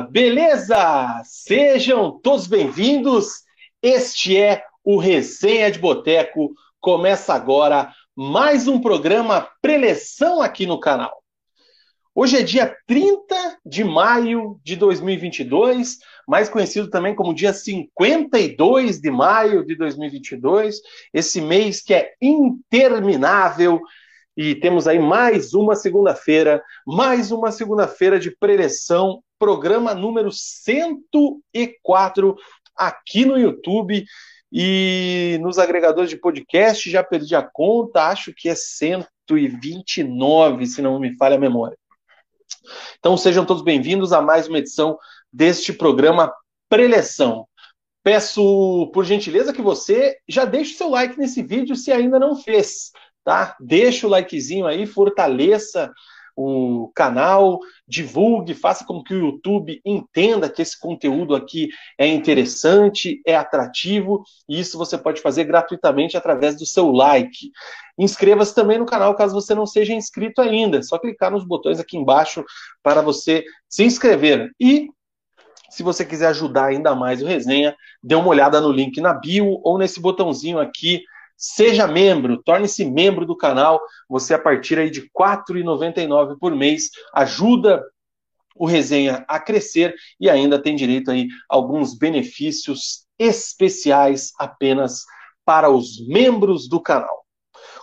[0.00, 1.22] Beleza?
[1.24, 3.42] Sejam todos bem-vindos.
[3.82, 6.54] Este é o Resenha de Boteco.
[6.80, 11.22] Começa agora mais um programa preleção aqui no canal.
[12.14, 19.10] Hoje é dia 30 de maio de 2022, mais conhecido também como dia 52 de
[19.10, 20.76] maio de 2022,
[21.12, 23.80] esse mês que é interminável
[24.36, 32.36] e temos aí mais uma segunda-feira, mais uma segunda-feira de preleção, programa número 104
[32.76, 34.04] aqui no YouTube
[34.52, 41.00] e nos agregadores de podcast, já perdi a conta, acho que é 129, se não
[41.00, 41.76] me falha a memória.
[43.00, 44.96] Então sejam todos bem-vindos a mais uma edição
[45.32, 46.32] deste programa
[46.68, 47.48] Preleção.
[48.04, 52.92] Peço, por gentileza, que você já deixe seu like nesse vídeo se ainda não fez
[53.24, 53.56] tá?
[53.60, 55.92] Deixa o likezinho aí, fortaleça
[56.36, 63.20] o canal, divulgue, faça com que o YouTube entenda que esse conteúdo aqui é interessante,
[63.26, 67.50] é atrativo, e isso você pode fazer gratuitamente através do seu like.
[67.98, 71.78] Inscreva-se também no canal caso você não seja inscrito ainda, é só clicar nos botões
[71.78, 72.44] aqui embaixo
[72.82, 74.50] para você se inscrever.
[74.58, 74.88] E
[75.70, 79.60] se você quiser ajudar ainda mais o resenha, dê uma olhada no link na bio
[79.62, 81.02] ou nesse botãozinho aqui
[81.36, 83.80] Seja membro, torne-se membro do canal.
[84.08, 87.82] Você, a partir aí de R$ 4,99 por mês, ajuda
[88.56, 95.04] o Resenha a crescer e ainda tem direito aí a alguns benefícios especiais apenas
[95.44, 97.26] para os membros do canal.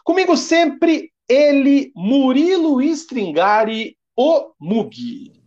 [0.04, 5.40] Comigo sempre ele, Murilo Stringari, o Mugi.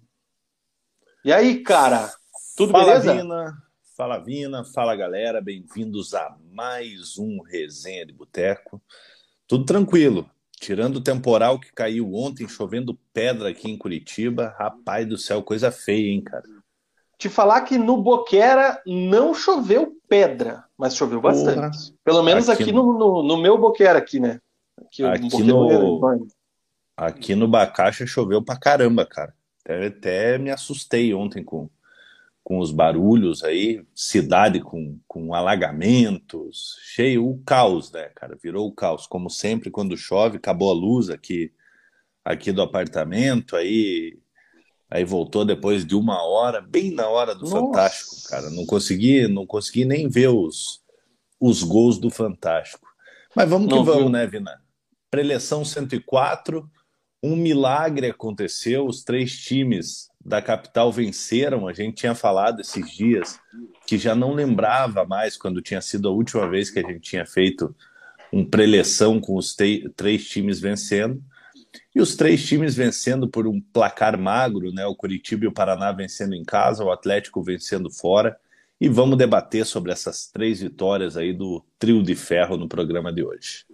[1.25, 2.11] E aí, cara?
[2.57, 3.15] Tudo Fala, beleza?
[3.15, 3.55] Vina.
[3.95, 8.81] Fala Vina, fala galera, bem-vindos a mais um Resenha de Boteco.
[9.47, 10.27] Tudo tranquilo,
[10.59, 14.57] tirando o temporal que caiu ontem, chovendo pedra aqui em Curitiba.
[14.59, 16.43] Rapaz do céu, coisa feia, hein, cara?
[17.19, 21.55] Te falar que no Boquera não choveu pedra, mas choveu bastante.
[21.55, 21.99] Porra.
[22.03, 24.41] Pelo menos aqui, aqui no, no, no, meu Boquera aqui, né?
[24.87, 26.01] Aqui, aqui no,
[26.97, 29.35] aqui no Bacaxa choveu pra caramba, cara.
[29.63, 31.69] Até, até me assustei ontem com
[32.45, 38.37] com os barulhos aí, cidade com, com alagamentos, cheio, o caos, né, cara?
[38.43, 39.07] Virou o caos.
[39.07, 41.53] Como sempre, quando chove, acabou a luz aqui,
[42.25, 44.19] aqui do apartamento, aí,
[44.91, 47.57] aí voltou depois de uma hora, bem na hora do Nossa.
[47.57, 48.51] Fantástico, cara.
[48.51, 50.83] Não consegui, não consegui nem ver os,
[51.41, 52.89] os gols do Fantástico.
[53.37, 54.11] Mas vamos que não, vamos, viu?
[54.11, 54.61] né, Vina?
[55.11, 56.69] Preleção 104,
[57.23, 61.69] um milagre aconteceu, os três times da capital venceram.
[61.69, 63.39] A gente tinha falado esses dias
[63.87, 67.27] que já não lembrava mais quando tinha sido a última vez que a gente tinha
[67.27, 67.75] feito
[68.33, 69.55] um preleção com os
[69.97, 71.23] três times vencendo.
[71.95, 74.87] E os três times vencendo por um placar magro, né?
[74.87, 78.37] O Curitiba e o Paraná vencendo em casa, o Atlético vencendo fora.
[78.81, 83.23] E vamos debater sobre essas três vitórias aí do trio de ferro no programa de
[83.23, 83.65] hoje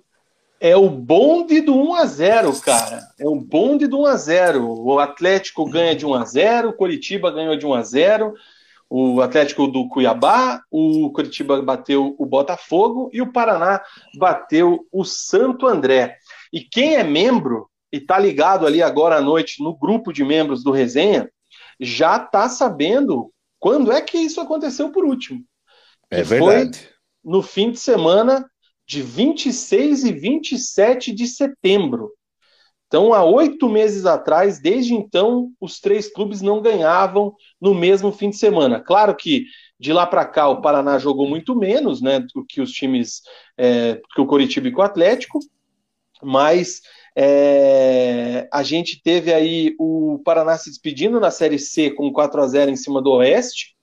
[0.60, 3.08] é o bonde do 1 a 0 cara.
[3.19, 6.72] É o bonde do 1 a 0 O Atlético ganha de 1 a 0 o
[6.72, 8.34] Coritiba ganhou de 1 a 0
[8.91, 13.82] o Atlético do Cuiabá, o Curitiba bateu o Botafogo e o Paraná
[14.19, 16.16] bateu o Santo André.
[16.50, 20.62] E quem é membro e tá ligado ali agora à noite no grupo de membros
[20.62, 21.30] do Resenha,
[21.78, 25.44] já tá sabendo quando é que isso aconteceu por último.
[26.10, 26.78] É verdade.
[26.78, 26.88] Foi
[27.22, 28.48] no fim de semana
[28.88, 32.10] de 26 e 27 de setembro.
[32.87, 38.31] Então, há oito meses atrás, desde então, os três clubes não ganhavam no mesmo fim
[38.31, 38.81] de semana.
[38.81, 39.44] Claro que
[39.78, 43.21] de lá para cá o Paraná jogou muito menos, né, do que os times,
[43.59, 45.38] é, que o Coritiba e o Atlético,
[46.22, 46.81] mas
[47.15, 52.47] é, a gente teve aí o Paraná se despedindo na Série C com 4 a
[52.47, 53.76] 0 em cima do Oeste,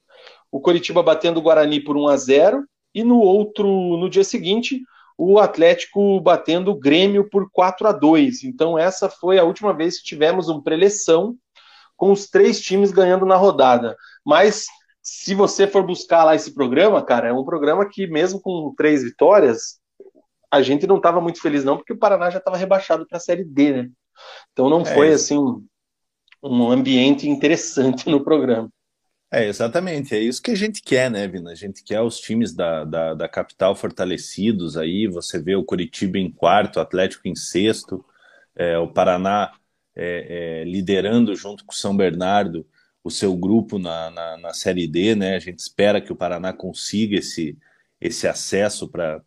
[0.52, 3.68] o Coritiba batendo o Guarani por 1 a 0 e no outro,
[3.98, 4.82] no dia seguinte,
[5.18, 8.44] o Atlético batendo o Grêmio por 4 a 2.
[8.44, 11.36] Então, essa foi a última vez que tivemos uma preleção
[11.96, 13.96] com os três times ganhando na rodada.
[14.26, 14.66] Mas,
[15.02, 19.04] se você for buscar lá esse programa, cara, é um programa que, mesmo com três
[19.04, 19.80] vitórias,
[20.52, 23.22] a gente não estava muito feliz, não, porque o Paraná já estava rebaixado para a
[23.22, 23.90] Série D, né?
[24.52, 25.34] Então, não é foi, isso.
[25.34, 25.68] assim,
[26.44, 28.70] um ambiente interessante no programa.
[29.36, 31.52] É, exatamente, é isso que a gente quer, né, Vina?
[31.52, 36.18] A gente quer os times da, da, da capital fortalecidos aí, você vê o Curitiba
[36.18, 38.06] em quarto, o Atlético em sexto,
[38.56, 39.52] é, o Paraná
[39.94, 42.66] é, é, liderando junto com o São Bernardo
[43.04, 45.36] o seu grupo na, na, na, Série D, né?
[45.36, 47.58] A gente espera que o Paraná consiga esse,
[48.00, 49.22] esse acesso para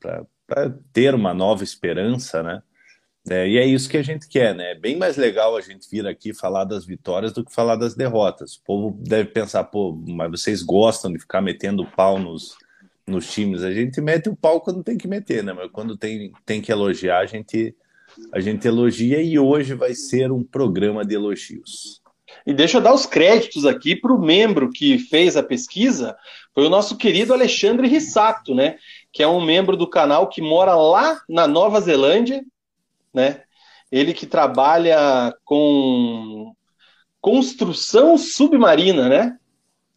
[0.91, 2.63] ter uma nova esperança, né?
[3.31, 4.73] É, e é isso que a gente quer, né?
[4.73, 7.95] É bem mais legal a gente vir aqui falar das vitórias do que falar das
[7.95, 8.57] derrotas.
[8.57, 12.57] O povo deve pensar, pô, mas vocês gostam de ficar metendo pau nos,
[13.07, 13.63] nos times.
[13.63, 15.53] A gente mete o pau quando tem que meter, né?
[15.53, 17.75] Mas quando tem, tem que elogiar, a gente,
[18.33, 22.01] a gente elogia e hoje vai ser um programa de elogios.
[22.47, 26.17] E deixa eu dar os créditos aqui para o membro que fez a pesquisa,
[26.55, 28.77] foi o nosso querido Alexandre Rissato, né?
[29.13, 32.43] Que é um membro do canal que mora lá na Nova Zelândia,
[33.15, 33.43] né?
[33.91, 36.55] Ele que trabalha com
[37.21, 39.37] construção submarina, né?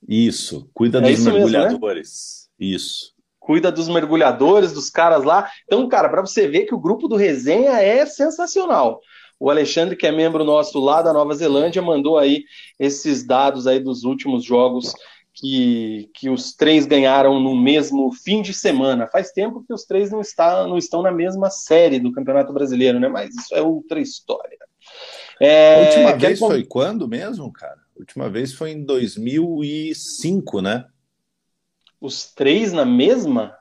[0.08, 2.50] Isso, cuida é dos isso mergulhadores.
[2.58, 2.76] Mesmo, né?
[2.76, 3.14] Isso.
[3.40, 5.50] Cuida dos mergulhadores, dos caras lá.
[5.66, 9.02] Então, cara, para você ver que o grupo do Resenha é sensacional.
[9.40, 12.44] O Alexandre, que é membro nosso lá da Nova Zelândia, mandou aí
[12.80, 14.94] esses dados aí dos últimos jogos
[15.34, 19.08] que, que os três ganharam no mesmo fim de semana.
[19.08, 23.00] Faz tempo que os três não, está, não estão na mesma série do Campeonato Brasileiro,
[23.00, 23.08] né?
[23.08, 24.58] Mas isso é outra história.
[25.40, 27.80] É, a última vez foi quando mesmo, cara?
[27.96, 30.86] A última vez foi em 2005, né?
[32.00, 33.56] Os três na mesma?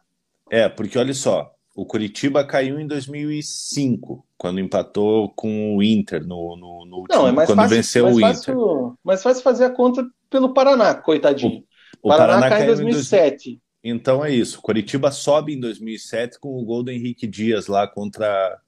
[0.51, 6.57] É, porque olha só, o Curitiba caiu em 2005, quando empatou com o Inter no,
[6.57, 8.99] no, no último, Não, é mais quando fácil, venceu mais o fácil, Inter.
[9.05, 11.65] Mas fácil fazer a conta pelo Paraná, coitadinho.
[12.01, 13.51] O, o Paraná, Paraná caiu em 2007.
[13.83, 14.63] Em Então é isso.
[14.63, 18.59] Curitiba sobe em 2007 com o gol do Henrique Dias lá contra,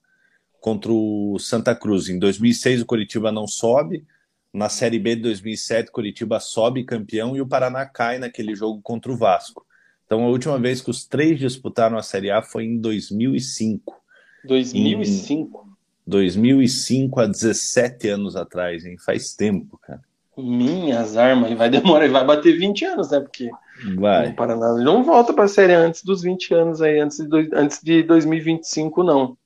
[0.61, 2.09] contra o Santa Cruz.
[2.09, 4.05] Em 2006 o Curitiba não sobe.
[4.53, 9.11] Na Série B de 2007, Curitiba sobe campeão e o Paraná cai naquele jogo contra
[9.11, 9.65] o Vasco.
[10.05, 13.99] Então a última vez que os três disputaram a Série A foi em 2005.
[14.45, 15.67] 2005?
[16.07, 18.99] Em 2005, há 17 anos atrás, hein?
[18.99, 20.03] Faz tempo, cara.
[20.37, 23.21] Minhas armas, vai demorar, vai bater 20 anos, né?
[23.21, 23.51] Porque
[23.97, 24.27] vai.
[24.27, 24.83] não para nada.
[24.83, 29.03] Não volta para a série antes dos 20 anos aí, antes de, antes de 2025,
[29.03, 29.37] não.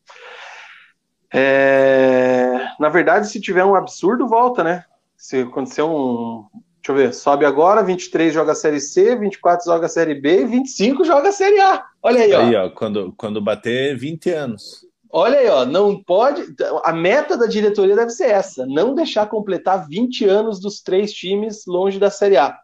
[1.32, 2.68] É...
[2.78, 4.84] Na verdade, se tiver um absurdo, volta, né?
[5.16, 6.44] Se acontecer um,
[6.86, 10.42] Deixa eu ver, sobe agora, 23 joga a Série C, 24 joga a Série B
[10.42, 11.84] e 25 joga a Série A.
[12.00, 12.40] Olha aí, ó.
[12.42, 14.86] Aí, ó, quando, quando bater 20 anos.
[15.18, 16.42] Olha aí, ó, não pode.
[16.84, 21.64] A meta da diretoria deve ser essa: não deixar completar 20 anos dos três times
[21.66, 22.58] longe da Série A.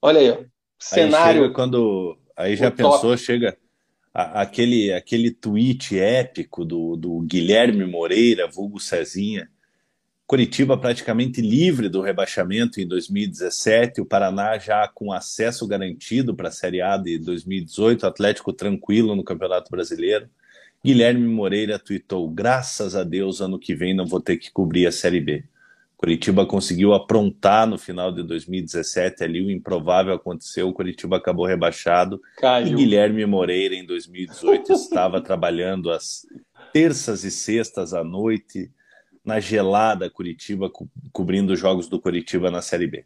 [0.00, 0.38] Olha aí, ó.
[0.78, 1.44] Cenário.
[1.44, 2.16] Aí quando.
[2.36, 3.18] Aí já pensou, top.
[3.18, 3.56] chega
[4.14, 9.48] a, aquele, aquele tweet épico do, do Guilherme Moreira, vulgo Cezinha
[10.30, 16.52] Curitiba praticamente livre do rebaixamento em 2017, o Paraná já com acesso garantido para a
[16.52, 20.30] Série A de 2018, Atlético tranquilo no Campeonato Brasileiro.
[20.84, 24.92] Guilherme Moreira tweetou: graças a Deus, ano que vem não vou ter que cobrir a
[24.92, 25.44] Série B.
[26.00, 32.18] Curitiba conseguiu aprontar no final de 2017, ali o improvável aconteceu, o Curitiba acabou rebaixado.
[32.38, 32.68] Caiu.
[32.68, 36.26] E Guilherme Moreira, em 2018, estava trabalhando às
[36.72, 38.70] terças e sextas à noite,
[39.22, 43.04] na gelada Curitiba, co cobrindo os jogos do Curitiba na Série B.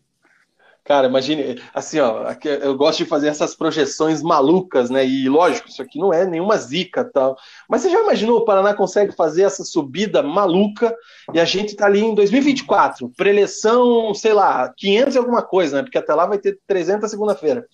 [0.85, 2.27] Cara, imagine, assim, ó,
[2.63, 5.05] eu gosto de fazer essas projeções malucas, né?
[5.07, 7.39] E lógico, isso aqui não é nenhuma zica tal.
[7.67, 10.95] Mas você já imaginou o Paraná consegue fazer essa subida maluca
[11.33, 15.83] e a gente tá ali em 2024, preleção, sei lá, 500 e alguma coisa, né?
[15.83, 17.67] Porque até lá vai ter 300 segunda-feira.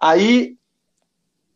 [0.00, 0.56] Aí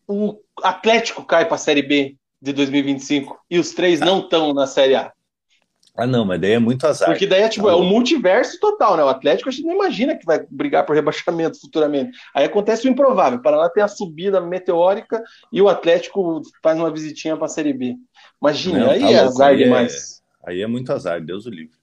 [0.06, 4.69] o Atlético cai para a Série B de 2025 e os três não estão na
[4.69, 5.12] Série A.
[6.01, 7.11] Ah, não, mas daí é muito azar.
[7.11, 9.05] Porque daí é tipo, é o multiverso total, né?
[9.05, 12.17] O Atlético a gente não imagina que vai brigar por rebaixamento futuramente.
[12.35, 13.39] Aí acontece o improvável.
[13.39, 17.75] O Paraná tem a subida meteórica e o Atlético faz uma visitinha para a Série
[17.75, 17.97] B.
[18.41, 20.23] Imagina, aí tá é azar aí é- demais.
[20.47, 21.79] É, aí é muito azar, Deus o livre.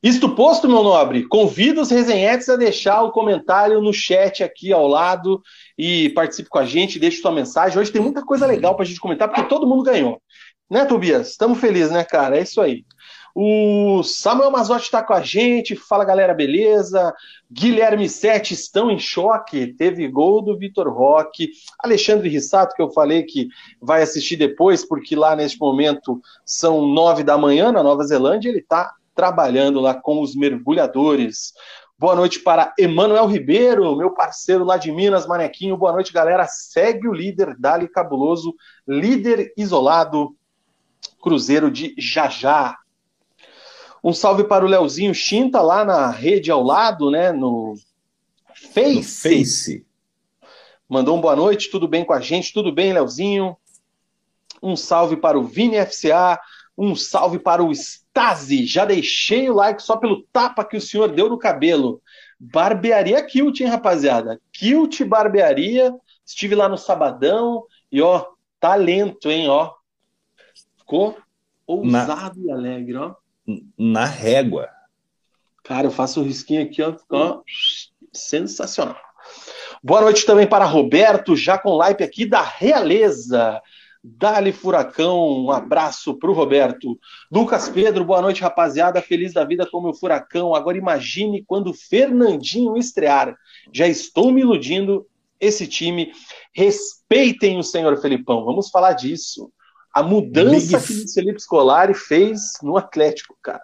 [0.00, 4.86] Isto posto, meu nobre, convido os resenhetes a deixar o comentário no chat aqui ao
[4.86, 5.42] lado
[5.76, 7.78] e participe com a gente, deixe sua mensagem.
[7.78, 10.20] Hoje tem muita coisa legal para a gente comentar, porque todo mundo ganhou.
[10.70, 11.30] Né, Tobias?
[11.30, 12.38] Estamos felizes, né, cara?
[12.38, 12.84] É isso aí.
[13.34, 15.74] O Samuel Mazotti está com a gente.
[15.74, 17.14] Fala galera, beleza?
[17.50, 19.74] Guilherme Sete estão em choque.
[19.74, 21.50] Teve gol do Vitor Roque.
[21.78, 23.48] Alexandre Rissato, que eu falei que
[23.80, 28.48] vai assistir depois, porque lá neste momento são nove da manhã na Nova Zelândia.
[28.48, 31.52] Ele está trabalhando lá com os mergulhadores.
[31.98, 35.76] Boa noite para Emanuel Ribeiro, meu parceiro lá de Minas, Manequinho.
[35.76, 36.46] Boa noite, galera.
[36.48, 38.54] Segue o líder Dali Cabuloso,
[38.86, 40.34] líder isolado,
[41.22, 42.76] Cruzeiro de Jajá.
[44.02, 47.30] Um salve para o Leozinho Chinta lá na rede ao lado, né?
[47.30, 47.74] No
[48.54, 48.96] Face.
[48.96, 49.86] No Face.
[50.88, 52.52] Mandou um boa noite, tudo bem com a gente?
[52.52, 53.56] Tudo bem, Leozinho?
[54.62, 56.38] Um salve para o Vini FCA,
[56.76, 58.66] um salve para o Stasi.
[58.66, 62.02] Já deixei o like só pelo tapa que o senhor deu no cabelo.
[62.38, 64.40] Barbearia Kilt, hein, rapaziada?
[64.52, 65.94] Kilt Barbearia.
[66.26, 68.26] Estive lá no sabadão e, ó,
[68.58, 69.72] talento, hein, ó.
[70.78, 71.16] Ficou
[71.66, 73.14] Ousado na, e alegre, ó.
[73.78, 74.68] Na régua.
[75.64, 76.96] Cara, eu faço um risquinho aqui, ó.
[77.10, 77.42] ó
[78.12, 79.00] sensacional.
[79.82, 83.60] Boa noite também para Roberto, já com live aqui da Realeza.
[84.04, 86.98] Dali Furacão, um abraço para o Roberto.
[87.30, 89.00] Lucas Pedro, boa noite, rapaziada.
[89.00, 90.56] Feliz da vida com o Furacão.
[90.56, 93.36] Agora imagine quando Fernandinho estrear.
[93.72, 95.06] Já estou me iludindo.
[95.38, 96.12] Esse time,
[96.52, 98.44] respeitem o senhor Felipão.
[98.44, 99.52] Vamos falar disso.
[99.92, 100.86] A mudança Big...
[100.86, 103.62] que o Felipe Scolari fez no Atlético, cara.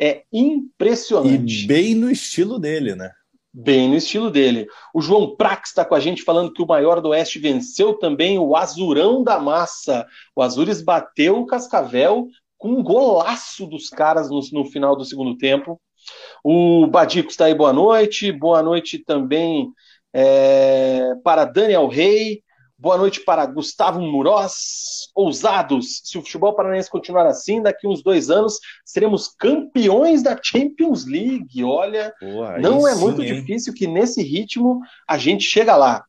[0.00, 1.64] É impressionante.
[1.64, 3.10] E bem no estilo dele, né?
[3.52, 4.68] Bem no estilo dele.
[4.94, 8.38] O João Prax está com a gente falando que o maior do Oeste venceu também
[8.38, 10.06] o Azurão da Massa.
[10.36, 15.36] O Azures bateu o Cascavel com um golaço dos caras no, no final do segundo
[15.36, 15.80] tempo.
[16.44, 18.30] O Badico está aí, boa noite.
[18.30, 19.72] Boa noite também
[20.12, 22.42] é, para Daniel Rey.
[22.80, 25.10] Boa noite para Gustavo Muroz.
[25.12, 31.04] Ousados, se o futebol paranaense continuar assim, daqui uns dois anos seremos campeões da Champions
[31.04, 31.64] League.
[31.64, 32.14] Olha,
[32.60, 33.34] não é sim, muito hein?
[33.34, 36.04] difícil que nesse ritmo a gente chega lá.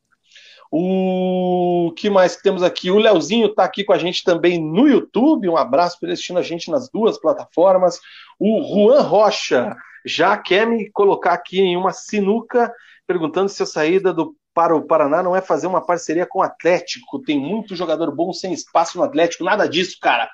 [0.70, 2.88] O que mais que temos aqui?
[2.88, 5.48] O Leozinho está aqui com a gente também no YouTube.
[5.48, 7.98] Um abraço ele assistindo a gente nas duas plataformas.
[8.38, 9.74] O Juan Rocha
[10.06, 12.72] já quer me colocar aqui em uma sinuca,
[13.08, 16.42] perguntando se a saída do para o Paraná não é fazer uma parceria com o
[16.42, 17.22] Atlético.
[17.22, 19.44] Tem muito jogador bom sem espaço no Atlético.
[19.44, 20.28] Nada disso, cara.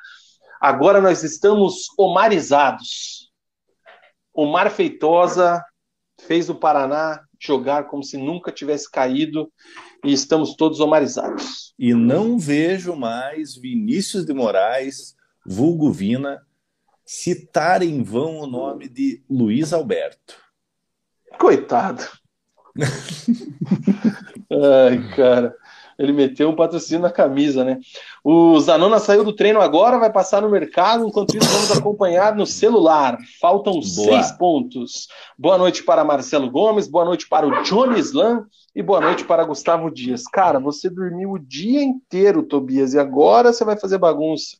[0.60, 3.30] Agora nós estamos omarizados.
[4.32, 5.64] Omar Feitosa
[6.20, 9.52] fez o Paraná jogar como se nunca tivesse caído
[10.04, 11.74] e estamos todos omarizados.
[11.78, 16.44] E não vejo mais Vinícius de Moraes, vulgo Vina,
[17.04, 20.36] citar em vão o nome de Luiz Alberto.
[21.38, 22.04] Coitado.
[24.50, 25.54] Ai, cara.
[25.98, 27.78] Ele meteu um patrocínio na camisa, né?
[28.22, 32.44] O Zanona saiu do treino agora, vai passar no mercado, enquanto isso vamos acompanhar no
[32.44, 33.16] celular.
[33.40, 33.82] Faltam boa.
[33.82, 35.08] seis pontos.
[35.38, 39.44] Boa noite para Marcelo Gomes, boa noite para o Johnny Slam e boa noite para
[39.44, 40.24] Gustavo Dias.
[40.24, 44.58] Cara, você dormiu o dia inteiro, Tobias, e agora você vai fazer bagunça.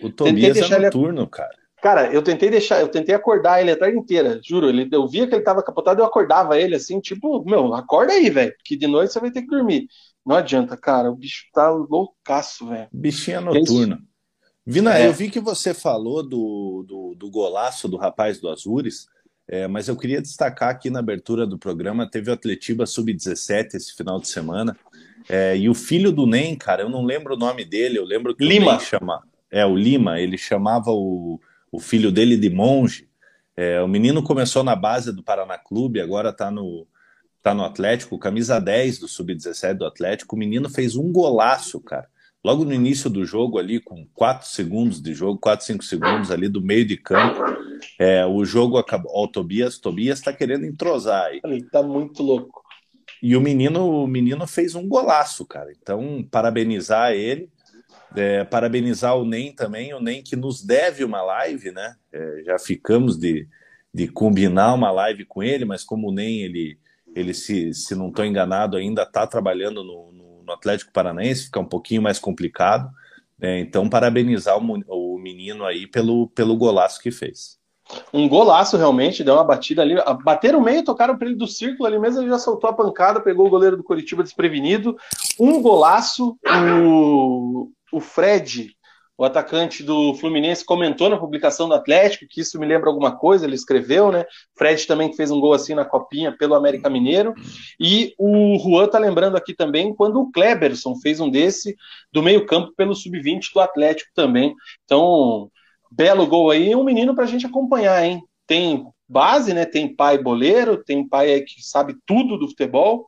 [0.00, 1.30] O Tobias é noturno, ele...
[1.30, 1.65] cara.
[1.86, 4.68] Cara, eu tentei deixar, eu tentei acordar ele a tarde inteira, juro.
[4.68, 8.28] Ele, eu via que ele tava capotado, eu acordava ele assim, tipo, meu, acorda aí,
[8.28, 9.86] velho, que de noite você vai ter que dormir.
[10.26, 12.88] Não adianta, cara, o bicho tá loucaço, velho.
[12.92, 13.98] Bichinho é noturno.
[14.66, 15.06] Vina, é.
[15.06, 19.06] eu vi que você falou do, do, do golaço do rapaz do Azures,
[19.46, 23.94] é, mas eu queria destacar aqui na abertura do programa, teve o Atletiba Sub-17 esse
[23.94, 24.76] final de semana,
[25.28, 28.34] é, e o filho do Nem, cara, eu não lembro o nome dele, eu lembro
[28.34, 28.72] que Lima.
[28.72, 29.22] o Nem chama.
[29.48, 31.38] É, o Lima, ele chamava o
[31.70, 33.08] o filho dele de monge.
[33.56, 36.86] É, o menino começou na base do Paraná Clube, agora está no,
[37.42, 40.36] tá no Atlético, camisa 10 do Sub-17 do Atlético.
[40.36, 42.08] O menino fez um golaço, cara.
[42.44, 46.48] Logo no início do jogo, ali, com 4 segundos de jogo, 4, 5 segundos ali
[46.48, 47.42] do meio de campo,
[47.98, 49.10] é, o jogo acabou.
[49.12, 51.40] Ó, o Tobias, Tobias está querendo entrosar aí.
[51.44, 52.62] Ele tá muito louco.
[53.22, 55.72] E o menino, o menino fez um golaço, cara.
[55.72, 57.50] Então, parabenizar ele.
[58.14, 61.96] É, parabenizar o NEM também, o NEM que nos deve uma live, né?
[62.12, 63.48] É, já ficamos de,
[63.92, 66.78] de combinar uma live com ele, mas como o NEM, ele,
[67.14, 71.60] ele se, se não estou enganado, ainda está trabalhando no, no, no, Atlético Paranaense, fica
[71.60, 72.90] um pouquinho mais complicado.
[73.40, 77.58] É, então, parabenizar o, o menino aí pelo, pelo golaço que fez.
[78.12, 79.94] Um golaço realmente, deu uma batida ali.
[80.24, 83.46] Bateram meio, tocaram para ele do círculo ali mesmo, ele já soltou a pancada, pegou
[83.46, 84.96] o goleiro do Curitiba desprevenido.
[85.38, 86.36] Um golaço.
[86.82, 88.76] O, o Fred,
[89.16, 93.46] o atacante do Fluminense, comentou na publicação do Atlético, que isso me lembra alguma coisa,
[93.46, 94.26] ele escreveu, né?
[94.54, 97.32] Fred também fez um gol assim na copinha pelo América Mineiro.
[97.80, 101.74] E o Juan tá lembrando aqui também quando o Kleberson fez um desse
[102.12, 104.54] do meio-campo pelo sub-20 do Atlético também.
[104.84, 105.50] Então,
[105.90, 108.22] belo gol aí, um menino para a gente acompanhar, hein?
[108.46, 109.64] Tem base, né?
[109.64, 113.06] Tem pai boleiro, tem pai que sabe tudo do futebol.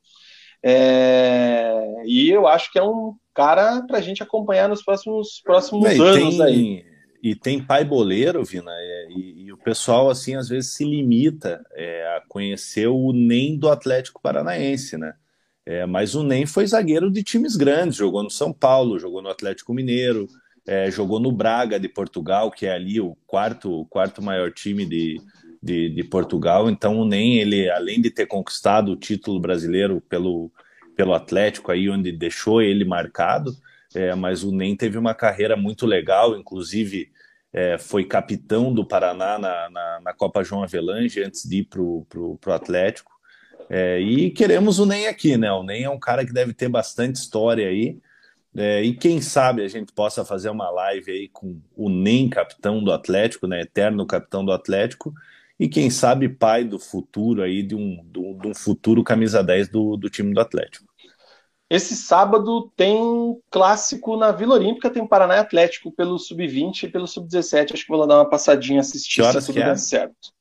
[0.63, 2.03] É...
[2.07, 6.37] E eu acho que é um cara para a gente acompanhar nos próximos, próximos anos
[6.39, 6.85] tem, aí.
[7.23, 11.65] E tem pai boleiro, Vina, é, e, e, o pessoal, assim, às vezes se limita
[11.73, 15.15] é, a conhecer o NEM do Atlético Paranaense, né?
[15.65, 19.29] É, mas o NEM foi zagueiro de times grandes, jogou no São Paulo, jogou no
[19.29, 20.27] Atlético Mineiro,
[20.67, 24.85] é, jogou no Braga de Portugal, que é ali o quarto, o quarto maior time
[24.85, 25.21] de,
[25.63, 26.69] de, de Portugal.
[26.69, 30.51] Então o NEM, ele, além de ter conquistado o título brasileiro pelo,
[30.99, 33.57] pelo Atlético, aí onde deixou ele marcado,
[33.95, 37.13] é, mas o NEM teve uma carreira muito legal, inclusive
[37.53, 41.81] é, foi capitão do Paraná na, na, na, Copa João Avelange antes de ir para
[41.81, 43.13] o Atlético.
[43.71, 45.53] É, e queremos o NEM aqui, né?
[45.53, 47.97] O NEM é um cara que deve ter bastante história aí.
[48.57, 52.83] É, e quem sabe a gente possa fazer uma live aí com o NEM capitão
[52.83, 53.61] do Atlético, né?
[53.61, 55.15] Eterno capitão do Atlético,
[55.61, 59.97] e quem sabe pai do futuro aí, de um, de um futuro camisa 10 do,
[59.97, 60.88] do time do Atlético.
[61.71, 62.99] Esse sábado tem
[63.51, 67.75] clássico na Vila Olímpica, tem Paraná Atlético pelo Sub-20 e pelo Sub-17.
[67.75, 69.77] Acho que vou lá dar uma passadinha assistir se tudo que é?
[69.77, 70.33] certo.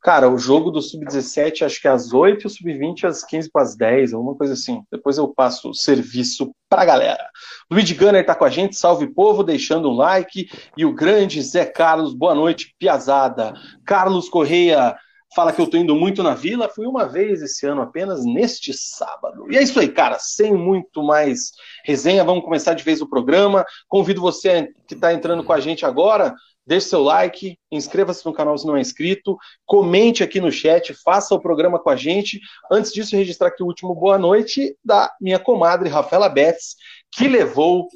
[0.00, 3.48] Cara, o jogo do Sub-17 acho que é às 8 e o Sub-20 às 15
[3.52, 4.82] para as 10, alguma coisa assim.
[4.90, 7.24] Depois eu passo o serviço pra galera.
[7.70, 10.50] Luigi Gunner tá com a gente, salve povo, deixando um like.
[10.76, 13.54] E o grande Zé Carlos, boa noite, piazada.
[13.84, 14.96] Carlos Correia,
[15.34, 16.68] fala que eu tô indo muito na vila.
[16.68, 19.50] Fui uma vez esse ano apenas, neste sábado.
[19.50, 20.18] E é isso aí, cara.
[20.18, 21.52] Sem muito mais
[21.84, 23.64] resenha, vamos começar de vez o programa.
[23.88, 26.34] Convido você que está entrando com a gente agora.
[26.64, 29.36] Deixe seu like, inscreva-se no canal se não é inscrito,
[29.66, 32.40] comente aqui no chat, faça o programa com a gente.
[32.70, 36.76] Antes disso, registrar aqui o último boa noite da minha comadre Rafaela Betts,
[37.10, 37.88] que levou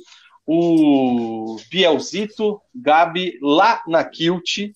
[0.45, 4.73] o Bielzito Gabi lá na Kilt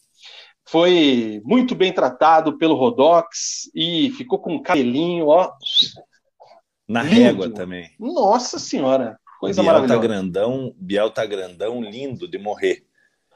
[0.71, 5.51] foi muito bem tratado pelo Rodox e ficou com um cabelinho, ó.
[6.89, 7.15] Na lindo.
[7.17, 7.91] régua também.
[7.99, 10.01] Nossa senhora, coisa Biel tá maravilhosa.
[10.01, 12.85] Tá grandão, Biel tá grandão, lindo de morrer.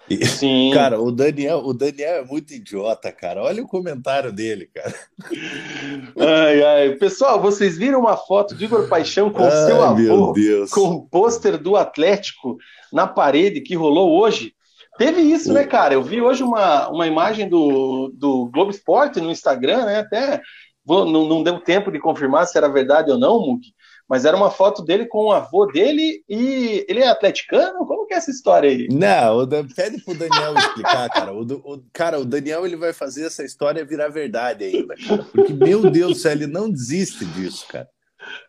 [0.09, 0.71] E, Sim.
[0.75, 3.43] Cara, o Daniel, o Daniel é muito idiota, cara.
[3.43, 4.95] Olha o comentário dele, cara.
[6.17, 6.91] Ai, ai.
[6.97, 10.35] Pessoal, vocês viram uma foto de Igor Paixão com ai, seu avô
[10.71, 12.59] com o pôster do Atlético
[12.93, 14.54] na parede que rolou hoje?
[14.99, 15.95] Teve isso, né, cara?
[15.95, 20.01] Eu vi hoje uma, uma imagem do, do Globo Esporte no Instagram, né?
[20.01, 20.41] Até
[20.85, 23.61] vou, não, não deu tempo de confirmar se era verdade ou não, Mug,
[24.09, 27.87] mas era uma foto dele com o avô dele e ele é atleticano?
[27.87, 28.87] Como que é essa história aí?
[28.91, 31.33] Não, o Dan, pede pro Daniel explicar, cara.
[31.33, 35.25] O, o, cara, o Daniel ele vai fazer essa história virar verdade ainda, cara.
[35.25, 37.89] Porque, meu Deus do céu, ele não desiste disso, cara.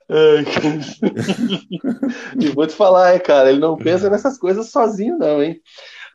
[2.40, 5.60] e vou te falar, hein, cara, ele não pensa nessas coisas sozinho, não, hein?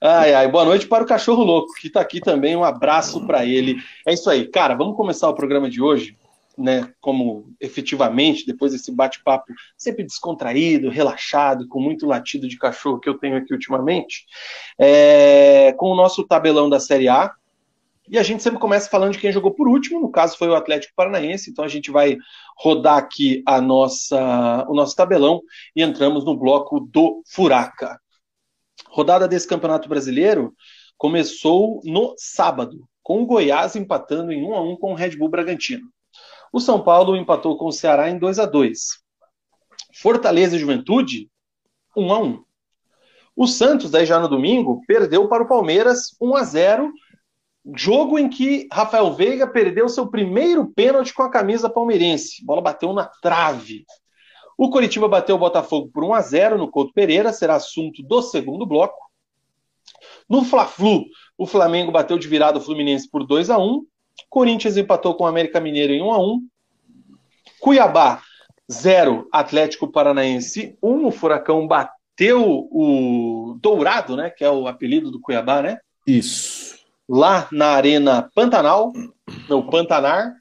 [0.02, 2.56] Ai, ai, boa noite para o Cachorro Louco, que está aqui também.
[2.56, 3.76] Um abraço para ele.
[4.06, 4.74] É isso aí, cara.
[4.74, 6.16] Vamos começar o programa de hoje,
[6.56, 6.90] né?
[7.02, 13.18] Como efetivamente, depois desse bate-papo sempre descontraído, relaxado, com muito latido de cachorro que eu
[13.18, 14.24] tenho aqui ultimamente,
[14.78, 17.30] é, com o nosso tabelão da Série A.
[18.08, 20.54] E a gente sempre começa falando de quem jogou por último, no caso foi o
[20.54, 22.16] Atlético Paranaense, então a gente vai
[22.56, 25.42] rodar aqui a nossa, o nosso tabelão
[25.76, 28.00] e entramos no bloco do Furaca
[28.90, 30.54] rodada desse Campeonato Brasileiro
[30.98, 35.30] começou no sábado, com o Goiás empatando em 1 a 1 com o Red Bull
[35.30, 35.88] Bragantino.
[36.52, 38.78] O São Paulo empatou com o Ceará em 2 a 2.
[39.94, 41.30] Fortaleza e Juventude
[41.96, 42.44] 1 a 1.
[43.36, 46.92] O Santos, daí já no domingo, perdeu para o Palmeiras 1 a 0,
[47.76, 52.42] jogo em que Rafael Veiga perdeu seu primeiro pênalti com a camisa palmeirense.
[52.42, 53.84] A bola bateu na trave.
[54.60, 58.20] O Coritiba bateu o Botafogo por 1 a 0 no Couto Pereira, será assunto do
[58.20, 58.94] segundo bloco.
[60.28, 61.06] No Fla-Flu,
[61.38, 63.82] o Flamengo bateu de virada o Fluminense por 2 a 1.
[64.28, 66.46] Corinthians empatou com o América Mineiro em 1 a 1.
[67.58, 68.20] Cuiabá
[68.70, 71.06] 0, Atlético Paranaense 1.
[71.06, 75.78] O Furacão bateu o Dourado, né, que é o apelido do Cuiabá, né?
[76.06, 76.78] Isso.
[77.08, 78.92] Lá na Arena Pantanal,
[79.48, 80.34] no Pantanar,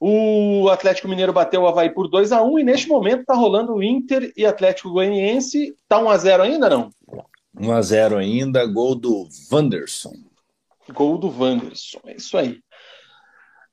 [0.00, 3.74] o Atlético Mineiro bateu o Havaí por 2 a 1 e neste momento está rolando
[3.74, 5.74] o Inter e Atlético Goianiense.
[5.88, 6.90] Tá 1 a 0 ainda não?
[7.58, 10.12] 1 a 0 ainda, gol do Wanderson.
[10.92, 12.60] Gol do Wanderson, é isso aí.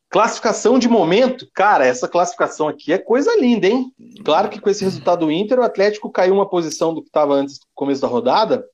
[0.09, 3.91] Classificação de momento, cara, essa classificação aqui é coisa linda, hein?
[4.23, 7.33] Claro que com esse resultado do Inter, o Atlético caiu uma posição do que estava
[7.33, 8.65] antes do começo da rodada,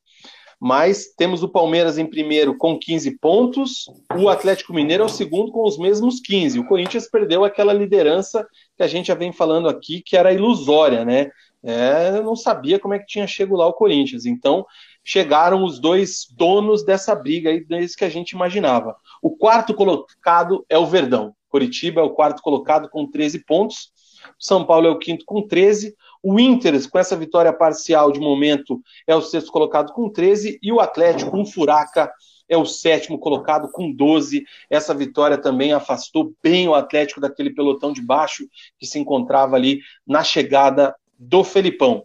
[0.61, 5.51] mas temos o Palmeiras em primeiro com 15 pontos, o Atlético Mineiro é o segundo
[5.51, 6.59] com os mesmos 15.
[6.59, 8.47] O Corinthians perdeu aquela liderança
[8.77, 11.31] que a gente já vem falando aqui, que era ilusória, né?
[11.63, 14.27] É, eu não sabia como é que tinha chegado lá o Corinthians.
[14.27, 14.63] Então,
[15.03, 18.95] chegaram os dois donos dessa briga aí, desde que a gente imaginava.
[19.19, 21.33] O quarto colocado é o Verdão.
[21.49, 23.91] Coritiba é o quarto colocado com 13 pontos.
[24.37, 25.95] São Paulo é o quinto com 13.
[26.23, 30.71] O Inter, com essa vitória parcial de momento, é o sexto colocado com 13, e
[30.71, 32.11] o Atlético, um furaca,
[32.47, 34.43] é o sétimo colocado com 12.
[34.69, 38.45] Essa vitória também afastou bem o Atlético daquele pelotão de baixo
[38.77, 42.03] que se encontrava ali na chegada do Felipão.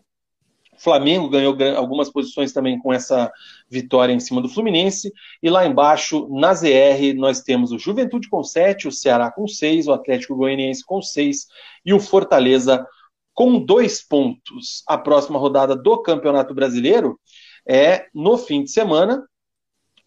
[0.72, 3.32] O Flamengo ganhou algumas posições também com essa
[3.68, 5.10] vitória em cima do Fluminense.
[5.42, 9.88] E lá embaixo, na ZR, nós temos o Juventude com 7, o Ceará com 6,
[9.88, 11.46] o Atlético Goianiense com 6
[11.84, 12.86] e o Fortaleza
[13.36, 14.82] com dois pontos.
[14.88, 17.20] A próxima rodada do Campeonato Brasileiro
[17.68, 19.28] é no fim de semana,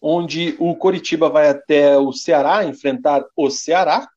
[0.02, 4.08] onde o Coritiba vai até o Ceará enfrentar o Ceará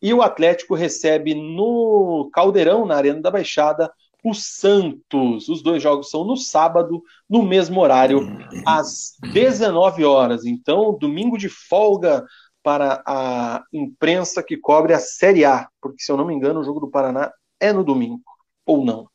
[0.00, 3.92] e o Atlético recebe no Caldeirão, na Arena da Baixada,
[4.24, 5.48] o Santos.
[5.48, 8.20] Os dois jogos são no sábado, no mesmo horário,
[8.64, 10.44] às 19 horas.
[10.44, 12.24] Então, domingo de folga
[12.62, 16.64] para a imprensa que cobre a Série A, porque se eu não me engano, o
[16.64, 18.22] jogo do Paraná é no domingo,
[18.66, 19.08] ou não.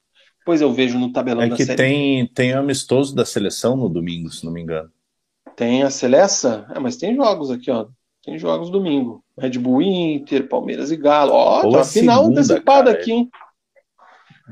[0.46, 3.90] Pois eu vejo no tabelão é da que Série tem, tem amistoso da seleção no
[3.90, 4.90] domingo, se não me engano.
[5.58, 6.66] Tem a Seleção?
[6.70, 7.88] É, mas tem jogos aqui, ó.
[8.24, 9.26] Tem jogos domingo.
[9.38, 11.34] Red Bull Inter, Palmeiras e Galo.
[11.34, 13.30] Ó, tem uma final antecipada aqui, hein?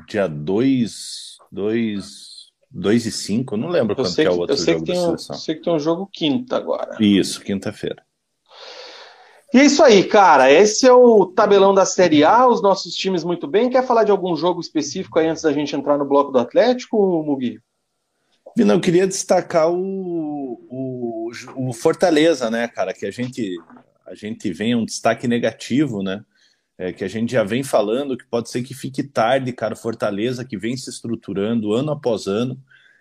[0.08, 4.84] Dia 2, 2, 2 e 5, não lembro eu quando que é o outro jogo
[4.84, 5.36] da seleção.
[5.36, 6.96] Eu sei que tem um jogo quinta agora.
[7.00, 8.04] Isso, quinta-feira.
[9.54, 10.50] E é isso aí, cara.
[10.50, 13.70] Esse é o tabelão da Série A, os nossos times muito bem.
[13.70, 17.22] Quer falar de algum jogo específico aí antes da gente entrar no bloco do Atlético,
[17.22, 17.60] Mugi?
[18.56, 22.92] Vina, eu queria destacar o, o, o, Fortaleza, né, cara?
[22.92, 23.56] Que a gente,
[24.06, 26.24] a gente vem um destaque negativo, né?
[26.78, 29.76] É, que a gente já vem falando que pode ser que fique tarde, cara.
[29.76, 32.58] Fortaleza que vem se estruturando ano após ano,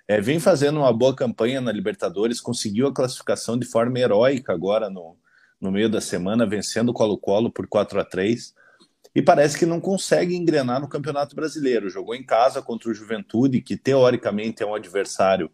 [0.07, 4.89] é, vem fazendo uma boa campanha na Libertadores, conseguiu a classificação de forma heróica agora
[4.89, 5.17] no,
[5.65, 8.53] no meio da semana, vencendo o Colo-Colo por 4 a 3
[9.15, 11.89] e parece que não consegue engrenar no Campeonato Brasileiro.
[11.89, 15.49] Jogou em casa contra o Juventude, que teoricamente é um adversário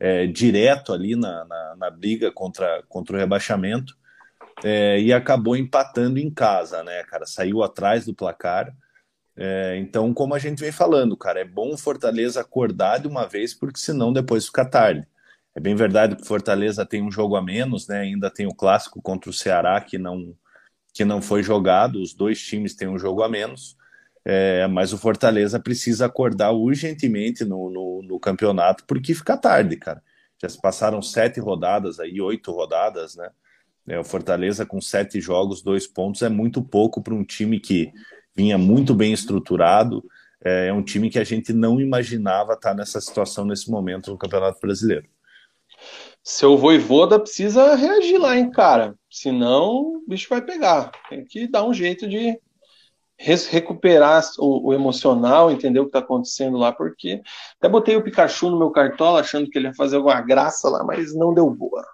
[0.00, 3.96] é, direto ali na, na, na, briga contra, contra o rebaixamento,
[4.64, 7.26] é, e acabou empatando em casa, né, cara?
[7.26, 8.74] Saiu atrás do placar.
[9.36, 13.26] É, então, como a gente vem falando, cara, é bom o Fortaleza acordar de uma
[13.26, 15.06] vez, porque senão depois fica tarde.
[15.54, 18.00] É bem verdade que Fortaleza tem um jogo a menos, né?
[18.00, 20.34] Ainda tem o clássico contra o Ceará que não
[20.94, 22.00] que não foi jogado.
[22.00, 23.76] Os dois times têm um jogo a menos,
[24.24, 30.02] é, mas o Fortaleza precisa acordar urgentemente no, no, no, campeonato porque fica tarde, cara.
[30.40, 33.30] Já se passaram sete rodadas aí, oito rodadas, né?
[33.88, 37.92] É, o Fortaleza com sete jogos, dois pontos é muito pouco para um time que
[38.34, 40.04] vinha muito bem estruturado.
[40.44, 44.18] É, é um time que a gente não imaginava estar nessa situação nesse momento no
[44.18, 45.06] Campeonato Brasileiro
[46.22, 48.94] seu voivoda precisa reagir lá, hein, cara.
[49.10, 50.90] Senão o bicho vai pegar.
[51.08, 52.38] Tem que dar um jeito de
[53.16, 57.20] recuperar o, o emocional, entender o que está acontecendo lá, porque
[57.58, 60.82] até botei o Pikachu no meu cartola achando que ele ia fazer alguma graça lá,
[60.82, 61.84] mas não deu boa.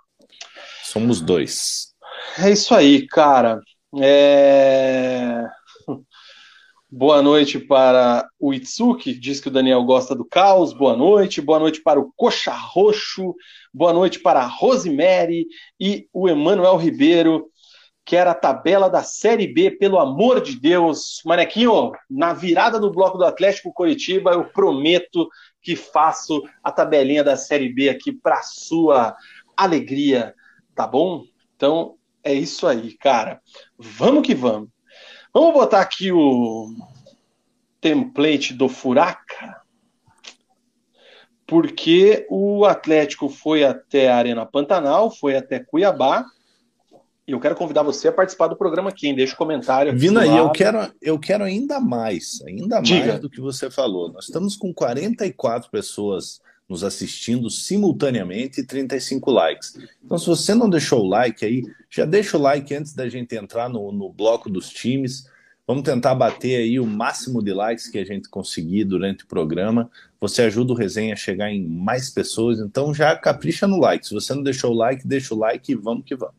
[0.84, 1.94] Somos dois.
[2.38, 3.60] É isso aí, cara.
[4.00, 5.44] É...
[6.90, 10.72] Boa noite para o Itsuki, diz que o Daniel gosta do caos.
[10.72, 11.42] Boa noite.
[11.42, 13.34] Boa noite para o Coxa Roxo.
[13.74, 15.46] Boa noite para a Rosemary
[15.78, 17.50] e o Emanuel Ribeiro.
[18.06, 21.20] Quer a tabela da Série B, pelo amor de Deus.
[21.26, 25.28] Manequinho, na virada do bloco do Atlético Curitiba, eu prometo
[25.60, 29.14] que faço a tabelinha da Série B aqui para sua
[29.54, 30.34] alegria,
[30.74, 31.24] tá bom?
[31.54, 33.42] Então é isso aí, cara.
[33.78, 34.70] Vamos que vamos.
[35.32, 36.74] Vamos botar aqui o
[37.80, 39.60] template do Furaca,
[41.46, 46.24] porque o Atlético foi até a Arena Pantanal, foi até Cuiabá,
[47.26, 49.14] e eu quero convidar você a participar do programa aqui, hein?
[49.14, 49.92] deixa o um comentário.
[49.92, 53.06] Aqui Vina, eu quero, eu quero ainda mais, ainda Diga.
[53.06, 54.10] mais do que você falou.
[54.10, 59.78] Nós estamos com 44 pessoas nos assistindo simultaneamente e 35 likes.
[60.04, 63.34] Então, se você não deixou o like aí, já deixa o like antes da gente
[63.34, 65.26] entrar no, no bloco dos times.
[65.66, 69.90] Vamos tentar bater aí o máximo de likes que a gente conseguir durante o programa.
[70.20, 74.06] Você ajuda o resenha a chegar em mais pessoas, então já capricha no like.
[74.06, 76.34] Se você não deixou o like, deixa o like e vamos que vamos.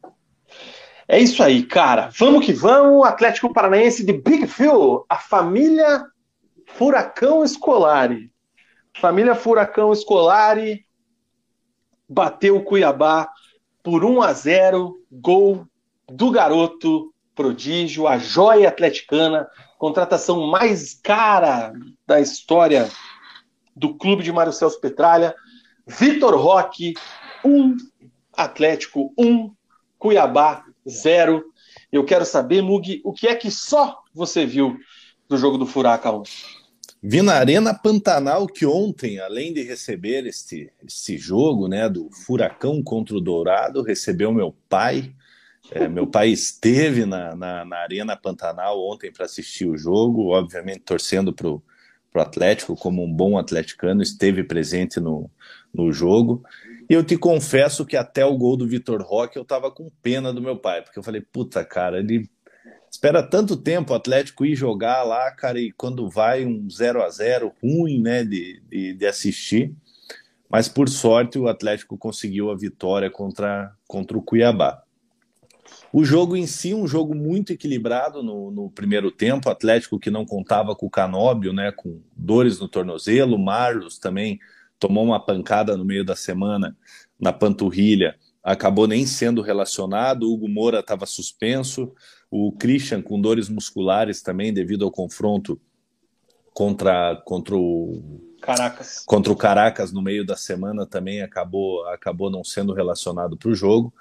[1.08, 2.12] É isso aí, cara.
[2.18, 3.06] Vamos que vamos.
[3.06, 6.06] Atlético Paranaense de Big Phil, a família
[6.68, 8.32] Furacão Escolari.
[8.99, 10.85] Família Furacão Escolari
[12.07, 13.29] bateu o Cuiabá
[13.81, 15.65] por 1 a 0, gol
[16.12, 21.71] do garoto prodígio, a joia atleticana, contratação mais cara
[22.05, 22.89] da história
[23.73, 25.33] do clube de Mário Celso Petralha.
[25.88, 26.93] Vitor Roque,
[27.45, 27.77] 1, um,
[28.35, 29.55] Atlético 1, um,
[29.97, 31.41] Cuiabá 0.
[31.89, 34.77] Eu quero saber, Mugi, o que é que só você viu
[35.29, 36.59] do jogo do Furaca ontem?
[37.01, 42.83] Vi na Arena Pantanal que ontem, além de receber este, este jogo né, do Furacão
[42.83, 45.15] contra o Dourado, recebeu meu pai.
[45.71, 50.81] É, meu pai esteve na, na, na Arena Pantanal ontem para assistir o jogo, obviamente
[50.81, 51.62] torcendo para o
[52.15, 55.31] Atlético, como um bom atleticano, esteve presente no,
[55.73, 56.43] no jogo.
[56.89, 60.33] E eu te confesso que até o gol do Vitor Roque eu estava com pena
[60.33, 62.29] do meu pai, porque eu falei, puta cara, ele
[62.89, 67.10] espera tanto tempo o Atlético ir jogar lá, cara, e quando vai um 0 a
[67.10, 69.73] 0 ruim, né, de, de, de, assistir.
[70.49, 74.82] Mas por sorte o Atlético conseguiu a vitória contra, contra o Cuiabá.
[75.91, 79.49] O jogo em si, um jogo muito equilibrado no, no primeiro tempo.
[79.49, 83.38] Atlético que não contava com o Canóbio, né, com dores no tornozelo.
[83.38, 84.39] Marlos também
[84.80, 86.75] tomou uma pancada no meio da semana
[87.19, 90.23] na panturrilha, acabou nem sendo relacionado.
[90.23, 91.91] O Hugo Moura estava suspenso.
[92.32, 95.60] O Christian com dores musculares também devido ao confronto
[96.54, 99.04] contra, contra o Caracas.
[99.06, 103.56] Contra o Caracas no meio da semana também acabou, acabou não sendo relacionado para o
[103.56, 103.94] jogo.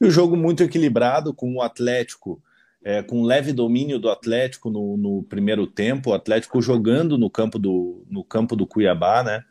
[0.00, 2.42] E o jogo muito equilibrado, com o Atlético,
[2.82, 7.58] é, com leve domínio do Atlético no, no, primeiro tempo, o Atlético jogando no campo,
[7.58, 9.44] do, no campo do Cuiabá, né?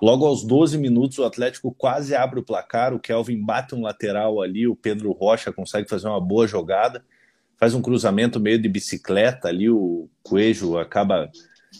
[0.00, 4.42] Logo aos 12 minutos, o Atlético quase abre o placar, o Kelvin bate um lateral
[4.42, 7.02] ali, o Pedro Rocha consegue fazer uma boa jogada,
[7.58, 11.30] faz um cruzamento meio de bicicleta ali, o Coelho acaba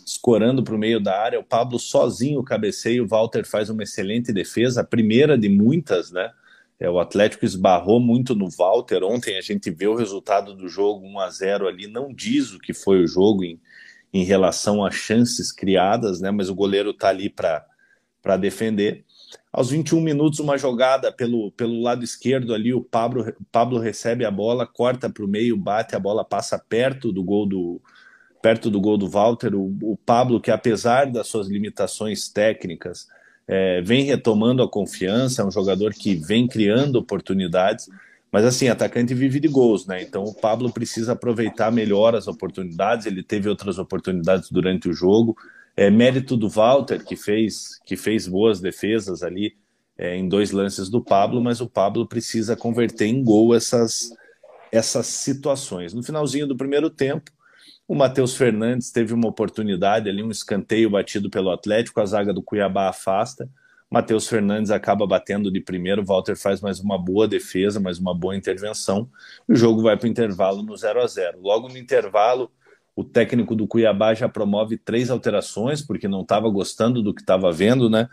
[0.04, 4.32] escorando para o meio da área, o Pablo sozinho cabeceia, o Walter faz uma excelente
[4.32, 6.30] defesa, a primeira de muitas, né?
[6.78, 9.02] É, o Atlético esbarrou muito no Walter.
[9.02, 12.58] Ontem a gente vê o resultado do jogo 1 a 0 ali, não diz o
[12.58, 13.58] que foi o jogo em,
[14.12, 16.30] em relação às chances criadas, né?
[16.30, 19.05] Mas o goleiro tá ali para defender.
[19.52, 24.30] Aos 21 minutos, uma jogada pelo, pelo lado esquerdo ali, o Pablo, Pablo recebe a
[24.30, 27.80] bola, corta para o meio, bate, a bola passa perto do gol do,
[28.42, 33.08] perto do gol do Walter, o, o Pablo, que apesar das suas limitações técnicas,
[33.48, 37.88] é, vem retomando a confiança, é um jogador que vem criando oportunidades,
[38.30, 40.02] mas assim, atacante vive de gols, né?
[40.02, 45.36] Então o Pablo precisa aproveitar melhor as oportunidades, ele teve outras oportunidades durante o jogo.
[45.76, 49.54] É mérito do Walter, que fez, que fez boas defesas ali
[49.98, 54.10] é, em dois lances do Pablo, mas o Pablo precisa converter em gol essas,
[54.72, 55.92] essas situações.
[55.92, 57.30] No finalzinho do primeiro tempo,
[57.88, 62.42] o Matheus Fernandes teve uma oportunidade ali, um escanteio batido pelo Atlético, a zaga do
[62.42, 63.48] Cuiabá afasta.
[63.88, 68.36] Matheus Fernandes acaba batendo de primeiro, Walter faz mais uma boa defesa, mais uma boa
[68.36, 69.08] intervenção.
[69.48, 72.50] E o jogo vai para o intervalo no 0 a 0 Logo no intervalo,
[72.96, 77.52] o técnico do Cuiabá já promove três alterações, porque não estava gostando do que estava
[77.52, 78.08] vendo, né?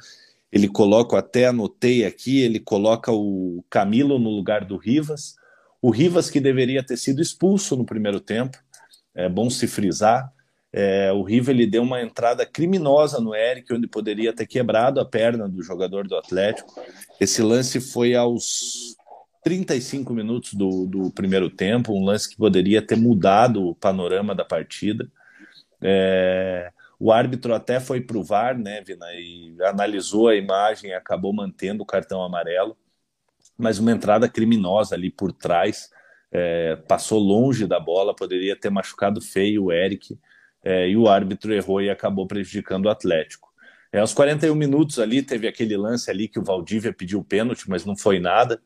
[0.52, 5.36] Ele coloca, até anotei aqui, ele coloca o Camilo no lugar do Rivas.
[5.82, 8.58] O Rivas que deveria ter sido expulso no primeiro tempo,
[9.16, 10.30] é bom se frisar.
[10.72, 15.06] É, o River ele deu uma entrada criminosa no Eric, onde poderia ter quebrado a
[15.06, 16.74] perna do jogador do Atlético.
[17.22, 18.96] Esse lance foi aos
[19.44, 24.46] 35 minutos do, do primeiro tempo, um lance que poderia ter mudado o panorama da
[24.46, 25.10] partida.
[25.82, 30.94] É, o árbitro até foi para o VAR, né, Vina, e analisou a imagem e
[30.94, 32.78] acabou mantendo o cartão amarelo,
[33.58, 35.90] mas uma entrada criminosa ali por trás
[36.32, 40.18] é, passou longe da bola, poderia ter machucado feio o Eric,
[40.64, 43.52] é, e o árbitro errou e acabou prejudicando o Atlético.
[43.92, 47.86] É, aos 41 minutos ali, teve aquele lance ali que o Valdívia pediu pênalti, mas
[47.86, 48.60] não foi nada.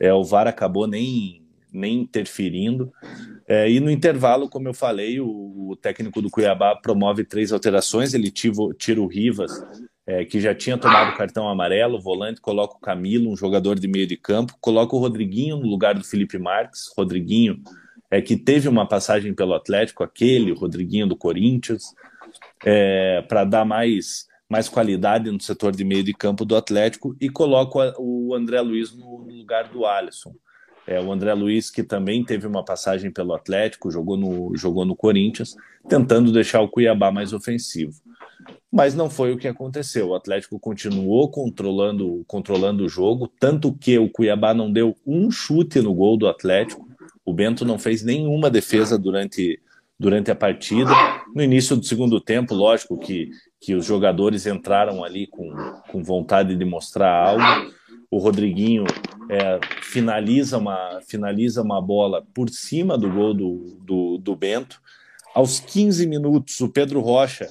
[0.00, 2.92] É, o VAR acabou nem, nem interferindo.
[3.46, 8.14] É, e no intervalo, como eu falei, o, o, técnico do Cuiabá promove três alterações.
[8.14, 9.52] Ele tira o Rivas
[10.06, 13.86] é, que já tinha tomado cartão amarelo, o volante, coloca o Camilo, um jogador de
[13.86, 17.62] meio de campo, coloca o Rodriguinho no lugar do Felipe Marques, Rodriguinho
[18.10, 21.94] é, que teve uma passagem pelo Atlético, aquele, Rodriguinho do Corinthians,
[22.64, 27.30] é, para dar mais, mais qualidade no setor de meio de campo do Atlético, e
[27.30, 30.34] coloca o André Luiz no, no lugar do Alisson.
[30.86, 34.96] É, o André Luiz, que também teve uma passagem pelo Atlético, jogou no, jogou no
[34.96, 35.54] Corinthians,
[35.88, 37.94] tentando deixar o Cuiabá mais ofensivo
[38.72, 40.08] mas não foi o que aconteceu.
[40.08, 45.80] O Atlético continuou controlando, controlando o jogo, tanto que o Cuiabá não deu um chute
[45.80, 46.88] no gol do Atlético.
[47.24, 49.60] O Bento não fez nenhuma defesa durante,
[50.00, 50.90] durante a partida.
[51.34, 53.28] No início do segundo tempo, lógico que,
[53.60, 55.52] que os jogadores entraram ali com,
[55.92, 57.70] com vontade de mostrar algo.
[58.10, 58.84] O Rodriguinho
[59.28, 64.80] é, finaliza, uma, finaliza uma bola por cima do gol do, do, do Bento.
[65.34, 67.46] Aos 15 minutos, o Pedro Rocha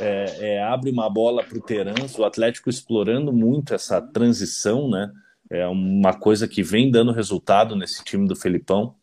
[0.00, 5.12] é, é, abre uma bola para o Terans, o Atlético explorando muito essa transição, né?
[5.48, 8.96] É uma coisa que vem dando resultado nesse time do Felipão.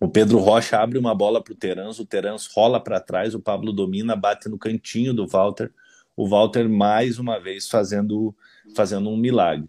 [0.00, 3.40] O Pedro Rocha abre uma bola para o Terans, o Terans rola para trás, o
[3.40, 5.72] Pablo domina, bate no cantinho do Walter.
[6.16, 8.34] O Walter mais uma vez fazendo,
[8.74, 9.68] fazendo um milagre.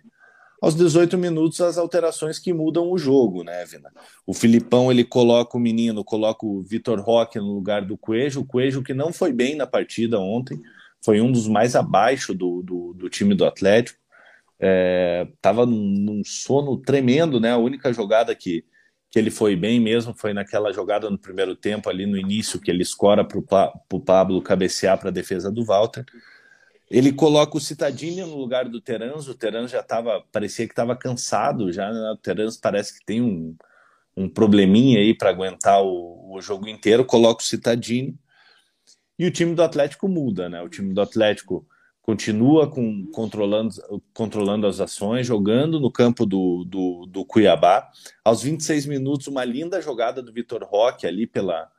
[0.62, 3.92] Aos 18 minutos, as alterações que mudam o jogo, né, Vina?
[4.26, 8.46] O Filipão ele coloca o menino, coloca o Vitor Roque no lugar do Coelho, o
[8.46, 10.62] Coelho que não foi bem na partida ontem,
[11.02, 13.98] foi um dos mais abaixo do, do, do time do Atlético.
[14.60, 15.26] É,
[15.65, 17.52] num, num, sono tremendo, né?
[17.52, 18.65] A única jogada que,
[19.10, 22.69] que ele foi bem mesmo foi naquela jogada no primeiro tempo, ali no início, que
[22.69, 26.06] ele escora para o Pablo cabecear para a defesa do Walter.
[26.89, 29.28] Ele coloca o Citadini no lugar do Terans.
[29.28, 31.91] O Terans já estava, parecia que estava cansado já.
[31.91, 32.12] Né?
[32.12, 33.56] O Terans parece que tem um,
[34.15, 38.17] um probleminha aí para aguentar o, o, jogo inteiro, coloca o Citadini
[39.17, 40.62] e o time do Atlético muda, né?
[40.62, 41.67] O time do Atlético
[42.10, 43.76] continua com, controlando,
[44.15, 47.88] controlando as ações, jogando no campo do, do, do Cuiabá.
[48.26, 51.69] Aos 26 minutos, uma linda jogada do Vitor Roque ali pela,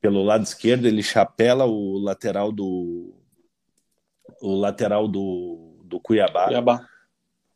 [0.00, 3.12] pelo lado esquerdo, ele chapela o lateral do
[4.40, 6.44] o lateral do, do Cuiabá.
[6.44, 6.86] Cuiabá.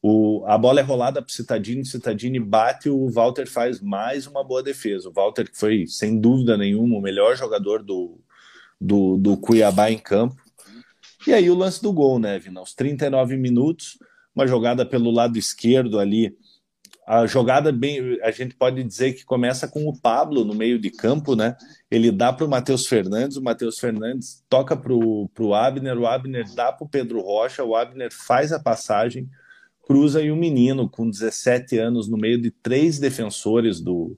[0.02, 4.26] O, a bola é rolada para o Citadini, o Citadini bate, o Walter faz mais
[4.26, 5.08] uma boa defesa.
[5.08, 8.18] O Walter, que foi, sem dúvida nenhuma, o melhor jogador do,
[8.80, 10.44] do, do Cuiabá em campo.
[11.26, 12.60] E aí o lance do gol, né, Vina?
[12.60, 13.98] Aos 39 minutos,
[14.34, 16.36] uma jogada pelo lado esquerdo ali.
[17.04, 20.88] A jogada bem, a gente pode dizer que começa com o Pablo no meio de
[20.90, 21.56] campo, né?
[21.90, 26.52] Ele dá para o Matheus Fernandes, o Matheus Fernandes toca para o Abner, o Abner
[26.54, 29.28] dá para o Pedro Rocha, o Abner faz a passagem,
[29.84, 34.16] cruza e o menino com 17 anos no meio de três defensores do,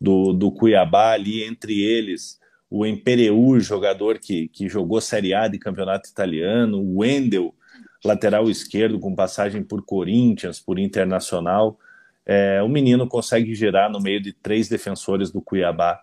[0.00, 2.37] do, do Cuiabá ali, entre eles
[2.70, 7.54] o Empereu, jogador que, que jogou Série A de campeonato italiano, o Wendel,
[8.04, 11.78] lateral esquerdo com passagem por Corinthians, por Internacional.
[12.26, 15.98] É, o menino consegue girar no meio de três defensores do Cuiabá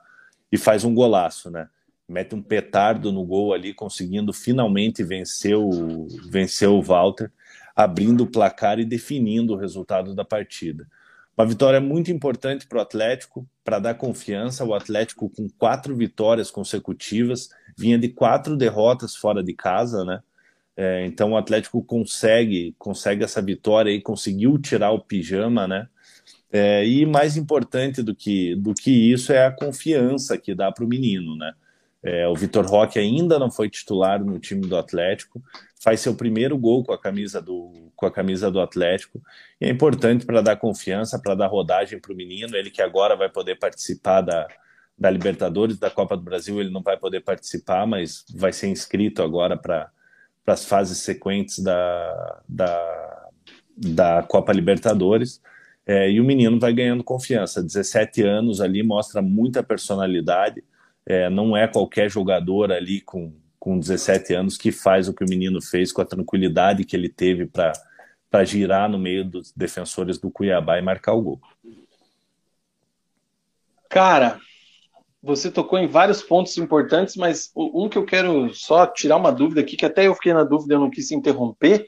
[0.52, 1.70] e faz um golaço, né?
[2.08, 7.32] Mete um petardo no gol ali, conseguindo finalmente vencer o, vencer o Walter,
[7.76, 10.88] abrindo o placar e definindo o resultado da partida.
[11.38, 14.64] Uma vitória muito importante para o Atlético, para dar confiança.
[14.64, 20.22] O Atlético, com quatro vitórias consecutivas, vinha de quatro derrotas fora de casa, né?
[20.78, 25.88] É, então o Atlético consegue consegue essa vitória e conseguiu tirar o pijama, né?
[26.52, 30.86] É, e mais importante do que do que isso é a confiança que dá para
[30.86, 31.54] o menino, né?
[32.06, 35.42] É, o Vitor Roque ainda não foi titular no time do Atlético,
[35.82, 39.20] faz seu primeiro gol com a camisa do, com a camisa do Atlético,
[39.60, 43.16] e é importante para dar confiança, para dar rodagem para o menino, ele que agora
[43.16, 44.48] vai poder participar da,
[44.96, 49.24] da Libertadores, da Copa do Brasil, ele não vai poder participar, mas vai ser inscrito
[49.24, 49.90] agora para
[50.46, 53.30] as fases sequentes da, da,
[53.76, 55.42] da Copa Libertadores.
[55.88, 57.62] É, e o menino vai ganhando confiança.
[57.62, 60.64] 17 anos ali, mostra muita personalidade
[61.06, 65.30] é, não é qualquer jogador ali com, com 17 anos que faz o que o
[65.30, 70.32] menino fez com a tranquilidade que ele teve para girar no meio dos defensores do
[70.32, 71.42] Cuiabá e marcar o gol.
[73.90, 74.40] Cara,
[75.22, 79.62] você tocou em vários pontos importantes, mas um que eu quero só tirar uma dúvida
[79.62, 81.88] aqui, que até eu fiquei na dúvida, eu não quis interromper.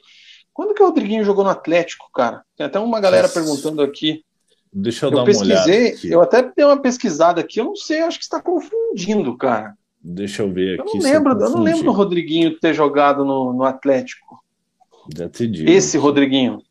[0.52, 2.42] Quando que o Rodriguinho jogou no Atlético, cara?
[2.56, 3.40] Tem até uma galera Nossa.
[3.40, 4.24] perguntando aqui.
[4.72, 5.72] Deixa eu, eu dar uma olhada.
[5.72, 6.10] Aqui.
[6.10, 9.74] Eu até dei uma pesquisada aqui, eu não sei, acho que está confundindo, cara.
[10.00, 10.96] Deixa eu ver aqui.
[10.96, 14.38] Eu não lembro, eu não lembro do Rodriguinho ter jogado no, no Atlético.
[15.14, 15.70] Já te digo.
[15.70, 16.62] Esse Rodriguinho.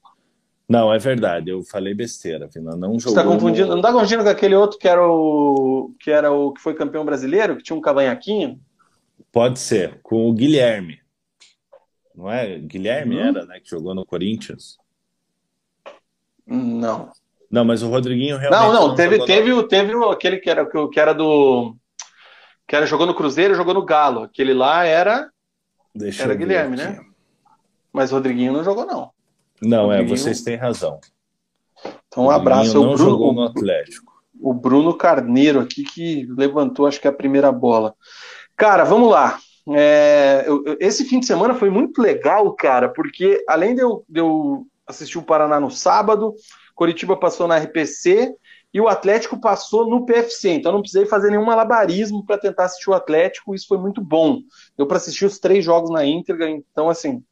[0.69, 3.13] Não, é verdade, eu falei besteira, afinal, não jogou.
[3.13, 3.73] Você tá confundindo, no...
[3.75, 7.05] não está confundindo com aquele outro que era o que era o que foi campeão
[7.05, 8.59] brasileiro, que tinha um cavanhaquinho?
[9.31, 10.99] Pode ser, com o Guilherme.
[12.13, 12.57] Não é?
[12.59, 13.19] Guilherme hum.
[13.19, 14.77] era, né, que jogou no Corinthians?
[16.45, 17.11] Não.
[17.49, 18.61] Não, mas o Rodriguinho realmente.
[18.61, 21.75] Não, não, não teve, teve, teve aquele que era, que era do.
[22.67, 24.23] Que era, jogou no Cruzeiro jogou no Galo.
[24.23, 25.29] Aquele lá era.
[25.95, 26.83] Deixa era Guilherme, aqui.
[26.83, 26.99] né?
[27.91, 29.09] Mas o Rodriguinho não jogou, não.
[29.61, 30.99] Não, é, vocês têm razão.
[32.07, 32.97] Então, um abraço ao Bruno.
[32.97, 34.13] Jogou no Atlético.
[34.39, 37.95] O Bruno Carneiro aqui que levantou, acho que a primeira bola.
[38.55, 39.39] Cara, vamos lá.
[39.69, 44.19] É, eu, esse fim de semana foi muito legal, cara, porque além de eu, de
[44.19, 46.33] eu assistir o Paraná no sábado,
[46.77, 48.35] Coritiba passou na RPC
[48.71, 50.51] e o Atlético passou no PFC.
[50.51, 53.55] Então não precisei fazer nenhum malabarismo para tentar assistir o Atlético.
[53.55, 54.41] Isso foi muito bom.
[54.77, 56.47] Deu para assistir os três jogos na íntegra.
[56.47, 57.23] Então, assim,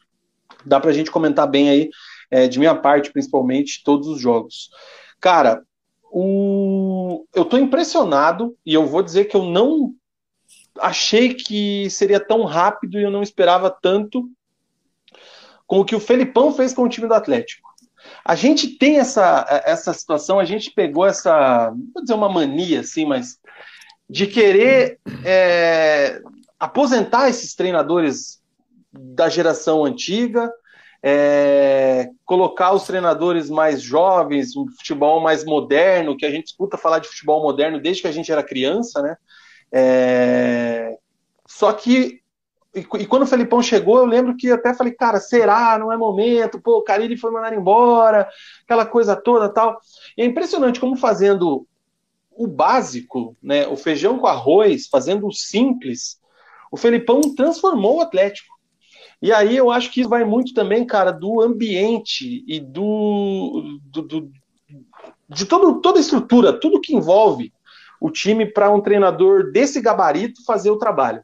[0.66, 1.90] dá para a gente comentar bem aí,
[2.32, 4.72] é, de minha parte, principalmente, todos os jogos.
[5.22, 5.62] Cara,
[6.12, 7.24] o...
[7.32, 9.94] eu estou impressionado e eu vou dizer que eu não
[10.80, 14.28] achei que seria tão rápido e eu não esperava tanto
[15.68, 17.65] com o que o Felipão fez com o time do Atlético.
[18.24, 23.06] A gente tem essa, essa situação, a gente pegou essa, vou dizer uma mania assim,
[23.06, 23.40] mas
[24.10, 26.22] de querer é,
[26.60, 28.42] aposentar esses treinadores
[28.92, 30.52] da geração antiga,
[31.04, 37.00] é, colocar os treinadores mais jovens, um futebol mais moderno, que a gente escuta falar
[37.00, 39.16] de futebol moderno desde que a gente era criança, né?
[39.72, 40.98] É,
[41.48, 42.22] só que
[42.76, 45.78] e, quando o Felipão chegou, eu lembro que até falei, cara, será?
[45.78, 46.60] Não é momento?
[46.60, 48.28] Pô, o Carilli foi mandado embora,
[48.64, 49.80] aquela coisa toda tal.
[50.18, 51.66] E é impressionante como fazendo
[52.32, 56.20] o básico, né, o feijão com arroz, fazendo o simples,
[56.70, 58.54] o Felipão transformou o Atlético.
[59.22, 64.02] E aí eu acho que isso vai muito também, cara, do ambiente e do, do,
[64.02, 64.32] do
[65.30, 67.54] de todo, toda a estrutura, tudo que envolve
[68.00, 71.24] o time para um treinador desse gabarito fazer o trabalho.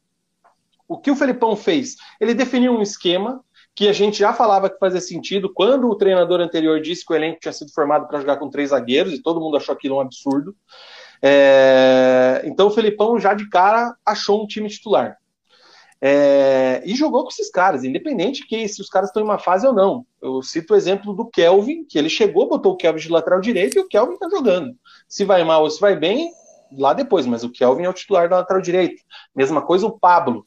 [0.92, 1.96] O que o Felipão fez?
[2.20, 3.42] Ele definiu um esquema
[3.74, 7.16] que a gente já falava que fazia sentido quando o treinador anterior disse que o
[7.16, 10.02] elenco tinha sido formado para jogar com três zagueiros e todo mundo achou aquilo um
[10.02, 10.54] absurdo.
[11.22, 12.42] É...
[12.44, 15.16] Então o Felipão já de cara achou um time titular.
[16.02, 19.66] É, e jogou com esses caras, independente que se os caras estão em uma fase
[19.66, 20.06] ou não.
[20.22, 23.78] Eu cito o exemplo do Kelvin, que ele chegou, botou o Kelvin de lateral direito
[23.78, 24.76] e o Kelvin tá jogando.
[25.08, 26.34] Se vai mal ou se vai bem,
[26.78, 29.02] lá depois, mas o Kelvin é o titular da lateral direito.
[29.34, 30.46] Mesma coisa o Pablo.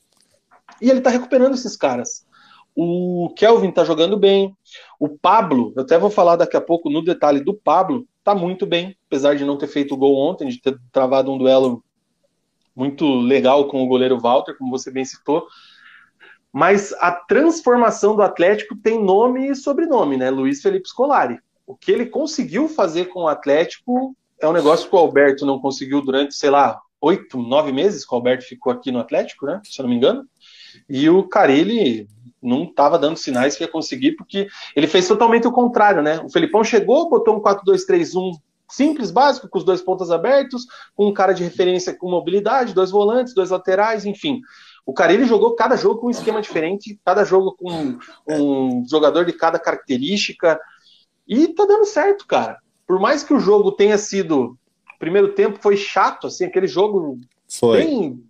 [0.80, 2.26] E ele tá recuperando esses caras.
[2.76, 4.56] O Kelvin tá jogando bem.
[4.98, 8.66] O Pablo, eu até vou falar daqui a pouco no detalhe do Pablo, tá muito
[8.66, 11.84] bem, apesar de não ter feito gol ontem, de ter travado um duelo
[12.74, 15.46] muito legal com o goleiro Walter, como você bem citou.
[16.52, 20.30] Mas a transformação do Atlético tem nome e sobrenome, né?
[20.30, 21.38] Luiz Felipe Scolari.
[21.66, 25.58] O que ele conseguiu fazer com o Atlético é um negócio que o Alberto não
[25.58, 29.60] conseguiu durante, sei lá, oito, nove meses que o Alberto ficou aqui no Atlético, né?
[29.64, 30.28] Se eu não me engano.
[30.88, 32.08] E o Carilli
[32.42, 36.20] não estava dando sinais que ia conseguir, porque ele fez totalmente o contrário, né?
[36.22, 38.32] O Felipão chegou, botou um 4-2-3-1
[38.68, 42.90] simples, básico, com os dois pontas abertos, com um cara de referência com mobilidade, dois
[42.90, 44.40] volantes, dois laterais, enfim.
[44.84, 47.98] O Carilli jogou cada jogo com um esquema diferente, cada jogo com
[48.28, 50.60] um jogador de cada característica,
[51.26, 52.58] e tá dando certo, cara.
[52.86, 54.58] Por mais que o jogo tenha sido.
[54.94, 57.18] O primeiro tempo foi chato, assim, aquele jogo
[57.48, 57.84] foi.
[57.84, 58.24] bem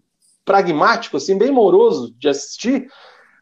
[0.45, 2.89] pragmático, assim, bem moroso de assistir.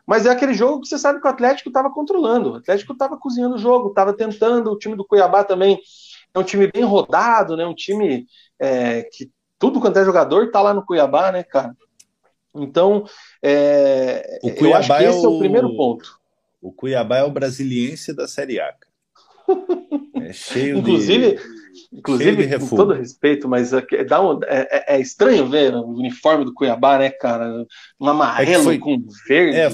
[0.06, 2.52] Mas é aquele jogo que você sabe que o Atlético estava controlando.
[2.52, 4.70] O Atlético estava cozinhando o jogo, estava tentando.
[4.70, 5.80] O time do Cuiabá também
[6.34, 7.64] é um time bem rodado, né?
[7.64, 8.26] Um time
[8.58, 11.76] é, que tudo quanto é jogador tá lá no Cuiabá, né, cara?
[12.54, 13.04] Então,
[13.42, 15.32] é, o Cuiabá eu acho que esse é o...
[15.32, 16.18] é o primeiro ponto.
[16.60, 18.74] O Cuiabá é o brasiliense da Série A.
[20.14, 21.61] É cheio inclusive, de.
[21.92, 23.84] Inclusive, com todo respeito, mas é,
[24.18, 27.66] um, é, é, é, estranho ver o uniforme do Cuiabá, né, cara?
[28.00, 29.58] Um amarelo foi, com verde.
[29.58, 29.70] É,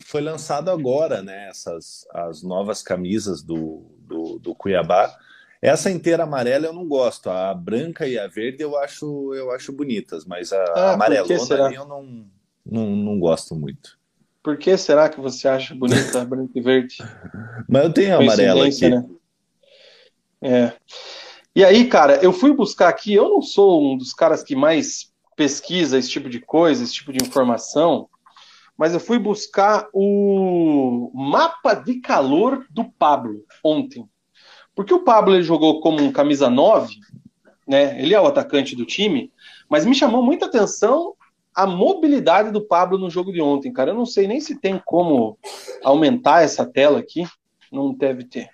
[0.00, 1.48] foi lançado agora, né?
[1.48, 5.14] Essas as novas camisas do, do, do Cuiabá.
[5.60, 7.28] Essa inteira amarela eu não gosto.
[7.28, 11.86] A branca e a verde eu acho, eu acho bonitas, mas a ah, amarelona eu
[11.86, 12.26] não,
[12.64, 13.98] não, não gosto muito.
[14.42, 16.96] Por que será que você acha bonita a branca e verde?
[17.68, 18.88] Mas eu tenho a amarela aqui.
[18.88, 19.08] Né?
[20.42, 20.72] É.
[21.54, 25.12] E aí, cara, eu fui buscar aqui, eu não sou um dos caras que mais
[25.36, 28.08] pesquisa esse tipo de coisa, esse tipo de informação,
[28.76, 34.08] mas eu fui buscar o mapa de calor do Pablo ontem.
[34.74, 36.94] Porque o Pablo ele jogou como um camisa 9,
[37.68, 38.00] né?
[38.02, 39.30] Ele é o atacante do time,
[39.68, 41.14] mas me chamou muita atenção
[41.54, 43.90] a mobilidade do Pablo no jogo de ontem, cara.
[43.90, 45.38] Eu não sei nem se tem como
[45.84, 47.26] aumentar essa tela aqui.
[47.70, 48.48] Não deve ter.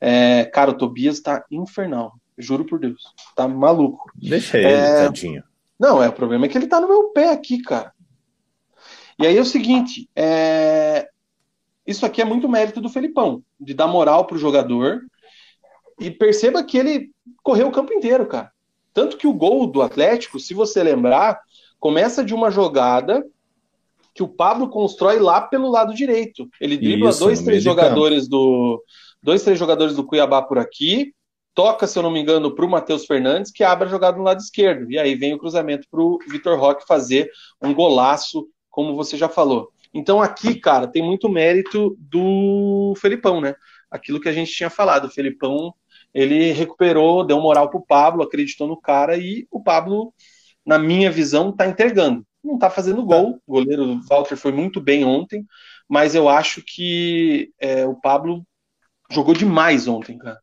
[0.00, 2.14] É, cara, o Tobias tá infernal.
[2.36, 3.02] Juro por Deus.
[3.34, 4.10] Tá maluco.
[4.14, 5.06] Deixa ele, é...
[5.06, 5.42] tadinho.
[5.78, 7.92] Não, é o problema é que ele tá no meu pé aqui, cara.
[9.18, 11.08] E aí é o seguinte, é...
[11.86, 15.00] isso aqui é muito mérito do Felipão, de dar moral pro jogador
[16.00, 17.10] e perceba que ele
[17.42, 18.52] correu o campo inteiro, cara.
[18.94, 21.40] Tanto que o gol do Atlético, se você lembrar,
[21.80, 23.24] começa de uma jogada
[24.14, 26.48] que o Pablo constrói lá pelo lado direito.
[26.60, 28.82] Ele dribla Isso, dois, três jogadores do
[29.22, 31.14] dois, três jogadores do Cuiabá por aqui,
[31.54, 34.22] toca, se eu não me engano, para o Matheus Fernandes, que abre a jogada no
[34.22, 34.90] lado esquerdo.
[34.90, 39.28] E aí vem o cruzamento para o Vitor Roque fazer um golaço, como você já
[39.28, 39.70] falou.
[39.92, 43.54] Então aqui, cara, tem muito mérito do Felipão, né?
[43.90, 45.06] Aquilo que a gente tinha falado.
[45.06, 45.74] O Felipão
[46.14, 50.12] ele recuperou, deu moral pro Pablo, acreditou no cara e o Pablo,
[50.64, 52.24] na minha visão, tá entregando.
[52.42, 55.44] Não tá fazendo gol, o goleiro Walter foi muito bem ontem,
[55.88, 58.46] mas eu acho que é, o Pablo
[59.10, 60.40] jogou demais ontem, cara.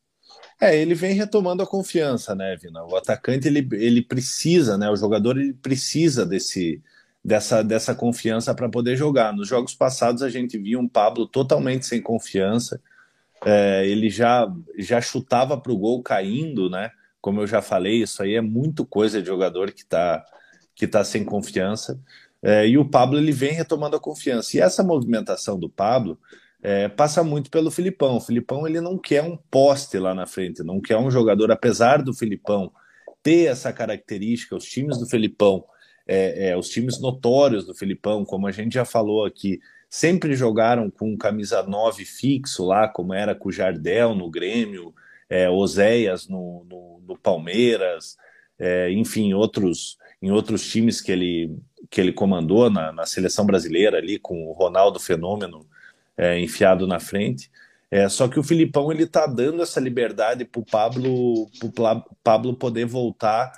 [0.60, 2.84] É, ele vem retomando a confiança, né, Vina?
[2.86, 4.90] O atacante ele, ele precisa, né?
[4.90, 6.82] O jogador ele precisa desse
[7.26, 9.34] dessa, dessa confiança para poder jogar.
[9.34, 12.80] Nos jogos passados a gente via um Pablo totalmente sem confiança,
[13.44, 14.48] é, ele já,
[14.78, 16.92] já chutava para o gol caindo, né?
[17.20, 20.24] Como eu já falei, isso aí é muito coisa de jogador que está
[20.76, 22.00] que tá sem confiança.
[22.44, 24.58] É, e o Pablo ele vem retomando a confiança.
[24.58, 26.20] E essa movimentação do Pablo
[26.66, 28.18] é, passa muito pelo Filipão.
[28.18, 32.02] O Filipão ele não quer um poste lá na frente, não quer um jogador, apesar
[32.02, 32.72] do Filipão
[33.22, 35.64] ter essa característica, os times do Filipão,
[36.08, 40.90] é, é, os times notórios do Filipão, como a gente já falou aqui, sempre jogaram
[40.90, 44.92] com camisa 9 fixo lá, como era com o Jardel no Grêmio,
[45.30, 48.18] é, Oséias no, no, no Palmeiras,
[48.58, 51.56] é, enfim, outros, em outros times que ele,
[51.92, 55.64] que ele comandou na, na seleção brasileira ali, com o Ronaldo Fenômeno
[56.18, 57.52] é, enfiado na frente.
[57.92, 61.72] É, só que o Filipão ele tá dando essa liberdade para o Pablo, pro
[62.24, 63.52] Pablo poder voltar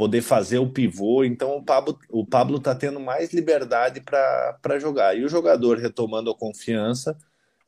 [0.00, 1.24] poder fazer o pivô.
[1.24, 5.14] Então o Pablo o Pablo está tendo mais liberdade para jogar.
[5.14, 7.18] E o jogador retomando a confiança,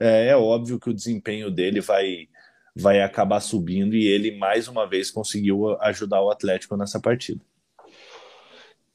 [0.00, 2.28] é, é, óbvio que o desempenho dele vai
[2.74, 7.44] vai acabar subindo e ele mais uma vez conseguiu ajudar o Atlético nessa partida.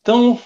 [0.01, 0.39] Então,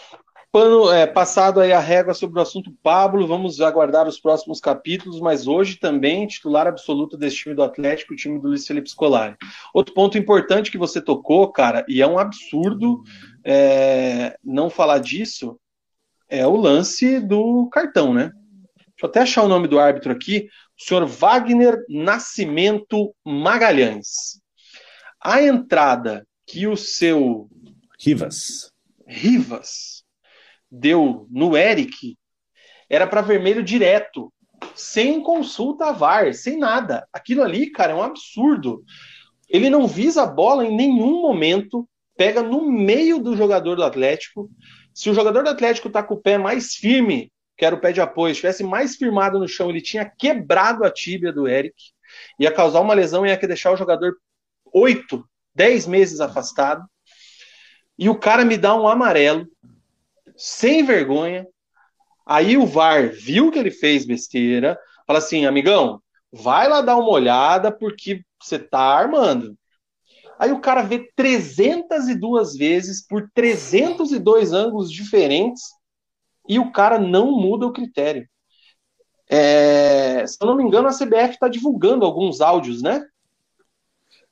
[0.51, 5.21] Pano, é, passado aí a régua sobre o assunto Pablo, vamos aguardar os próximos capítulos,
[5.21, 9.37] mas hoje também titular absoluto desse time do Atlético, o time do Luiz Felipe Scolari.
[9.73, 13.01] Outro ponto importante que você tocou, cara, e é um absurdo
[13.45, 15.57] é, não falar disso,
[16.27, 18.29] é o lance do cartão, né?
[18.75, 24.41] Deixa eu até achar o nome do árbitro aqui, o senhor Wagner Nascimento Magalhães.
[25.23, 27.49] A entrada que o seu
[27.97, 28.69] Rivas
[29.07, 30.00] Rivas
[30.72, 32.17] deu no Eric
[32.89, 34.34] era para vermelho direto,
[34.76, 37.07] sem consulta a VAR, sem nada.
[37.13, 38.84] Aquilo ali, cara, é um absurdo.
[39.49, 44.49] Ele não visa a bola em nenhum momento, pega no meio do jogador do Atlético.
[44.93, 47.93] Se o jogador do Atlético tá com o pé mais firme, que era o pé
[47.93, 51.76] de apoio, estivesse mais firmado no chão, ele tinha quebrado a tíbia do Eric,
[52.38, 54.17] ia causar uma lesão e ia deixar o jogador
[54.74, 56.86] oito, dez meses afastado.
[57.97, 59.47] E o cara me dá um amarelo
[60.36, 61.47] sem vergonha.
[62.25, 66.01] Aí o VAR viu que ele fez besteira, fala assim, amigão,
[66.32, 69.57] vai lá dar uma olhada porque você tá armando.
[70.39, 75.63] Aí o cara vê 302 vezes por 302 ângulos diferentes
[76.47, 78.27] e o cara não muda o critério.
[79.29, 83.05] É, se eu não me engano, a CBF está divulgando alguns áudios, né?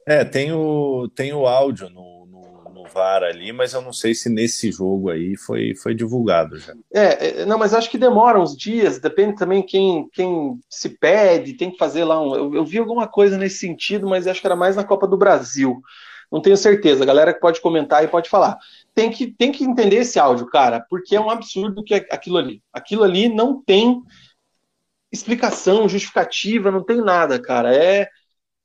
[0.07, 2.18] É, tem o, tem o áudio no,
[2.93, 6.73] VAR ali, mas eu não sei se nesse jogo aí foi, foi divulgado já.
[6.93, 11.53] É, é, não, mas acho que demora uns dias, depende também quem, quem se pede,
[11.53, 12.35] tem que fazer lá um.
[12.35, 15.17] Eu, eu vi alguma coisa nesse sentido, mas acho que era mais na Copa do
[15.17, 15.81] Brasil.
[16.31, 18.57] Não tenho certeza, a galera que pode comentar e pode falar.
[18.93, 22.37] Tem que, tem que entender esse áudio, cara, porque é um absurdo que é aquilo
[22.37, 22.61] ali.
[22.71, 24.01] Aquilo ali não tem
[25.11, 27.73] explicação, justificativa, não tem nada, cara.
[27.73, 28.07] É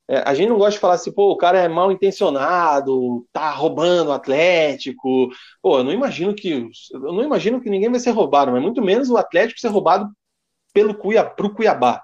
[0.07, 3.49] é, a gente não gosta de falar assim, pô, o cara é mal intencionado, tá
[3.51, 5.29] roubando o Atlético.
[5.61, 6.67] Pô, eu não imagino que.
[6.93, 10.09] Eu não imagino que ninguém vai ser roubado, mas muito menos o Atlético ser roubado
[10.73, 12.03] pelo Cuiabá, pro Cuiabá.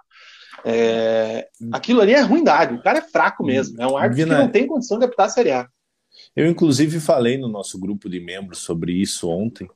[0.64, 3.82] É, aquilo ali é ruindade, o cara é fraco mesmo.
[3.82, 5.68] É um árbitro que não tem condição de apitar a Série A.
[6.36, 9.68] Eu, inclusive, falei no nosso grupo de membros sobre isso ontem.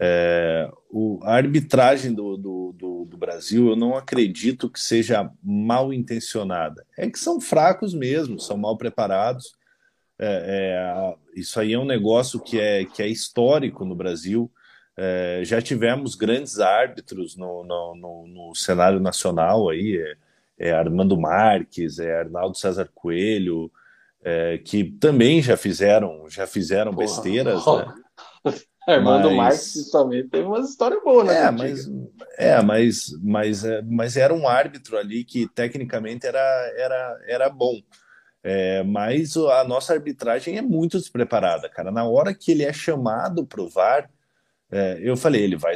[0.00, 5.92] É, o, a arbitragem do, do, do, do, Brasil eu não acredito que seja mal
[5.92, 6.86] intencionada.
[6.96, 9.56] É que são fracos mesmo, são mal preparados.
[10.16, 14.48] É, é, isso aí é um negócio que é, que é histórico no Brasil.
[14.96, 19.96] É, já tivemos grandes árbitros no, no, no, no cenário nacional aí,
[20.58, 23.70] é, é Armando Marques, é Arnaldo César Coelho,
[24.64, 27.62] que também já fizeram já fizeram Porra, besteiras.
[28.88, 28.94] Né?
[28.94, 29.36] Armando mas...
[29.36, 31.42] Marques também teve umas histórias boas, né?
[31.42, 31.90] É, mas,
[32.38, 36.40] é mas, mas, é, mas era um árbitro ali que tecnicamente era,
[36.74, 37.74] era, era bom.
[38.42, 41.90] É, mas a nossa arbitragem é muito despreparada, cara.
[41.90, 44.08] Na hora que ele é chamado para o VAR,
[44.70, 45.74] é, eu falei, ele vai,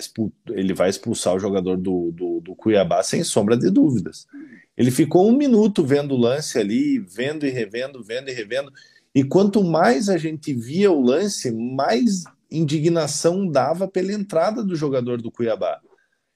[0.48, 4.26] ele vai expulsar o jogador do, do, do, Cuiabá sem sombra de dúvidas.
[4.74, 8.72] Ele ficou um minuto vendo o lance ali, vendo e revendo, vendo e revendo.
[9.14, 12.24] E quanto mais a gente via o lance, mais
[12.56, 15.80] indignação dava pela entrada do jogador do Cuiabá.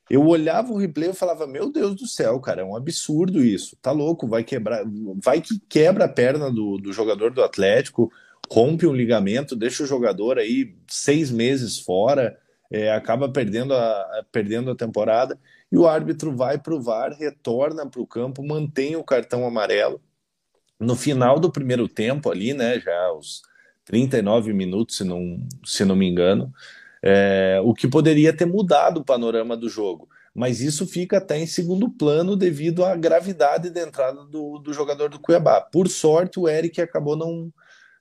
[0.08, 3.76] Eu olhava o replay e falava: Meu Deus do céu, cara, é um absurdo isso.
[3.82, 4.84] Tá louco, vai quebrar,
[5.22, 8.10] vai que quebra a perna do, do jogador do Atlético,
[8.50, 12.38] rompe um ligamento, deixa o jogador aí seis meses fora,
[12.70, 15.38] é, acaba perdendo a, perdendo a temporada.
[15.70, 20.00] E o árbitro vai para o VAR, retorna para o campo, mantém o cartão amarelo.
[20.78, 23.42] No final do primeiro tempo, ali, né, já os
[23.86, 26.52] 39 minutos, se não, se não me engano,
[27.02, 30.08] é, o que poderia ter mudado o panorama do jogo.
[30.34, 35.08] Mas isso fica até em segundo plano devido à gravidade da entrada do, do jogador
[35.08, 35.62] do Cuiabá.
[35.62, 37.50] Por sorte, o Eric acabou não,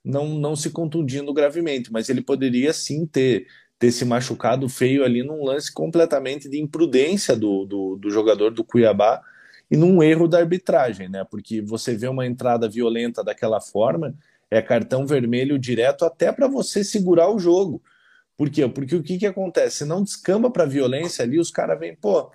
[0.04, 3.46] não, não se contundindo gravemente, mas ele poderia sim ter,
[3.78, 8.64] ter se machucado feio ali num lance completamente de imprudência do, do, do jogador do
[8.64, 9.22] Cuiabá
[9.70, 11.24] e num erro da arbitragem, né?
[11.30, 14.14] Porque você vê uma entrada violenta daquela forma
[14.50, 17.82] é cartão vermelho direto até para você segurar o jogo.
[18.36, 18.68] Por quê?
[18.68, 19.78] Porque o que, que acontece?
[19.78, 22.30] Se não descamba para violência ali, os caras vêm, pô,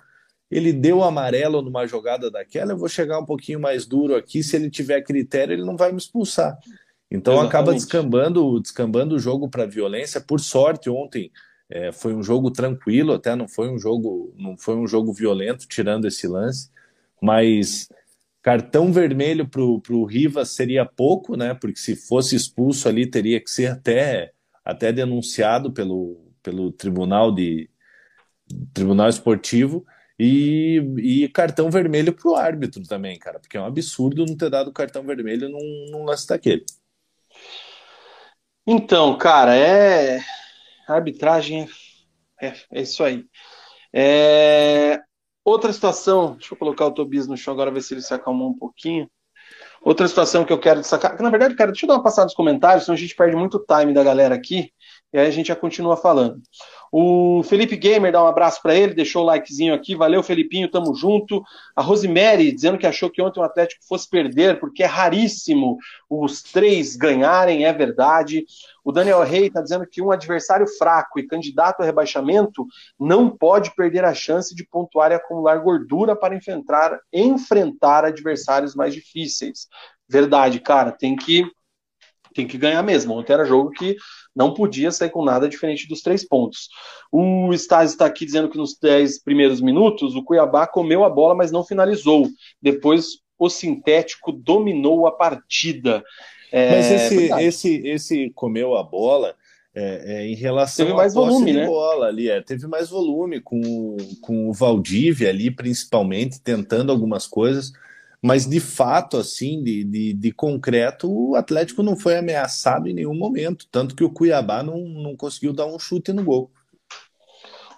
[0.50, 4.56] ele deu amarelo numa jogada daquela, eu vou chegar um pouquinho mais duro aqui, se
[4.56, 6.58] ele tiver critério, ele não vai me expulsar.
[7.10, 7.48] Então Exatamente.
[7.48, 10.20] acaba descambando, descambando o jogo para violência.
[10.20, 11.30] Por sorte, ontem
[11.70, 15.66] é, foi um jogo tranquilo, até não foi um jogo, não foi um jogo violento,
[15.68, 16.70] tirando esse lance,
[17.20, 17.88] mas
[18.42, 21.54] Cartão vermelho para o Rivas seria pouco, né?
[21.54, 24.32] Porque se fosse expulso ali, teria que ser até
[24.64, 27.68] até denunciado pelo, pelo Tribunal de
[28.72, 29.84] Tribunal Esportivo
[30.18, 34.50] e, e cartão vermelho para o árbitro também, cara, porque é um absurdo não ter
[34.50, 36.64] dado cartão vermelho num, num lance daquele.
[38.66, 40.20] Então, cara, é
[40.86, 41.68] a arbitragem
[42.40, 43.24] é, é, é isso aí.
[43.92, 45.00] É...
[45.44, 48.48] Outra situação, deixa eu colocar o Tobias no chão agora, ver se ele se acalmou
[48.50, 49.08] um pouquinho.
[49.82, 52.26] Outra situação que eu quero destacar, que na verdade, cara, deixa eu dar uma passada
[52.26, 54.72] nos comentários, senão a gente perde muito time da galera aqui,
[55.12, 56.40] e aí a gente já continua falando.
[56.94, 59.94] O Felipe Gamer, dá um abraço para ele, deixou o likezinho aqui.
[59.94, 61.42] Valeu, Felipinho, tamo junto.
[61.74, 65.78] A Rosemary, dizendo que achou que ontem o Atlético fosse perder, porque é raríssimo
[66.08, 68.44] os três ganharem, é verdade.
[68.84, 72.66] O Daniel Rey está dizendo que um adversário fraco e candidato a rebaixamento
[72.98, 78.92] não pode perder a chance de pontuar e acumular gordura para enfrentar, enfrentar adversários mais
[78.92, 79.68] difíceis.
[80.08, 81.44] Verdade, cara, tem que,
[82.34, 83.14] tem que ganhar mesmo.
[83.14, 83.96] Ontem era jogo que
[84.34, 86.68] não podia sair com nada diferente dos três pontos.
[87.10, 91.34] O Stas está aqui dizendo que nos dez primeiros minutos o Cuiabá comeu a bola,
[91.34, 92.28] mas não finalizou.
[92.60, 96.02] Depois o sintético dominou a partida.
[96.52, 99.34] É, mas esse, esse, esse comeu a bola
[99.74, 101.66] é, é, em relação teve mais volume, né?
[101.66, 107.72] bola ali, é, teve mais volume com, com o Valdívia ali, principalmente, tentando algumas coisas
[108.22, 113.16] mas de fato, assim, de, de, de, concreto, o Atlético não foi ameaçado em nenhum
[113.16, 116.48] momento, tanto que o Cuiabá não, não conseguiu dar um chute no gol.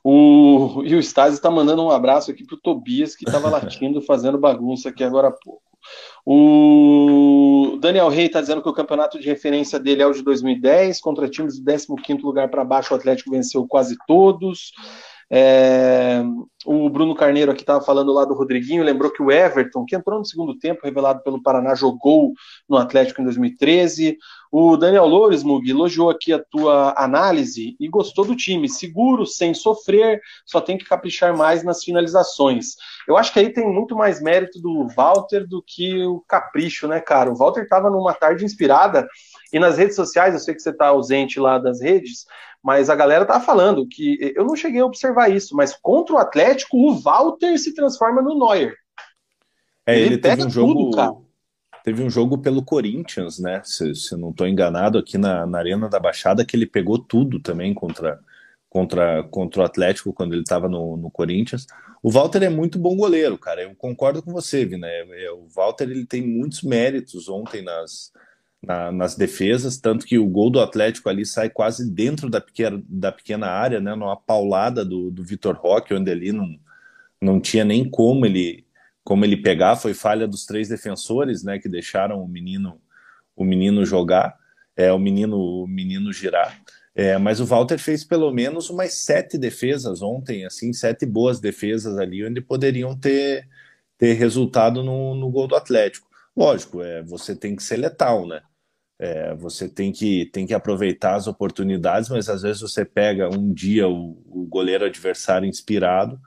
[0.05, 4.03] O, e o Stasi está mandando um abraço aqui para o Tobias, que estava latindo,
[4.03, 5.63] fazendo bagunça aqui agora há pouco.
[6.27, 11.01] O Daniel Rey está dizendo que o campeonato de referência dele é o de 2010,
[11.01, 14.73] contra times do 15 lugar para baixo, o Atlético venceu quase todos.
[15.31, 16.23] É,
[16.65, 20.19] o Bruno Carneiro aqui estava falando lá do Rodriguinho, lembrou que o Everton, que entrou
[20.19, 22.33] no segundo tempo, revelado pelo Paraná, jogou
[22.69, 24.17] no Atlético em 2013.
[24.51, 28.69] O Daniel Loures, Mug, elogiou aqui a tua análise e gostou do time.
[28.69, 32.77] Seguro, sem sofrer, só tem que caprichar mais nas finalizações.
[33.07, 37.01] Eu acho que aí tem muito mais mérito do Walter do que o capricho, né,
[37.01, 37.31] cara?
[37.31, 39.07] O Walter estava numa tarde inspirada
[39.53, 42.27] e nas redes sociais, eu sei que você está ausente lá das redes,
[42.65, 46.19] mas a galera tá falando que eu não cheguei a observar isso, mas contra o
[46.19, 48.75] Atlético, o Walter se transforma no Neuer.
[49.87, 50.91] É, ele, ele teve um jogo.
[50.91, 51.25] Tudo,
[51.85, 53.61] teve um jogo pelo Corinthians, né?
[53.65, 57.39] Se, se não estou enganado, aqui na, na, Arena da Baixada, que ele pegou tudo
[57.39, 58.19] também contra,
[58.71, 61.67] contra, contra o Atlético quando ele estava no, no Corinthians.
[62.03, 63.63] O Walter é muito bom goleiro, cara.
[63.63, 64.87] Eu concordo com você, Vina.
[64.87, 68.11] É, é, o Walter ele tem muitos méritos ontem nas,
[68.67, 72.83] na, nas defesas, tanto que o gol do Atlético ali sai quase dentro da pequena,
[72.89, 76.59] da pequena área, né, numa paulada do, do Vitor Roque, onde ali não,
[77.21, 78.65] não tinha nem como ele
[79.03, 82.81] como ele pegar, foi falha dos três defensores, né, que deixaram o menino
[83.37, 84.37] o menino jogar,
[84.77, 86.63] é o menino o menino girar.
[86.95, 91.99] É, mas o Walter fez pelo menos umas sete defesas ontem, assim, sete boas defesas
[91.99, 93.49] ali, onde poderiam ter,
[93.99, 96.07] ter resultado no, no gol do Atlético.
[96.37, 98.43] Lógico, é, você tem que ser letal, né?
[98.99, 103.53] É, você tem que, tem que aproveitar as oportunidades, mas às vezes você pega um
[103.53, 106.19] dia o, o goleiro adversário inspirado,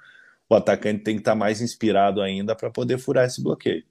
[0.50, 3.84] o atacante tem que estar mais inspirado ainda para poder furar esse bloqueio.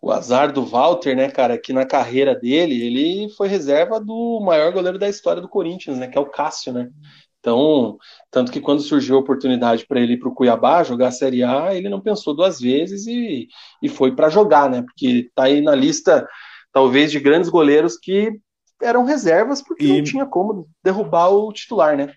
[0.00, 4.72] O azar do Walter, né, cara, que na carreira dele, ele foi reserva do maior
[4.72, 6.90] goleiro da história do Corinthians, né, que é o Cássio, né?
[7.38, 7.98] Então,
[8.30, 11.42] tanto que quando surgiu a oportunidade para ele ir para o Cuiabá jogar a Série
[11.42, 13.48] A, ele não pensou duas vezes e,
[13.82, 14.82] e foi para jogar, né?
[14.82, 16.26] Porque tá aí na lista
[16.72, 18.40] talvez de grandes goleiros que
[18.80, 19.96] eram reservas porque e...
[19.96, 22.14] não tinha como derrubar o titular, né?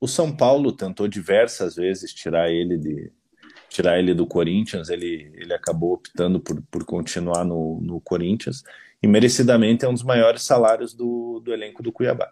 [0.00, 3.12] O São Paulo tentou diversas vezes tirar ele de
[3.68, 8.62] tirar ele do Corinthians, ele, ele acabou optando por, por continuar no, no Corinthians
[9.02, 12.30] e merecidamente é um dos maiores salários do, do elenco do Cuiabá.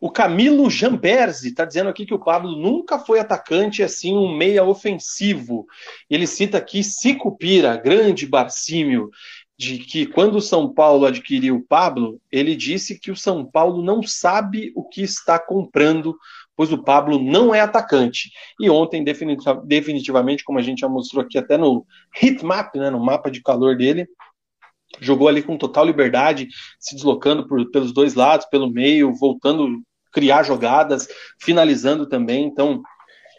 [0.00, 4.64] O Camilo Jamberzi está dizendo aqui que o Pablo nunca foi atacante assim, um meia
[4.64, 5.66] ofensivo.
[6.08, 9.10] Ele cita aqui Cicupira, grande Barcímio
[9.58, 13.82] de que quando o São Paulo adquiriu o Pablo, ele disse que o São Paulo
[13.82, 16.16] não sabe o que está comprando,
[16.56, 18.30] pois o Pablo não é atacante.
[18.60, 21.84] E ontem, definitivamente, como a gente já mostrou aqui até no
[22.22, 24.06] heatmap, né, no mapa de calor dele,
[25.00, 26.48] jogou ali com total liberdade,
[26.78, 29.68] se deslocando por, pelos dois lados, pelo meio, voltando a
[30.12, 31.08] criar jogadas,
[31.40, 32.44] finalizando também.
[32.44, 32.80] Então,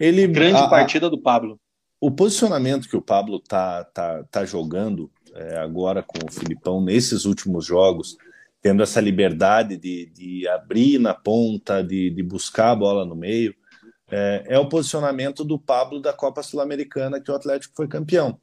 [0.02, 1.58] ele, grande a, partida do Pablo.
[2.00, 7.26] O posicionamento que o Pablo tá, tá, tá jogando é, agora com o Filipão nesses
[7.26, 8.18] últimos jogos,
[8.62, 13.54] tendo essa liberdade de, de abrir na ponta, de, de buscar a bola no meio,
[14.12, 18.40] é, é, o posicionamento do Pablo da Copa Sul-Americana que o Atlético foi campeão.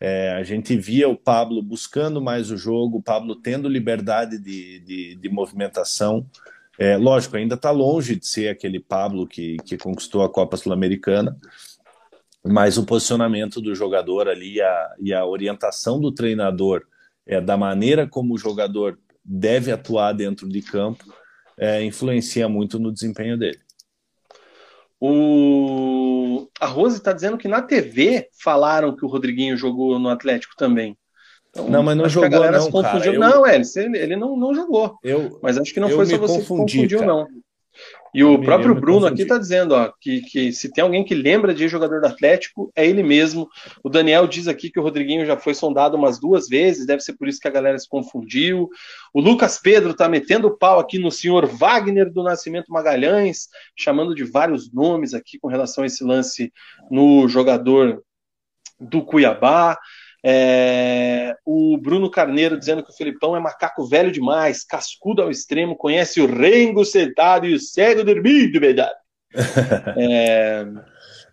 [0.00, 4.80] É, a gente via o Pablo buscando mais o jogo, o Pablo tendo liberdade de,
[4.80, 6.26] de, de movimentação,
[6.78, 11.36] É, lógico, ainda está longe de ser aquele Pablo que, que conquistou a Copa Sul-Americana,
[12.44, 16.84] mas o posicionamento do jogador ali a, e a orientação do treinador
[17.26, 21.04] é, da maneira como o jogador deve atuar dentro de campo
[21.56, 23.60] é, influencia muito no desempenho dele.
[25.00, 26.48] O...
[26.60, 30.96] A Rose está dizendo que na TV falaram que o Rodriguinho jogou no Atlético também.
[31.50, 33.06] Então, não, mas não jogou, não, cara.
[33.06, 33.18] Eu...
[33.18, 34.96] Não, é, ele, ele não, não jogou.
[35.02, 37.12] Eu, mas acho que não foi só você confundi, que confundiu, cara.
[37.12, 37.28] não.
[38.14, 41.54] E o próprio Bruno aqui está dizendo ó, que, que se tem alguém que lembra
[41.54, 43.48] de jogador do Atlético, é ele mesmo.
[43.82, 47.14] O Daniel diz aqui que o Rodriguinho já foi sondado umas duas vezes, deve ser
[47.14, 48.68] por isso que a galera se confundiu.
[49.14, 54.14] O Lucas Pedro está metendo o pau aqui no senhor Wagner do Nascimento Magalhães, chamando
[54.14, 56.52] de vários nomes aqui com relação a esse lance
[56.90, 58.02] no jogador
[58.78, 59.78] do Cuiabá.
[60.24, 65.76] É, o Bruno Carneiro dizendo que o Felipão é macaco velho demais, cascudo ao extremo,
[65.76, 68.94] conhece o rengo sentado e o cego dormindo, verdade.
[69.96, 70.66] é,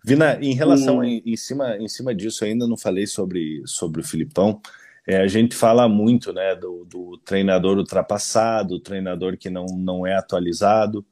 [0.04, 4.04] Vina, em relação em, em, cima, em cima disso, ainda não falei sobre, sobre o
[4.04, 4.60] Filipão.
[5.06, 10.16] É, a gente fala muito né, do, do, treinador ultrapassado, treinador que não, não é
[10.16, 11.04] atualizado.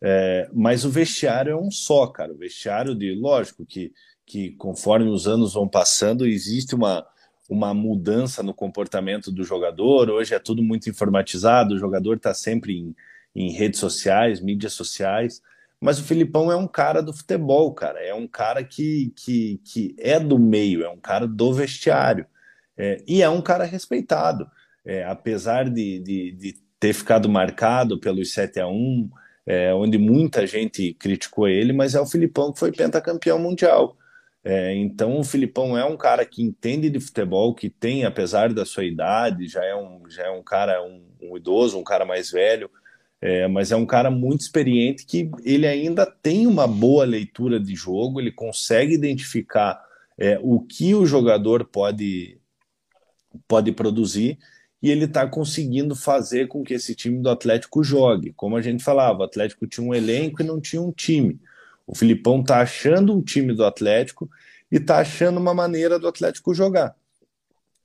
[0.00, 2.32] É, mas o vestiário é um só, cara.
[2.32, 3.92] O vestiário de, lógico que,
[4.24, 7.06] que conforme os anos vão passando, existe uma,
[7.52, 10.08] uma mudança no comportamento do jogador.
[10.08, 12.96] Hoje é tudo muito informatizado, o jogador está sempre em,
[13.36, 15.42] em redes sociais, mídias sociais.
[15.78, 18.00] Mas o Filipão é um cara do futebol, cara.
[18.00, 22.24] É um cara que, que, que é do meio, é um cara do vestiário.
[22.76, 24.46] É, e é um cara respeitado.
[24.84, 29.10] É, apesar de, de, de, ter ficado marcado pelos 7 a 1
[29.46, 33.96] é, onde muita gente criticou ele, mas é o Filipão que foi pentacampeão mundial.
[34.44, 38.64] É, então o Filipão é um cara que entende de futebol, que tem, apesar da
[38.64, 42.30] sua idade, já é um, já é um cara, um, um idoso, um cara mais
[42.30, 42.68] velho,
[43.20, 47.74] é, mas é um cara muito experiente que ele ainda tem uma boa leitura de
[47.76, 49.80] jogo, ele consegue identificar
[50.18, 52.40] é, o que o jogador pode,
[53.46, 54.38] pode produzir
[54.82, 58.32] e ele está conseguindo fazer com que esse time do Atlético jogue.
[58.32, 61.40] Como a gente falava, o Atlético tinha um elenco e não tinha um time.
[61.86, 64.30] O Filipão está achando um time do Atlético
[64.70, 66.94] e está achando uma maneira do Atlético jogar.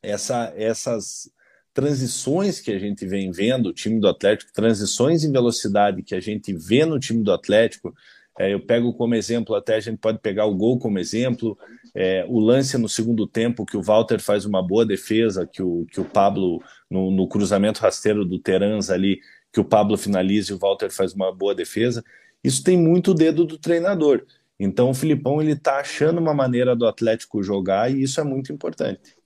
[0.01, 1.29] Essa, essas
[1.73, 6.19] transições que a gente vem vendo, o time do Atlético, transições em velocidade que a
[6.19, 7.93] gente vê no time do Atlético,
[8.39, 11.57] é, eu pego como exemplo, até a gente pode pegar o gol como exemplo,
[11.93, 15.87] é, o lance no segundo tempo, que o Walter faz uma boa defesa, que o,
[15.91, 19.19] que o Pablo, no, no cruzamento rasteiro do Terans ali,
[19.51, 22.03] que o Pablo finaliza e o Walter faz uma boa defesa.
[22.47, 24.25] Isso tem muito o dedo do treinador.
[24.57, 28.53] Então o Filipão ele tá achando uma maneira do Atlético jogar e isso é muito
[28.53, 29.17] importante.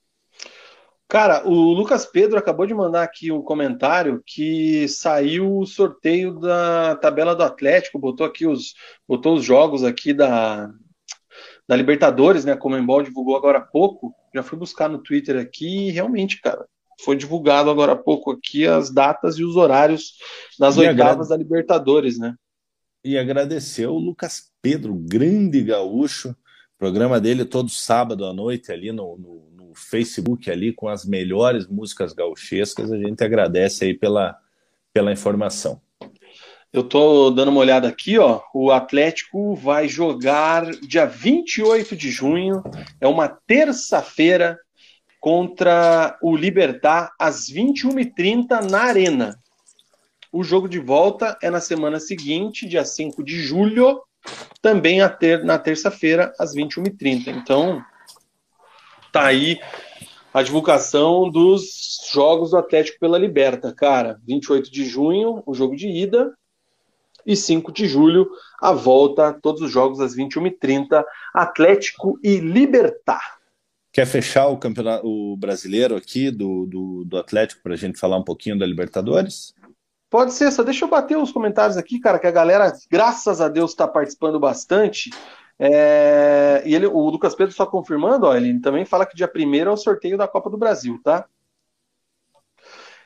[1.08, 6.96] Cara, o Lucas Pedro acabou de mandar aqui um comentário que saiu o sorteio da
[6.96, 8.74] tabela do Atlético, botou aqui os
[9.08, 10.72] botou os jogos aqui da
[11.68, 12.56] da Libertadores, né?
[12.56, 14.16] Como o Embol divulgou agora há pouco.
[14.34, 16.66] Já fui buscar no Twitter aqui e realmente, cara,
[17.02, 20.14] foi divulgado agora há pouco aqui as datas e os horários
[20.58, 22.34] das oitavas da Libertadores, né?
[23.04, 26.36] E agradecer o Lucas Pedro, grande gaúcho,
[26.78, 31.68] programa dele todo sábado à noite ali no, no, no Facebook ali com as melhores
[31.68, 32.92] músicas gauchescas.
[32.92, 34.38] A gente agradece aí pela,
[34.94, 35.82] pela informação.
[36.74, 38.42] Eu tô dando uma olhada aqui, ó.
[38.54, 42.64] O Atlético vai jogar dia 28 de junho,
[43.00, 44.58] é uma terça-feira,
[45.22, 49.40] contra o Libertar, às 21h30 na Arena.
[50.32, 54.02] O jogo de volta é na semana seguinte, dia 5 de julho,
[54.62, 57.28] também ter, na terça-feira, às 21h30.
[57.28, 57.84] Então,
[59.12, 59.60] tá aí
[60.34, 64.20] a divulgação dos jogos do Atlético pela Liberta, cara.
[64.26, 66.34] 28 de junho, o jogo de ida,
[67.26, 68.30] e 5 de julho,
[68.62, 71.04] a volta, todos os jogos às 21h30,
[71.34, 73.40] Atlético e Libertar.
[73.92, 78.18] Quer fechar o campeonato o brasileiro aqui do, do, do Atlético para a gente falar
[78.18, 79.54] um pouquinho da Libertadores?
[80.12, 83.48] Pode ser, só deixa eu bater os comentários aqui, cara, que a galera, graças a
[83.48, 85.10] Deus, está participando bastante.
[85.58, 86.62] É...
[86.66, 89.70] E ele, o Lucas Pedro só confirmando, ó, ele também fala que dia 1 é
[89.70, 91.26] o sorteio da Copa do Brasil, tá?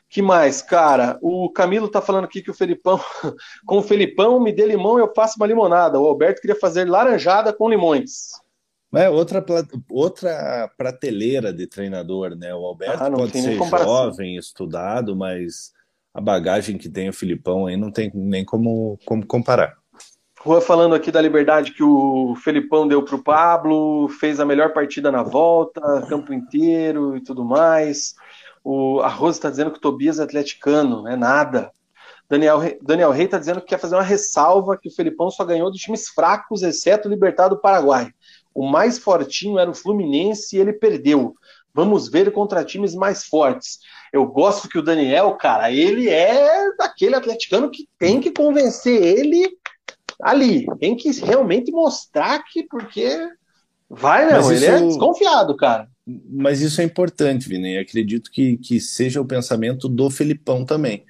[0.08, 1.16] Que mais, cara?
[1.22, 2.98] O Camilo tá falando aqui que o Felipão,
[3.64, 6.00] com o Felipão, me dê limão eu faço uma limonada.
[6.00, 8.32] O Alberto queria fazer laranjada com limões.
[8.92, 9.44] É outra,
[9.88, 12.52] outra prateleira de treinador, né?
[12.52, 15.75] O Alberto ah, pode ser jovem, estudado, mas
[16.16, 19.76] a bagagem que tem o Filipão aí não tem nem como, como comparar.
[20.40, 24.72] Rua falando aqui da liberdade que o Felipão deu para o Pablo, fez a melhor
[24.72, 28.14] partida na volta, campo inteiro e tudo mais.
[28.64, 31.70] O, a Rosa está dizendo que o Tobias é atleticano, é nada.
[32.30, 35.70] Daniel, Daniel Rey está dizendo que quer fazer uma ressalva que o Felipão só ganhou
[35.70, 38.08] dos times fracos, exceto o Libertado do Paraguai.
[38.54, 41.34] O mais fortinho era o Fluminense e ele perdeu.
[41.74, 43.80] Vamos ver contra times mais fortes.
[44.16, 49.46] Eu gosto que o Daniel, cara, ele é daquele atleticano que tem que convencer ele
[50.22, 50.64] ali.
[50.80, 53.14] Tem que realmente mostrar que, porque
[53.90, 55.86] vai, não, ele é desconfiado, cara.
[56.06, 57.76] Mas isso é importante, Vini.
[57.76, 61.04] Acredito que, que seja o pensamento do Felipão também.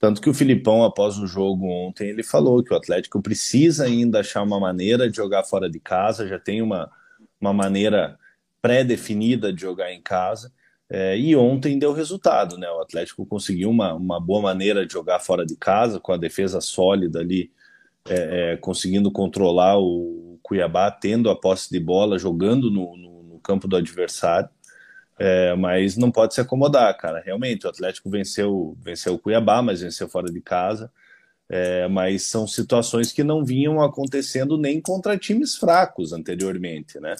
[0.00, 4.18] Tanto que o Filipão, após o jogo ontem, ele falou que o Atlético precisa ainda
[4.18, 6.90] achar uma maneira de jogar fora de casa, já tem uma,
[7.40, 8.18] uma maneira
[8.60, 10.52] pré-definida de jogar em casa.
[10.90, 12.68] É, e ontem deu resultado, né?
[12.70, 16.60] O Atlético conseguiu uma, uma boa maneira de jogar fora de casa, com a defesa
[16.60, 17.52] sólida ali,
[18.08, 23.38] é, é, conseguindo controlar o Cuiabá, tendo a posse de bola, jogando no, no, no
[23.40, 24.48] campo do adversário.
[25.18, 27.20] É, mas não pode se acomodar, cara.
[27.20, 30.90] Realmente, o Atlético venceu, venceu o Cuiabá, mas venceu fora de casa.
[31.50, 37.16] É, mas são situações que não vinham acontecendo nem contra times fracos anteriormente, né?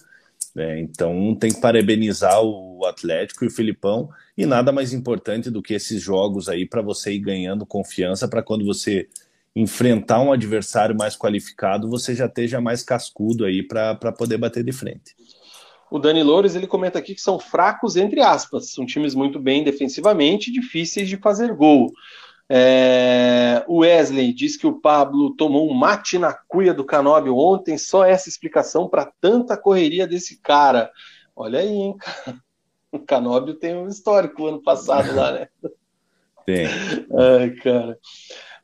[0.58, 5.62] É, então tem que parabenizar o Atlético e o Filipão e nada mais importante do
[5.62, 9.08] que esses jogos aí para você ir ganhando confiança para quando você
[9.54, 14.72] enfrentar um adversário mais qualificado você já esteja mais cascudo aí para poder bater de
[14.72, 15.14] frente.
[15.92, 19.62] O Dani Loures ele comenta aqui que são fracos entre aspas, são times muito bem
[19.62, 21.92] defensivamente, difíceis de fazer gol.
[22.50, 27.76] É, o Wesley diz que o Pablo tomou um mate na cuia do Canóbio ontem,
[27.76, 30.90] só essa explicação para tanta correria desse cara.
[31.36, 32.38] Olha aí, hein, cara.
[32.90, 35.48] O Canóbio tem um histórico ano passado lá, né?
[36.46, 36.66] Tem.
[37.14, 37.98] Ai, cara.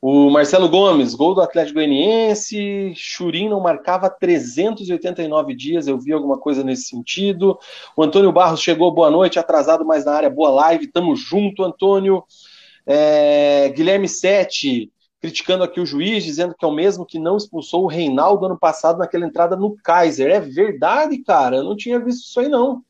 [0.01, 6.37] O Marcelo Gomes, gol do Atlético Goianiense, Churim não marcava 389 dias, eu vi alguma
[6.39, 7.57] coisa nesse sentido.
[7.95, 12.23] O Antônio Barros chegou, boa noite, atrasado mais na área, boa live, tamo junto, Antônio.
[12.85, 17.83] É, Guilherme Sete, criticando aqui o juiz, dizendo que é o mesmo que não expulsou
[17.83, 20.29] o Reinaldo ano passado naquela entrada no Kaiser.
[20.29, 22.81] É verdade, cara, eu não tinha visto isso aí não.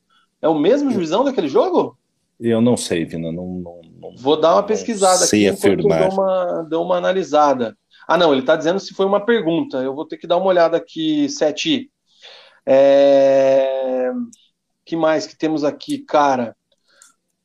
[0.41, 1.97] É o mesmo juizão daquele jogo?
[2.39, 6.61] Eu não sei, Vina, não, não, não Vou dar uma pesquisada aqui enquanto dou uma,
[6.63, 7.77] dou uma analisada.
[8.07, 9.77] Ah, não, ele está dizendo se foi uma pergunta.
[9.77, 11.89] Eu vou ter que dar uma olhada aqui, Sete.
[12.65, 14.11] É...
[14.83, 16.55] que mais que temos aqui, cara?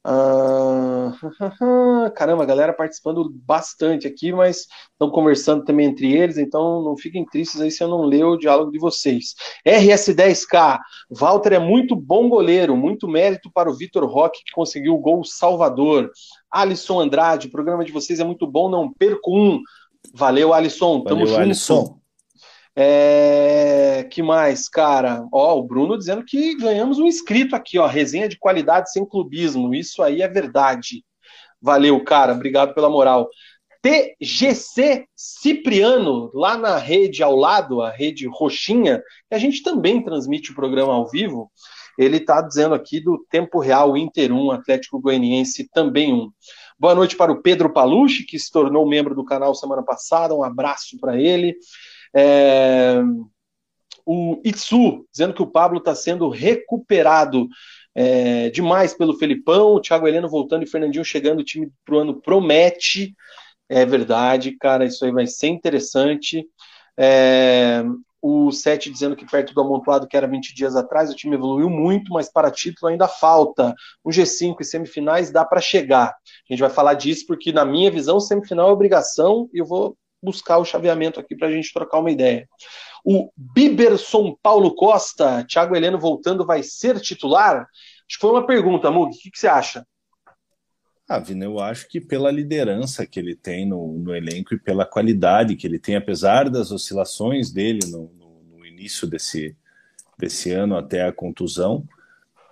[0.02, 1.12] Ah,
[2.16, 7.24] caramba, a galera participando bastante aqui, mas estão conversando também entre eles, então não fiquem
[7.26, 9.34] tristes aí se eu não ler o diálogo de vocês.
[9.66, 10.78] RS10K,
[11.10, 15.22] Walter é muito bom goleiro, muito mérito para o Vitor Roque que conseguiu o gol
[15.22, 16.10] salvador.
[16.50, 19.60] Alisson Andrade, o programa de vocês é muito bom, não perco um.
[20.14, 21.40] Valeu, Alisson, tamo Valeu, junto.
[21.40, 21.99] Alisson.
[22.76, 25.26] É, que mais, cara?
[25.32, 27.86] Ó, o Bruno dizendo que ganhamos um inscrito aqui, ó.
[27.86, 29.74] Resenha de qualidade sem clubismo.
[29.74, 31.04] Isso aí é verdade.
[31.60, 32.32] Valeu, cara.
[32.32, 33.28] Obrigado pela moral.
[33.82, 40.52] TGC Cipriano, lá na rede ao lado, a rede roxinha, que a gente também transmite
[40.52, 41.50] o programa ao vivo.
[41.98, 46.30] Ele está dizendo aqui do tempo real Inter 1, Atlético Goianiense também 1.
[46.78, 50.34] Boa noite para o Pedro Palucci, que se tornou membro do canal semana passada.
[50.34, 51.56] Um abraço para ele.
[52.14, 53.00] É,
[54.04, 57.48] o Itsu, dizendo que o Pablo está sendo recuperado
[57.94, 61.98] é, demais pelo Felipão, o Thiago Heleno voltando e o Fernandinho chegando, o time pro
[61.98, 63.14] ano promete.
[63.68, 66.44] É verdade, cara, isso aí vai ser interessante.
[66.98, 67.84] É,
[68.22, 71.70] o Sete dizendo que perto do amontoado que era 20 dias atrás, o time evoluiu
[71.70, 73.74] muito, mas para título ainda falta.
[74.04, 76.08] Um G5 e semifinais dá para chegar.
[76.08, 79.96] A gente vai falar disso porque, na minha visão, semifinal é obrigação e eu vou
[80.22, 82.48] buscar o chaveamento aqui para a gente trocar uma ideia.
[83.04, 87.60] O Biberson Paulo Costa, Thiago Heleno voltando, vai ser titular?
[87.62, 89.86] Acho que foi uma pergunta, Mug, o que, que, você acha?
[91.08, 94.86] Ah, Vina, eu acho que pela liderança que ele tem no, no, elenco e pela
[94.86, 99.56] qualidade que ele tem, apesar das oscilações dele no, no, no início desse,
[100.18, 101.84] desse ano até a contusão,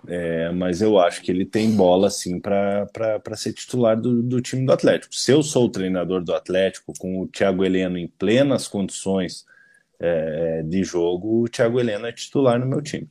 [0.07, 4.65] é, mas eu acho que ele tem bola sim para ser titular do, do, time
[4.65, 5.13] do Atlético.
[5.13, 9.45] Se eu sou o treinador do Atlético, com o Thiago Heleno em plenas condições
[9.99, 13.09] é, de jogo, o Thiago Heleno é titular no meu time.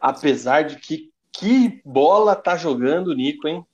[0.00, 3.64] Apesar de que que bola tá jogando o Nico, hein?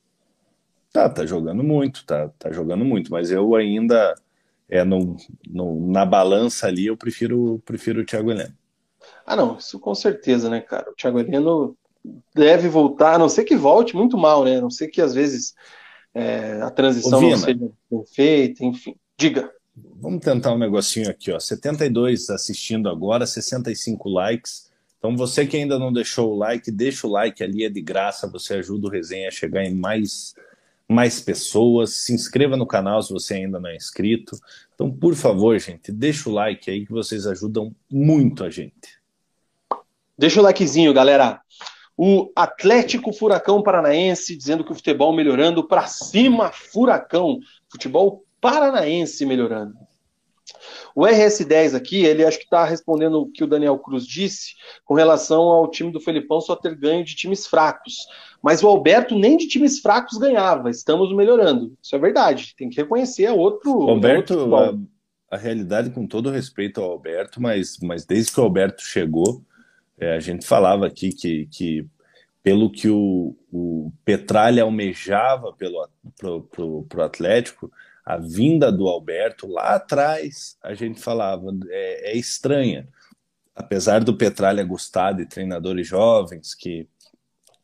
[0.93, 4.15] Tá, tá jogando muito, tá, tá jogando muito, mas eu ainda
[4.69, 5.17] é no,
[5.49, 8.55] no, na balança ali eu prefiro prefiro o Thiago Heleno.
[9.25, 10.91] Ah, não, isso com certeza, né, cara?
[10.91, 11.77] O Thiago Heleno
[12.35, 14.59] deve voltar, a não ser que volte muito mal, né?
[14.59, 15.55] A não ser que às vezes
[16.15, 18.97] é, a transição não seja bem feita, enfim.
[19.19, 19.51] Diga.
[20.01, 21.39] Vamos tentar um negocinho aqui, ó.
[21.39, 24.71] 72 assistindo agora, 65 likes.
[24.99, 28.27] Então você que ainda não deixou o like, deixa o like ali, é de graça,
[28.27, 30.35] você ajuda o resenha a chegar em mais
[30.89, 31.95] mais pessoas.
[31.95, 34.39] Se inscreva no canal se você ainda não é inscrito.
[34.75, 39.01] Então, por favor, gente, deixa o like aí que vocês ajudam muito a gente.
[40.19, 41.41] Deixa o likezinho, galera.
[41.97, 47.39] O Atlético Furacão Paranaense dizendo que o futebol melhorando para cima, Furacão.
[47.71, 49.75] Futebol paranaense melhorando.
[50.95, 54.95] O RS10 aqui, ele acho que está respondendo o que o Daniel Cruz disse com
[54.95, 58.07] relação ao time do Felipão só ter ganho de times fracos.
[58.43, 60.71] Mas o Alberto nem de times fracos ganhava.
[60.71, 61.77] Estamos melhorando.
[61.83, 62.55] Isso é verdade.
[62.57, 63.91] Tem que reconhecer é outro.
[63.91, 64.89] Alberto, é outro
[65.31, 69.43] a, a, realidade, com todo respeito ao Alberto, mas, mas desde que o Alberto chegou,
[69.99, 71.87] é, a gente falava aqui que, que
[72.43, 75.53] pelo que o, o Petralha almejava
[76.17, 77.73] pro, pro Atlético,
[78.05, 82.87] a vinda do Alberto lá atrás, a gente falava, é, é estranha.
[83.53, 86.89] Apesar do Petralha gostar de treinadores jovens, que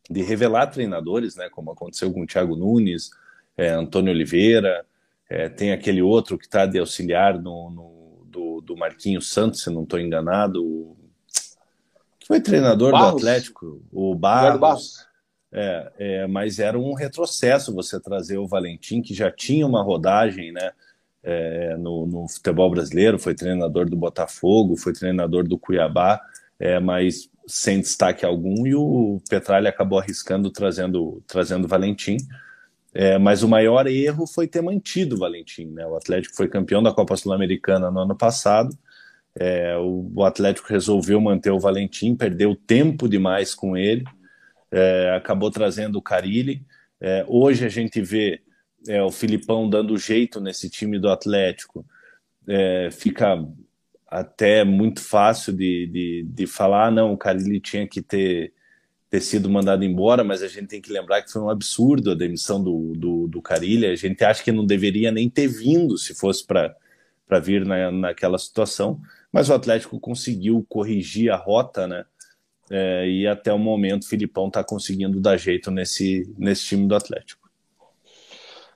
[0.09, 3.11] de revelar treinadores, né, como aconteceu com o Thiago Nunes,
[3.55, 4.85] é, Antônio Oliveira,
[5.29, 9.69] é, tem aquele outro que está de auxiliar no, no, do, do Marquinhos Santos, se
[9.69, 10.97] não estou enganado,
[12.23, 13.11] que foi treinador Barros.
[13.11, 14.59] do Atlético, o Barros.
[14.59, 15.13] Barros.
[15.51, 20.51] É, é, mas era um retrocesso você trazer o Valentim, que já tinha uma rodagem
[20.51, 20.71] né,
[21.21, 26.19] é, no, no, futebol brasileiro, foi treinador do Botafogo, foi treinador do Cuiabá,
[26.59, 32.17] é, mas sem destaque algum, e o Petralha acabou arriscando trazendo trazendo Valentim.
[32.95, 35.65] É, mas o maior erro foi ter mantido o Valentim.
[35.65, 35.85] Né?
[35.85, 38.77] O Atlético foi campeão da Copa Sul-Americana no ano passado,
[39.35, 44.03] é, o, Atlético resolveu manter o Valentim, perdeu tempo demais com ele,
[44.71, 46.65] é, acabou trazendo o Carilli.
[47.01, 48.41] É, hoje a gente vê
[48.87, 51.85] é, o Filipão dando jeito nesse time do Atlético.
[52.47, 53.43] É, fica
[54.07, 58.53] até muito fácil de, de, de falar, ah, não, o Carilli tinha que ter,
[59.09, 62.15] ter sido mandado embora, mas a gente tem que lembrar que foi um absurdo a
[62.15, 63.87] demissão do, do, do Carilli.
[63.87, 68.37] A gente acha que não deveria nem ter vindo se fosse para vir na, naquela
[68.37, 69.01] situação
[69.33, 72.05] mas o Atlético conseguiu corrigir a rota, né?
[72.69, 76.95] É, e até o momento o Filipão está conseguindo dar jeito nesse, nesse time do
[76.95, 77.49] Atlético.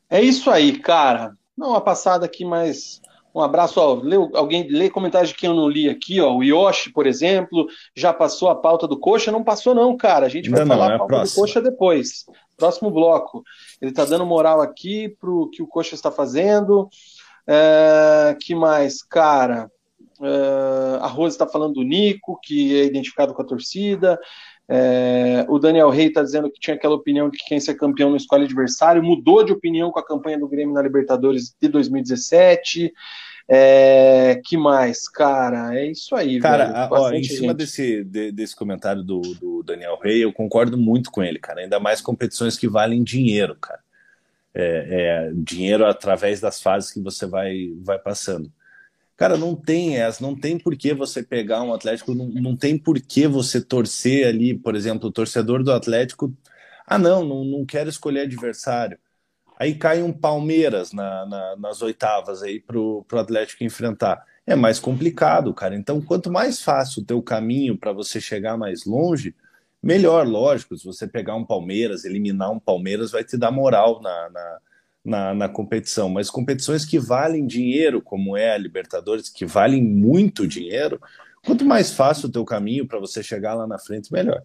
[0.09, 1.37] É isso aí, cara.
[1.55, 2.99] Não, uma passada aqui, mas
[3.33, 3.79] um abraço.
[3.79, 6.35] Ó, lê, alguém lê comentários de quem eu não li aqui, ó.
[6.35, 9.31] O Yoshi, por exemplo, já passou a pauta do Coxa?
[9.31, 10.25] Não passou, não, cara.
[10.25, 12.25] A gente vai falar não, é a pauta do Coxa depois.
[12.57, 13.43] Próximo bloco.
[13.79, 16.89] Ele está dando moral aqui pro que o Coxa está fazendo.
[17.47, 19.69] É, que mais, cara?
[20.19, 24.19] Uh, a Rose está falando do Nico, que é identificado com a torcida.
[24.69, 28.09] É, o Daniel Rey está dizendo que tinha aquela opinião de que quem ser campeão
[28.09, 29.01] não escolhe adversário.
[29.01, 32.93] Mudou de opinião com a campanha do Grêmio na Libertadores de 2017.
[33.49, 35.73] É, que mais, cara?
[35.73, 36.89] É isso aí, cara.
[36.91, 41.23] Ó, em cima desse, de, desse comentário do, do Daniel Rey, eu concordo muito com
[41.23, 41.61] ele, cara.
[41.61, 43.79] Ainda mais competições que valem dinheiro, cara.
[44.53, 48.51] É, é, dinheiro através das fases que você vai, vai passando.
[49.17, 52.77] Cara, não tem essa, não tem por que você pegar um Atlético, não, não tem
[52.77, 56.31] por que você torcer ali, por exemplo, o torcedor do Atlético,
[56.85, 58.97] ah, não, não, não quero escolher adversário.
[59.59, 64.23] Aí cai um Palmeiras na, na, nas oitavas aí pro, pro Atlético enfrentar.
[64.45, 65.75] É mais complicado, cara.
[65.75, 69.35] Então, quanto mais fácil o teu caminho para você chegar mais longe,
[69.81, 70.77] melhor, lógico.
[70.77, 74.59] Se você pegar um Palmeiras, eliminar um Palmeiras, vai te dar moral na, na
[75.07, 80.45] na, na competição, mas competições que valem dinheiro, como é a Libertadores, que valem muito
[80.45, 80.99] dinheiro,
[81.45, 84.43] quanto mais fácil o teu caminho para você chegar lá na frente, melhor.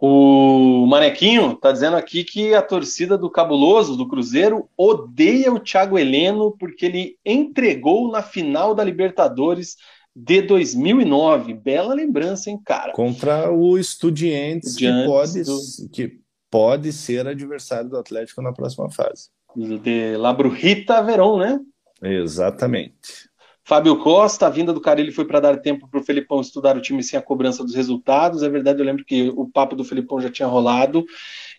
[0.00, 5.98] O Manequinho tá dizendo aqui que a torcida do Cabuloso, do Cruzeiro, odeia o Thiago
[5.98, 9.76] Heleno porque ele entregou na final da Libertadores
[10.16, 11.54] de 2009.
[11.54, 12.92] Bela lembrança, hein, cara?
[12.92, 15.60] Contra o Estudiantes, que pode, do...
[15.92, 16.18] que
[16.50, 21.60] pode ser adversário do Atlético na próxima fase de La Brujita Verón, né?
[22.02, 23.30] Exatamente.
[23.64, 26.80] Fábio Costa, a vinda do Carilli foi para dar tempo para o Felipão estudar o
[26.80, 28.42] time sem a cobrança dos resultados.
[28.42, 31.04] É verdade, eu lembro que o papo do Felipão já tinha rolado.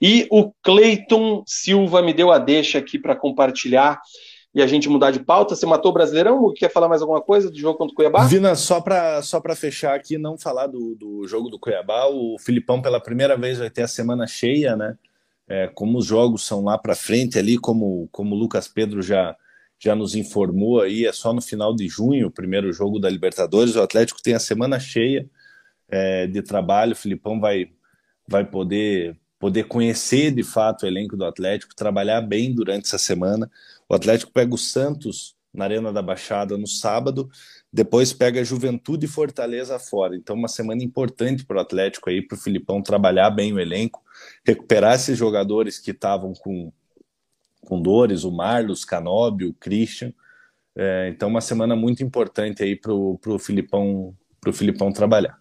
[0.02, 4.02] E o Cleiton Silva me deu a deixa aqui para compartilhar
[4.54, 5.56] e a gente mudar de pauta.
[5.56, 6.54] Você matou o Brasileirão?
[6.54, 8.26] Quer falar mais alguma coisa do jogo contra o Cuiabá?
[8.26, 12.82] Vina, só para só fechar aqui, não falar do, do jogo do Cuiabá, o Filipão
[12.82, 14.96] pela primeira vez vai ter a semana cheia, né?
[15.54, 19.36] É, como os jogos são lá para frente ali, como, como o Lucas Pedro já,
[19.80, 23.76] já nos informou aí, é só no final de junho o primeiro jogo da Libertadores.
[23.76, 25.30] O Atlético tem a semana cheia
[25.88, 27.70] é, de trabalho, o Filipão vai,
[28.28, 33.48] vai poder, poder conhecer de fato o elenco do Atlético, trabalhar bem durante essa semana.
[33.88, 37.30] O Atlético pega o Santos na Arena da Baixada no sábado,
[37.74, 40.16] depois pega Juventude e Fortaleza fora.
[40.16, 44.00] Então, uma semana importante para o Atlético aí, para o Filipão trabalhar bem o elenco,
[44.46, 46.72] recuperar esses jogadores que estavam com,
[47.62, 50.14] com dores, o Marlos, Canóbio, o Christian.
[50.76, 55.40] É, então, uma semana muito importante aí para o Filipão, pro Filipão trabalhar.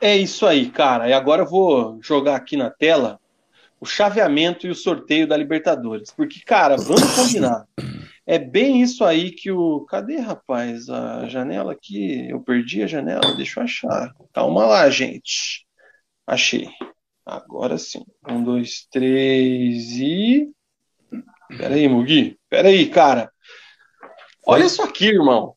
[0.00, 1.08] É isso aí, cara.
[1.08, 3.18] E agora eu vou jogar aqui na tela
[3.80, 6.12] o chaveamento e o sorteio da Libertadores.
[6.12, 7.66] Porque, cara, vamos combinar.
[8.32, 9.84] É bem isso aí que o.
[9.84, 10.88] Cadê, rapaz?
[10.88, 12.30] A janela aqui.
[12.30, 14.10] Eu perdi a janela, deixa eu achar.
[14.32, 15.66] Calma lá, gente.
[16.26, 16.66] Achei.
[17.26, 18.02] Agora sim.
[18.26, 20.50] Um, dois, três e.
[21.58, 22.40] Pera aí, Mugi.
[22.48, 23.30] Pera aí, cara.
[24.46, 25.54] Olha isso aqui, irmão.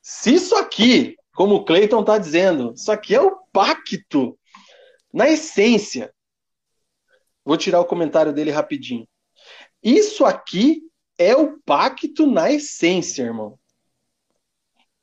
[0.00, 4.38] Se isso aqui, como o Cleiton tá dizendo, isso aqui é o pacto
[5.12, 6.14] na essência.
[7.44, 9.04] Vou tirar o comentário dele rapidinho.
[9.82, 10.88] Isso aqui
[11.20, 13.58] é o pacto na essência, irmão.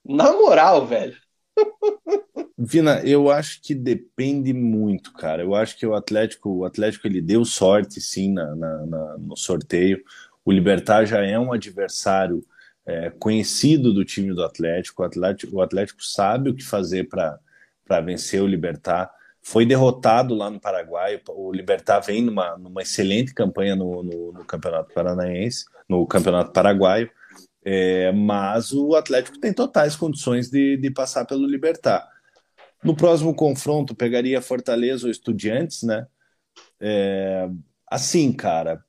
[0.04, 1.16] Na moral, velho.
[2.58, 5.44] Vina, eu acho que depende muito, cara.
[5.44, 9.38] Eu acho que o Atlético, o Atlético ele deu sorte, sim, na, na, na no
[9.38, 10.04] sorteio.
[10.44, 12.44] O Libertar já é um adversário
[12.84, 15.04] é, conhecido do time do Atlético.
[15.04, 19.12] O Atlético, o Atlético sabe o que fazer para vencer o Libertar.
[19.50, 21.22] Foi derrotado lá no Paraguai.
[21.30, 27.10] O Libertar vem numa, numa excelente campanha no, no, no Campeonato Paranaense, no Campeonato Paraguaio.
[27.64, 32.06] É, mas o Atlético tem totais condições de, de passar pelo Libertar.
[32.84, 36.06] No próximo confronto, pegaria Fortaleza ou Estudiantes, né?
[36.82, 37.50] É,
[37.90, 38.84] assim, cara,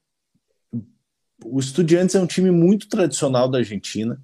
[1.44, 4.20] o Estudiantes é um time muito tradicional da Argentina.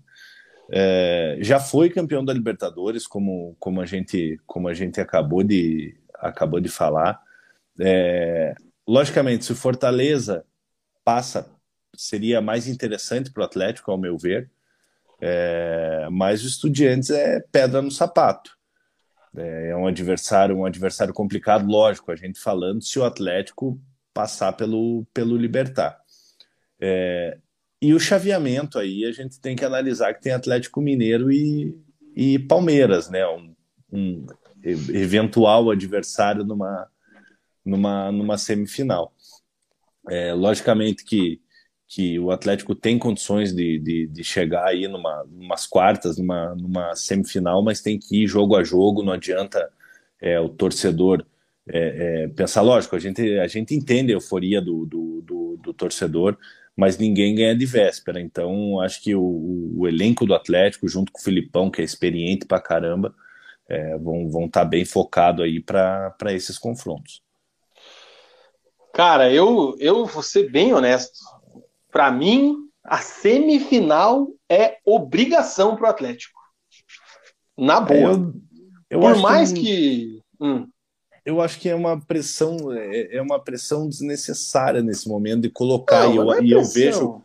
[0.68, 5.96] É, já foi campeão da Libertadores, como, como, a gente, como a gente acabou de,
[6.28, 7.20] acabou de falar.
[7.80, 8.54] É,
[8.86, 10.44] logicamente, se o Fortaleza
[11.04, 11.54] passa
[11.96, 14.50] seria mais interessante para o Atlético, ao meu ver.
[15.20, 18.56] É, mas o Estudiantes é pedra no sapato.
[19.36, 23.80] É, é um adversário, um adversário complicado, lógico, a gente falando se o Atlético
[24.12, 25.98] passar pelo, pelo Libertar.
[26.80, 27.38] É,
[27.80, 31.76] e o chaveamento aí a gente tem que analisar que tem Atlético Mineiro e,
[32.14, 33.26] e Palmeiras, né?
[33.26, 33.54] Um,
[33.92, 34.26] um
[34.64, 36.88] eventual adversário numa,
[37.64, 39.12] numa, numa semifinal.
[40.08, 41.40] É, logicamente que
[41.86, 46.96] que o Atlético tem condições de, de, de chegar aí numa umas quartas, numa, numa
[46.96, 49.70] semifinal, mas tem que ir jogo a jogo, não adianta
[50.20, 51.24] é, o torcedor
[51.68, 55.72] é, é, pensar, lógico, a gente, a gente entende a euforia do, do, do, do
[55.72, 56.36] torcedor,
[56.76, 61.20] mas ninguém ganha de véspera, então acho que o, o, elenco do Atlético, junto com
[61.20, 63.14] o Filipão, que é experiente pra caramba,
[63.68, 67.22] é, vão estar vão tá bem focado aí para esses confrontos.
[68.92, 71.18] Cara, eu, eu vou ser bem honesto.
[71.90, 76.38] Para mim, a semifinal é obrigação para o Atlético.
[77.56, 78.12] Na boa.
[78.12, 78.34] Eu,
[78.90, 79.60] eu Por mais que.
[79.60, 80.22] que...
[80.40, 80.68] Hum.
[81.24, 86.04] Eu acho que é uma pressão, é, é uma pressão desnecessária nesse momento de colocar.
[86.04, 87.22] Não, e, eu, é e eu vejo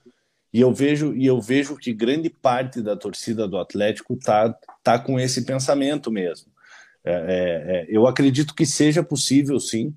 [0.53, 4.97] e eu vejo e eu vejo que grande parte da torcida do Atlético tá, tá
[4.97, 6.51] com esse pensamento mesmo.
[7.03, 9.93] É, é, é eu acredito que seja possível, sim.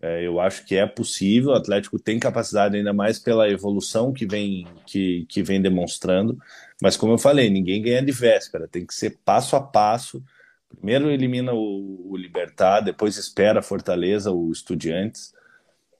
[0.00, 4.24] É, eu acho que é possível, o Atlético tem capacidade ainda mais pela evolução que
[4.24, 6.38] vem, que, que vem demonstrando,
[6.80, 10.22] mas como eu falei, ninguém ganha de véspera, tem que ser passo a passo.
[10.68, 15.32] Primeiro elimina o, o Libertar, depois espera a Fortaleza, o Estudiantes,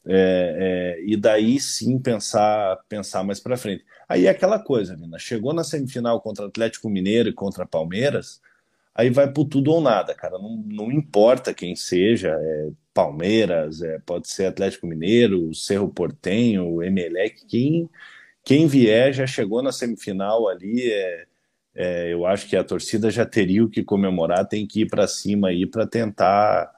[0.09, 3.85] é, é, e daí sim pensar, pensar mais para frente.
[4.09, 8.41] Aí é aquela coisa, Nina, chegou na semifinal contra Atlético Mineiro e contra Palmeiras,
[8.95, 10.39] aí vai por tudo ou nada, cara.
[10.39, 17.45] Não, não importa quem seja, é Palmeiras, é, pode ser Atlético Mineiro, Cerro Portenho, Emelec,
[17.47, 17.89] quem,
[18.43, 20.91] quem vier já chegou na semifinal ali.
[20.91, 21.27] É,
[21.75, 25.07] é, eu acho que a torcida já teria o que comemorar, tem que ir para
[25.07, 26.73] cima aí para tentar,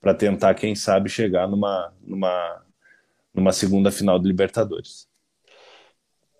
[0.00, 2.63] para tentar, quem sabe, chegar numa, numa,
[3.34, 5.08] numa segunda final de Libertadores.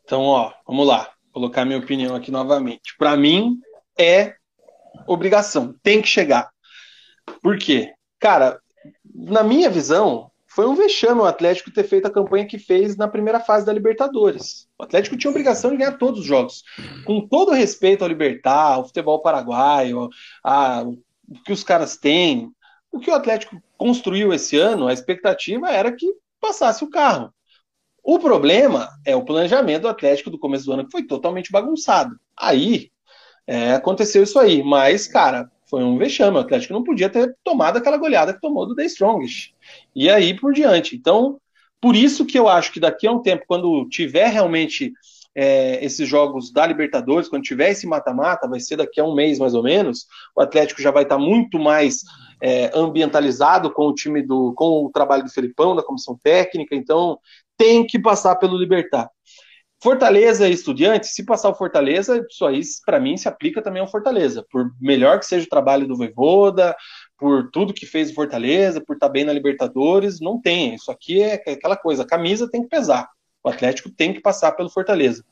[0.04, 2.94] Então, ó, vamos lá, colocar minha opinião aqui novamente.
[2.96, 3.58] Para mim
[3.98, 4.34] é
[5.06, 6.50] obrigação, tem que chegar.
[7.42, 7.92] Por quê?
[8.18, 8.60] Cara,
[9.14, 13.08] na minha visão, foi um vexame o Atlético ter feito a campanha que fez na
[13.08, 14.68] primeira fase da Libertadores.
[14.78, 16.62] O Atlético tinha obrigação de ganhar todos os jogos.
[17.04, 20.08] Com todo respeito ao Libertar, ao futebol paraguaio,
[20.44, 22.52] a, o que os caras têm,
[22.92, 26.06] o que o Atlético construiu esse ano, a expectativa era que
[26.44, 27.32] passasse o carro.
[28.02, 32.14] O problema é o planejamento do Atlético do começo do ano, que foi totalmente bagunçado.
[32.38, 32.90] Aí
[33.46, 34.62] é, aconteceu isso aí.
[34.62, 36.36] Mas, cara, foi um vexame.
[36.36, 39.54] O Atlético não podia ter tomado aquela goleada que tomou do The Strongest.
[39.96, 40.94] E aí por diante.
[40.94, 41.40] Então,
[41.80, 44.92] por isso que eu acho que daqui a um tempo, quando tiver realmente
[45.34, 49.38] é, esses jogos da Libertadores, quando tiver esse mata-mata, vai ser daqui a um mês
[49.38, 50.06] mais ou menos,
[50.36, 52.02] o Atlético já vai estar muito mais
[52.40, 54.52] é, ambientalizado com o time do.
[54.55, 57.19] com o trabalho do Felipão, da comissão técnica, então
[57.56, 59.09] tem que passar pelo Libertar.
[59.82, 63.90] Fortaleza e Estudiantes, se passar o Fortaleza, isso aí, para mim, se aplica também ao
[63.90, 64.43] Fortaleza.
[64.51, 66.74] Por melhor que seja o trabalho do Voivoda,
[67.19, 70.74] por tudo que fez o Fortaleza, por estar tá bem na Libertadores, não tem.
[70.74, 73.11] Isso aqui é aquela coisa, a camisa tem que pesar.
[73.44, 75.22] O Atlético tem que passar pelo Fortaleza.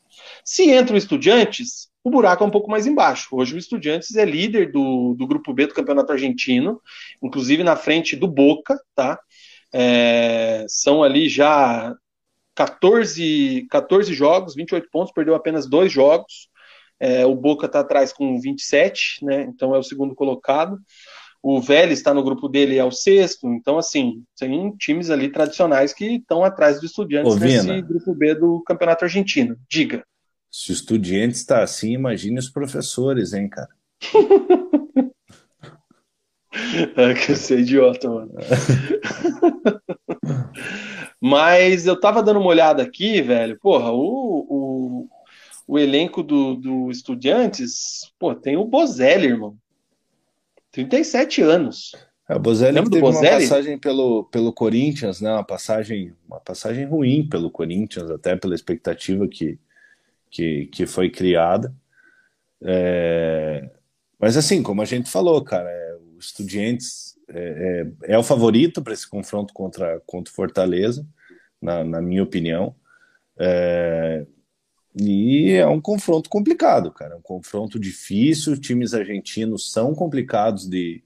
[0.44, 3.28] Se entra o Estudiantes, o buraco é um pouco mais embaixo.
[3.32, 6.80] Hoje o Estudiantes é líder do, do grupo B do Campeonato Argentino,
[7.22, 9.18] inclusive na frente do Boca, tá?
[9.72, 11.94] É, são ali já
[12.54, 16.48] 14, 14 jogos, 28 pontos, perdeu apenas dois jogos.
[17.00, 19.42] É, o Boca está atrás com 27, né?
[19.42, 20.78] Então é o segundo colocado.
[21.42, 23.48] O Vélez está no grupo dele, é o sexto.
[23.48, 28.34] Então, assim, tem times ali tradicionais que estão atrás do Estudiantes Ô, nesse grupo B
[28.34, 29.56] do Campeonato Argentino.
[29.68, 30.04] Diga.
[30.48, 33.70] Se o Estudiantes está assim, imagine os professores, hein, cara?
[36.96, 38.32] é que eu sou idiota, mano.
[41.20, 43.58] Mas eu tava dando uma olhada aqui, velho.
[43.60, 45.08] Porra, o, o,
[45.66, 49.56] o elenco do, do Estudiantes, pô, tem o Bozelli, irmão.
[50.72, 51.92] 37 anos.
[52.28, 53.28] É, o Bozelli Lembra teve Bozelli?
[53.28, 55.32] uma passagem pelo, pelo Corinthians, né?
[55.32, 59.58] Uma passagem, uma passagem ruim pelo Corinthians, até pela expectativa que,
[60.30, 61.72] que, que foi criada.
[62.62, 63.68] É...
[64.18, 68.80] Mas assim, como a gente falou, cara, é, o Estudiantes é, é, é o favorito
[68.82, 71.06] para esse confronto contra, contra Fortaleza,
[71.60, 72.74] na, na minha opinião.
[73.38, 74.24] É,
[74.94, 77.14] e é um confronto complicado, cara.
[77.14, 78.60] É um confronto difícil.
[78.60, 81.02] Times argentinos são complicados de,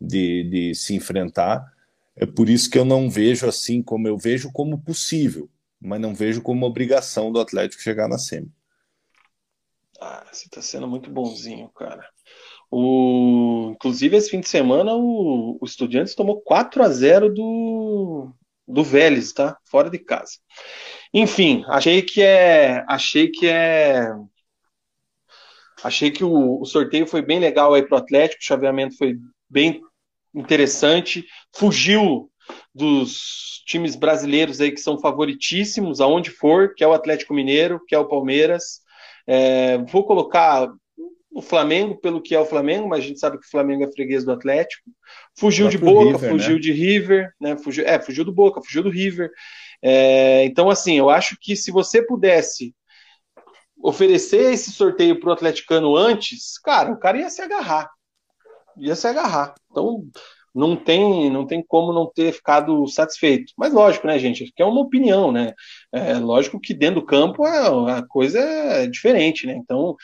[0.00, 1.72] de, de se enfrentar.
[2.14, 6.14] É por isso que eu não vejo assim como eu vejo como possível, mas não
[6.14, 8.50] vejo como obrigação do Atlético chegar na semi.
[10.00, 12.08] Ah, você tá sendo muito bonzinho, cara.
[12.70, 18.32] O, inclusive, esse fim de semana, o, o Estudiantes tomou 4 a 0 do,
[18.66, 19.58] do Vélez, tá?
[19.64, 20.38] Fora de casa.
[21.18, 22.84] Enfim, achei que é.
[22.86, 24.06] Achei que é.
[25.82, 29.16] Achei que o, o sorteio foi bem legal aí pro Atlético, o chaveamento foi
[29.48, 29.80] bem
[30.34, 31.24] interessante.
[31.54, 32.30] Fugiu
[32.74, 37.94] dos times brasileiros aí que são favoritíssimos, aonde for, que é o Atlético Mineiro, que
[37.94, 38.82] é o Palmeiras.
[39.26, 40.70] É, vou colocar
[41.32, 43.90] o Flamengo pelo que é o Flamengo, mas a gente sabe que o Flamengo é
[43.90, 44.90] freguês do Atlético.
[45.34, 46.60] Fugiu de Boca, River, fugiu né?
[46.60, 47.56] de River, né?
[47.56, 49.30] Fugiu, é, fugiu do Boca, fugiu do River.
[49.82, 52.74] É, então, assim, eu acho que se você pudesse
[53.82, 57.90] oferecer esse sorteio para o atleticano antes, cara, o cara ia se agarrar.
[58.78, 59.54] Ia se agarrar.
[59.70, 60.04] Então,
[60.54, 63.52] não tem, não tem como não ter ficado satisfeito.
[63.58, 64.50] Mas lógico, né, gente?
[64.56, 65.52] Que é uma opinião, né?
[65.92, 69.54] É lógico que dentro do campo é, a coisa é diferente, né?
[69.54, 69.94] Então,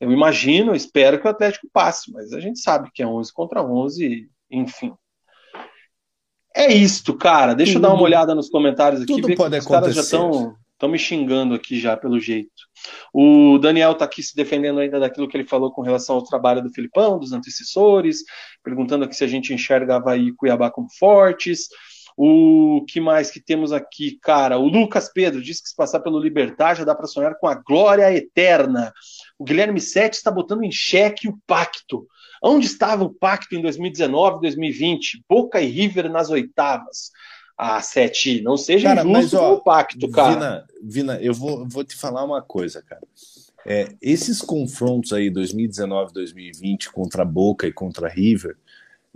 [0.00, 3.62] eu imagino, espero que o Atlético passe, mas a gente sabe que é 11 contra
[3.62, 4.94] 11, enfim.
[6.56, 7.54] É isto, cara.
[7.54, 9.20] Deixa tudo, eu dar uma olhada nos comentários aqui.
[9.20, 12.50] Tudo pode os caras já estão estão me xingando aqui já, pelo jeito.
[13.12, 16.62] O Daniel está aqui se defendendo ainda daquilo que ele falou com relação ao trabalho
[16.62, 18.18] do Filipão, dos antecessores,
[18.62, 21.68] perguntando aqui se a gente enxerga Havaí e Cuiabá como fortes.
[22.16, 24.58] O que mais que temos aqui, cara?
[24.58, 27.54] O Lucas Pedro diz que se passar pelo Libertar já dá para sonhar com a
[27.54, 28.92] glória eterna.
[29.38, 32.06] O Guilherme Sete está botando em xeque o pacto.
[32.46, 35.24] Onde estava o pacto em 2019, 2020?
[35.28, 37.10] Boca e River nas oitavas.
[37.58, 40.32] Ah, Sete, não seja cara, injusto mas, ó, o pacto, cara.
[40.32, 43.02] Vina, Vina eu vou, vou te falar uma coisa, cara.
[43.64, 48.56] É, esses confrontos aí, 2019, 2020, contra Boca e contra River,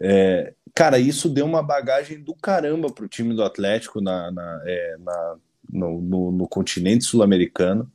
[0.00, 4.62] é, cara, isso deu uma bagagem do caramba para o time do Atlético na, na,
[4.64, 5.36] é, na
[5.70, 7.88] no, no, no, continente sul-americano.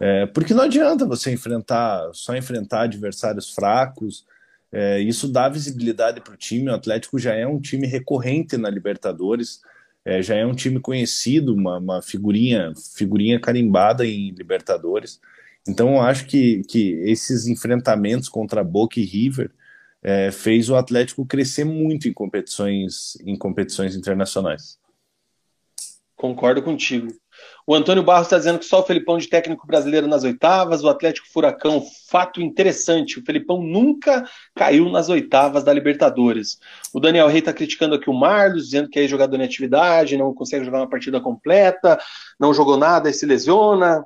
[0.00, 4.24] É, porque não adianta você enfrentar, só enfrentar adversários fracos.
[4.70, 6.70] É, isso dá visibilidade para o time.
[6.70, 9.60] O Atlético já é um time recorrente na Libertadores,
[10.04, 15.20] é, já é um time conhecido, uma, uma, figurinha, figurinha carimbada em Libertadores.
[15.66, 19.50] Então, eu acho que, que esses enfrentamentos contra Boca e River
[20.02, 24.78] é, fez o Atlético crescer muito em competições, em competições internacionais.
[26.16, 27.08] Concordo contigo.
[27.68, 30.88] O Antônio Barros está dizendo que só o Felipão de técnico brasileiro nas oitavas, o
[30.88, 36.58] Atlético Furacão, fato interessante, o Felipão nunca caiu nas oitavas da Libertadores.
[36.94, 40.32] O Daniel Rey está criticando aqui o Marlos, dizendo que é jogador em atividade, não
[40.32, 41.98] consegue jogar uma partida completa,
[42.40, 44.02] não jogou nada e se lesiona.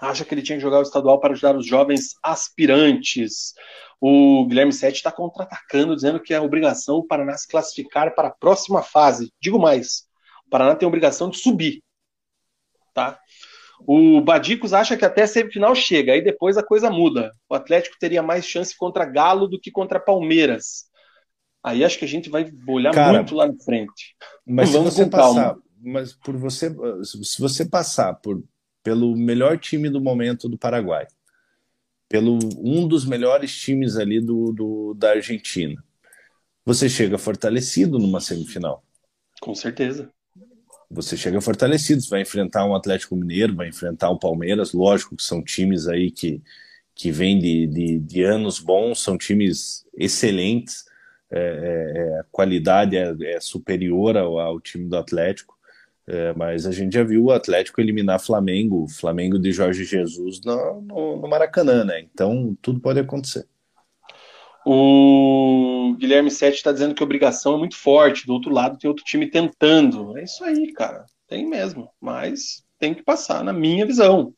[0.00, 3.54] Acha que ele tinha que jogar o estadual para ajudar os jovens aspirantes.
[4.00, 8.30] O Guilherme Sete está contra-atacando, dizendo que é obrigação o Paraná se classificar para a
[8.30, 9.32] próxima fase.
[9.40, 10.04] Digo mais,
[10.46, 11.82] o Paraná tem a obrigação de subir
[12.98, 13.20] tá?
[13.86, 17.32] O Badicos acha que até semifinal chega, aí depois a coisa muda.
[17.48, 20.88] O Atlético teria mais chance contra Galo do que contra Palmeiras.
[21.62, 24.16] Aí acho que a gente vai olhar Cara, muito lá na frente.
[24.44, 28.42] Mas Vamos se você, passar, mas por você, se você passar por,
[28.82, 31.06] pelo melhor time do momento do Paraguai,
[32.08, 35.80] pelo um dos melhores times ali do, do da Argentina,
[36.64, 38.82] você chega fortalecido numa semifinal.
[39.40, 40.10] Com certeza.
[40.90, 45.42] Você chega fortalecido, vai enfrentar um Atlético Mineiro, vai enfrentar o Palmeiras, lógico que são
[45.42, 46.42] times aí que,
[46.94, 50.86] que vêm de, de, de anos bons, são times excelentes,
[51.30, 55.58] é, é, é, a qualidade é, é superior ao, ao, time do Atlético,
[56.06, 60.80] é, mas a gente já viu o Atlético eliminar Flamengo, Flamengo de Jorge Jesus no,
[60.80, 62.00] no, no Maracanã, né?
[62.00, 63.46] Então tudo pode acontecer.
[64.70, 68.26] O Guilherme Sete está dizendo que a obrigação é muito forte.
[68.26, 70.14] Do outro lado tem outro time tentando.
[70.18, 71.06] É isso aí, cara.
[71.26, 71.88] Tem mesmo.
[71.98, 74.34] Mas tem que passar, na minha visão.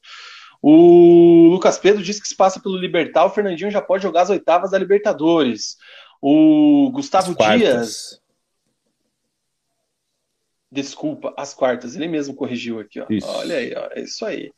[0.63, 4.31] O Lucas Pedro disse que se passa pelo Libertar, o Fernandinho já pode jogar as
[4.31, 5.77] oitavas da Libertadores.
[6.23, 8.21] O Gustavo Dias.
[10.73, 11.97] Desculpa, as quartas.
[11.97, 13.07] Ele mesmo corrigiu aqui, ó.
[13.39, 13.89] Olha aí, ó.
[13.93, 14.53] É isso aí.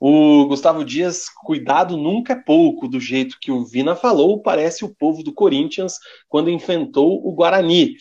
[0.00, 4.94] O Gustavo Dias, cuidado nunca é pouco, do jeito que o Vina falou, parece o
[4.94, 5.98] povo do Corinthians
[6.28, 7.94] quando enfrentou o Guarani.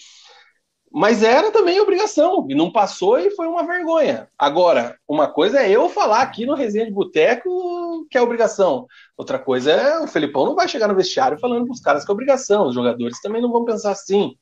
[0.95, 4.27] Mas era também obrigação, e não passou e foi uma vergonha.
[4.37, 7.49] Agora, uma coisa é eu falar aqui no Resenha de Boteco
[8.11, 8.85] que é obrigação.
[9.17, 12.11] Outra coisa é o Felipão não vai chegar no vestiário falando para os caras que
[12.11, 12.67] é obrigação.
[12.67, 14.35] Os jogadores também não vão pensar assim.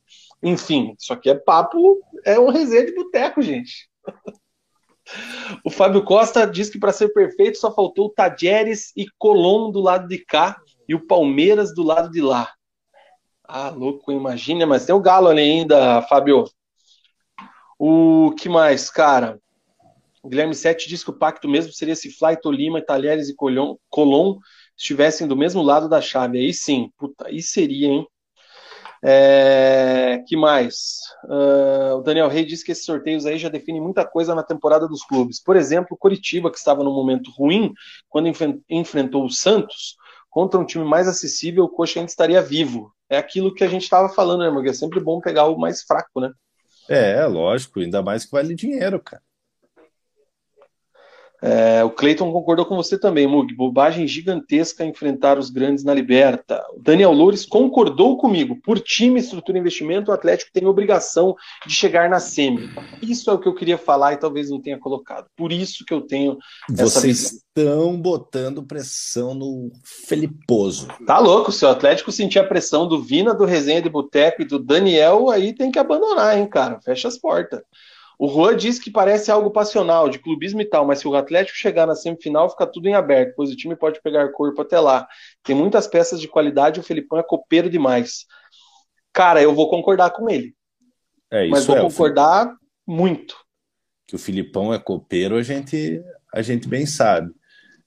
[0.43, 3.89] Enfim, isso aqui é papo, é um resenha de boteco, gente.
[5.65, 9.81] O Fábio Costa diz que para ser perfeito só faltou o Tadieres e Colom do
[9.81, 12.53] lado de cá e o Palmeiras do lado de lá.
[13.43, 16.45] Ah, louco, imagina, mas tem o Galo ali ainda, Fábio.
[17.77, 19.39] O que mais, cara?
[20.23, 24.37] O Guilherme Sete diz que o pacto mesmo seria se Fly, Tolima, Talheres e Colom
[24.77, 26.37] estivessem do mesmo lado da chave.
[26.37, 28.07] Aí sim, puta, aí seria, hein?
[29.03, 30.99] É, que mais?
[31.25, 34.87] Uh, o Daniel Rey disse que esses sorteios aí já definem muita coisa na temporada
[34.87, 35.41] dos clubes.
[35.41, 37.73] Por exemplo, o Coritiba, que estava num momento ruim,
[38.09, 38.31] quando
[38.69, 39.95] enfrentou o Santos,
[40.29, 43.83] contra um time mais acessível, o Coxa ainda estaria vivo é aquilo que a gente
[43.83, 44.67] estava falando, né, Mug?
[44.67, 46.31] É sempre bom pegar o mais fraco, né?
[46.87, 49.21] É, lógico, ainda mais que vale dinheiro, cara.
[51.43, 53.55] É, o Cleiton concordou com você também, Mug.
[53.55, 56.63] Bobagem gigantesca enfrentar os grandes na Liberta.
[56.75, 58.55] O Daniel Loures concordou comigo.
[58.61, 61.35] Por time, estrutura e investimento, o Atlético tem obrigação
[61.65, 62.69] de chegar na semi.
[63.01, 65.25] Isso é o que eu queria falar e talvez não tenha colocado.
[65.35, 66.37] Por isso que eu tenho
[66.71, 67.39] essa Vocês visão.
[67.47, 70.89] estão botando pressão no Feliposo.
[71.07, 74.45] Tá louco, se o Atlético sentir a pressão do Vina, do Resenha de Boteco e
[74.45, 76.79] do Daniel, aí tem que abandonar, hein, cara.
[76.81, 77.61] Fecha as portas.
[78.17, 81.57] O Juan diz que parece algo passional, de clubismo e tal, mas se o Atlético
[81.57, 85.07] chegar na semifinal, fica tudo em aberto, pois o time pode pegar corpo até lá.
[85.43, 88.25] Tem muitas peças de qualidade e o Felipão é copeiro demais.
[89.11, 90.55] Cara, eu vou concordar com ele.
[91.31, 92.53] É, mas vou é, concordar
[92.85, 93.35] muito.
[94.05, 96.01] Que o Filipão é copeiro, a gente,
[96.33, 97.31] a gente bem sabe.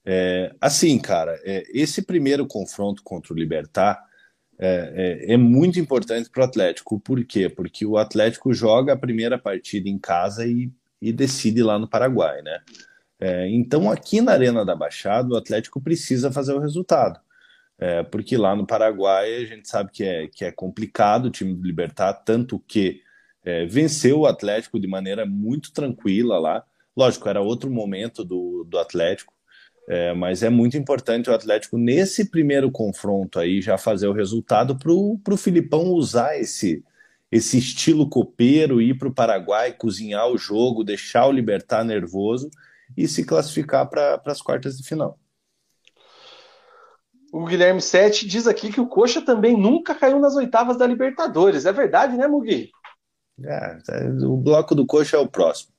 [0.05, 3.99] É, assim, cara, é, esse primeiro confronto contra o Libertar
[4.57, 6.99] é, é, é muito importante para o Atlético.
[6.99, 7.49] Por quê?
[7.49, 10.71] Porque o Atlético joga a primeira partida em casa e,
[11.01, 12.59] e decide lá no Paraguai, né?
[13.19, 17.19] É, então, aqui na Arena da Baixada, o Atlético precisa fazer o resultado.
[17.77, 21.53] É, porque lá no Paraguai a gente sabe que é, que é complicado o time
[21.53, 23.01] do Libertar, tanto que
[23.43, 26.63] é, venceu o Atlético de maneira muito tranquila lá.
[26.95, 29.33] Lógico, era outro momento do, do Atlético,
[29.87, 34.77] é, mas é muito importante o Atlético, nesse primeiro confronto aí, já fazer o resultado
[34.77, 36.83] para o Filipão usar esse,
[37.31, 42.49] esse estilo copeiro, ir para o Paraguai, cozinhar o jogo, deixar o Libertar nervoso
[42.97, 45.19] e se classificar para as quartas de final.
[47.31, 51.65] O Guilherme Sete diz aqui que o Coxa também nunca caiu nas oitavas da Libertadores.
[51.65, 52.71] É verdade, né, Mugi?
[53.43, 53.77] É,
[54.25, 55.74] o bloco do Coxa é o próximo.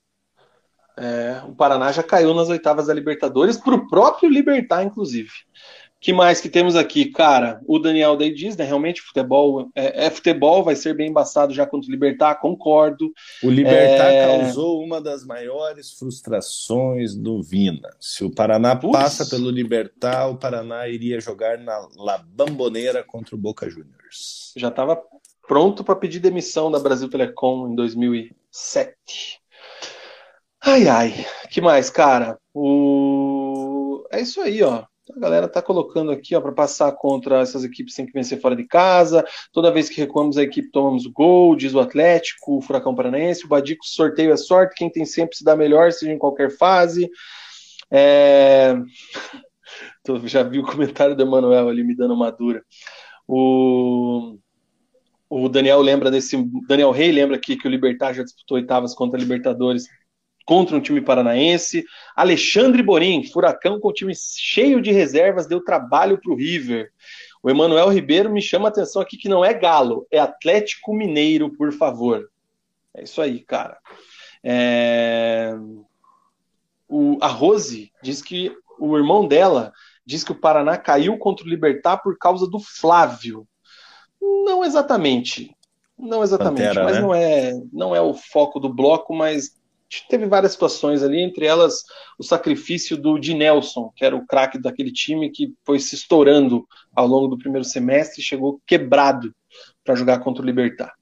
[0.99, 5.31] É, o Paraná já caiu nas oitavas da Libertadores, para o próprio Libertar, inclusive.
[6.01, 7.07] que mais que temos aqui?
[7.07, 8.65] Cara, o Daniel Day diz, né?
[8.65, 13.13] Realmente, futebol é, é, futebol, vai ser bem embaçado já contra o Libertar, concordo.
[13.43, 14.27] O Libertar é...
[14.27, 17.91] causou uma das maiores frustrações do Vina.
[18.01, 23.39] Se o Paraná passa pelo Libertar, o Paraná iria jogar na La Bamboneira contra o
[23.39, 24.55] Boca Juniors.
[24.57, 24.99] Já estava
[25.47, 29.41] pronto para pedir demissão da Brasil Telecom em 2007.
[30.69, 31.15] Ai, ai.
[31.49, 32.37] que mais, cara?
[32.53, 34.05] O...
[34.11, 34.85] É isso aí, ó.
[35.15, 38.57] A galera tá colocando aqui, ó, para passar contra essas equipes tem que vencer fora
[38.57, 39.25] de casa.
[39.53, 43.45] Toda vez que recuamos a equipe, tomamos gol, diz o Atlético, o Furacão Paranaense.
[43.45, 47.09] O Badico, sorteio é sorte, quem tem sempre se dá melhor, seja em qualquer fase.
[47.89, 48.75] É...
[50.25, 52.65] Já vi o comentário do Emanuel ali me dando uma dura.
[53.29, 54.37] O...
[55.31, 56.37] o Daniel lembra desse.
[56.67, 59.87] Daniel Rey lembra aqui que o Libertar já disputou oitavas contra a Libertadores
[60.47, 61.85] contra um time paranaense.
[62.15, 66.91] Alexandre Borim, Furacão com time cheio de reservas, deu trabalho para o River.
[67.43, 71.51] O Emanuel Ribeiro me chama a atenção aqui que não é Galo, é Atlético Mineiro,
[71.51, 72.31] por favor.
[72.95, 73.77] É isso aí, cara.
[74.43, 75.55] É...
[76.89, 79.73] O, a Rose diz que o irmão dela
[80.05, 83.47] diz que o Paraná caiu contra o Libertar por causa do Flávio.
[84.21, 85.57] Não exatamente.
[85.99, 87.01] Não exatamente, Pantera, mas né?
[87.01, 89.57] não, é, não é o foco do bloco, mas
[90.09, 91.85] teve várias situações ali, entre elas
[92.19, 96.67] o sacrifício do Di Nelson, que era o craque daquele time que foi se estourando
[96.95, 99.33] ao longo do primeiro semestre e chegou quebrado
[99.85, 100.93] para jogar contra o Libertar.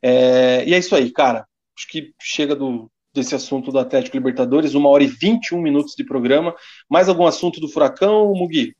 [0.00, 1.46] É, e é isso aí, cara.
[1.76, 6.04] Acho que chega do, desse assunto do Atlético Libertadores, uma hora e 21 minutos de
[6.04, 6.54] programa.
[6.88, 8.74] Mais algum assunto do Furacão, Mugi?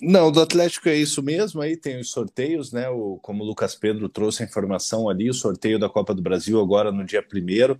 [0.00, 1.60] Não, do Atlético é isso mesmo.
[1.60, 2.88] Aí tem os sorteios, né?
[2.88, 6.60] O, como o Lucas Pedro trouxe a informação ali, o sorteio da Copa do Brasil
[6.60, 7.78] agora no dia primeiro,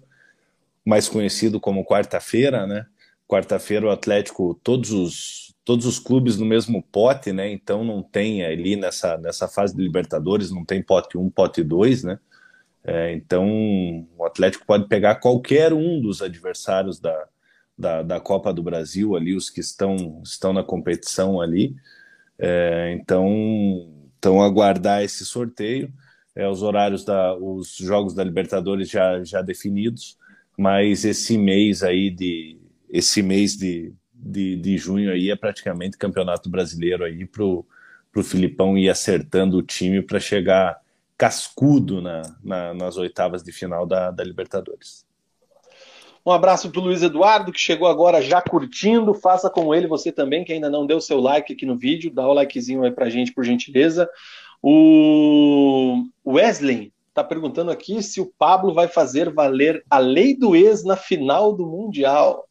[0.89, 2.87] mais conhecido como quarta-feira, né?
[3.27, 7.51] Quarta-feira o Atlético, todos os todos os clubes no mesmo pote, né?
[7.53, 12.05] Então não tem ali nessa nessa fase de Libertadores não tem pote 1, pote 2,
[12.05, 12.19] né?
[12.85, 13.47] É, então,
[14.17, 17.29] o Atlético pode pegar qualquer um dos adversários da,
[17.77, 21.77] da, da, Copa do Brasil, ali, os que estão, estão na competição ali.
[22.39, 23.29] É, então,
[24.19, 25.93] então, aguardar esse sorteio.
[26.35, 30.17] É, os horários da os jogos da Libertadores já, já definidos,
[30.59, 32.59] mas esse mês aí de
[32.91, 37.65] esse mês de, de, de junho aí é praticamente campeonato brasileiro aí pro,
[38.11, 40.81] pro Filipão ir acertando o time para chegar
[41.17, 45.07] cascudo na, na, nas oitavas de final da, da Libertadores.
[46.27, 49.15] Um abraço para o Luiz Eduardo, que chegou agora já curtindo.
[49.15, 52.11] Faça como ele, você também, que ainda não deu seu like aqui no vídeo.
[52.11, 54.09] Dá o likezinho aí para gente, por gentileza.
[54.61, 60.85] O Wesley está perguntando aqui se o Pablo vai fazer valer a lei do ex
[60.85, 62.49] na final do Mundial.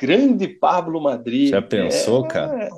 [0.00, 1.50] Grande Pablo Madrid.
[1.50, 2.28] Já pensou, é...
[2.28, 2.70] cara?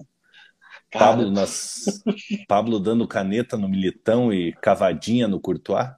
[0.90, 2.02] Pablo, nas...
[2.48, 5.90] Pablo dando caneta no Militão e cavadinha no Courtois?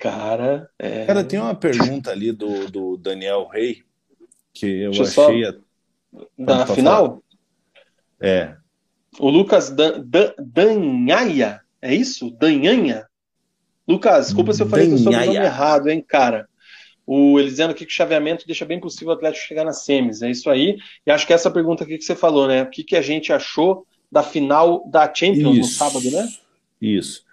[0.00, 1.04] Cara, é...
[1.06, 3.82] Cara, tem uma pergunta ali do, do Daniel Rey
[4.54, 5.44] que eu Deixa achei.
[5.44, 5.52] Só...
[6.38, 7.06] Da final?
[7.06, 7.20] Falar.
[8.20, 8.56] É.
[9.18, 12.30] O Lucas Dan, Dan, Danhaia, é isso?
[12.30, 13.07] Danhanha?
[13.88, 16.46] Lucas, desculpa se eu falei o seu nome errado, hein, cara.
[17.06, 20.20] O Elisiano aqui que o chaveamento deixa bem possível o Atlético chegar nas semis.
[20.20, 20.76] É isso aí.
[21.06, 22.64] E acho que essa pergunta aqui que você falou, né?
[22.64, 26.28] O que, que a gente achou da final da Champions isso, no sábado, né?
[26.80, 27.26] Isso.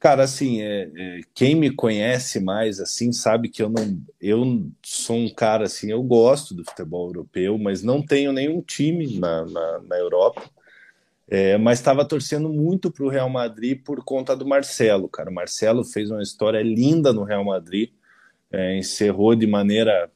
[0.00, 5.14] Cara, assim, é, é, quem me conhece mais, assim, sabe que eu não, eu sou
[5.14, 9.78] um cara, assim, eu gosto do futebol europeu, mas não tenho nenhum time na, na,
[9.80, 10.42] na Europa.
[11.30, 15.30] É, mas estava torcendo muito para o Real Madrid por conta do Marcelo, cara.
[15.30, 17.90] O Marcelo fez uma história linda no Real Madrid
[18.50, 20.10] é, encerrou de maneira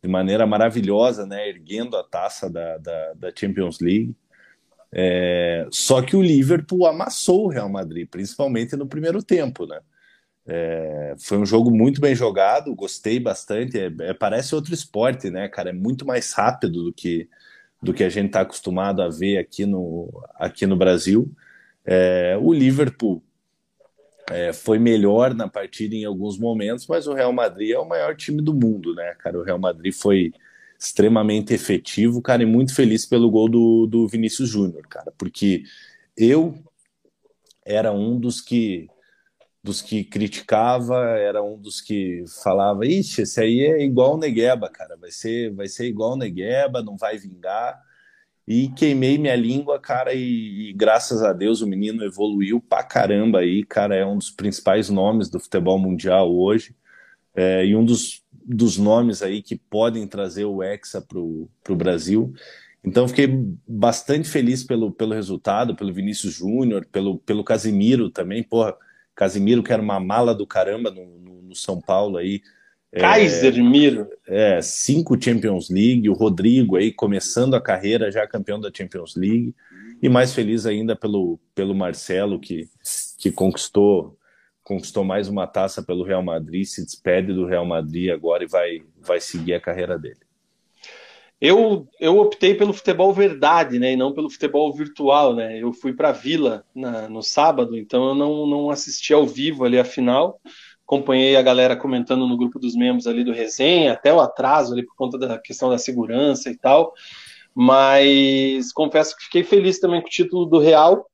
[0.00, 4.16] de maneira maravilhosa, né, erguendo a taça da, da, da Champions League.
[4.90, 9.78] É, só que o Liverpool amassou o Real Madrid, principalmente no primeiro tempo, né?
[10.44, 13.78] É, foi um jogo muito bem jogado, gostei bastante.
[13.78, 15.70] É, é parece outro esporte, né, cara?
[15.70, 17.28] É muito mais rápido do que
[17.82, 21.30] do que a gente está acostumado a ver aqui no aqui no Brasil.
[21.84, 23.22] É, o Liverpool
[24.30, 28.14] é, foi melhor na partida em alguns momentos, mas o Real Madrid é o maior
[28.14, 29.38] time do mundo, né, cara?
[29.38, 30.32] O Real Madrid foi
[30.78, 35.64] extremamente efetivo, cara, e muito feliz pelo gol do, do Vinícius Júnior, cara, porque
[36.16, 36.54] eu
[37.64, 38.88] era um dos que
[39.62, 44.68] dos que criticava, era um dos que falava, ixi, esse aí é igual o Negueba,
[44.68, 47.80] cara, vai ser, vai ser igual o Negueba, não vai vingar
[48.46, 53.38] e queimei minha língua, cara, e, e, graças a Deus o menino evoluiu pra caramba
[53.38, 56.74] aí, cara, é um dos principais nomes do futebol mundial hoje,
[57.34, 62.34] é, e um dos, dos nomes aí que podem trazer o Hexa pro, pro Brasil.
[62.84, 63.28] Então fiquei
[63.66, 68.76] bastante feliz pelo, pelo resultado, pelo Vinícius Júnior, pelo, pelo Casimiro também, porra,
[69.14, 72.40] Casimiro que era uma mala do caramba no, no, no São Paulo aí,
[72.92, 74.08] Kaiser Miro.
[74.26, 79.54] É, cinco Champions League, o Rodrigo aí começando a carreira já campeão da Champions League
[80.02, 82.68] e mais feliz ainda pelo, pelo Marcelo que,
[83.18, 84.18] que conquistou
[84.62, 88.80] conquistou mais uma taça pelo Real Madrid, se despede do Real Madrid agora e vai,
[89.00, 90.20] vai seguir a carreira dele.
[91.44, 95.60] Eu, eu optei pelo futebol verdade, né, e não pelo futebol virtual, né.
[95.60, 99.64] Eu fui para a Vila na, no sábado, então eu não, não assisti ao vivo
[99.64, 100.40] ali a final
[100.92, 104.84] acompanhei a galera comentando no grupo dos membros ali do resenha, até o atraso ali
[104.84, 106.92] por conta da questão da segurança e tal.
[107.54, 111.06] Mas confesso que fiquei feliz também com o título do Real,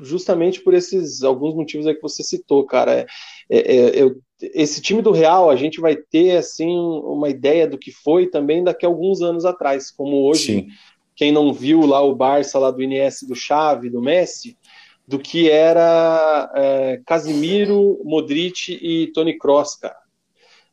[0.00, 2.92] justamente por esses alguns motivos aí que você citou, cara.
[2.92, 3.06] É,
[3.50, 7.78] é, é eu esse time do Real, a gente vai ter assim uma ideia do
[7.78, 10.68] que foi também daqui a alguns anos atrás, como hoje, Sim.
[11.16, 14.56] quem não viu lá o Barça lá do Iniesta, do Xavi, do Messi,
[15.06, 19.96] do que era é, Casimiro, Modric e Tony Kroos, cara.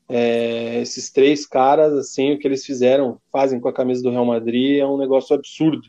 [0.07, 4.25] É, esses três caras, assim, o que eles fizeram, fazem com a camisa do Real
[4.25, 5.87] Madrid é um negócio absurdo.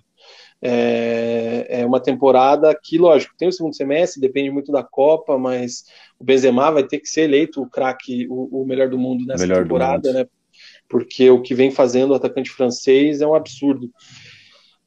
[0.62, 5.84] É, é, uma temporada que, lógico, tem o segundo semestre, depende muito da Copa, mas
[6.18, 9.46] o Benzema vai ter que ser eleito o craque, o, o, melhor do mundo nessa
[9.46, 10.26] melhor temporada, né?
[10.88, 13.90] Porque o que vem fazendo o atacante francês é um absurdo.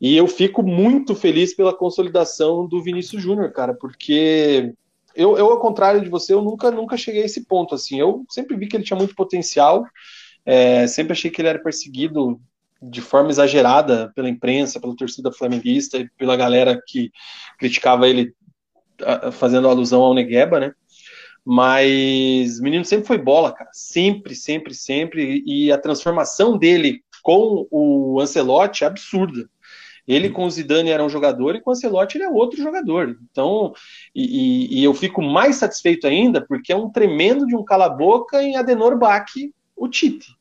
[0.01, 4.73] E eu fico muito feliz pela consolidação do Vinícius Júnior, cara, porque
[5.15, 7.75] eu, eu, ao contrário de você, eu nunca, nunca cheguei a esse ponto.
[7.75, 9.85] Assim, eu sempre vi que ele tinha muito potencial,
[10.45, 12.39] é, sempre achei que ele era perseguido
[12.81, 17.11] de forma exagerada pela imprensa, pela torcida flamenguista e pela galera que
[17.57, 18.33] criticava ele
[19.33, 20.73] fazendo alusão ao Negueba, né?
[21.45, 23.69] Mas o menino sempre foi bola, cara.
[23.73, 25.43] Sempre, sempre, sempre.
[25.45, 29.49] E a transformação dele com o Ancelotti é absurda.
[30.07, 33.15] Ele com o Zidane era um jogador e com o Ancelotti ele é outro jogador.
[33.29, 33.73] Então,
[34.15, 38.55] e, e, eu fico mais satisfeito ainda porque é um tremendo de um cala-boca em
[38.55, 39.29] Adenor Bach,
[39.75, 40.35] o Tite.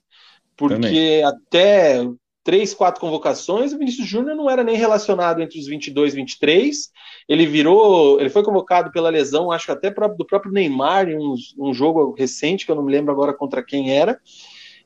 [0.56, 1.22] Porque Também.
[1.22, 2.02] até
[2.48, 6.90] três, quatro convocações, o Vinícius Júnior não era nem relacionado entre os 22 e 23.
[7.28, 11.74] Ele virou, ele foi convocado pela lesão, acho até do próprio Neymar, em um, um
[11.74, 14.18] jogo recente, que eu não me lembro agora contra quem era.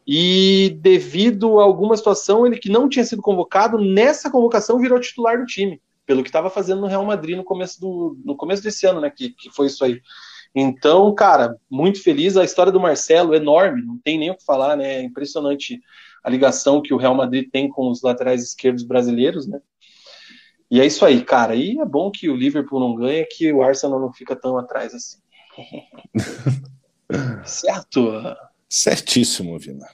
[0.04, 5.38] E devido a alguma situação, ele que não tinha sido convocado, nessa convocação virou titular
[5.38, 8.88] do time, pelo que estava fazendo no Real Madrid no começo, do, no começo desse
[8.88, 9.08] ano, né?
[9.08, 10.00] Que, que foi isso aí.
[10.52, 12.36] Então, cara, muito feliz.
[12.36, 14.96] A história do Marcelo, enorme, não tem nem o que falar, né?
[14.96, 15.80] É impressionante
[16.22, 19.60] a ligação que o Real Madrid tem com os laterais esquerdos brasileiros, né?
[20.70, 21.54] E é isso aí, cara.
[21.54, 24.94] E é bom que o Liverpool não ganha, que o Arsenal não fica tão atrás
[24.94, 25.18] assim.
[27.44, 28.10] certo?
[28.68, 29.86] Certíssimo, Vina.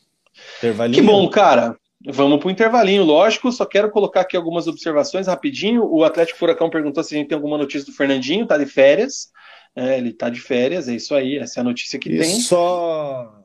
[0.94, 1.76] Que bom, cara.
[2.06, 3.50] Vamos para o intervalinho, lógico.
[3.50, 5.84] Só quero colocar aqui algumas observações rapidinho.
[5.84, 9.32] O Atlético Furacão perguntou se a gente tem alguma notícia do Fernandinho, tá de férias.
[9.74, 12.40] É, ele tá de férias, é isso aí, essa é a notícia que e tem.
[12.40, 13.37] Só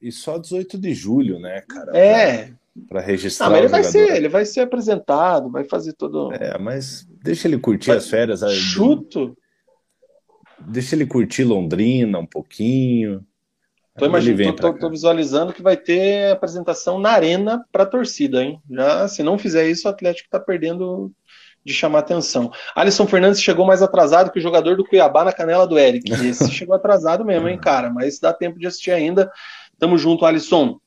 [0.00, 1.96] e só 18 de julho, né, cara?
[1.96, 2.52] É.
[2.88, 3.46] Para registrar.
[3.46, 6.32] Ah, mas ele vai ser, ele vai ser apresentado, vai fazer todo.
[6.32, 7.98] É, mas deixa ele curtir vai...
[7.98, 8.40] as férias.
[8.52, 9.36] Chuto.
[10.58, 13.24] Deixa ele curtir Londrina um pouquinho.
[13.98, 18.60] Tô, imaginando, tô, tô, tô, visualizando que vai ter apresentação na arena para torcida, hein?
[18.70, 21.12] Já, se não fizer isso, o Atlético está perdendo
[21.64, 22.50] de chamar atenção.
[22.74, 26.10] Alisson Fernandes chegou mais atrasado que o jogador do Cuiabá na canela do Eric.
[26.24, 27.90] Esse chegou atrasado mesmo, hein, cara?
[27.90, 29.30] Mas dá tempo de assistir ainda.
[29.80, 30.78] Tamo junto, Alisson.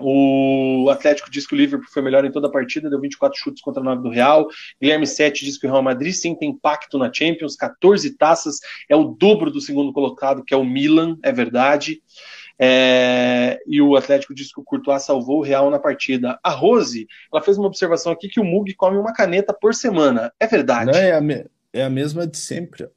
[0.00, 3.60] O Atlético diz que o Liverpool foi melhor em toda a partida, deu 24 chutes
[3.60, 4.46] contra 9 do Real.
[4.80, 8.94] Guilherme Sete diz que o Real Madrid sim tem impacto na Champions, 14 taças, é
[8.94, 12.00] o dobro do segundo colocado, que é o Milan, é verdade.
[12.60, 16.38] É, e o Atlético diz que o Courtois salvou o Real na partida.
[16.44, 20.32] A Rose, ela fez uma observação aqui que o Mug come uma caneta por semana.
[20.38, 20.92] É verdade?
[20.92, 22.88] Não, é, a me, é a mesma de sempre.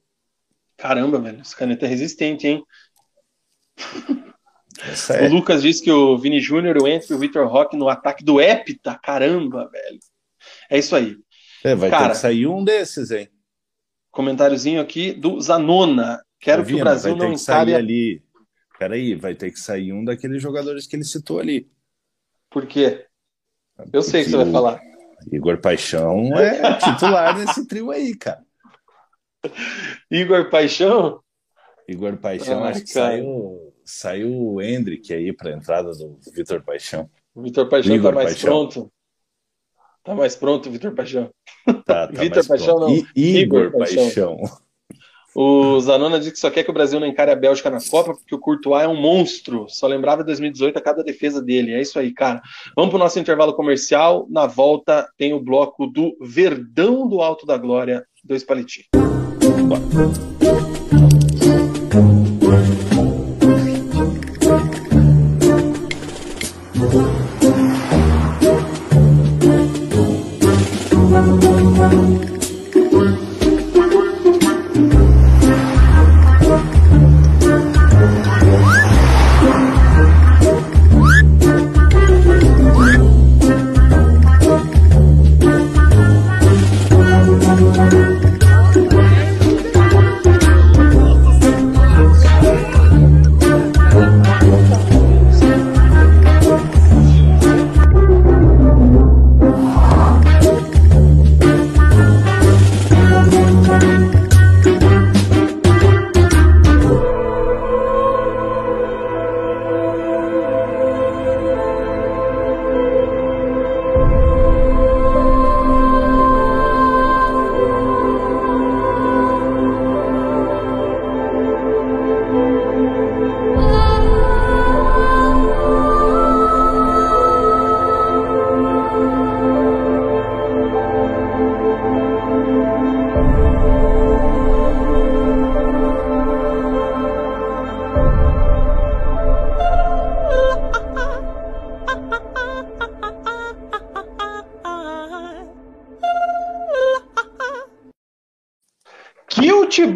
[0.78, 2.64] Caramba, velho, essa caneta é resistente, hein?
[5.10, 5.28] É.
[5.28, 8.24] O Lucas disse que o Vini Júnior, o Entre e o Vitor Roque no ataque
[8.24, 9.00] do Epita.
[9.02, 10.00] Caramba, velho.
[10.70, 11.18] É isso aí.
[11.64, 13.30] É, vai Cara, ter que sair um desses, hein?
[14.10, 16.22] Comentáriozinho aqui do Zanona.
[16.40, 17.76] Quero que o Brasil não encare...
[17.76, 18.24] ali.
[18.80, 21.70] Peraí, vai ter que sair um daqueles jogadores que ele citou ali.
[22.50, 23.06] Por quê?
[23.94, 24.82] Eu sei o que você vai falar.
[25.32, 28.44] Igor Paixão é titular desse trio aí, cara.
[30.10, 31.22] Igor Paixão?
[31.88, 33.12] Igor Paixão, acho que cara.
[33.12, 37.10] saiu saiu o Hendrick aí para a entrada do Vitor Paixão.
[37.36, 38.50] O Vitor Paixão está mais Paixão.
[38.50, 38.92] pronto.
[40.04, 41.30] Tá mais pronto, Vitor Paixão.
[41.86, 42.90] Tá, tá Vitor Paixão pronto.
[42.90, 42.96] não.
[43.16, 44.04] I Igor, Igor Paixão.
[44.06, 44.38] Paixão.
[45.34, 48.14] O Zanona diz que só quer que o Brasil não encare a Bélgica na Copa,
[48.14, 49.66] porque o Courtois é um monstro.
[49.70, 51.74] Só lembrava 2018 a cada defesa dele.
[51.74, 52.42] É isso aí, cara.
[52.76, 54.28] Vamos para o nosso intervalo comercial.
[54.30, 58.88] Na volta tem o bloco do Verdão do Alto da Glória, dois palitinhos.
[62.40, 62.91] Bora.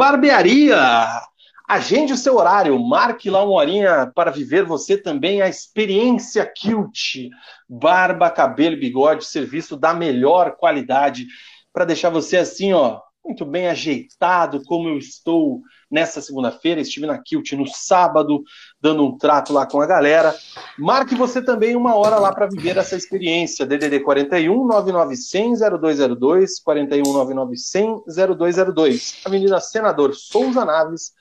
[0.05, 1.19] Barbearia.
[1.67, 7.31] Agende o seu horário, marque lá uma horinha para viver você também a experiência Kilt.
[7.67, 11.25] Barba, cabelo bigode, serviço da melhor qualidade
[11.73, 16.81] para deixar você assim, ó, muito bem ajeitado, como eu estou nessa segunda-feira.
[16.81, 18.43] Estive na Kilt no sábado,
[18.85, 20.35] dando um trato lá com a galera.
[20.77, 23.65] Marque você também uma hora lá para viver essa experiência.
[23.65, 28.03] DDD 41 9900 0202 41 9900
[28.37, 29.21] 0202.
[29.25, 31.13] Avenida Senador Souza Naves.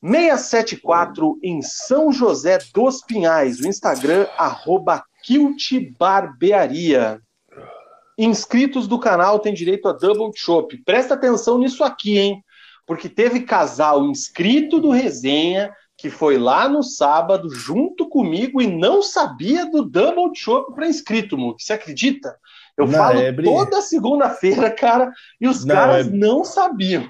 [0.00, 3.58] 674 em São José dos Pinhais.
[3.58, 5.04] O Instagram, arroba
[5.98, 7.20] Barbearia.
[8.16, 10.76] Inscritos do canal têm direito a Double Chop.
[10.84, 12.44] Presta atenção nisso aqui, hein?
[12.86, 15.72] Porque teve casal inscrito do Resenha
[16.02, 21.38] que foi lá no sábado junto comigo e não sabia do Double Chop para inscrito,
[21.38, 21.62] Muque.
[21.62, 22.36] Você acredita?
[22.76, 23.32] Eu não, falo é...
[23.32, 26.10] toda segunda-feira, cara, e os não, caras é...
[26.10, 27.08] não sabiam.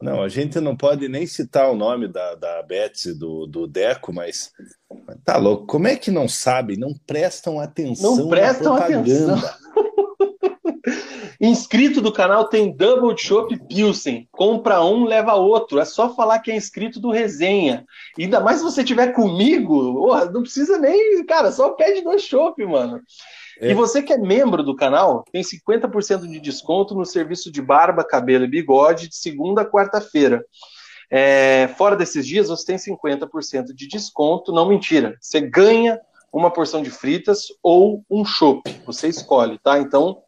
[0.00, 4.12] Não, a gente não pode nem citar o nome da, da Betsy, do, do Deco,
[4.12, 4.52] mas
[5.24, 5.66] tá louco.
[5.66, 6.76] Como é que não sabe?
[6.76, 9.34] Não prestam atenção não prestam na propaganda.
[9.34, 9.60] Atenção.
[11.40, 14.28] Inscrito do canal tem Double Chop Pilsen.
[14.30, 15.80] Compra um, leva outro.
[15.80, 17.86] É só falar que é inscrito do resenha.
[18.18, 21.24] E ainda mais se você tiver comigo, não precisa nem.
[21.24, 23.00] Cara, só pede dois chopp, mano.
[23.58, 23.70] É.
[23.70, 28.04] E você que é membro do canal, tem 50% de desconto no serviço de barba,
[28.04, 30.44] cabelo e bigode de segunda a quarta-feira.
[31.10, 34.52] É, fora desses dias, você tem 50% de desconto.
[34.52, 35.16] Não mentira.
[35.18, 35.98] Você ganha
[36.30, 38.62] uma porção de fritas ou um chopp.
[38.84, 39.78] Você escolhe, tá?
[39.78, 40.18] Então,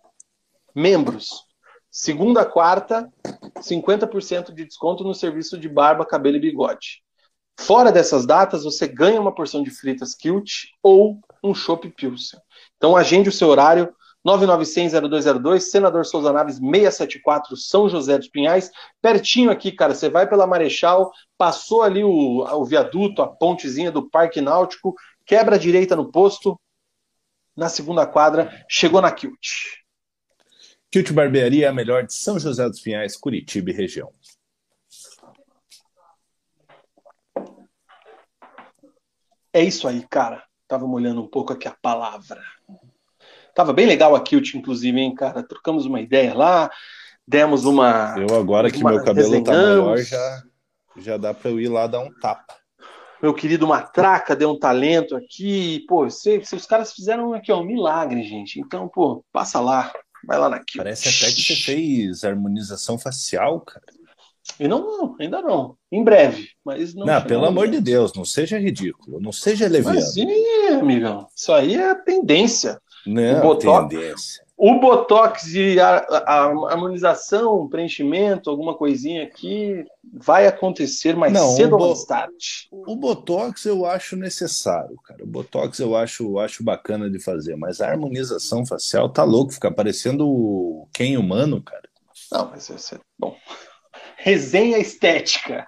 [0.74, 1.44] membros.
[1.90, 3.12] Segunda, quarta,
[3.58, 7.02] 50% de desconto no serviço de barba, cabelo e bigode.
[7.58, 12.40] Fora dessas datas, você ganha uma porção de fritas Kilt ou um Chopp Pilsen.
[12.76, 13.94] Então agende o seu horário
[14.26, 18.70] 996-0202, Senador Souza Naves 674, São José dos Pinhais,
[19.00, 19.94] pertinho aqui, cara.
[19.94, 24.94] Você vai pela Marechal, passou ali o, o viaduto, a pontezinha do Parque Náutico,
[25.26, 26.58] quebra a direita no posto,
[27.56, 29.81] na segunda quadra, chegou na Kilt.
[30.92, 34.12] Kilt Barbearia é a melhor de São José dos Pinhais, Curitiba e região.
[39.50, 40.44] É isso aí, cara.
[40.68, 42.42] Tava molhando um pouco aqui a palavra.
[43.54, 45.42] Tava bem legal a Kilt, inclusive, hein, cara?
[45.42, 46.70] Trocamos uma ideia lá,
[47.26, 48.14] demos uma.
[48.18, 50.42] Eu agora que meu cabelo tá maior, já,
[50.98, 52.54] já dá para eu ir lá dar um tapa.
[53.22, 55.86] Meu querido Matraca deu um talento aqui.
[55.88, 58.60] Pô, se, se os caras fizeram aqui, ó, um milagre, gente.
[58.60, 59.90] Então, pô, passa lá.
[60.26, 63.84] Vai lá na Parece até que você fez harmonização facial, cara.
[64.58, 65.76] E não, não, ainda não.
[65.90, 67.06] Em breve, mas não.
[67.06, 69.96] Não, pelo amor de Deus, não seja ridículo, não seja leviano.
[69.96, 70.26] Mas sim,
[70.68, 71.26] amigão.
[71.34, 72.80] Isso aí é tendência.
[73.06, 74.44] Não, o Botox, tendência.
[74.64, 79.84] O Botox de a, a, a harmonização, preenchimento, alguma coisinha aqui,
[80.14, 82.68] vai acontecer mais não, cedo ou mais tarde.
[82.70, 85.24] O Botox eu acho necessário, cara.
[85.24, 89.68] O Botox eu acho, acho bacana de fazer, mas a harmonização facial tá louco, fica
[89.68, 91.88] parecendo quem humano, cara.
[92.30, 93.36] Não, mas isso é bom.
[94.16, 95.66] Resenha estética.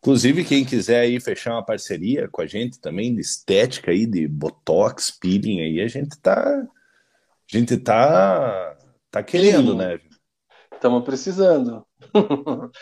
[0.00, 4.26] Inclusive, quem quiser aí fechar uma parceria com a gente também de estética aí, de
[4.26, 6.66] Botox, peeling aí, a gente tá.
[7.52, 8.76] A gente tá.
[9.10, 9.78] tá querendo, Sim.
[9.78, 10.00] né?
[10.72, 11.86] Estamos precisando.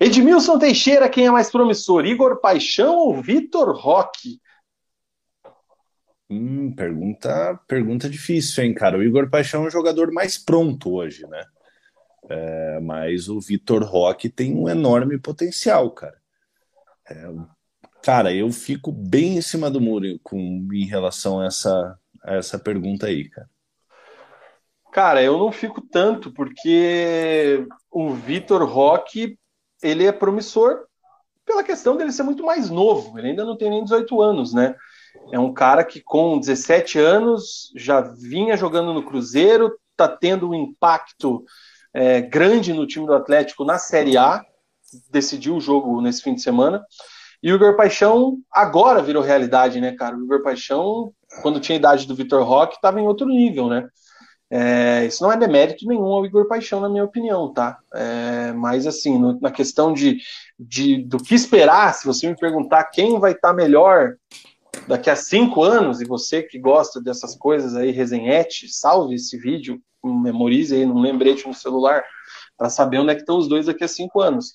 [0.00, 2.04] Edmilson Teixeira, quem é mais promissor?
[2.04, 4.40] Igor Paixão ou Vitor Roque?
[6.28, 8.98] Hum, pergunta, pergunta difícil, hein, cara?
[8.98, 11.44] O Igor Paixão é o jogador mais pronto hoje, né?
[12.28, 16.16] É, mas o Vitor Roque tem um enorme potencial, cara.
[17.08, 17.30] É,
[18.02, 22.58] cara, eu fico bem em cima do muro com, em relação a essa, a essa
[22.58, 23.48] pergunta aí, cara.
[24.94, 29.36] Cara, eu não fico tanto, porque o Vitor Roque,
[29.82, 30.84] ele é promissor
[31.44, 33.18] pela questão dele ser muito mais novo.
[33.18, 34.76] Ele ainda não tem nem 18 anos, né?
[35.32, 40.54] É um cara que com 17 anos já vinha jogando no Cruzeiro, tá tendo um
[40.54, 41.44] impacto
[41.92, 44.44] é, grande no time do Atlético na Série A,
[45.10, 46.80] decidiu o jogo nesse fim de semana.
[47.42, 50.16] E o Igor Paixão agora virou realidade, né, cara?
[50.16, 51.12] O Igor Paixão,
[51.42, 53.88] quando tinha a idade do Vitor Roque, estava em outro nível, né?
[54.50, 57.78] É, isso não é demérito nenhum ao Igor Paixão, na minha opinião, tá?
[57.92, 60.18] É, mas, assim, no, na questão de,
[60.58, 64.16] de, do que esperar, se você me perguntar quem vai estar tá melhor
[64.86, 69.80] daqui a cinco anos, e você que gosta dessas coisas aí, resenhete, salve esse vídeo,
[70.02, 72.04] memorize aí num lembrete no celular,
[72.56, 74.52] para saber onde é que estão os dois daqui a cinco anos.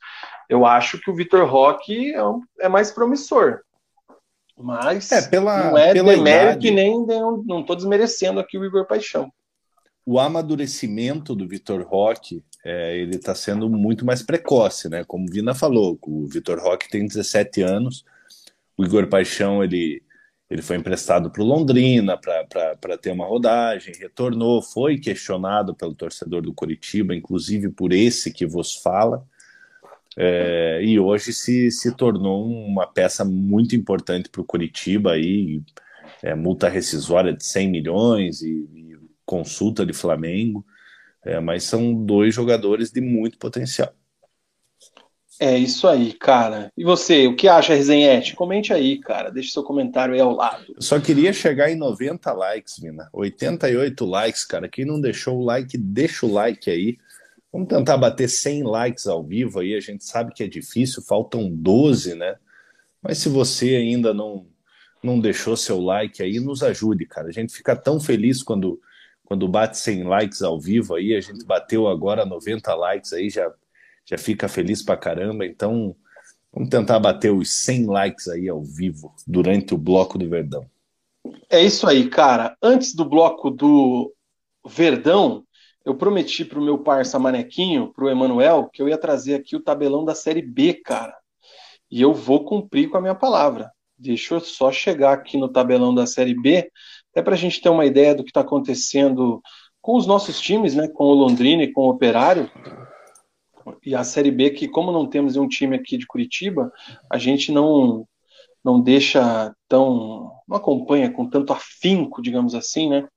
[0.48, 3.62] Eu acho que o Vitor Roque é, um, é, mais promissor.
[4.58, 6.68] Mas é, pela, não é pela demérito idade.
[6.68, 9.32] e nem, nem não estou desmerecendo aqui o Igor Paixão.
[10.12, 15.04] O amadurecimento do Vitor Roque é, ele está sendo muito mais precoce, né?
[15.04, 18.04] Como Vina falou, o Vitor Roque tem 17 anos,
[18.76, 20.02] o Igor Paixão ele,
[20.50, 26.42] ele foi emprestado para o Londrina para ter uma rodagem, retornou, foi questionado pelo torcedor
[26.42, 29.24] do Curitiba, inclusive por esse que vos fala,
[30.18, 35.62] é, e hoje se, se tornou uma peça muito importante para o Curitiba aí,
[36.24, 38.89] é, multa rescisória de 100 milhões e
[39.30, 40.66] consulta de Flamengo.
[41.24, 43.94] É, mas são dois jogadores de muito potencial.
[45.40, 46.72] É isso aí, cara.
[46.76, 48.36] E você, o que acha, Resenhete?
[48.36, 49.30] Comente aí, cara.
[49.30, 50.66] Deixe seu comentário aí ao lado.
[50.76, 53.08] Eu só queria chegar em 90 likes, Mina.
[53.14, 54.68] 88 likes, cara.
[54.68, 56.98] Quem não deixou o like, deixa o like aí.
[57.54, 59.76] Vamos tentar bater 100 likes ao vivo aí.
[59.76, 62.36] A gente sabe que é difícil, faltam 12, né?
[63.02, 64.48] Mas se você ainda não,
[65.04, 67.28] não deixou seu like aí, nos ajude, cara.
[67.28, 68.80] A gente fica tão feliz quando
[69.30, 73.54] quando bate 100 likes ao vivo aí, a gente bateu agora 90 likes aí, já,
[74.04, 75.46] já fica feliz pra caramba.
[75.46, 75.96] Então,
[76.52, 80.66] vamos tentar bater os 100 likes aí ao vivo durante o bloco do Verdão.
[81.48, 82.58] É isso aí, cara.
[82.60, 84.12] Antes do bloco do
[84.66, 85.44] Verdão,
[85.86, 90.04] eu prometi pro meu parça Manequinho, pro Emanuel, que eu ia trazer aqui o tabelão
[90.04, 91.16] da Série B, cara.
[91.92, 93.72] E eu vou cumprir com a minha palavra.
[93.96, 96.72] Deixa eu só chegar aqui no tabelão da Série B
[97.12, 99.42] até para a gente ter uma ideia do que está acontecendo
[99.82, 102.50] com os nossos times, né, com o Londrina e com o Operário,
[103.86, 106.72] e a Série B, que como não temos um time aqui de Curitiba,
[107.12, 108.06] a gente não
[108.64, 113.08] não deixa tão, não acompanha com tanto afinco, digamos assim, né?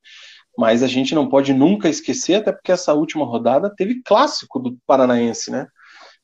[0.56, 4.78] Mas a gente não pode nunca esquecer, até porque essa última rodada teve clássico do
[4.86, 5.66] Paranaense, né?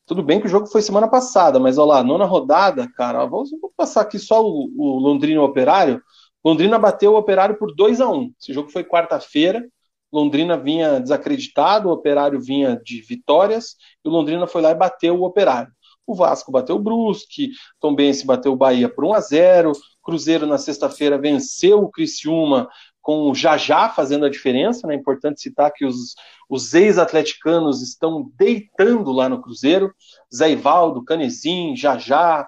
[0.07, 3.51] Tudo bem que o jogo foi semana passada, mas olha lá, nona rodada, cara, vamos,
[3.51, 6.01] vamos passar aqui só o, o Londrina Operário,
[6.45, 9.67] Londrina bateu o Operário por 2 a 1 Esse jogo foi quarta-feira.
[10.13, 15.21] Londrina vinha desacreditado, o Operário vinha de vitórias, e o Londrina foi lá e bateu
[15.21, 15.71] o Operário.
[16.07, 20.47] O Vasco bateu o Brusque, Tom Bense bateu o Bahia por 1 a 0 Cruzeiro
[20.47, 22.67] na sexta-feira venceu o Criciúma
[23.03, 24.95] com o Jajá fazendo a diferença, né?
[24.95, 26.15] É importante citar que os,
[26.49, 29.95] os ex-atleticanos estão deitando lá no Cruzeiro,
[30.35, 32.47] Zé Ivaldo, Canezin, Jajá,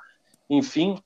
[0.49, 0.99] enfim,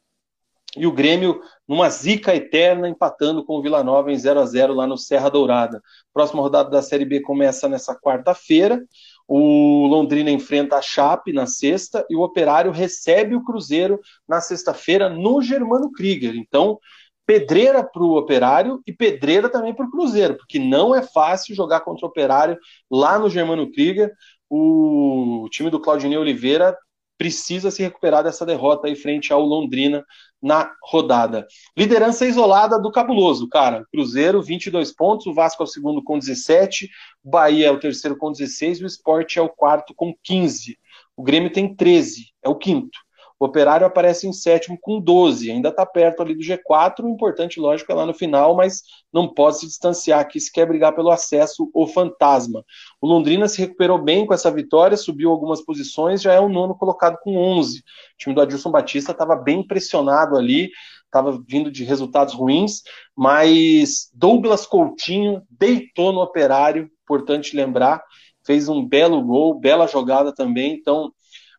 [0.77, 4.74] e o Grêmio numa zica eterna, empatando com o Vila Nova em 0 a 0
[4.74, 5.82] lá no Serra Dourada.
[6.12, 8.82] Próxima rodada da Série B começa nessa quarta-feira.
[9.26, 15.08] O Londrina enfrenta a Chape na sexta e o Operário recebe o Cruzeiro na sexta-feira
[15.08, 16.36] no Germano Krieger.
[16.36, 16.78] Então,
[17.26, 21.80] pedreira para o Operário e pedreira também para o Cruzeiro, porque não é fácil jogar
[21.80, 22.58] contra o Operário
[22.90, 24.12] lá no Germano Krieger.
[24.50, 26.76] O time do Claudinei Oliveira
[27.16, 30.04] precisa se recuperar dessa derrota aí frente ao Londrina
[30.44, 31.46] na rodada.
[31.74, 33.86] Liderança isolada do Cabuloso, cara.
[33.90, 36.90] Cruzeiro, 22 pontos, o Vasco é o segundo com 17,
[37.24, 40.78] o Bahia é o terceiro com 16 e o Sport é o quarto com 15.
[41.16, 42.98] O Grêmio tem 13, é o quinto.
[43.44, 47.04] O Operário aparece em sétimo com 12, ainda está perto ali do G4.
[47.04, 50.66] O importante, lógico, é lá no final, mas não pode se distanciar aqui se quer
[50.66, 52.64] brigar pelo acesso o fantasma.
[53.02, 56.74] O Londrina se recuperou bem com essa vitória, subiu algumas posições, já é o nono
[56.74, 57.80] colocado com 11.
[57.80, 57.82] O
[58.16, 60.70] time do Adilson Batista estava bem pressionado ali,
[61.04, 62.80] estava vindo de resultados ruins,
[63.14, 68.02] mas Douglas Coutinho deitou no Operário, importante lembrar,
[68.42, 71.12] fez um belo gol, bela jogada também, então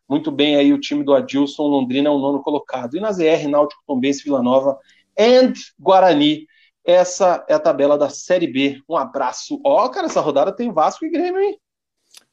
[0.08, 2.96] muito bem aí o time do Adilson, Londrina é o nono colocado.
[2.96, 4.78] E na ZR, Náutico, Tombense, Vila Nova
[5.18, 6.46] and Guarani.
[6.84, 8.80] Essa é a tabela da Série B.
[8.88, 9.60] Um abraço.
[9.64, 11.58] Ó, oh, cara, essa rodada tem Vasco e Grêmio, hein?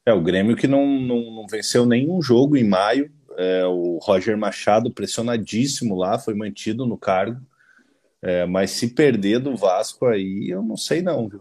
[0.06, 3.10] É, o Grêmio que não, não, não venceu nenhum jogo em maio.
[3.36, 7.40] É, o Roger Machado, pressionadíssimo lá, foi mantido no cargo.
[8.22, 11.40] É, mas se perder do Vasco aí, eu não sei não, viu?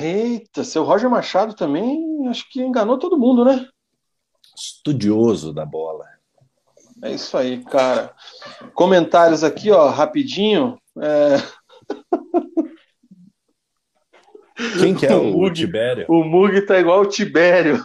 [0.00, 3.66] Eita, seu Roger Machado também acho que enganou todo mundo, né?
[4.60, 6.06] Estudioso da bola.
[7.02, 8.14] É isso aí, cara.
[8.74, 10.78] Comentários aqui, ó, rapidinho.
[10.98, 11.36] É...
[14.78, 16.04] Quem que é o, o Mug, Tibério?
[16.08, 17.82] O Mug tá igual o Tibério.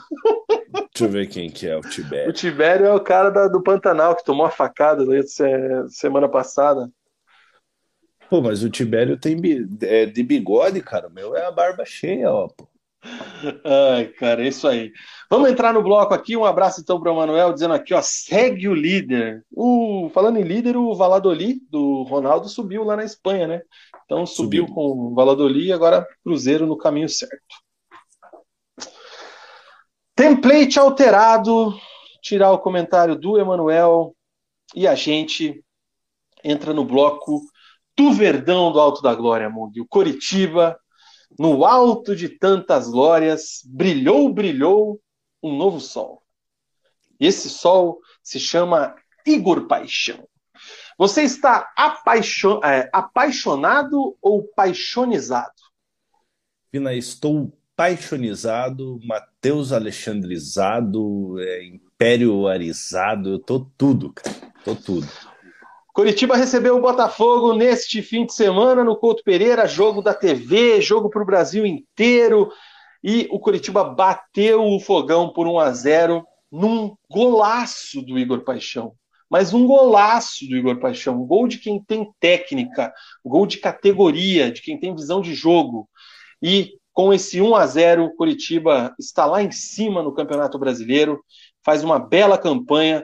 [0.73, 2.29] Deixa eu ver quem que é o Tibério.
[2.29, 5.21] O Tibério é o cara da, do Pantanal que tomou a facada né,
[5.89, 6.89] semana passada.
[8.29, 9.39] Pô, mas o Tibério tem
[9.81, 11.07] é, de bigode, cara.
[11.07, 12.47] O meu é a barba cheia, ó.
[12.47, 12.67] Pô.
[13.63, 14.91] Ai, cara, é isso aí.
[15.29, 16.35] Vamos entrar no bloco aqui.
[16.35, 19.43] Um abraço então para o Manuel, dizendo aqui, ó, segue o líder.
[19.51, 23.61] O, falando em líder, o Valladolid do Ronaldo subiu lá na Espanha, né?
[24.05, 24.75] Então subiu, subiu.
[24.75, 27.35] com o Valladolid e agora Cruzeiro no caminho certo.
[30.15, 31.73] Template alterado.
[32.21, 34.15] Tirar o comentário do Emanuel
[34.73, 35.63] e a gente
[36.43, 37.41] entra no bloco
[37.95, 39.79] do Verdão do Alto da Glória, Mug.
[39.79, 40.75] O Coritiba
[41.37, 45.01] no alto de tantas glórias, brilhou, brilhou
[45.41, 46.23] um novo sol.
[47.19, 48.95] E esse sol se chama
[49.25, 50.27] Igor Paixão.
[50.97, 52.61] Você está apaixon...
[52.63, 55.53] é, apaixonado ou paixonizado?
[56.71, 64.35] Pina, estou paixonizado, Mateus Alexandrizado, é, Império Arizado, eu tô tudo, cara.
[64.63, 65.07] Tô tudo.
[65.95, 71.09] Curitiba recebeu o Botafogo neste fim de semana no Couto Pereira, jogo da TV, jogo
[71.09, 72.51] para o Brasil inteiro.
[73.01, 78.91] E o Curitiba bateu o fogão por 1 a 0 num golaço do Igor Paixão.
[79.29, 82.93] Mas um golaço do Igor Paixão, um gol de quem tem técnica,
[83.23, 85.87] um gol de categoria, de quem tem visão de jogo.
[86.41, 91.23] E com esse 1 a 0 o Curitiba está lá em cima no Campeonato Brasileiro,
[91.63, 93.01] faz uma bela campanha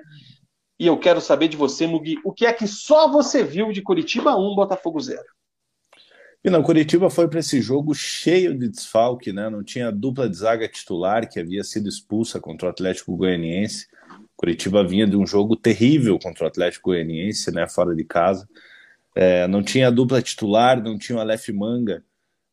[0.81, 3.83] e eu quero saber de você, Mugi, o que é que só você viu de
[3.83, 5.21] Curitiba 1, Botafogo 0?
[6.43, 9.47] E não, Curitiba foi para esse jogo cheio de desfalque, né?
[9.47, 13.85] Não tinha dupla de zaga titular que havia sido expulsa contra o Atlético Goianiense.
[14.35, 17.69] Curitiba vinha de um jogo terrível contra o Atlético Goianiense, né?
[17.69, 18.49] Fora de casa.
[19.13, 22.03] É, não tinha dupla titular, não tinha o Aleph Manga,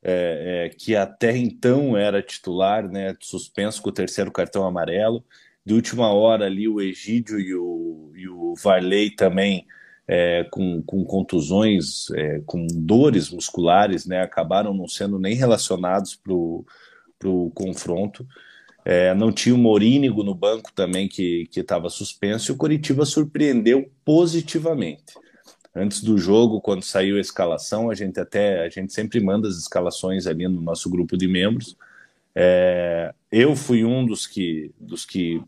[0.02, 3.16] é, é, que até então era titular, né?
[3.22, 5.24] Suspenso com o terceiro cartão amarelo
[5.68, 9.66] de última hora ali o Egídio e o, e o Varley também
[10.08, 16.32] é, com, com contusões, é, com dores musculares, né, acabaram não sendo nem relacionados para
[16.32, 18.26] o confronto.
[18.82, 23.92] É, não tinha o Morínigo no banco também que estava suspenso e o Coritiba surpreendeu
[24.06, 25.12] positivamente.
[25.76, 29.56] Antes do jogo, quando saiu a escalação, a gente até a gente sempre manda as
[29.56, 31.76] escalações ali no nosso grupo de membros.
[32.34, 35.42] É, eu fui um dos que, dos que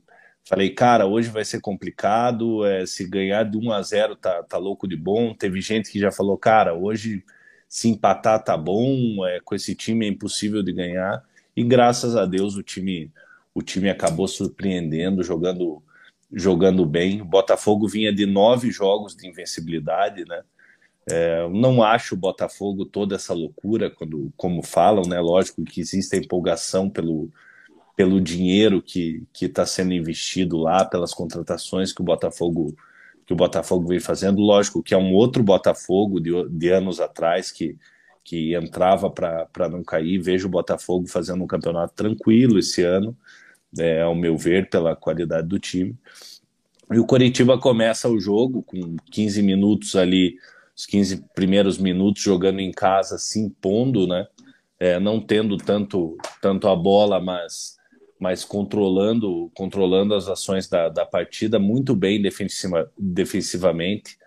[0.50, 2.66] Falei, cara, hoje vai ser complicado.
[2.66, 5.32] É, se ganhar de 1 a 0 tá, tá louco de bom.
[5.32, 7.24] Teve gente que já falou, cara, hoje
[7.68, 9.24] se empatar tá bom.
[9.28, 11.22] É, com esse time é impossível de ganhar.
[11.56, 13.12] E graças a Deus o time
[13.54, 15.80] o time acabou surpreendendo, jogando
[16.32, 17.22] jogando bem.
[17.22, 20.42] O Botafogo vinha de nove jogos de invencibilidade, né?
[21.08, 25.20] É, não acho o Botafogo toda essa loucura quando, como falam, né?
[25.20, 27.30] Lógico que existe a empolgação pelo
[28.00, 32.74] pelo dinheiro que está sendo investido lá, pelas contratações que o Botafogo
[33.26, 34.40] que o Botafogo vem fazendo.
[34.40, 37.76] Lógico que é um outro Botafogo de, de anos atrás que,
[38.24, 40.16] que entrava para não cair.
[40.16, 43.14] Vejo o Botafogo fazendo um campeonato tranquilo esse ano,
[43.78, 45.94] é, ao meu ver, pela qualidade do time.
[46.90, 50.38] E o Coritiba começa o jogo com 15 minutos ali,
[50.74, 54.26] os 15 primeiros minutos jogando em casa, se impondo, né?
[54.78, 57.78] É, não tendo tanto, tanto a bola, mas
[58.20, 64.18] mas controlando, controlando as ações da, da partida muito bem defensiva, defensivamente.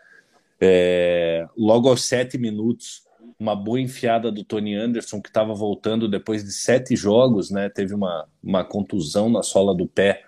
[0.59, 3.03] É, logo aos sete minutos,
[3.39, 7.69] uma boa enfiada do Tony Anderson, que estava voltando depois de sete jogos, né?
[7.69, 10.23] Teve uma, uma contusão na sola do pé.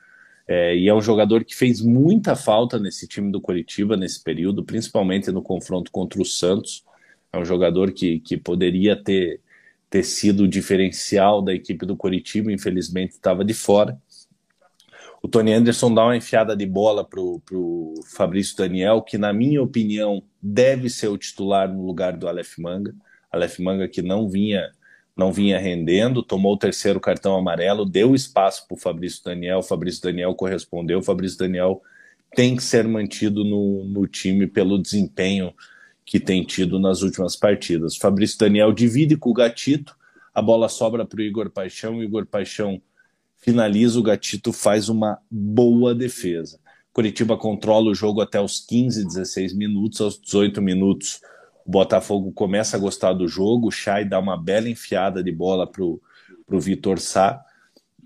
[0.47, 4.63] É, e é um jogador que fez muita falta nesse time do Curitiba nesse período,
[4.63, 6.83] principalmente no confronto contra o Santos.
[7.33, 9.41] É um jogador que, que poderia ter
[9.95, 13.97] ter sido o diferencial da equipe do Coritiba, infelizmente estava de fora.
[15.23, 19.63] O Tony Anderson dá uma enfiada de bola para o Fabrício Daniel, que, na minha
[19.63, 22.93] opinião, deve ser o titular no lugar do Aleph Manga.
[23.31, 24.69] Aleph Manga que não vinha
[25.15, 30.01] não vinha rendendo, tomou o terceiro cartão amarelo, deu espaço para o Fabrício Daniel, Fabrício
[30.01, 31.81] Daniel correspondeu, Fabrício Daniel
[32.35, 35.53] tem que ser mantido no, no time pelo desempenho
[36.06, 37.95] que tem tido nas últimas partidas.
[37.95, 39.95] Fabrício Daniel divide com o Gatito,
[40.34, 42.82] a bola sobra para o Igor Paixão, o Igor Paixão
[43.38, 46.60] finaliza, o Gatito faz uma boa defesa.
[46.94, 51.19] Curitiba controla o jogo até os 15, 16 minutos, aos 18 minutos
[51.65, 55.65] o Botafogo começa a gostar do jogo, o Chay dá uma bela enfiada de bola
[55.65, 55.99] para o
[56.60, 57.44] Vitor Sá,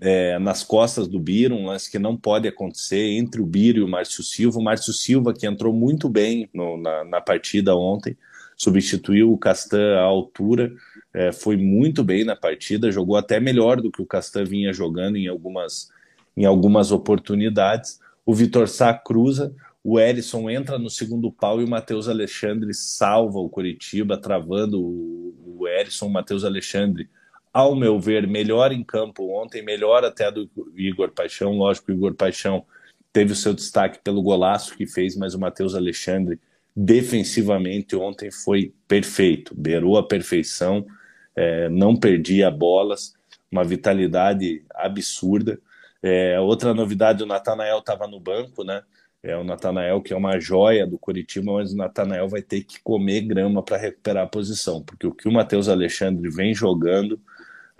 [0.00, 3.82] é, nas costas do Biro, um lance que não pode acontecer entre o Biro e
[3.82, 4.58] o Márcio Silva.
[4.58, 8.16] O Márcio Silva, que entrou muito bem no, na, na, partida ontem,
[8.56, 10.72] substituiu o Castan à altura,
[11.12, 15.16] é, foi muito bem na partida, jogou até melhor do que o Castan vinha jogando
[15.16, 15.90] em algumas,
[16.36, 18.00] em algumas oportunidades.
[18.24, 19.54] O Vitor Sá cruza,
[19.84, 25.58] o Erisson entra no segundo pau e o Matheus Alexandre salva o Curitiba, travando o,
[25.58, 26.06] o Erisson.
[26.06, 27.08] O Matheus Alexandre
[27.52, 31.56] ao meu ver, melhor em campo ontem, melhor até do Igor Paixão.
[31.56, 32.64] Lógico o Igor Paixão
[33.12, 36.38] teve o seu destaque pelo golaço que fez, mas o Matheus Alexandre,
[36.74, 40.86] defensivamente, ontem foi perfeito, beirou a perfeição,
[41.34, 43.14] é, não perdia bolas,
[43.50, 45.60] uma vitalidade absurda.
[46.02, 48.82] É, outra novidade, o Natanael estava no banco, né?
[49.22, 52.80] É o Natanael, que é uma joia do Curitiba, mas o Natanael vai ter que
[52.82, 57.20] comer grama para recuperar a posição, porque o que o Matheus Alexandre vem jogando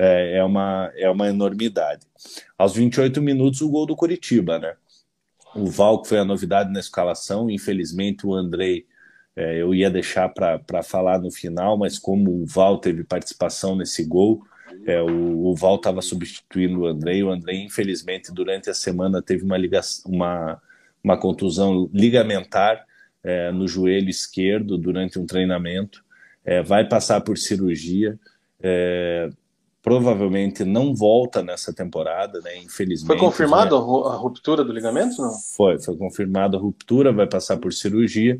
[0.02, 2.06] é, é, uma, é uma enormidade.
[2.56, 4.74] Aos 28 minutos, o gol do Curitiba, né?
[5.54, 8.86] O Val, que foi a novidade na escalação, infelizmente o Andrei
[9.36, 14.02] é, eu ia deixar para falar no final, mas como o Val teve participação nesse
[14.02, 14.42] gol,
[14.86, 17.22] é, o, o, Val estava substituindo o Andrei.
[17.22, 20.62] O Andrei, infelizmente, durante a semana teve uma, ligação, uma,
[21.04, 22.86] uma contusão ligamentar
[23.22, 26.02] é, no joelho esquerdo durante um treinamento.
[26.42, 28.18] É, vai passar por cirurgia.
[29.82, 32.58] Provavelmente não volta nessa temporada, né?
[32.58, 33.06] Infelizmente.
[33.06, 34.10] Foi confirmado né?
[34.10, 35.22] a ruptura do ligamento?
[35.22, 35.32] Não?
[35.56, 38.38] Foi, foi confirmada a ruptura, vai passar por cirurgia.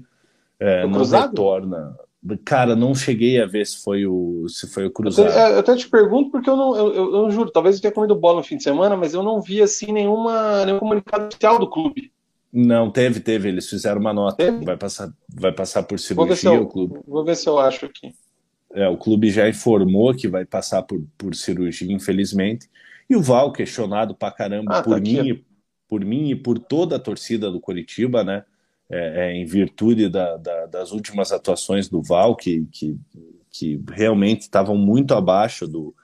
[0.59, 1.31] É, não cruzado?
[1.31, 1.97] retorna.
[2.45, 5.31] Cara, não cheguei a ver se foi o, se foi o cruzado.
[5.31, 8.15] Eu, até te pergunto porque eu não, eu, eu, eu, juro, talvez eu tenha comido
[8.15, 11.71] bola no fim de semana, mas eu não vi assim nenhuma, nenhum comunicado oficial do
[11.71, 12.13] clube.
[12.53, 13.49] Não, teve, teve.
[13.49, 14.37] Eles fizeram uma nota.
[14.37, 14.65] Teve?
[14.65, 17.01] Vai passar, vai passar por cirurgia eu, o clube.
[17.07, 18.13] Vou ver se eu acho aqui.
[18.73, 22.69] É, o clube já informou que vai passar por, por cirurgia, infelizmente.
[23.09, 25.45] E o Val questionado pra caramba ah, por tá mim, aqui.
[25.89, 28.45] por mim e por toda a torcida do Coritiba, né?
[28.89, 32.97] É, é, em virtude da, da, das últimas atuações do Val, que, que,
[33.49, 35.95] que realmente estavam muito abaixo do,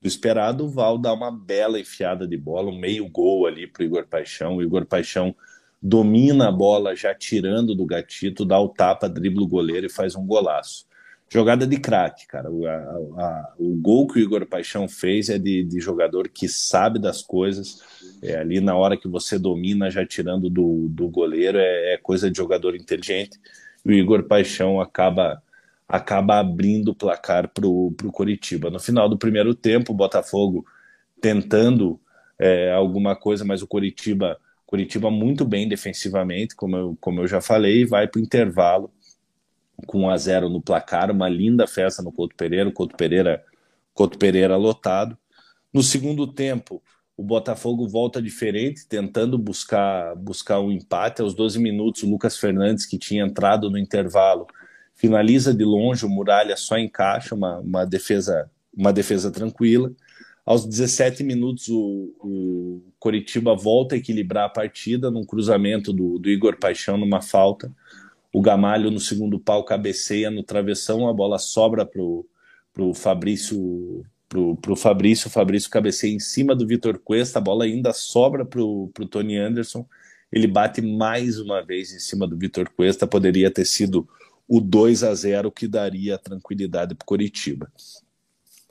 [0.00, 3.82] do esperado, o Val dá uma bela enfiada de bola, um meio gol ali para
[3.82, 4.56] o Igor Paixão.
[4.56, 5.34] O Igor Paixão
[5.80, 10.16] domina a bola já tirando do gatito, dá o tapa, dribla o goleiro e faz
[10.16, 10.86] um golaço.
[11.32, 12.50] Jogada de craque, cara.
[12.50, 16.46] O, a, a, o gol que o Igor Paixão fez é de, de jogador que
[16.46, 17.80] sabe das coisas.
[18.22, 22.30] É, ali na hora que você domina, já tirando do, do goleiro, é, é coisa
[22.30, 23.40] de jogador inteligente.
[23.82, 25.42] E o Igor Paixão acaba
[25.88, 28.70] acaba abrindo o placar para o Coritiba.
[28.70, 30.66] No final do primeiro tempo, o Botafogo
[31.20, 31.98] tentando
[32.38, 37.40] é, alguma coisa, mas o Coritiba, Coritiba muito bem defensivamente, como eu, como eu já
[37.40, 38.90] falei, vai para o intervalo
[39.86, 43.44] com 1 a 0 no placar, uma linda festa no Couto Pereira, o Couto Pereira,
[43.94, 45.16] Couto Pereira lotado.
[45.72, 46.82] No segundo tempo,
[47.16, 51.22] o Botafogo volta diferente, tentando buscar buscar um empate.
[51.22, 54.46] Aos 12 minutos, o Lucas Fernandes, que tinha entrado no intervalo,
[54.94, 59.92] finaliza de longe, o Muralha só encaixa, uma, uma, defesa, uma defesa tranquila.
[60.44, 66.28] Aos 17 minutos, o, o Coritiba volta a equilibrar a partida num cruzamento do, do
[66.28, 67.72] Igor Paixão numa falta
[68.32, 72.26] o Gamalho no segundo pau cabeceia no travessão, a bola sobra pro,
[72.72, 77.64] pro Fabrício pro, pro Fabrício, o Fabrício cabeceia em cima do Vitor Cuesta, a bola
[77.64, 79.86] ainda sobra pro, pro Tony Anderson,
[80.32, 84.08] ele bate mais uma vez em cima do Vitor Cuesta, poderia ter sido
[84.48, 87.70] o 2 a 0 que daria tranquilidade para Coritiba.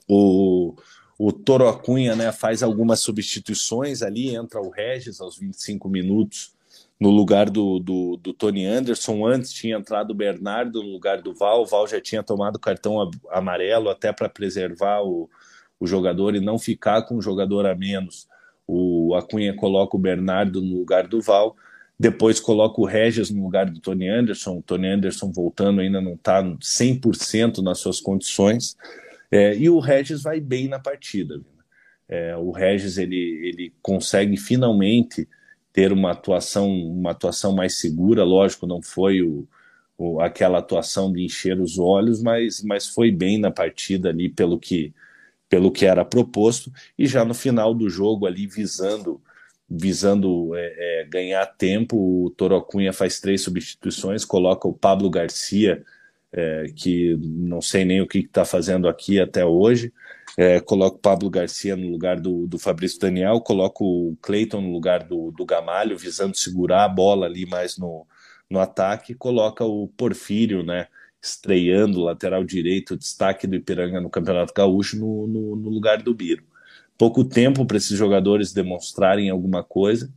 [0.08, 0.74] O,
[1.16, 6.52] o Toro Acunha né, faz algumas substituições ali, entra o Regis aos 25 minutos,
[7.00, 9.26] no lugar do, do, do, Tony Anderson.
[9.26, 11.62] Antes tinha entrado o Bernardo no lugar do Val.
[11.62, 15.28] O Val já tinha tomado cartão amarelo até para preservar o,
[15.80, 18.28] o jogador e não ficar com um jogador a menos.
[18.66, 21.56] O Acunha coloca o Bernardo no lugar do Val.
[21.98, 24.58] Depois coloca o Regis no lugar do Tony Anderson.
[24.58, 28.76] O Tony Anderson voltando ainda não está 100% nas suas condições.
[29.30, 31.40] É, e o Regis vai bem na partida.
[32.08, 35.28] É, o Regis ele, ele consegue finalmente
[35.72, 39.46] ter uma atuação, uma atuação mais segura, lógico, não foi o,
[39.96, 44.58] o, aquela atuação de encher os olhos, mas, mas foi bem na partida ali pelo
[44.58, 44.92] que,
[45.48, 49.20] pelo que era proposto, e já no final do jogo ali visando
[49.74, 51.96] visando é, é, ganhar tempo,
[52.26, 55.82] o Torocunha faz três substituições, coloca o Pablo Garcia,
[56.30, 59.90] é, que não sei nem o que está fazendo aqui até hoje,
[60.36, 64.72] é, coloco o Pablo Garcia no lugar do, do Fabrício Daniel, coloco o Cleiton no
[64.72, 68.06] lugar do, do Gamalho, visando segurar a bola ali mais no,
[68.48, 70.88] no ataque, coloca o Porfírio, né,
[71.22, 76.44] estreando lateral direito, destaque do Ipiranga no Campeonato Gaúcho, no, no, no lugar do Biro.
[76.96, 80.12] Pouco tempo para esses jogadores demonstrarem alguma coisa,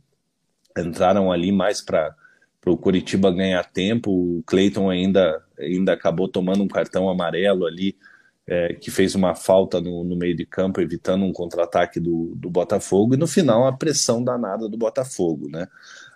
[0.76, 2.14] entraram ali mais para
[2.66, 7.96] o Curitiba ganhar tempo, o Cleiton ainda, ainda acabou tomando um cartão amarelo ali,
[8.48, 12.48] é, que fez uma falta no, no, meio de campo, evitando um contra-ataque do, do
[12.48, 15.66] Botafogo, e no final a pressão danada do Botafogo, né?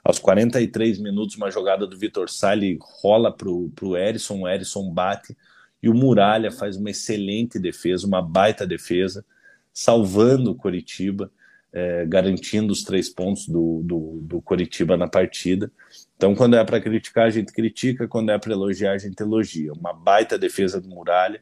[0.05, 5.37] Aos 43 minutos, uma jogada do Vitor Sali rola para o Erisson, o Erisson bate,
[5.83, 9.25] e o Muralha faz uma excelente defesa, uma baita defesa,
[9.73, 11.31] salvando o Coritiba,
[11.73, 15.71] é, garantindo os três pontos do, do, do Coritiba na partida.
[16.17, 19.73] Então, quando é para criticar, a gente critica, quando é para elogiar, a gente elogia.
[19.73, 21.41] Uma baita defesa do Muralha,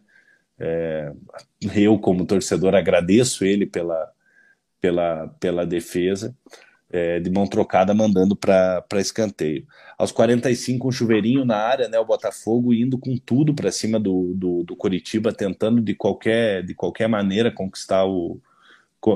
[0.58, 1.12] é,
[1.74, 4.10] eu, como torcedor, agradeço ele pela,
[4.80, 6.34] pela, pela defesa,
[6.90, 9.66] é, de mão trocada, mandando para escanteio.
[9.96, 14.32] Aos 45, um chuveirinho na área, né, o Botafogo indo com tudo para cima do,
[14.34, 18.40] do, do Coritiba, tentando de qualquer, de qualquer maneira conquistar o,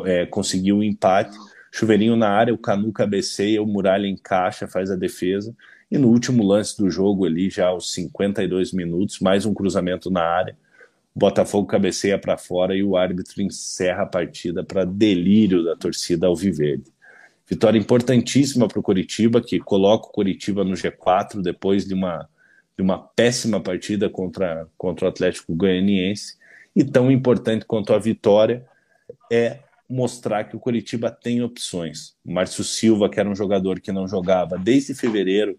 [0.04, 1.36] é, conseguiu o um empate.
[1.70, 5.54] Chuveirinho na área, o Canu cabeceia, o Muralha encaixa, faz a defesa.
[5.90, 10.22] E no último lance do jogo ali, já aos 52 minutos, mais um cruzamento na
[10.22, 10.56] área.
[11.14, 16.26] O Botafogo cabeceia para fora e o árbitro encerra a partida para delírio da torcida
[16.26, 16.90] alviverde.
[17.46, 22.26] Vitória importantíssima para o Coritiba, que coloca o Coritiba no G4 depois de uma,
[22.76, 26.38] de uma péssima partida contra, contra o Atlético Goianiense.
[26.74, 28.64] E tão importante quanto a vitória
[29.30, 32.14] é mostrar que o Coritiba tem opções.
[32.24, 35.58] Márcio Silva, que era um jogador que não jogava desde fevereiro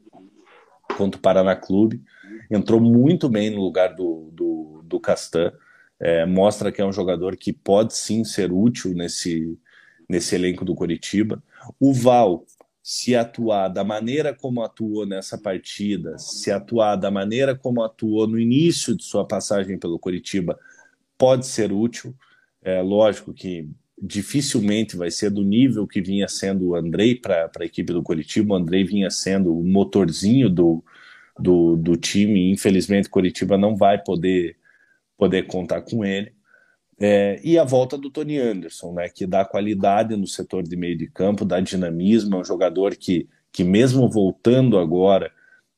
[0.98, 2.02] contra o Paraná Clube,
[2.50, 5.52] entrou muito bem no lugar do, do, do Castan.
[6.00, 9.58] É, mostra que é um jogador que pode sim ser útil nesse,
[10.10, 11.42] nesse elenco do Coritiba.
[11.80, 12.46] O Val,
[12.82, 18.40] se atuar da maneira como atuou nessa partida, se atuar da maneira como atuou no
[18.40, 20.60] início de sua passagem pelo Coritiba,
[21.18, 22.14] pode ser útil.
[22.62, 23.70] É lógico que
[24.02, 28.54] dificilmente vai ser do nível que vinha sendo o Andrei para a equipe do Coritiba.
[28.54, 30.84] O Andrei vinha sendo o motorzinho do,
[31.38, 32.52] do, do time.
[32.52, 34.56] Infelizmente, o Coritiba não vai poder,
[35.18, 36.34] poder contar com ele.
[37.00, 40.98] É, e a volta do Tony Anderson, né, que dá qualidade no setor de meio
[40.98, 45.32] de campo, dá dinamismo, é um jogador que, que mesmo voltando agora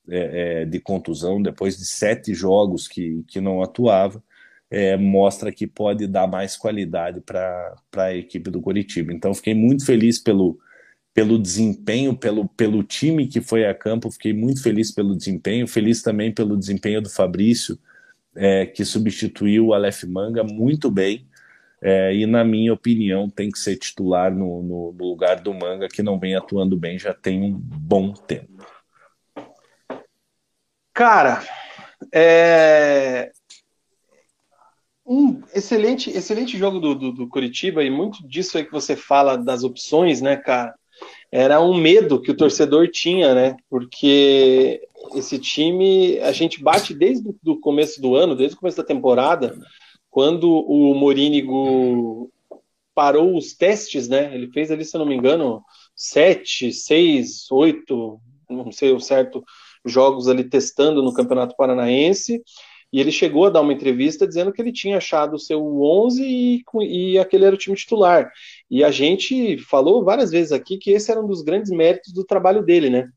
[0.07, 4.22] é, é, de contusão, depois de sete jogos que, que não atuava,
[4.69, 9.14] é, mostra que pode dar mais qualidade para a equipe do Curitiba.
[9.14, 10.60] Então, fiquei muito feliz pelo,
[11.15, 16.01] pelo desempenho, pelo, pelo time que foi a campo, fiquei muito feliz pelo desempenho, feliz
[16.01, 17.79] também pelo desempenho do Fabrício,
[18.35, 21.25] é, que substituiu o Aleph Manga muito bem.
[21.81, 25.87] É, e, na minha opinião, tem que ser titular no, no, no, lugar do Manga,
[25.87, 28.65] que não vem atuando bem já tem um bom tempo.
[30.93, 31.41] Cara,
[32.13, 33.31] é,
[35.05, 39.37] um excelente, excelente jogo do, do, do, Curitiba e muito disso aí que você fala
[39.37, 40.75] das opções, né, cara?
[41.38, 43.57] Era um medo que o torcedor tinha, né?
[43.70, 44.82] Porque
[45.16, 49.53] esse time a gente bate desde o começo do ano, desde o começo da temporada,
[50.10, 52.32] quando o Morínigo
[52.94, 54.34] parou os testes, né?
[54.34, 55.62] Ele fez ali, se eu não me engano,
[55.94, 58.18] sete, seis, oito,
[58.49, 59.44] não sei o certo,
[59.84, 62.41] jogos ali testando no Campeonato Paranaense
[62.95, 66.24] e ele chegou a dar uma entrevista dizendo que ele tinha achado o seu 11
[66.24, 68.32] e, e aquele era o time titular.
[68.69, 72.25] E a gente falou várias vezes aqui que esse era um dos grandes méritos do
[72.25, 73.09] trabalho dele, né?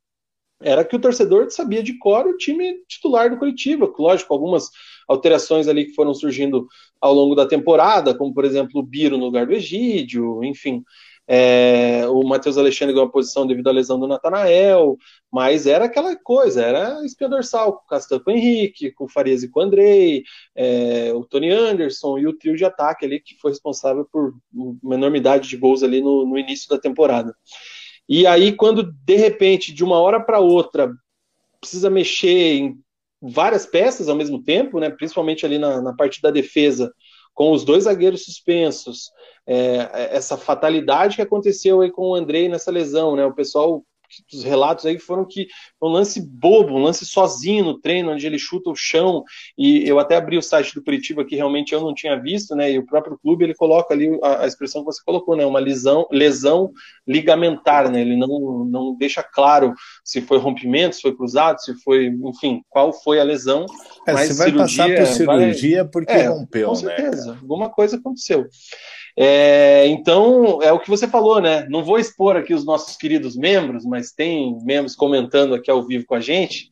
[0.61, 3.93] Era que o torcedor sabia de cor o time titular do Curitiba.
[3.97, 4.69] Lógico, algumas
[5.07, 6.67] alterações ali que foram surgindo
[7.01, 10.83] ao longo da temporada, como por exemplo o Biro no lugar do Egídio, enfim.
[11.31, 14.97] É, o Matheus Alexandre ganhou uma posição devido à lesão do Natanael,
[15.31, 19.09] mas era aquela coisa, era espia dorsal com o Castan com o Henrique, com o
[19.09, 20.23] Farias e com o Andrei,
[20.55, 24.33] é, o Tony Anderson e o trio de ataque ali que foi responsável por
[24.83, 27.35] uma enormidade de gols ali no, no início da temporada.
[28.09, 30.91] E aí, quando de repente, de uma hora para outra,
[31.61, 32.81] precisa mexer em
[33.21, 36.93] várias peças ao mesmo tempo, né, principalmente ali na, na parte da defesa,
[37.39, 39.13] com os dois zagueiros suspensos,
[39.47, 43.25] é, essa fatalidade que aconteceu aí com o Andrei nessa lesão, né?
[43.25, 43.85] O pessoal
[44.33, 45.49] os relatos aí foram que
[45.83, 49.25] um lance bobo, um lance sozinho no treino, onde ele chuta o chão,
[49.57, 52.73] e eu até abri o site do Curitiba que realmente eu não tinha visto, né,
[52.73, 55.61] e o próprio clube ele coloca ali a, a expressão que você colocou, né, uma
[55.61, 56.71] lesão, lesão
[57.07, 59.75] ligamentar, né, ele não, não deixa claro
[60.05, 63.67] se foi rompimento, se foi cruzado, se foi, enfim, qual foi a lesão,
[64.07, 67.33] é, mas você vai cirurgia, passar por cirurgia vai, porque é, rompeu, com né, certeza,
[67.33, 68.47] né, alguma coisa aconteceu.
[69.21, 71.67] É, então, é o que você falou, né?
[71.69, 76.07] Não vou expor aqui os nossos queridos membros, mas tem membros comentando aqui ao vivo
[76.07, 76.71] com a gente,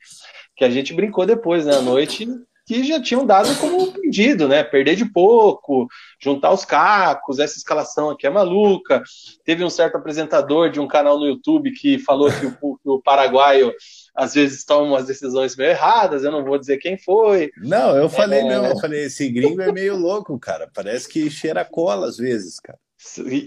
[0.54, 2.28] que a gente brincou depois, né, à noite,
[2.64, 4.62] que já tinham dado como pedido, né?
[4.62, 5.88] Perder de pouco,
[6.20, 9.02] juntar os cacos, essa escalação aqui é maluca.
[9.44, 13.02] Teve um certo apresentador de um canal no YouTube que falou que o, que o
[13.02, 13.72] paraguaio
[14.16, 17.50] às vezes tomam umas decisões meio erradas, eu não vou dizer quem foi.
[17.58, 18.44] Não, eu falei é...
[18.44, 22.58] mesmo, eu falei, esse gringo é meio louco, cara, parece que cheira cola às vezes,
[22.58, 22.78] cara.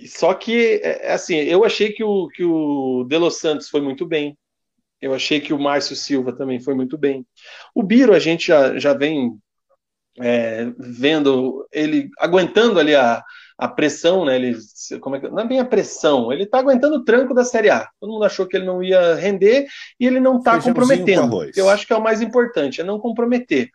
[0.08, 3.82] Só que, é, é assim, eu achei que o, que o De Los Santos foi
[3.82, 4.38] muito bem,
[5.02, 7.26] eu achei que o Márcio Silva também foi muito bem.
[7.74, 9.38] O Biro, a gente já, já vem
[10.20, 13.24] é, vendo ele aguentando ali a,
[13.60, 14.38] a pressão, né?
[14.38, 14.58] Ele,
[15.02, 17.70] como é que, não é bem a pressão, ele está aguentando o tranco da Série
[17.70, 17.90] A.
[18.00, 19.68] Todo mundo achou que ele não ia render
[20.00, 21.44] e ele não está comprometendo.
[21.54, 23.70] eu acho que é o mais importante, é não comprometer.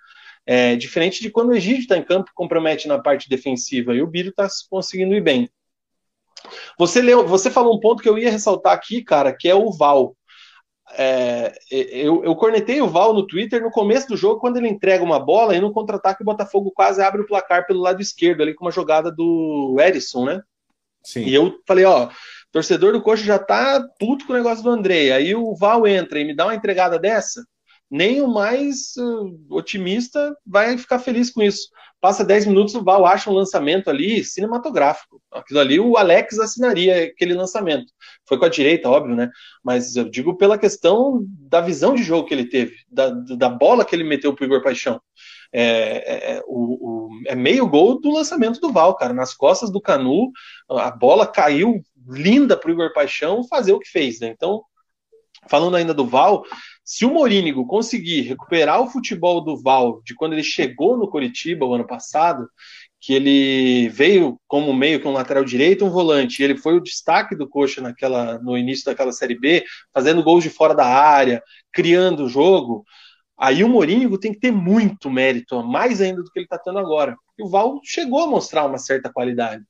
[0.46, 4.06] É, diferente de quando o Egídio está em campo compromete na parte defensiva e o
[4.06, 5.50] Biro está conseguindo ir bem.
[6.78, 9.70] Você, leu, você falou um ponto que eu ia ressaltar aqui, cara, que é o
[9.70, 10.16] Val.
[10.96, 15.02] É, eu, eu cornetei o Val no Twitter no começo do jogo, quando ele entrega
[15.02, 18.54] uma bola e no contra-ataque o Botafogo quase abre o placar pelo lado esquerdo, ali
[18.54, 20.42] com uma jogada do Edson, né?
[21.02, 21.24] Sim.
[21.24, 22.08] E eu falei, ó,
[22.50, 25.10] torcedor do Coxa já tá puto com o negócio do André.
[25.12, 27.44] Aí o Val entra e me dá uma entregada dessa.
[27.90, 31.68] Nem o mais uh, otimista vai ficar feliz com isso.
[32.04, 35.22] Passa 10 minutos, o Val acha um lançamento ali cinematográfico.
[35.32, 37.90] Aquilo ali o Alex assinaria aquele lançamento.
[38.28, 39.30] Foi com a direita, óbvio, né?
[39.64, 43.86] Mas eu digo pela questão da visão de jogo que ele teve, da, da bola
[43.86, 45.00] que ele meteu pro Igor Paixão.
[45.50, 49.14] É, é, é, o, o, é meio gol do lançamento do Val, cara.
[49.14, 50.30] Nas costas do Canu,
[50.68, 54.28] a bola caiu linda pro Igor Paixão fazer o que fez, né?
[54.28, 54.62] Então,
[55.48, 56.44] falando ainda do Val,
[56.84, 61.64] se o Morínigo conseguir recuperar o futebol do Val de quando ele chegou no Coritiba
[61.64, 62.48] o ano passado,
[63.00, 66.82] que ele veio como meio com um lateral direito, um volante, e ele foi o
[66.82, 71.42] destaque do Coxa naquela no início daquela Série B, fazendo gols de fora da área,
[71.72, 72.84] criando o jogo.
[73.36, 76.78] Aí o Morínigo tem que ter muito mérito, mais ainda do que ele está tendo
[76.78, 77.16] agora.
[77.38, 79.62] E o Val chegou a mostrar uma certa qualidade.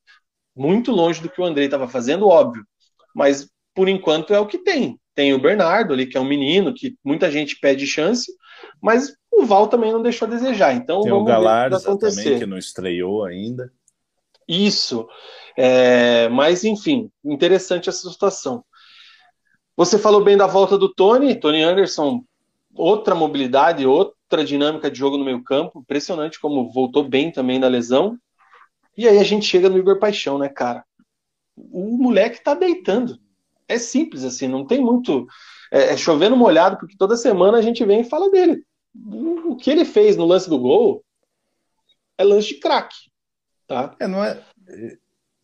[0.54, 2.64] Muito longe do que o Andrei estava fazendo, óbvio.
[3.14, 4.98] Mas por enquanto é o que tem.
[5.14, 8.32] Tem o Bernardo ali, que é um menino, que muita gente pede chance,
[8.82, 10.74] mas o Val também não deixou a desejar.
[10.74, 13.72] Então tem o Galarza também, que não estreou ainda.
[14.48, 15.06] Isso.
[15.56, 18.64] É, mas, enfim, interessante essa situação.
[19.76, 22.24] Você falou bem da volta do Tony, Tony Anderson
[22.76, 25.80] outra mobilidade, outra dinâmica de jogo no meio campo.
[25.80, 28.18] Impressionante como voltou bem também da lesão.
[28.96, 30.84] E aí a gente chega no Igor Paixão, né, cara?
[31.56, 33.18] O moleque tá deitando.
[33.68, 35.26] É simples assim, não tem muito.
[35.72, 38.64] É, é chovendo molhado, porque toda semana a gente vem e fala dele.
[38.94, 41.04] O que ele fez no lance do gol
[42.16, 43.10] é lance de craque.
[43.66, 43.94] Tá?
[43.98, 44.40] É, não é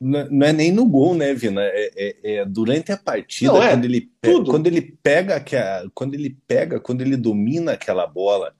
[0.00, 1.60] não é nem no gol, né, Vina?
[1.62, 6.14] É, é, é durante a partida, não, é, quando, ele pega, quando ele pega quando
[6.14, 8.54] ele pega, quando ele domina aquela bola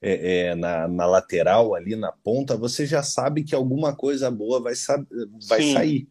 [0.00, 4.58] é, é, na, na, lateral ali na ponta, você já sabe que alguma coisa boa
[4.58, 4.72] vai,
[5.46, 6.08] vai sair.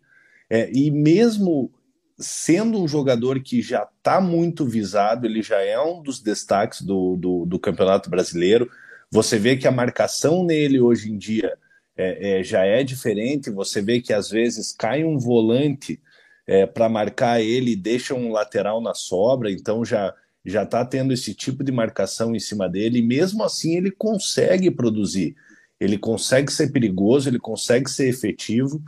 [0.47, 1.71] É, e mesmo
[2.17, 7.15] sendo um jogador que já está muito visado, ele já é um dos destaques do,
[7.17, 8.69] do, do Campeonato Brasileiro.
[9.11, 11.57] Você vê que a marcação nele hoje em dia
[11.97, 13.49] é, é, já é diferente.
[13.49, 15.99] Você vê que às vezes cai um volante
[16.47, 20.13] é, para marcar ele e deixa um lateral na sobra, então já
[20.47, 24.69] já está tendo esse tipo de marcação em cima dele, e mesmo assim ele consegue
[24.69, 25.35] produzir,
[25.79, 28.79] ele consegue ser perigoso, ele consegue ser efetivo.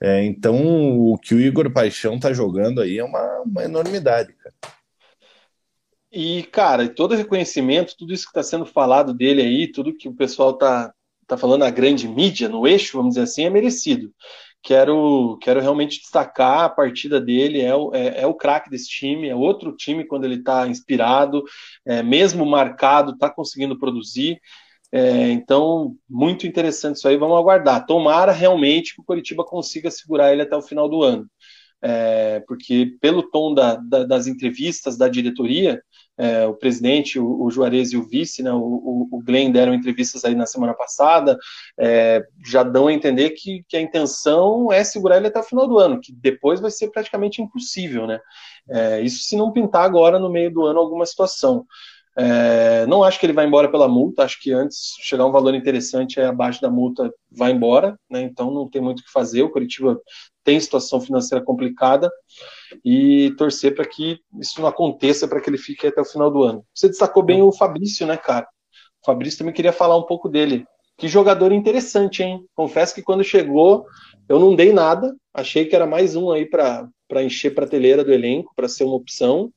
[0.00, 0.56] É, então
[1.10, 4.54] o que o Igor Paixão está jogando aí é uma, uma enormidade, cara.
[6.12, 10.14] E, cara, todo reconhecimento, tudo isso que está sendo falado dele aí, tudo que o
[10.14, 10.92] pessoal está
[11.26, 14.12] tá falando a grande mídia, no eixo, vamos dizer assim, é merecido.
[14.62, 19.28] Quero, quero realmente destacar a partida dele, é o, é, é o craque desse time,
[19.28, 21.42] é outro time quando ele está inspirado,
[21.84, 24.40] é, mesmo marcado, está conseguindo produzir.
[24.96, 27.84] É, então, muito interessante isso aí, vamos aguardar.
[27.84, 31.28] Tomara realmente que o Curitiba consiga segurar ele até o final do ano.
[31.82, 35.82] É, porque pelo tom da, da, das entrevistas da diretoria,
[36.16, 40.24] é, o presidente, o, o, Juarez e o vice, né, o, o, Glenn deram entrevistas
[40.24, 41.36] aí na semana passada,
[41.78, 45.68] é, já dão a entender que, que, a intenção é segurar ele até o final
[45.68, 48.18] do ano, que depois vai ser praticamente impossível, né?
[48.70, 51.66] É, isso se não pintar agora no meio do ano alguma situação.
[52.18, 55.54] É, não acho que ele vai embora pela multa, acho que antes chegar um valor
[55.54, 58.22] interessante é abaixo da multa, vai embora, né?
[58.22, 59.42] Então não tem muito o que fazer.
[59.42, 60.00] O Curitiba
[60.42, 62.10] tem situação financeira complicada
[62.84, 66.42] e torcer para que isso não aconteça, para que ele fique até o final do
[66.42, 66.64] ano.
[66.74, 68.46] Você destacou bem o Fabrício, né, cara?
[69.02, 70.64] O Fabrício também queria falar um pouco dele.
[70.96, 72.42] Que jogador interessante, hein?
[72.54, 73.84] Confesso que quando chegou,
[74.28, 76.88] eu não dei nada, achei que era mais um aí para
[77.22, 79.52] encher prateleira do elenco, para ser uma opção.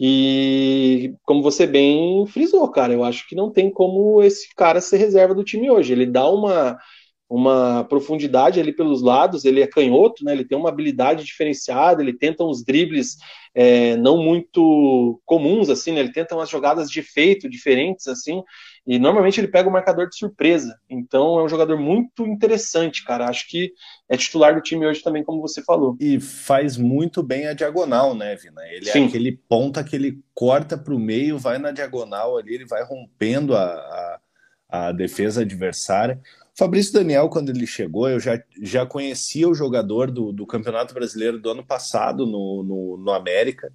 [0.00, 4.98] E como você bem frisou, cara, eu acho que não tem como esse cara ser
[4.98, 5.92] reserva do time hoje.
[5.92, 6.78] Ele dá uma
[7.28, 10.32] uma profundidade ali pelos lados, ele é canhoto, né?
[10.32, 13.18] Ele tem uma habilidade diferenciada, ele tenta uns dribles
[13.54, 16.00] é, não muito comuns, assim, né?
[16.00, 18.42] Ele tenta umas jogadas de efeito diferentes, assim,
[18.86, 20.74] e normalmente ele pega o marcador de surpresa.
[20.88, 23.28] Então é um jogador muito interessante, cara.
[23.28, 23.72] Acho que
[24.08, 25.98] é titular do time hoje também, como você falou.
[26.00, 28.62] E faz muito bem a diagonal, né, Vina?
[28.70, 29.04] Ele é Sim.
[29.04, 32.82] é aquele ponta que ele corta para o meio, vai na diagonal ali, ele vai
[32.82, 34.20] rompendo a, a,
[34.68, 36.18] a defesa adversária.
[36.58, 41.38] Fabrício Daniel, quando ele chegou, eu já, já conhecia o jogador do, do Campeonato Brasileiro
[41.38, 43.72] do ano passado no, no, no América.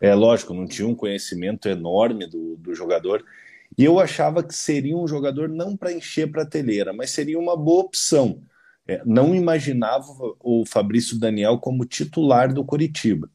[0.00, 3.24] É lógico, não tinha um conhecimento enorme do, do jogador.
[3.76, 7.82] E eu achava que seria um jogador não para encher prateleira, mas seria uma boa
[7.82, 8.40] opção.
[8.86, 10.06] É, não imaginava
[10.38, 13.28] o Fabrício Daniel como titular do Curitiba.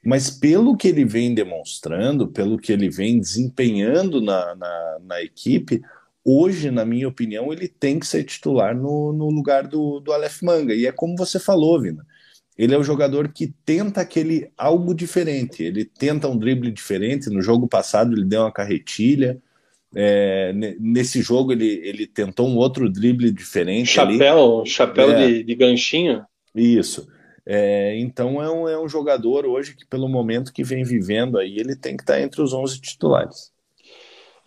[0.00, 5.82] Mas pelo que ele vem demonstrando, pelo que ele vem desempenhando na, na, na equipe,
[6.28, 10.42] hoje, na minha opinião, ele tem que ser titular no, no lugar do, do Aleph
[10.42, 10.74] Manga.
[10.74, 12.06] E é como você falou, Vina.
[12.56, 15.62] ele é o jogador que tenta aquele algo diferente.
[15.62, 17.30] Ele tenta um drible diferente.
[17.30, 19.40] No jogo passado ele deu uma carretilha.
[19.94, 23.88] É, nesse jogo ele, ele tentou um outro drible diferente.
[23.88, 24.68] Chapéu, ali.
[24.68, 26.22] chapéu é, de, de, ganchinho.
[26.54, 27.08] Isso.
[27.46, 31.58] É, então é um, é um jogador hoje que, pelo momento que vem vivendo aí,
[31.58, 33.50] ele tem que estar entre os 11 titulares.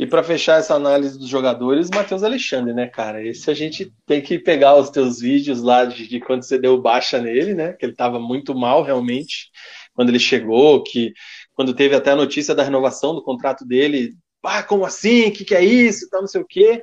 [0.01, 3.23] E para fechar essa análise dos jogadores, Matheus Alexandre, né, cara?
[3.23, 6.81] Esse a gente tem que pegar os teus vídeos lá de, de quando você deu
[6.81, 7.73] baixa nele, né?
[7.73, 9.51] Que ele estava muito mal realmente
[9.93, 11.13] quando ele chegou, que
[11.53, 15.27] quando teve até a notícia da renovação do contrato dele, ah, como assim?
[15.27, 16.09] O que, que é isso?
[16.09, 16.81] Tá, não sei o quê.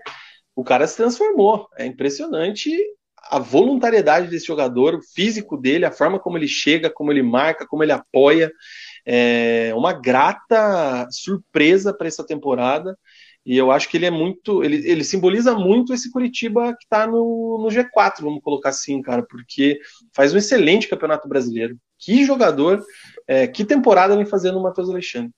[0.55, 1.67] O cara se transformou.
[1.77, 2.71] É impressionante
[3.31, 7.67] a voluntariedade desse jogador, o físico dele, a forma como ele chega, como ele marca,
[7.67, 8.53] como ele apoia.
[9.05, 12.97] É uma grata surpresa para essa temporada.
[13.49, 14.63] E eu acho que ele é muito.
[14.63, 19.23] Ele, ele simboliza muito esse Curitiba que está no, no G4, vamos colocar assim, cara,
[19.23, 19.81] porque
[20.13, 21.75] faz um excelente campeonato brasileiro.
[21.99, 22.85] Que jogador,
[23.27, 25.31] é, que temporada vem fazendo o Matheus Alexandre.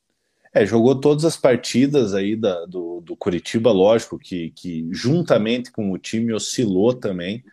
[0.52, 5.92] É, jogou todas as partidas aí da, do, do Curitiba, lógico, que, que juntamente com
[5.92, 7.44] o time oscilou também.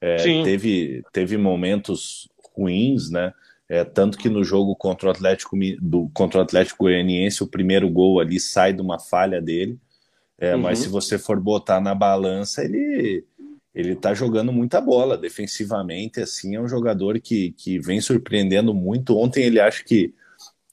[0.00, 2.26] É, teve, teve momentos
[2.56, 3.34] ruins, né?
[3.68, 7.90] É, tanto que no jogo contra o Atlético do, contra o Atlético Goianiense, o primeiro
[7.90, 9.78] gol ali sai de uma falha dele.
[10.38, 10.62] É, uhum.
[10.62, 13.24] Mas se você for botar na balança, ele
[13.74, 16.18] ele tá jogando muita bola defensivamente.
[16.20, 19.16] Assim, é um jogador que, que vem surpreendendo muito.
[19.18, 20.14] Ontem ele acho que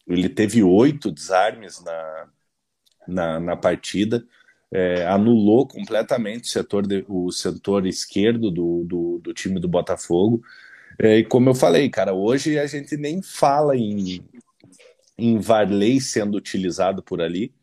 [0.08, 2.28] ele teve oito desarmes na,
[3.06, 4.26] na, na partida
[4.74, 10.42] é, anulou completamente o setor, de, o setor esquerdo do, do, do time do Botafogo.
[11.00, 14.26] É, e como eu falei, cara, hoje a gente nem fala em,
[15.16, 17.54] em Varley sendo utilizado por ali.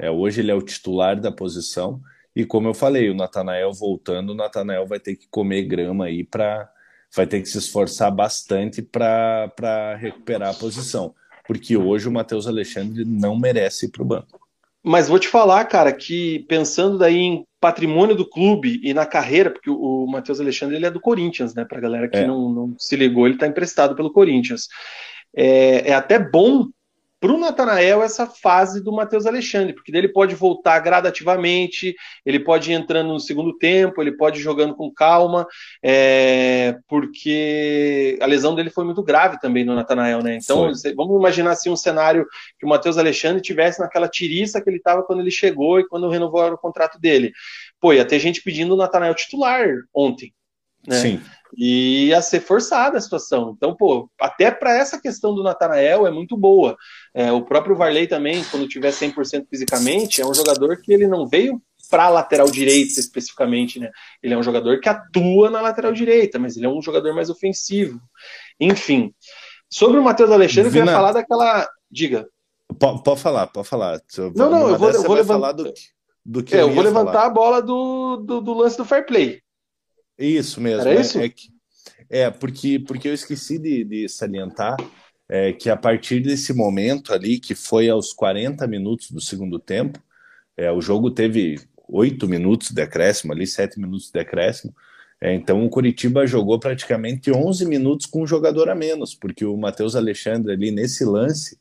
[0.00, 2.00] É, hoje ele é o titular da posição.
[2.34, 6.22] E como eu falei, o Natanael voltando, o Natanael vai ter que comer grama aí
[6.22, 6.70] para.
[7.14, 11.14] Vai ter que se esforçar bastante para recuperar a posição.
[11.46, 14.46] Porque hoje o Matheus Alexandre não merece ir para o banco.
[14.82, 19.50] Mas vou te falar, cara, que pensando daí em patrimônio do clube e na carreira,
[19.50, 21.64] porque o, Matheus Alexandre ele é do Corinthians, né?
[21.64, 22.26] Pra galera que é.
[22.26, 24.68] não, não se ligou, ele tá emprestado pelo Corinthians.
[25.34, 26.68] É, é até bom
[27.26, 32.70] para o Natanael essa fase do Matheus Alexandre, porque ele pode voltar gradativamente, ele pode
[32.70, 35.44] ir entrando no segundo tempo, ele pode ir jogando com calma,
[35.82, 40.38] é, porque a lesão dele foi muito grave também no Natanael, né?
[40.40, 40.94] Então, foi.
[40.94, 42.24] vamos imaginar assim um cenário
[42.60, 46.08] que o Matheus Alexandre tivesse naquela tiriça que ele estava quando ele chegou e quando
[46.08, 47.32] renovou o contrato dele.
[47.80, 50.32] Pô, ia ter gente pedindo o Natanael titular ontem.
[50.86, 50.96] Né?
[50.96, 51.20] Sim.
[51.56, 53.54] E ia ser forçada a situação.
[53.56, 56.76] Então, pô, até para essa questão do Natanael é muito boa.
[57.14, 61.26] É, o próprio Varley também, quando tiver 100% fisicamente, é um jogador que ele não
[61.26, 63.90] veio para lateral direita especificamente, né?
[64.22, 67.30] Ele é um jogador que atua na lateral direita, mas ele é um jogador mais
[67.30, 68.00] ofensivo.
[68.60, 69.14] Enfim,
[69.70, 70.82] sobre o Matheus Alexandre, Vina...
[70.82, 71.68] eu queria falar daquela.
[71.90, 72.28] Diga.
[72.78, 74.00] Pode, pode falar, pode falar.
[74.34, 75.52] Não, não, eu vou, eu vou levantar.
[75.52, 75.72] Do,
[76.24, 77.26] do que é, eu, eu vou levantar falar.
[77.26, 79.40] a bola do, do, do lance do fair play.
[80.18, 80.82] Isso mesmo.
[80.82, 81.18] Era é, isso?
[81.18, 81.32] É,
[82.08, 84.76] é, porque, porque eu esqueci de, de salientar
[85.28, 90.00] é, que a partir desse momento ali, que foi aos 40 minutos do segundo tempo,
[90.56, 94.74] é, o jogo teve 8 minutos de decréscimo ali, 7 minutos de decréscimo,
[95.20, 99.56] é, então o Curitiba jogou praticamente 11 minutos com um jogador a menos, porque o
[99.56, 101.58] Matheus Alexandre ali nesse lance,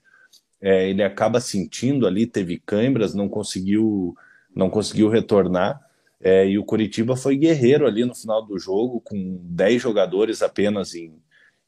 [0.61, 4.15] é, ele acaba sentindo ali, teve câimbras, não conseguiu,
[4.53, 5.80] não conseguiu retornar,
[6.26, 10.96] é, e o Curitiba foi guerreiro ali no final do jogo, com 10 jogadores apenas
[10.96, 11.14] em,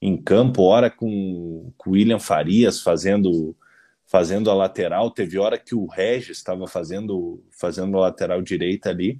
[0.01, 3.55] em campo, hora com, o William Farias fazendo
[4.09, 9.19] fazendo a lateral, teve hora que o Regis estava fazendo fazendo a lateral direita ali,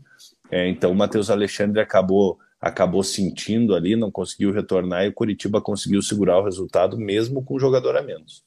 [0.49, 5.61] é, então o Matheus Alexandre acabou acabou sentindo ali, não conseguiu retornar e o Curitiba
[5.61, 8.43] conseguiu segurar o resultado mesmo com jogador a menos.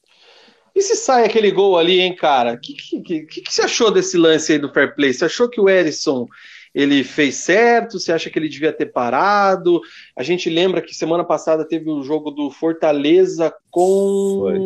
[0.75, 2.55] E se sai aquele gol ali, hein, cara?
[2.55, 5.13] O que, que, que, que, você achou desse lance aí do fair play?
[5.13, 6.27] Você achou que o Erisson
[6.75, 7.99] ele fez certo?
[7.99, 9.81] Você acha que ele devia ter parado?
[10.17, 14.39] A gente lembra que semana passada teve o jogo do Fortaleza com.
[14.41, 14.59] Foi.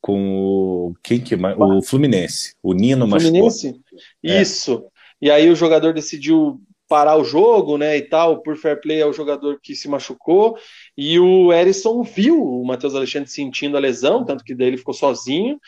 [0.00, 0.94] Com o.
[1.02, 1.56] Quem que mais?
[1.58, 2.54] O Fluminense.
[2.62, 3.80] O Nino Fluminense?
[4.24, 4.40] É.
[4.40, 4.84] Isso.
[5.20, 9.06] E aí o jogador decidiu parar o jogo, né, e tal, por fair play é
[9.06, 10.58] o jogador que se machucou,
[10.98, 14.92] e o Erisson viu o Matheus Alexandre sentindo a lesão, tanto que daí ele ficou
[14.92, 15.60] sozinho,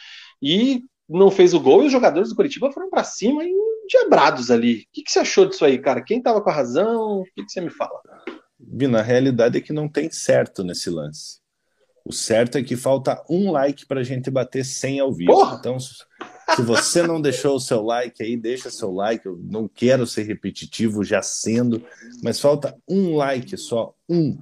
[0.42, 3.52] e não fez o gol, e os jogadores do Curitiba foram para cima e
[3.93, 4.81] diabrados ali.
[4.81, 6.02] O que, que, você achou disso aí, cara?
[6.02, 7.20] Quem tava com a razão?
[7.20, 8.01] O que, que você me fala?
[8.59, 11.40] Bina, a realidade é que não tem certo nesse lance.
[12.05, 15.32] O certo é que falta um like pra gente bater 100 ao vivo.
[15.32, 15.56] Porra!
[15.60, 19.24] Então, Se você não deixou o seu like aí, deixa seu like.
[19.24, 21.85] Eu não quero ser repetitivo, já sendo,
[22.23, 24.36] mas falta um like só, um,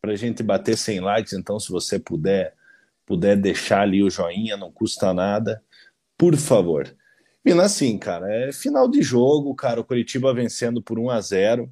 [0.00, 1.32] para a gente bater 100 likes.
[1.34, 2.54] Então, se você puder,
[3.04, 5.62] puder deixar ali o joinha, não custa nada,
[6.16, 6.96] por favor.
[7.44, 11.70] E assim, cara, é final de jogo, cara, o Curitiba vencendo por 1 a 0.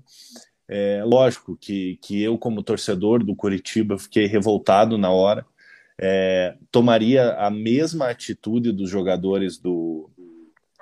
[0.69, 5.45] É, lógico que, que eu, como torcedor do Curitiba, fiquei revoltado na hora
[6.01, 10.11] é, tomaria a mesma atitude dos jogadores do,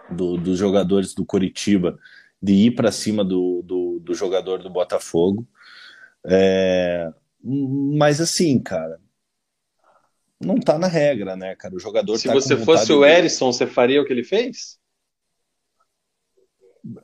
[0.09, 1.99] do dos jogadores do Coritiba
[2.41, 5.45] de ir para cima do, do, do, jogador do Botafogo.
[6.25, 7.11] É,
[7.43, 9.01] mas assim, cara,
[10.41, 11.75] não tá na regra, né, cara?
[11.75, 14.79] O jogador Se tá você fosse o Erisson, você faria o que ele fez?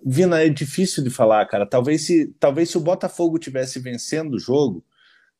[0.04, 1.66] Vina, é difícil de falar, cara.
[1.66, 4.84] Talvez se, talvez se o Botafogo tivesse vencendo o jogo,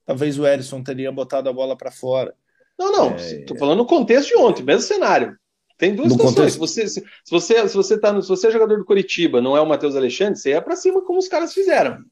[0.05, 2.35] talvez o Erisson teria botado a bola para fora.
[2.79, 3.17] Não, não.
[3.17, 3.59] Estou é...
[3.59, 5.39] falando no contexto de ontem, mesmo cenário.
[5.79, 6.57] Tem duas no situações.
[6.57, 6.59] Contexto...
[6.59, 9.57] Você, se, se, você, se, você tá no, se você é jogador do Curitiba, não
[9.57, 12.05] é o Matheus Alexandre, você ia para cima como os caras fizeram.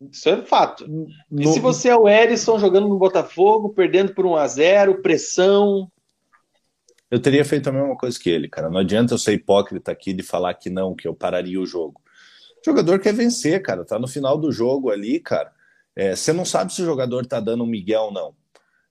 [0.00, 0.86] Isso é fato.
[0.86, 1.08] No...
[1.40, 5.90] E se você é o Erisson jogando no Botafogo, perdendo por 1 a 0 pressão.
[7.10, 8.68] Eu teria feito a mesma coisa que ele, cara.
[8.68, 12.00] Não adianta eu ser hipócrita aqui de falar que não, que eu pararia o jogo.
[12.60, 13.84] O jogador quer vencer, cara.
[13.84, 15.52] Tá no final do jogo ali, cara.
[15.94, 18.34] É, você não sabe se o jogador tá dando um Miguel ou não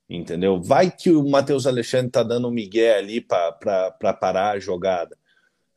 [0.09, 0.61] entendeu?
[0.61, 5.17] Vai que o Matheus Alexandre tá dando um migué ali para parar a jogada.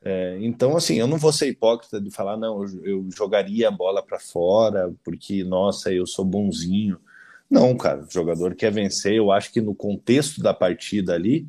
[0.02, 3.70] É, então, assim, eu não vou ser hipócrita de falar, não, eu, eu jogaria a
[3.70, 6.98] bola para fora, porque, nossa, eu sou bonzinho.
[7.50, 9.14] Não, cara, o jogador quer vencer.
[9.14, 11.46] Eu acho que no contexto da partida ali,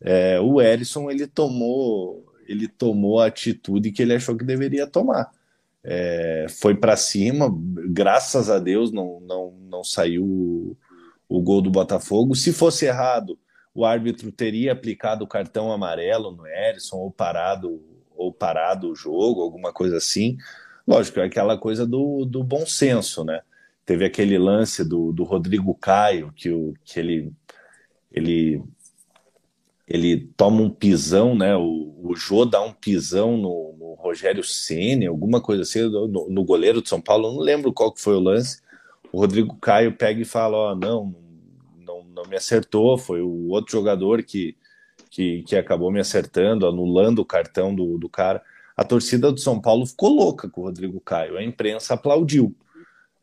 [0.00, 5.30] é, o Erisson ele tomou, ele tomou a atitude que ele achou que deveria tomar.
[5.82, 7.48] É, foi para cima,
[7.90, 10.76] graças a Deus não, não, não saiu
[11.28, 12.34] o gol do Botafogo.
[12.34, 13.38] Se fosse errado,
[13.74, 17.82] o árbitro teria aplicado o cartão amarelo no Erisson ou parado
[18.16, 20.36] ou parado o jogo, alguma coisa assim.
[20.86, 23.40] Lógico, é aquela coisa do, do bom senso, né?
[23.86, 27.32] Teve aquele lance do, do Rodrigo Caio, que, o, que ele,
[28.10, 28.60] ele,
[29.86, 31.56] ele toma um pisão, né?
[31.56, 36.44] O, o Jô dá um pisão no, no Rogério Ceni, alguma coisa assim, no, no,
[36.44, 38.60] goleiro de São Paulo, não lembro qual que foi o lance
[39.12, 41.14] o Rodrigo Caio pega e fala: Ó, oh, não,
[42.22, 44.56] não, me acertou, foi o outro jogador que,
[45.10, 48.42] que, que acabou me acertando, anulando o cartão do, do cara.
[48.76, 52.54] A torcida do São Paulo ficou louca com o Rodrigo Caio, a imprensa aplaudiu.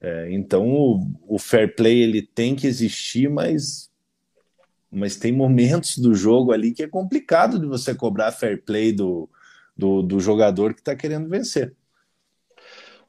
[0.02, 3.90] É, então o, o, fair play ele tem que existir, mas,
[4.92, 9.30] mas tem momentos do jogo ali que é complicado de você cobrar fair play do,
[9.76, 11.74] do, do jogador que está querendo vencer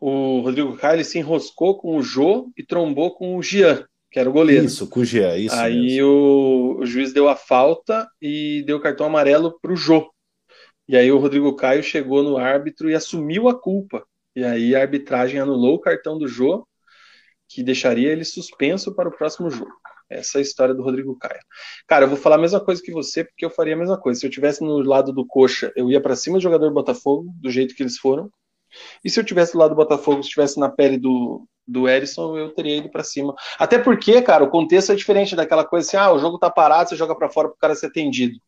[0.01, 3.85] o Rodrigo Caio se enroscou com o Jô e trombou com o Gian,
[4.17, 4.65] que era o goleiro.
[4.65, 5.55] Isso, Gian, isso.
[5.55, 10.11] Aí o, o, juiz deu a falta e deu cartão amarelo para o Jô.
[10.89, 14.07] E aí o Rodrigo Caio chegou no árbitro e assumiu a culpa.
[14.35, 16.67] E aí a arbitragem anulou o cartão do Jô,
[17.47, 19.73] que deixaria ele suspenso para o próximo jogo.
[20.09, 21.43] Essa é a história do Rodrigo Caio.
[21.87, 24.19] Cara, eu vou falar a mesma coisa que você, porque eu faria a mesma coisa.
[24.19, 27.35] Se eu tivesse no lado do Coxa, eu ia para cima do jogador do Botafogo,
[27.39, 28.31] do jeito que eles foram,
[29.05, 32.55] e se eu tivesse lado do Botafogo, se estivesse na pele do, do Erisson, eu
[32.55, 33.35] teria ido para cima.
[33.59, 36.89] Até porque, cara, o contexto é diferente daquela coisa assim: ah, o jogo tá parado,
[36.89, 38.39] você joga para fora para o cara ser atendido.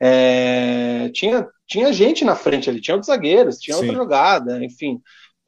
[0.00, 3.82] É, tinha, tinha gente na frente ali, tinha outros zagueiros, tinha Sim.
[3.82, 5.00] outra jogada, enfim.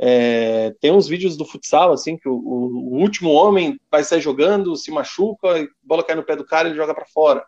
[0.03, 4.23] É, tem uns vídeos do futsal, assim, que o, o, o, último homem vai sair
[4.23, 7.45] jogando, se machuca, a bola cai no pé do cara e ele joga para fora.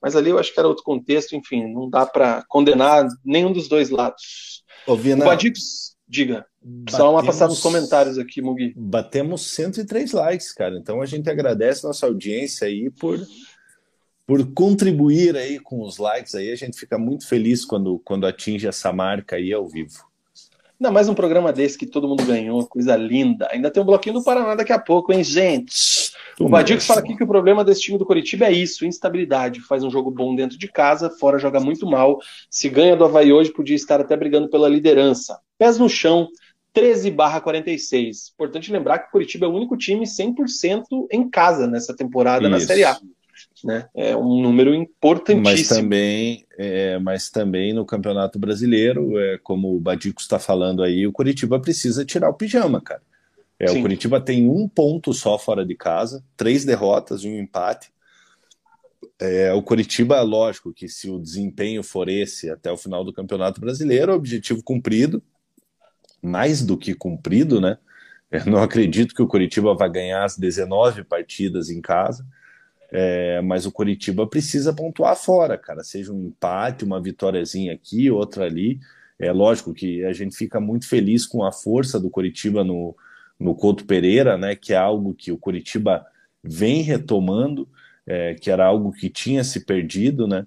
[0.00, 3.68] Mas ali eu acho que era outro contexto, enfim, não dá para condenar nenhum dos
[3.68, 4.64] dois lados.
[4.86, 6.44] Ô, Vina, o Badicos, Diga.
[6.88, 8.74] Só uma passada nos comentários aqui, Mugi.
[8.76, 10.76] Batemos 103 likes, cara.
[10.76, 13.24] Então a gente agradece nossa audiência aí por,
[14.26, 16.50] por contribuir aí com os likes aí.
[16.50, 20.09] A gente fica muito feliz quando, quando atinge essa marca aí ao vivo.
[20.80, 23.46] Ainda mais um programa desse que todo mundo ganhou, coisa linda.
[23.52, 26.10] Ainda tem um bloquinho do Paraná daqui a pouco, hein, gente?
[26.40, 29.60] o Badix fala aqui que o problema desse time do Coritiba é isso, instabilidade.
[29.60, 32.18] Faz um jogo bom dentro de casa, fora joga muito mal.
[32.48, 35.38] Se ganha do Havaí hoje, podia estar até brigando pela liderança.
[35.58, 36.28] Pés no chão,
[36.72, 38.30] 13 barra 46.
[38.32, 42.50] Importante lembrar que o Coritiba é o único time 100% em casa nessa temporada isso.
[42.50, 42.96] na Série A.
[43.64, 43.88] Né?
[43.94, 45.42] É um número importantíssimo.
[45.42, 51.06] Mas também, é, mas também no Campeonato Brasileiro, é, como o Badico está falando aí,
[51.06, 53.02] o Coritiba precisa tirar o pijama, cara.
[53.58, 57.92] É, o Curitiba tem um ponto só fora de casa, três derrotas e um empate.
[59.18, 63.60] É, o Curitiba, lógico que se o desempenho for esse até o final do Campeonato
[63.60, 65.22] Brasileiro, objetivo cumprido,
[66.22, 67.76] mais do que cumprido, né?
[68.30, 72.24] Eu não acredito que o Curitiba vai ganhar as 19 partidas em casa.
[72.92, 75.84] É, mas o Coritiba precisa pontuar fora, cara.
[75.84, 78.80] Seja um empate, uma vitóriazinha aqui, outra ali.
[79.18, 82.96] É lógico que a gente fica muito feliz com a força do Coritiba no,
[83.38, 84.56] no Couto Pereira, né?
[84.56, 86.04] Que é algo que o Coritiba
[86.42, 87.68] vem retomando,
[88.06, 90.46] é, que era algo que tinha se perdido, né?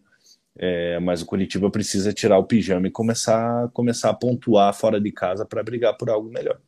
[0.58, 5.12] É, mas o Coritiba precisa tirar o pijama e começar, começar a pontuar fora de
[5.12, 6.60] casa para brigar por algo melhor.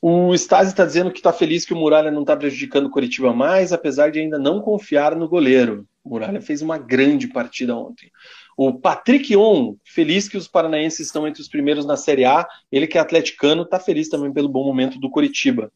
[0.00, 3.32] O Stasi está dizendo que está feliz que o Muralha não está prejudicando o Coritiba
[3.32, 5.86] mais, apesar de ainda não confiar no goleiro.
[6.04, 8.10] O Muralha fez uma grande partida ontem.
[8.56, 12.46] O Patrick On, feliz que os paranaenses estão entre os primeiros na Série A.
[12.70, 15.70] Ele que é atleticano, está feliz também pelo bom momento do Coritiba.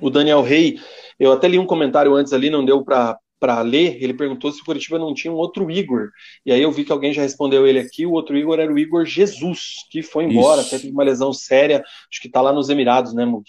[0.00, 0.78] O Daniel Rey,
[1.18, 4.60] eu até li um comentário antes ali, não deu para para ler, ele perguntou se
[4.60, 6.10] o Curitiba não tinha um outro Igor.
[6.44, 8.06] E aí eu vi que alguém já respondeu ele aqui.
[8.06, 10.74] O outro Igor era o Igor Jesus, que foi embora, Isso.
[10.74, 11.84] até teve uma lesão séria.
[12.10, 13.44] Acho que está lá nos Emirados, né, Mug?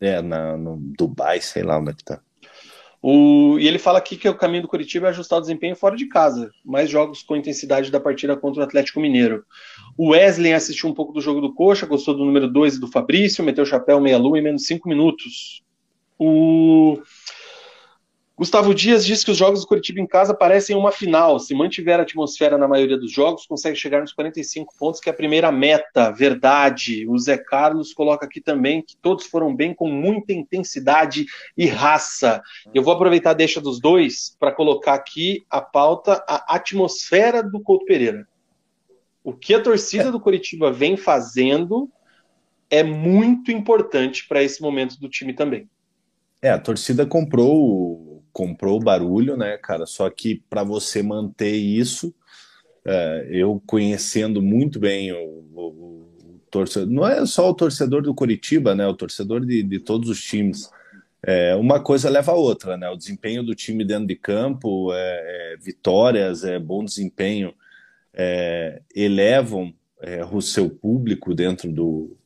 [0.00, 2.20] É, na, no Dubai, sei lá onde é que tá.
[3.02, 5.96] O, e ele fala aqui que o caminho do Curitiba é ajustar o desempenho fora
[5.96, 6.50] de casa.
[6.64, 9.44] Mais jogos com intensidade da partida contra o Atlético Mineiro.
[9.96, 12.88] O Wesley assistiu um pouco do jogo do Coxa, gostou do número 2 e do
[12.88, 15.62] Fabrício, meteu o chapéu meia-lua em menos 5 minutos.
[16.18, 17.00] O
[18.40, 21.38] Gustavo Dias diz que os jogos do Curitiba em casa parecem uma final.
[21.38, 25.12] Se mantiver a atmosfera na maioria dos jogos, consegue chegar nos 45 pontos, que é
[25.12, 26.10] a primeira meta.
[26.10, 27.06] Verdade.
[27.06, 32.40] O Zé Carlos coloca aqui também que todos foram bem com muita intensidade e raça.
[32.72, 37.60] Eu vou aproveitar a deixa dos dois para colocar aqui a pauta, a atmosfera do
[37.60, 38.26] Couto Pereira.
[39.22, 41.90] O que a torcida do Curitiba vem fazendo
[42.70, 45.68] é muito importante para esse momento do time também.
[46.40, 49.86] É, a torcida comprou comprou o barulho, né, cara?
[49.86, 52.14] Só que para você manter isso,
[52.84, 58.14] é, eu conhecendo muito bem o, o, o, torcedor, não é só o torcedor do
[58.14, 58.86] Curitiba, né?
[58.86, 60.70] O torcedor de, de todos os times.
[61.22, 62.88] É, uma coisa leva a outra, né?
[62.88, 67.52] O desempenho do time dentro de campo, é, é vitórias, é bom desempenho,
[68.14, 72.16] é, elevam é, o seu público dentro do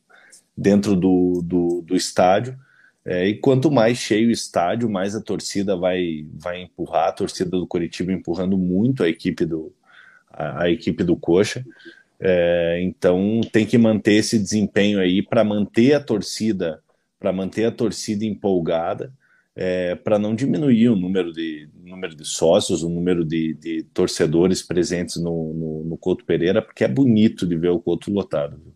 [0.56, 2.56] dentro do, do, do estádio
[3.04, 7.50] é, e quanto mais cheio o estádio, mais a torcida vai, vai empurrar, a torcida
[7.50, 9.72] do Curitiba empurrando muito a equipe do,
[10.30, 11.64] a, a equipe do Coxa.
[12.18, 16.82] É, então tem que manter esse desempenho aí para manter a torcida,
[17.18, 19.12] para manter a torcida empolgada,
[19.54, 24.62] é, para não diminuir o número de, número de sócios, o número de, de torcedores
[24.62, 28.56] presentes no, no, no Couto Pereira, porque é bonito de ver o Couto lotado.
[28.56, 28.72] Viu?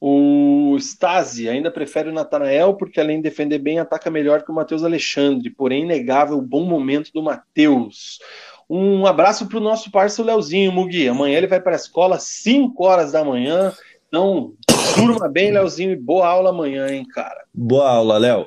[0.00, 4.54] O Stasi ainda prefere o Natanael porque, além de defender bem, ataca melhor que o
[4.54, 5.50] Matheus Alexandre.
[5.50, 8.18] Porém, inegável o bom momento do Matheus.
[8.68, 11.08] Um abraço para o nosso parceiro Leozinho Mugi.
[11.08, 13.74] Amanhã ele vai para a escola às 5 horas da manhã.
[14.08, 14.54] Então,
[14.96, 17.44] durma bem, Leozinho, e boa aula amanhã, hein, cara.
[17.52, 18.46] Boa aula, Léo.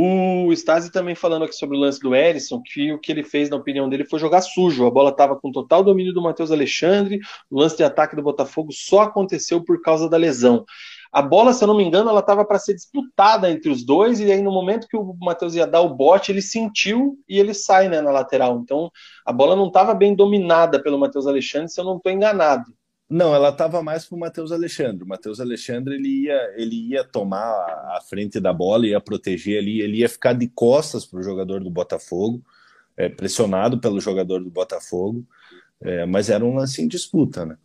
[0.00, 3.50] O Stasi também falando aqui sobre o lance do Erisson, que o que ele fez,
[3.50, 4.86] na opinião dele, foi jogar sujo.
[4.86, 7.18] A bola estava com total domínio do Matheus Alexandre,
[7.50, 10.64] o lance de ataque do Botafogo só aconteceu por causa da lesão.
[11.10, 14.20] A bola, se eu não me engano, ela estava para ser disputada entre os dois,
[14.20, 17.52] e aí no momento que o Matheus ia dar o bote, ele sentiu e ele
[17.52, 18.60] sai né, na lateral.
[18.62, 18.92] Então
[19.26, 22.72] a bola não estava bem dominada pelo Matheus Alexandre, se eu não estou enganado.
[23.10, 25.02] Não, ela estava mais para o Matheus Alexandre.
[25.02, 29.80] O Matheus Alexandre ele ia, ele ia tomar a frente da bola, ia proteger ali,
[29.80, 32.42] ele ia ficar de costas para o jogador do Botafogo,
[32.96, 35.26] é, pressionado pelo jogador do Botafogo,
[35.80, 37.56] é, mas era um lance em disputa, né?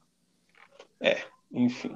[1.02, 1.18] É,
[1.52, 1.94] enfim.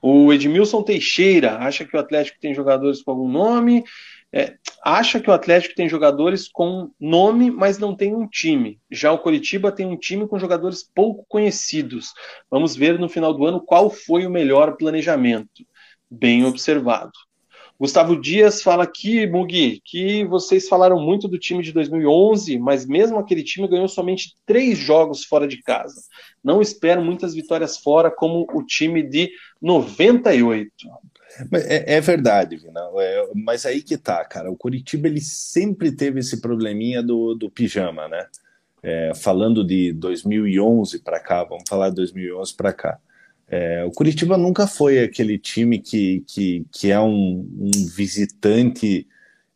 [0.00, 3.84] O Edmilson Teixeira acha que o Atlético tem jogadores com algum nome
[4.32, 8.78] é, acha que o Atlético tem jogadores com nome, mas não tem um time.
[8.90, 12.12] Já o Coritiba tem um time com jogadores pouco conhecidos.
[12.50, 15.66] Vamos ver no final do ano qual foi o melhor planejamento.
[16.10, 17.12] Bem observado.
[17.80, 23.18] Gustavo Dias fala aqui, Mugi, que vocês falaram muito do time de 2011, mas mesmo
[23.18, 25.98] aquele time ganhou somente três jogos fora de casa.
[26.44, 29.30] Não espero muitas vitórias fora como o time de
[29.62, 30.70] 98.
[31.52, 32.80] É, é verdade, Vina.
[32.98, 34.50] É, mas aí que tá, cara.
[34.50, 38.26] O Curitiba ele sempre teve esse probleminha do, do pijama, né?
[38.82, 42.98] É, falando de 2011 para cá, vamos falar de 2011 para cá.
[43.46, 49.06] É, o Curitiba nunca foi aquele time que, que, que é um, um visitante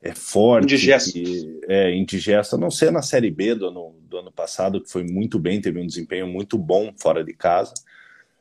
[0.02, 1.12] é, forte, indigesto.
[1.12, 4.90] Que, é indigesto, a não ser na Série B do ano, do ano passado, que
[4.90, 7.72] foi muito bem, teve um desempenho muito bom fora de casa.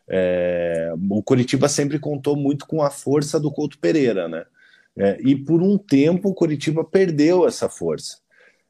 [0.07, 4.45] É, o Curitiba sempre contou muito com a força do Couto Pereira, né?
[4.95, 8.17] É, e por um tempo o Curitiba perdeu essa força.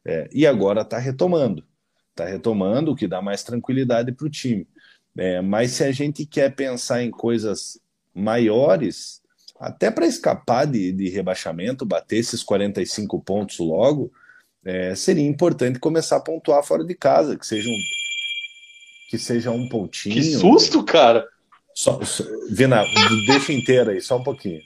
[0.04, 1.64] É, e agora está retomando.
[2.10, 4.66] Está retomando, o que dá mais tranquilidade para o time.
[5.16, 7.78] É, mas se a gente quer pensar em coisas
[8.14, 9.20] maiores,
[9.58, 14.12] até para escapar de, de rebaixamento, bater esses 45 pontos logo,
[14.64, 17.78] é, seria importante começar a pontuar fora de casa, que seja um,
[19.08, 20.14] que seja um pontinho.
[20.14, 21.26] Que susto, cara!
[21.74, 22.84] Só, só, Vina,
[23.26, 24.60] deixa inteira aí, só um pouquinho.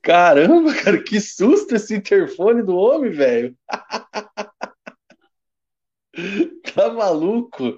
[0.00, 3.56] Caramba, cara, que susto esse interfone do homem, velho.
[6.74, 7.76] tá maluco?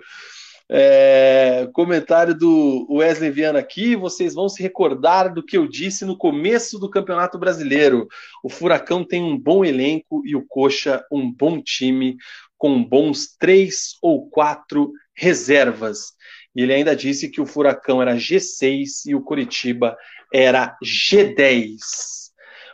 [0.68, 3.94] É, comentário do Wesley Viana aqui.
[3.94, 8.08] Vocês vão se recordar do que eu disse no começo do Campeonato Brasileiro.
[8.42, 12.16] O Furacão tem um bom elenco e o Coxa um bom time,
[12.56, 16.12] com bons três ou quatro reservas.
[16.54, 19.96] E ele ainda disse que o Furacão era G6 e o Curitiba
[20.32, 21.76] era G10.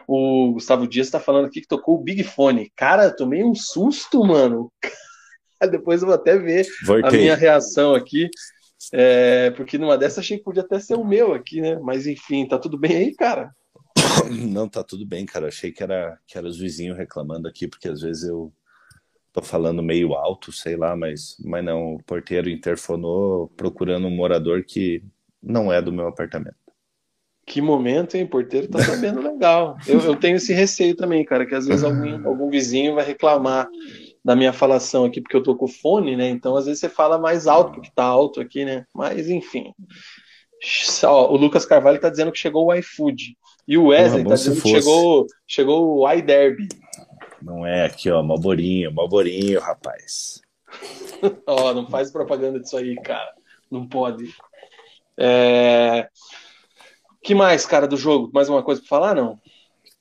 [0.07, 2.71] O Gustavo Dias está falando aqui que tocou o Big Fone.
[2.77, 4.73] Cara, tomei um susto, mano.
[5.71, 7.09] Depois eu vou até ver Voltei.
[7.09, 8.29] a minha reação aqui.
[8.93, 11.79] É, porque numa dessas achei que podia até ser o meu aqui, né?
[11.81, 13.53] Mas enfim, tá tudo bem aí, cara?
[14.31, 15.49] Não, tá tudo bem, cara.
[15.49, 18.53] Achei que era, que era os vizinhos reclamando aqui, porque às vezes eu
[19.33, 24.65] tô falando meio alto, sei lá, mas, mas não, o porteiro interfonou procurando um morador
[24.65, 25.03] que
[25.43, 26.57] não é do meu apartamento.
[27.45, 28.25] Que momento, hein?
[28.25, 29.77] O porteiro tá sabendo legal.
[29.87, 33.69] Eu, eu tenho esse receio também, cara, que às vezes algum, algum vizinho vai reclamar
[34.25, 36.29] da minha falação aqui, porque eu tô com fone, né?
[36.29, 38.85] Então, às vezes você fala mais alto, porque tá alto aqui, né?
[38.95, 39.75] Mas, enfim.
[41.05, 43.37] Ó, o Lucas Carvalho tá dizendo que chegou o iFood.
[43.67, 46.69] E o Wesley tá dizendo que chegou, chegou o iDerby.
[47.43, 50.41] Não é aqui, ó, Malborinho, Malborinho, rapaz.
[51.47, 53.33] ó, não faz propaganda disso aí, cara.
[53.71, 54.33] Não pode.
[55.19, 56.09] É...
[57.23, 58.31] que mais, cara, do jogo?
[58.33, 59.39] Mais uma coisa pra falar, não?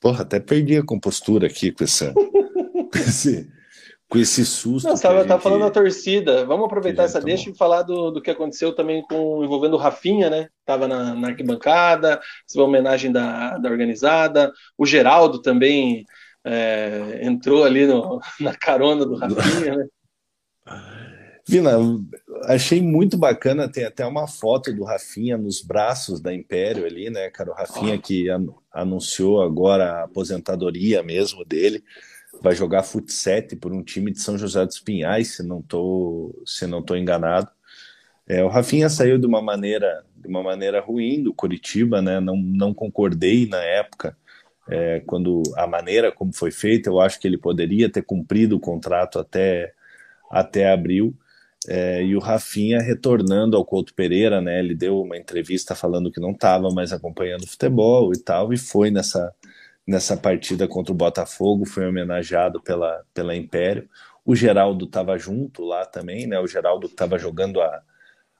[0.00, 2.12] Porra, até perdi a compostura aqui com essa...
[2.14, 3.50] com esse
[4.12, 4.86] com esse susto.
[4.86, 5.40] Não, estava gente...
[5.40, 6.44] falando da torcida.
[6.44, 10.28] Vamos aproveitar essa deixa e falar do, do que aconteceu também com envolvendo o Rafinha,
[10.28, 10.48] né?
[10.60, 12.20] Estava na, na, arquibancada,
[12.54, 14.52] uma homenagem da, da organizada.
[14.76, 16.04] O Geraldo também
[16.44, 19.86] é, entrou ali no, na carona do Rafinha, né?
[21.46, 21.72] Vina,
[22.44, 27.30] achei muito bacana, tem até uma foto do Rafinha nos braços da Império ali, né,
[27.30, 27.50] cara?
[27.50, 31.84] O Rafinha que an anunciou agora a aposentadoria mesmo dele
[32.40, 36.66] vai jogar futsal por um time de São José dos Pinhais, se não tô, se
[36.66, 37.48] não tô enganado.
[38.26, 42.20] É, o Rafinha saiu de uma maneira de uma maneira ruim do Curitiba, né?
[42.20, 44.16] Não, não concordei na época
[44.72, 46.88] é, quando a maneira como foi feita.
[46.88, 49.72] Eu acho que ele poderia ter cumprido o contrato até
[50.30, 51.14] até abril.
[51.68, 54.58] É, e o Rafinha retornando ao Couto Pereira, né?
[54.58, 58.90] Ele deu uma entrevista falando que não estava mais acompanhando futebol e tal, e foi
[58.90, 59.32] nessa
[59.86, 63.88] nessa partida contra o Botafogo, foi homenageado pela, pela Império.
[64.24, 66.38] O Geraldo estava junto lá também, né?
[66.40, 67.82] O Geraldo estava jogando a,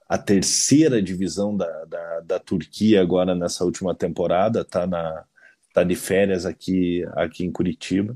[0.07, 5.25] a terceira divisão da, da, da, Turquia agora nessa última temporada, tá, na,
[5.73, 8.15] tá de férias aqui, aqui em Curitiba.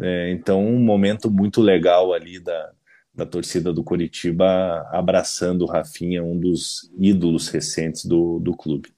[0.00, 2.72] É, então, um momento muito legal ali da,
[3.14, 8.90] da torcida do Curitiba abraçando o Rafinha, um dos ídolos recentes do, do clube.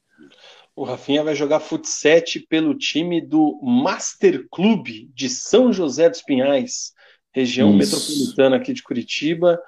[0.76, 6.92] O Rafinha vai jogar futsal pelo time do Master Clube de São José dos Pinhais,
[7.34, 7.78] região Isso.
[7.78, 9.60] metropolitana aqui de Curitiba.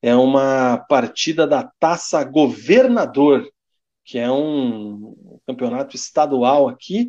[0.00, 3.46] É uma partida da Taça Governador,
[4.04, 7.08] que é um campeonato estadual aqui.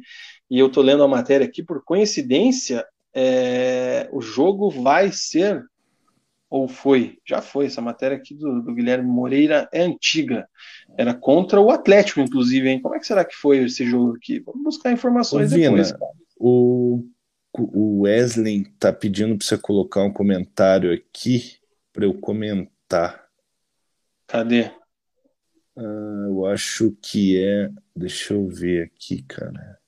[0.49, 5.63] E eu estou lendo a matéria aqui, por coincidência, é, o jogo vai ser
[6.49, 7.17] ou foi?
[7.27, 10.47] Já foi, essa matéria aqui do, do, Guilherme Moreira é antiga.
[10.97, 12.81] Era contra o Atlético, inclusive, hein?
[12.81, 14.39] Como é que será que foi esse jogo aqui?
[14.39, 15.91] Vamos buscar informações Ô, depois.
[15.91, 15.99] Vina,
[16.37, 17.03] o,
[17.53, 21.57] o Wesley tá pedindo para você colocar um comentário aqui
[21.91, 23.25] para eu comentar.
[24.27, 24.71] Cadê?
[25.77, 27.69] Ah, eu acho que é.
[27.95, 29.79] Deixa eu ver aqui, cara.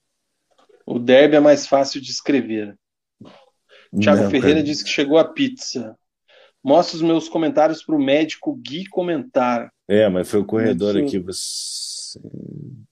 [0.87, 2.73] O derby é mais fácil de escrever.
[3.99, 4.63] Tiago Ferreira cara.
[4.63, 5.97] disse que chegou a pizza.
[6.63, 9.69] Mostra os meus comentários para o médico Gui comentar.
[9.85, 11.19] É, mas foi o corredor aqui.
[11.19, 12.19] Você...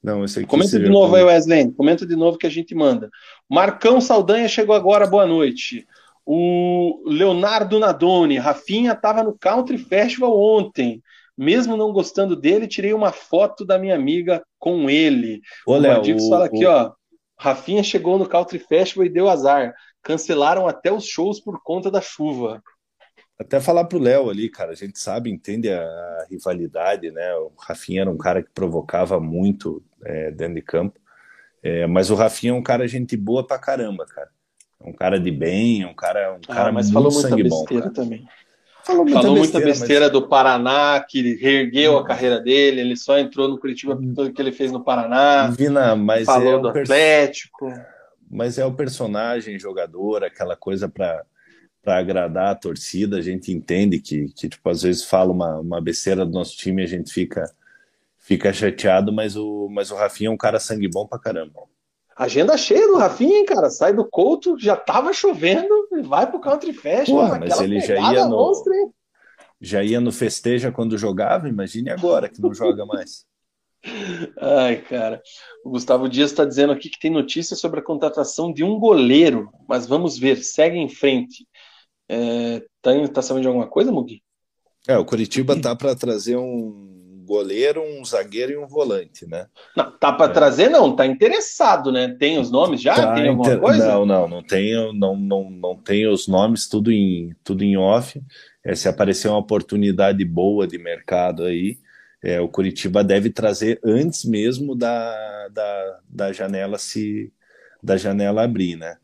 [0.03, 1.72] Não, esse aqui Comenta de novo aí, Wesley.
[1.72, 3.09] Comenta de novo que a gente manda.
[3.49, 5.88] Marcão Saldanha chegou agora, boa noite.
[6.25, 11.01] O Leonardo Nadoni, Rafinha estava no Country Festival ontem.
[11.38, 15.41] Mesmo não gostando dele, tirei uma foto da minha amiga com ele.
[15.65, 16.69] Ô, o Léo, fala aqui, o...
[16.69, 16.91] ó.
[17.38, 19.73] Rafinha chegou no Country Festival e deu azar.
[20.01, 22.64] Cancelaram até os shows por conta da chuva.
[23.38, 27.35] Até falar pro Léo ali, cara, a gente sabe, entende a, rivalidade, né?
[27.35, 30.99] O Rafinha era um cara que provocava muito é, dentro de campo,
[31.61, 34.30] é, mas o Rafinha é um cara gente boa pra caramba, cara.
[34.80, 37.88] É um cara de bem, é um cara, um ah, cara mas falou muita besteira
[37.88, 38.25] bom, também.
[38.85, 40.11] Falou muita falou besteira, muita besteira mas...
[40.11, 44.39] do Paraná, que reergueu a carreira dele, ele só entrou no Curitiba por tudo que
[44.39, 45.47] ele fez no Paraná.
[45.47, 47.73] Vina, mas falou é do Atlético.
[48.30, 51.23] mas é o personagem, jogador, aquela coisa para
[51.81, 55.80] para agradar a torcida, a gente entende que, que tipo, às vezes fala uma, uma
[55.80, 57.45] besteira do nosso time e a gente fica,
[58.17, 61.61] fica chateado, mas o, mas o Rafinha é um cara sangue bom pra caramba.
[62.16, 63.69] Agenda cheia do Rafinha, hein, cara?
[63.69, 67.27] Sai do Couto, já tava chovendo, e vai pro Country Festival.
[67.27, 68.74] Porra, mas ele já ia no, monstra,
[69.60, 73.26] já ia no festeja quando jogava, imagine agora que não joga mais.
[74.40, 75.22] Ai, cara.
[75.64, 79.52] O Gustavo Dias está dizendo aqui que tem notícia sobre a contratação de um goleiro,
[79.68, 81.48] mas vamos ver, segue em frente.
[82.08, 84.24] É, tá, tá sabendo de alguma coisa, Mugi?
[84.88, 89.48] É, o Curitiba tá para trazer um goleiro, um zagueiro e um volante, né?
[89.76, 90.34] Não, tá para é.
[90.34, 92.16] trazer não, tá interessado, né?
[92.20, 92.95] Tem os nomes já?
[92.95, 93.60] Tá tem alguma inter...
[93.60, 93.88] coisa?
[93.88, 98.22] Não, não, não tem, não, não, não tem os nomes, tudo em, tudo em off.
[98.64, 101.78] É, se aparecer uma oportunidade boa de mercado aí,
[102.24, 107.32] é, o Curitiba deve trazer antes mesmo da, da, da janela se
[107.84, 108.98] da janela abrir, né?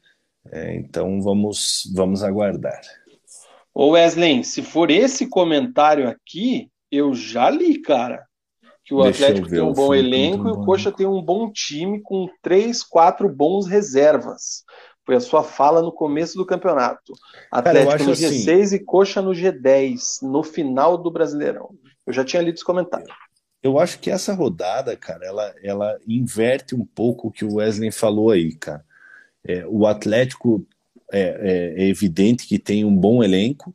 [0.51, 2.81] É, então vamos, vamos aguardar.
[3.73, 8.25] Ô Wesley, se for esse comentário aqui, eu já li, cara.
[8.83, 12.01] Que o Deixa Atlético tem um bom elenco e o Coxa tem um bom time
[12.01, 14.63] com três, quatro bons reservas.
[15.05, 17.13] Foi a sua fala no começo do campeonato.
[17.51, 21.69] Atlético cara, no G6 assim, e Coxa no G10, no final do Brasileirão.
[22.05, 23.07] Eu já tinha lido esse comentário.
[23.63, 27.91] Eu acho que essa rodada, cara, ela, ela inverte um pouco o que o Wesley
[27.91, 28.83] falou aí, cara.
[29.43, 30.65] É, o Atlético
[31.11, 33.71] é, é, é, evidente que tem um bom elenco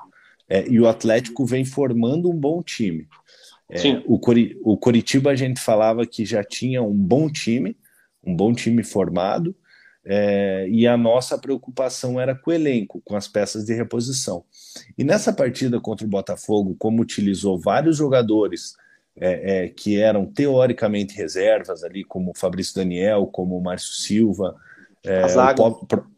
[0.49, 3.09] é, e o Atlético vem formando um bom time.
[3.69, 4.03] É, Sim.
[4.07, 7.77] O, Cori o Coritiba a gente falava que já tinha um bom time,
[8.25, 9.55] um bom time formado,
[10.05, 14.45] é, e a nossa preocupação era com o elenco, com as peças de reposição.
[14.97, 18.77] E nessa partida contra o Botafogo, como utilizou vários jogadores
[19.19, 24.55] é, é, que eram teoricamente reservas ali, como o Fabrício Daniel, como o Márcio Silva,
[25.03, 25.23] é,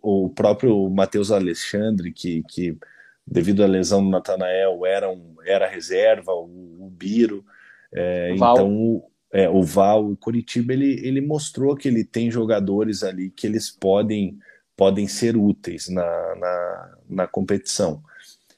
[0.03, 2.77] o, o, próprio Matheus Alexandre, que, que
[3.31, 7.45] devido à lesão do Natanael era, um, era reserva, o, o Biro.
[7.95, 13.31] É, então, é, o Val, o Curitiba, ele, ele mostrou que ele tem jogadores ali
[13.31, 14.39] que eles podem,
[14.77, 18.03] podem ser úteis na, na, na competição.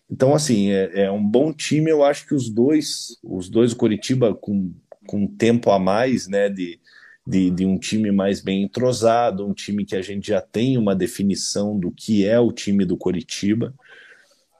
[0.08, 1.90] Então, assim, é, é, um bom time.
[1.90, 4.72] Eu acho que os dois, os dois, o Curitiba com,
[5.06, 6.80] com tempo a mais, né, de,
[7.26, 10.96] de, de, um time mais bem entrosado, um time que a gente já tem uma
[10.96, 13.72] definição do que é o time do Coritiba.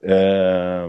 [0.03, 0.89] É,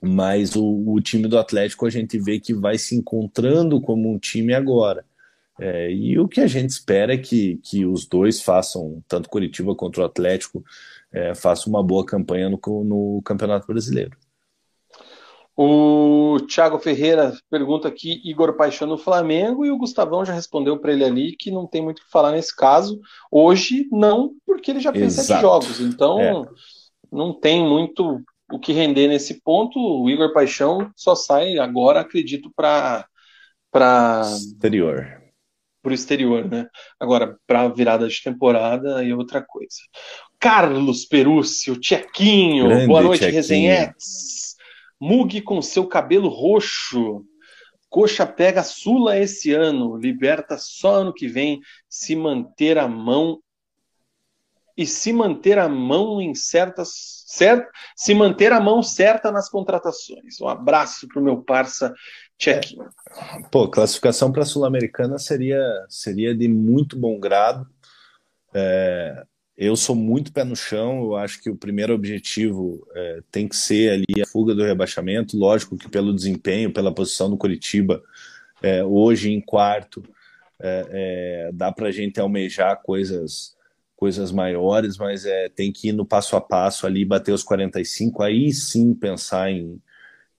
[0.00, 4.18] mas o, o, time do Atlético a gente vê que vai se encontrando como um
[4.18, 5.04] time agora.
[5.60, 9.74] É, e o que a gente espera é que, que os dois façam, tanto Curitiba
[9.74, 10.64] quanto o Atlético,
[11.12, 14.16] é, façam uma boa campanha no, no Campeonato Brasileiro.
[15.60, 20.92] O Thiago Ferreira pergunta aqui, Igor Paixão no Flamengo, e o Gustavão já respondeu para
[20.92, 23.00] ele ali que não tem muito o que falar nesse caso.
[23.28, 25.26] Hoje, não, porque ele já fez Exato.
[25.26, 26.44] sete jogos, então é.
[27.10, 29.78] Não tem muito o que render nesse ponto.
[29.78, 33.06] O Igor Paixão só sai agora, acredito, para
[33.70, 35.06] para exterior.
[35.82, 36.66] Para o exterior, né?
[36.98, 39.76] Agora, para virada de temporada e outra coisa.
[40.40, 44.56] Carlos Perucci, o Tchequinho, Grande boa noite, Resenhetes.
[45.00, 47.24] Mug com seu cabelo roxo.
[47.88, 53.40] Coxa pega Sula esse ano, liberta só ano que vem, se manter a mão
[54.78, 60.40] e se manter a mão em certas certo, se manter a mão certa nas contratações.
[60.40, 61.92] Um abraço para o meu parça
[62.38, 62.88] Tchequinho.
[63.50, 67.66] Pô, classificação para a Sul-Americana seria seria de muito bom grado.
[68.54, 69.24] É,
[69.56, 73.56] eu sou muito pé no chão, eu acho que o primeiro objetivo é, tem que
[73.56, 75.36] ser ali a fuga do rebaixamento.
[75.36, 78.00] Lógico que pelo desempenho, pela posição do Curitiba,
[78.62, 80.04] é, hoje em quarto,
[80.60, 83.57] é, é dá para a gente almejar coisas
[83.98, 88.22] coisas maiores, mas é, tem que ir no passo a passo ali, bater os 45,
[88.22, 89.82] aí sim pensar em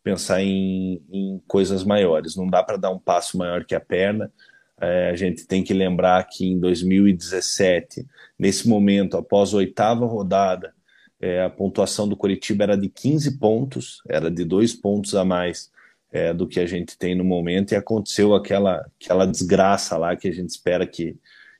[0.02, 2.38] pensar em, em coisas maiores.
[2.38, 4.32] Não dá para dar um passo maior que a perna.
[4.80, 8.08] É, a gente tem que lembrar que em 2017,
[8.40, 10.74] nesse momento, após a oitava rodada,
[11.20, 15.70] é, a pontuação do Curitiba era de 15 pontos, era de dois pontos a mais
[16.14, 20.30] é, do que a gente tem no momento, e aconteceu aquela, aquela desgraça lá que
[20.30, 21.18] a gente espera que,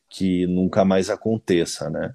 [0.10, 2.14] que nunca mais aconteça, né?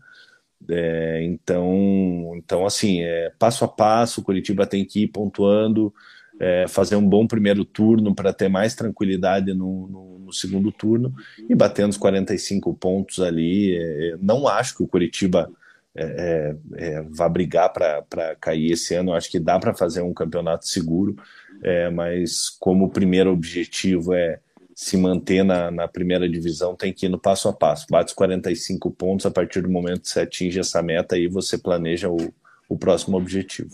[0.69, 5.93] É, então, então, assim, é, passo a passo, o Curitiba tem que ir pontuando,
[6.41, 11.15] é, fazer um bom primeiro turno para ter mais tranquilidade no, no, no, segundo turno
[11.49, 13.77] e batendo os 45 pontos ali.
[13.77, 15.51] É, não acho que o Curitiba
[15.95, 20.15] é, é, é vá brigar para cair esse ano, acho que dá para fazer um
[20.15, 21.17] campeonato seguro,
[21.63, 24.41] é, mas como o primeiro objetivo é,
[24.75, 27.87] se manter na, na primeira divisão, tem que ir no passo a passo.
[27.89, 31.57] Bate os 45 pontos, a partir do momento que você atinge essa meta, aí você
[31.57, 32.35] planeja o,
[32.69, 33.71] o próximo objetivo.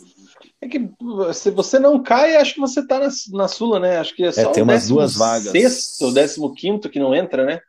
[0.61, 0.91] É que
[1.33, 3.99] se você não cai, acho que você tá na, na Sula, né?
[3.99, 5.53] Acho que é, é só é, tem umas duas vagas.
[5.53, 7.61] Sexto ou décimo quinto que não entra, né?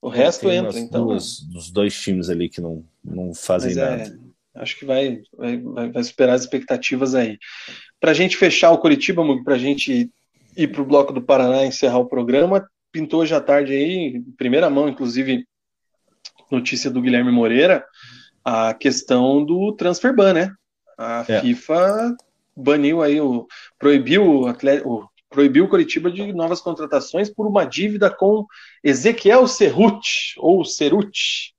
[0.00, 1.08] O é, resto entra, então.
[1.08, 4.18] Duas, dos dois times ali que não, não fazem é, nada.
[4.54, 7.38] acho que vai, vai, vai, superar as expectativas aí.
[8.00, 10.10] Para a gente fechar o Curitiba, para a gente
[10.56, 14.68] ir para o bloco do Paraná encerrar o programa, pintou hoje à tarde aí, primeira
[14.68, 15.46] mão, inclusive,
[16.50, 17.84] notícia do Guilherme Moreira,
[18.44, 20.52] a questão do transfer ban, né?
[20.98, 21.40] A é.
[21.40, 22.16] FIFA
[22.56, 23.46] baniu aí o
[23.78, 28.44] proibiu o, atleta, o proibiu o Curitiba de novas contratações por uma dívida com
[28.82, 31.54] Ezequiel Cerruti ou Ceruti.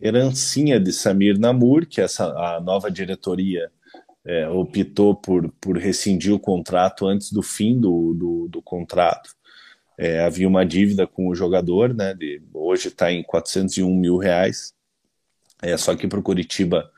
[0.00, 3.70] Herancinha de Samir Namur, que essa a nova diretoria
[4.26, 9.30] é, optou por, por rescindir o contrato antes do fim do, do, do contrato.
[9.96, 12.12] É, havia uma dívida com o jogador, né?
[12.12, 14.74] De, hoje está em 401 mil reais.
[15.62, 16.90] É, só que para o Curitiba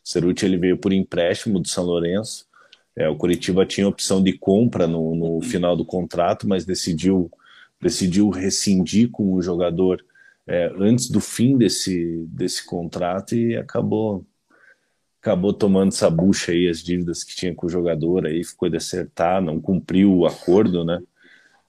[0.05, 2.47] O Ceruti ele veio por empréstimo do São Lourenço.
[3.01, 7.31] É, o Curitiba tinha opção de compra no, no final do contrato, mas decidiu
[7.81, 10.05] decidiu rescindir com o jogador
[10.47, 14.27] é, antes do fim desse, desse contrato e acabou
[15.21, 18.77] acabou tomando essa bucha aí as dívidas que tinha com o jogador aí ficou de
[18.77, 21.01] acertar, não cumpriu o acordo, né?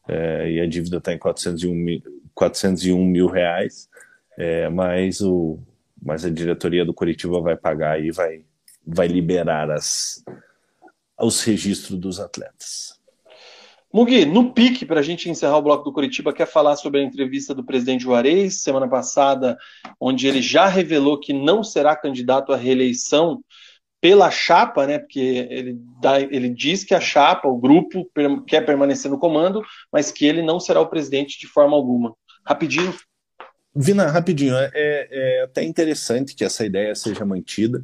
[0.08, 2.02] é, e a dívida está em 401 mil,
[2.34, 3.90] 401 mil reais,
[4.38, 5.60] é, mas, o,
[6.02, 8.44] mas a diretoria do Curitiba vai pagar e vai,
[8.86, 10.24] vai liberar as,
[11.26, 13.00] os registros dos atletas.
[13.94, 17.04] Mugi, no pique, para a gente encerrar o bloco do Curitiba, quer falar sobre a
[17.04, 19.58] entrevista do presidente Juarez, semana passada,
[20.00, 23.44] onde ele já revelou que não será candidato à reeleição
[24.00, 24.98] pela chapa, né?
[24.98, 28.10] Porque ele, dá, ele diz que a chapa, o grupo,
[28.48, 32.16] quer permanecer no comando, mas que ele não será o presidente de forma alguma.
[32.46, 32.96] Rapidinho.
[33.76, 37.84] Vina, rapidinho, é, é até interessante que essa ideia seja mantida.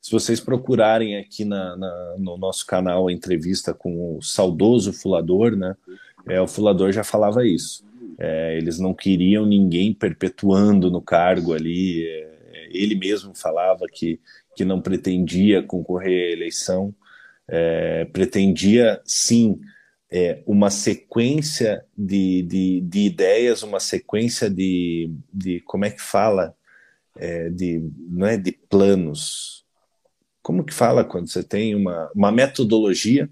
[0.00, 5.56] Se vocês procurarem aqui na, na, no nosso canal a entrevista com o saudoso Fulador,
[5.56, 5.76] né?
[6.26, 7.84] É, o Fulador já falava isso.
[8.18, 12.06] É, eles não queriam ninguém perpetuando no cargo ali.
[12.06, 14.20] É, ele mesmo falava que
[14.58, 16.92] que não pretendia concorrer à eleição,
[17.46, 19.60] é, pretendia sim
[20.10, 26.56] é, uma sequência de, de, de, ideias, uma sequência de, de como é que fala,
[27.16, 29.57] é, de, não é de planos,
[30.42, 33.28] como que fala quando você tem uma, uma metodologia,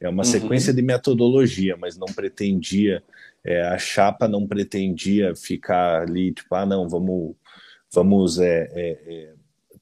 [0.00, 0.30] é uma uhum.
[0.30, 3.02] sequência de metodologia, mas não pretendia,
[3.44, 7.34] é, a chapa não pretendia ficar ali, tipo, ah, não, vamos,
[7.92, 9.32] vamos é, é, é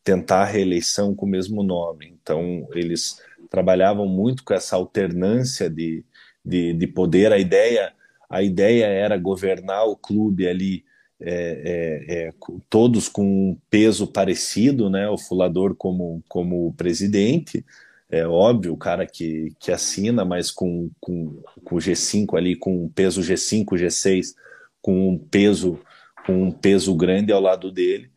[0.04, 2.16] tentar a reeleição com o mesmo nome.
[2.20, 3.20] Então, eles
[3.50, 6.04] trabalhavam muito com essa alternância de,
[6.44, 7.32] de, de poder.
[7.32, 7.92] A ideia,
[8.28, 10.84] a ideia era governar o clube ali,
[11.24, 12.30] é, é, é,
[12.68, 15.08] todos com um peso parecido, né?
[15.08, 17.64] o Fulador como, como presidente,
[18.10, 22.84] é óbvio, o cara que, que assina, mas com, com, com o G5 ali, com
[22.84, 24.34] um peso G5, G6,
[24.82, 25.80] com um peso,
[26.26, 28.10] com um peso grande ao lado dele.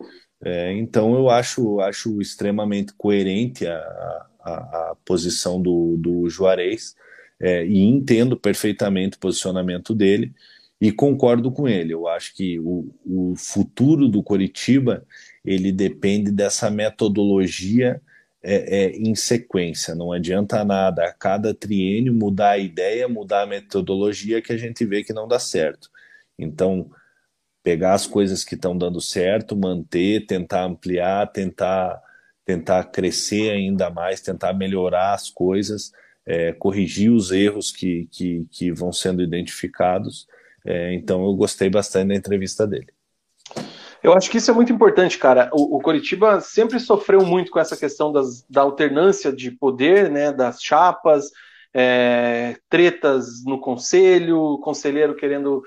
[0.44, 3.78] É, então eu acho, acho extremamente coerente a,
[4.42, 4.54] a,
[4.92, 6.96] a posição do, do Juarez
[7.40, 10.34] é, e entendo perfeitamente o posicionamento dele
[10.80, 11.94] e concordo com ele.
[11.94, 15.06] Eu acho que o, o futuro do Coritiba
[15.44, 18.02] ele depende dessa metodologia
[18.44, 19.96] é, é, em sequência.
[19.96, 24.86] Não adianta nada a cada triênio mudar a ideia, mudar a metodologia que a gente
[24.86, 25.90] vê que não dá certo.
[26.38, 26.90] Então,
[27.64, 32.02] pegar as coisas que estão dando certo, manter, tentar ampliar, tentar
[32.46, 35.92] tentar crescer ainda mais, tentar melhorar as coisas,
[36.26, 40.28] é, corrigir os erros que, que, que vão sendo identificados.
[40.66, 42.88] É, então, eu gostei bastante da entrevista dele.
[44.02, 45.50] Eu acho que isso é muito importante, cara.
[45.54, 50.32] O, o Coritiba sempre sofreu muito com essa questão das, da alternância de poder, né,
[50.32, 51.32] das chapas,
[51.74, 55.64] é, tretas no conselho, conselheiro querendo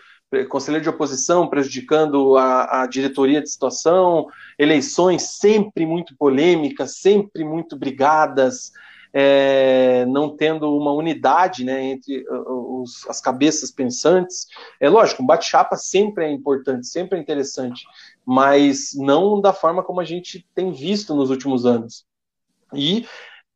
[0.49, 4.27] conselheiro de oposição prejudicando a, a, diretoria de situação,
[4.59, 8.71] eleições sempre muito polêmicas, sempre muito brigadas,
[9.21, 14.47] é, não tendo uma unidade né, entre os, as cabeças pensantes.
[14.79, 17.85] É lógico, um bate-chapa sempre é importante, sempre é interessante,
[18.25, 22.07] mas não da forma como a gente tem visto nos últimos anos.
[22.73, 23.09] E,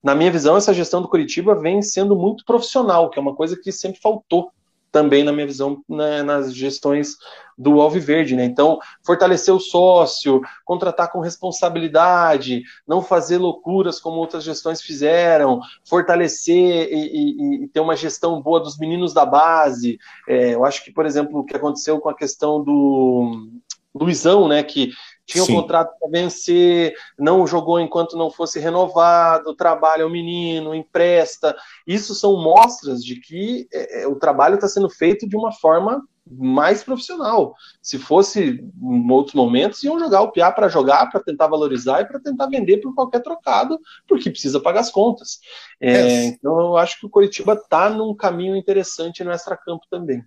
[0.02, 3.56] na minha visão, essa gestão do Curitiba vem sendo muito profissional, que é uma coisa
[3.56, 4.50] que sempre faltou
[4.92, 7.16] também, na minha visão, né, nas gestões
[7.56, 8.36] do Alviverde.
[8.36, 8.44] Né?
[8.44, 16.88] Então, fortalecer o sócio, contratar com responsabilidade, não fazer loucuras como outras gestões fizeram, fortalecer
[16.92, 19.98] e, e, e ter uma gestão boa dos meninos da base.
[20.28, 23.48] É, eu acho que, por exemplo, o que aconteceu com a questão do
[23.94, 24.90] Luizão, né, que
[25.26, 25.52] tinha Sim.
[25.52, 31.56] um contrato para vencer, não jogou enquanto não fosse renovado, trabalha o menino, empresta.
[31.86, 36.02] Isso são mostras de que é, é o trabalho está sendo feito de uma forma
[36.26, 37.54] mais profissional.
[37.80, 42.04] Se fosse em outros momentos, iam jogar o Piá para jogar, para tentar valorizar e
[42.06, 45.40] para tentar vender por qualquer trocado, porque precisa pagar as contas.
[45.80, 46.24] É, é.
[46.26, 50.24] Então eu acho que o Coritiba está num caminho interessante no extra-campo também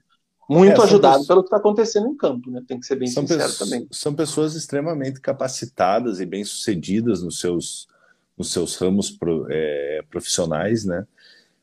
[0.49, 1.27] muito é, ajudado pessoas...
[1.27, 2.61] pelo que está acontecendo em campo, né?
[2.67, 3.87] Tem que ser bem são sincero também.
[3.91, 7.87] São pessoas extremamente capacitadas e bem-sucedidas nos seus,
[8.37, 11.05] nos seus ramos pro, é, profissionais, né?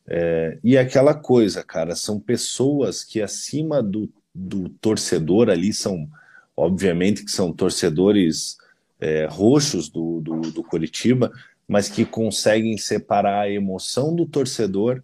[0.07, 6.09] É, e aquela coisa, cara, são pessoas que acima do, do torcedor ali são,
[6.57, 8.57] obviamente que são torcedores
[9.01, 11.31] é, roxos do, do, do Curitiba,
[11.69, 15.02] mas que conseguem separar a emoção do torcedor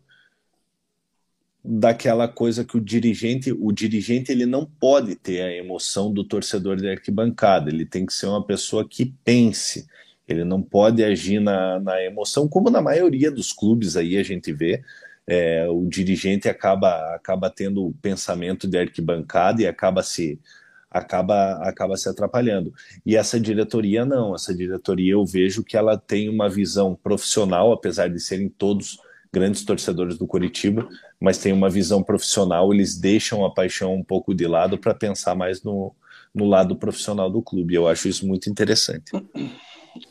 [1.64, 6.76] daquela coisa que o dirigente, o dirigente ele não pode ter a emoção do torcedor
[6.76, 9.86] de arquibancada, ele tem que ser uma pessoa que pense,
[10.26, 14.52] ele não pode agir na, na emoção, como na maioria dos clubes aí a gente
[14.52, 14.82] vê,
[15.26, 20.40] é, o dirigente acaba, acaba tendo o pensamento de arquibancada e acaba se
[20.90, 22.72] acaba acaba se atrapalhando.
[23.04, 28.08] E essa diretoria não, essa diretoria eu vejo que ela tem uma visão profissional, apesar
[28.08, 28.98] de serem todos
[29.32, 30.88] grandes torcedores do Curitiba,
[31.20, 35.34] mas tem uma visão profissional, eles deixam a paixão um pouco de lado para pensar
[35.34, 35.94] mais no,
[36.34, 37.74] no lado profissional do clube.
[37.74, 39.12] Eu acho isso muito interessante.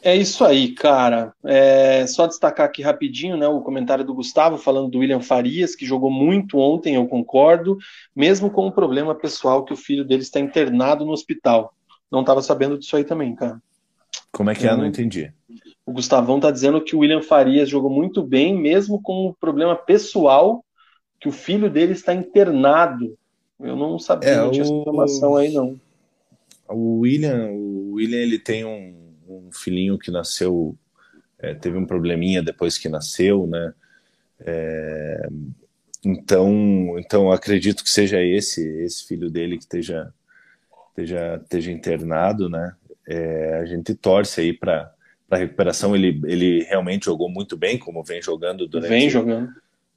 [0.01, 1.33] É isso aí, cara.
[1.45, 5.85] É, só destacar aqui rapidinho né, o comentário do Gustavo falando do William Farias, que
[5.85, 7.77] jogou muito ontem, eu concordo,
[8.15, 11.73] mesmo com o problema pessoal que o filho dele está internado no hospital.
[12.11, 13.61] Não estava sabendo disso aí também, cara.
[14.31, 14.75] Como é que é?
[14.75, 15.31] Não entendi.
[15.87, 19.73] O Gustavão tá dizendo que o William Farias jogou muito bem, mesmo com o problema
[19.73, 20.61] pessoal
[21.17, 23.17] que o filho dele está internado.
[23.57, 24.67] Eu não sabia, é, não tinha o...
[24.67, 25.79] essa informação aí, não.
[26.67, 30.75] O William, o William ele tem um, um filhinho que nasceu,
[31.39, 33.73] é, teve um probleminha depois que nasceu, né?
[34.41, 35.29] É,
[36.03, 40.13] então, então acredito que seja esse esse filho dele que esteja
[40.89, 42.75] esteja, esteja internado, né?
[43.07, 44.93] É, a gente torce aí para
[45.29, 45.95] a recuperação.
[45.95, 49.49] Ele, ele realmente jogou muito bem, como vem jogando durante, vem jogando.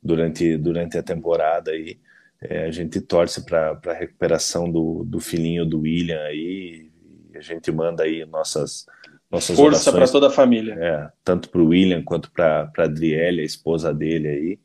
[0.02, 1.98] durante, durante a temporada aí.
[2.42, 6.90] É, a gente torce para a recuperação do, do filhinho do William aí.
[7.34, 8.86] a gente manda aí nossas,
[9.30, 10.74] nossas Força para toda a família.
[10.74, 14.58] É, tanto para o William quanto para a Adriele, a esposa dele aí.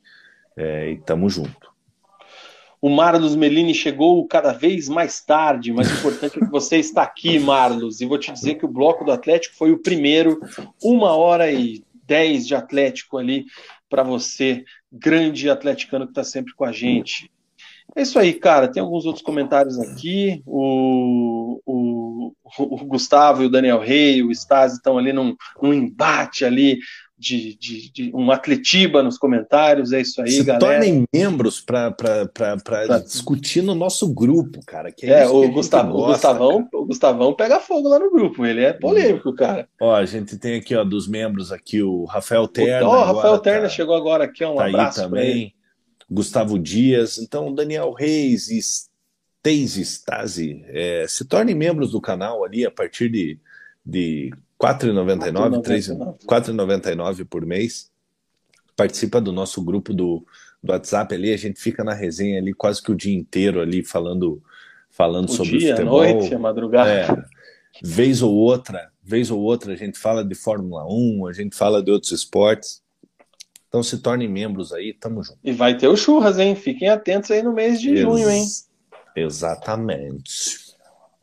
[0.57, 1.74] É, e tamo junto.
[2.85, 7.01] O Marlos Melini chegou cada vez mais tarde, mas o importante é que você está
[7.01, 7.99] aqui, Marlos.
[7.99, 10.39] E vou te dizer que o bloco do Atlético foi o primeiro,
[10.83, 13.45] uma hora e dez de Atlético ali
[13.89, 17.31] para você, grande atleticano que está sempre com a gente.
[17.95, 18.67] É isso aí, cara.
[18.67, 20.43] Tem alguns outros comentários aqui.
[20.45, 26.45] O, o, o Gustavo e o Daniel Rey, o Stasi estão ali num, num embate
[26.45, 26.77] ali
[27.17, 29.93] de, de, de, um atletiba nos comentários.
[29.93, 30.59] É isso aí, Se galera.
[30.59, 31.95] tornem membros para
[33.03, 34.91] discutir no nosso grupo, cara.
[34.91, 38.45] Que é, é o, Gustavo, gosta, o, Gustavão, o Gustavão pega fogo lá no grupo.
[38.45, 39.67] Ele é polêmico, cara.
[39.79, 42.87] Ó, a gente tem aqui, ó, dos membros aqui, o Rafael Terna.
[42.87, 45.53] Ó, o Rafael Terna tá, chegou agora aqui, um tá abraço também.
[46.09, 52.71] Gustavo Dias, então Daniel Reis e Stasi, é, se tornem membros do canal ali a
[52.71, 53.39] partir de,
[53.85, 54.31] de
[54.61, 57.91] R$ 4,99 por mês.
[58.75, 60.25] Participa do nosso grupo do,
[60.61, 63.83] do WhatsApp ali, a gente fica na resenha ali quase que o dia inteiro ali
[63.83, 64.41] falando,
[64.89, 66.01] falando o sobre dia, futebol.
[66.01, 66.89] A noite, a madrugada.
[66.89, 67.07] É,
[67.81, 71.81] vez ou outra, vez ou outra a gente fala de Fórmula 1, a gente fala
[71.81, 72.83] de outros esportes.
[73.67, 75.39] Então se tornem membros aí, tamo junto.
[75.43, 76.55] E vai ter o churras, hein?
[76.55, 78.45] Fiquem atentos aí no mês de Ex junho, hein?
[79.15, 80.64] Exatamente.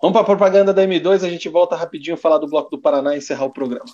[0.02, 3.14] Vamos para a propaganda da M2, a gente volta rapidinho falar do Bloco do Paraná
[3.14, 3.84] e encerrar o programa.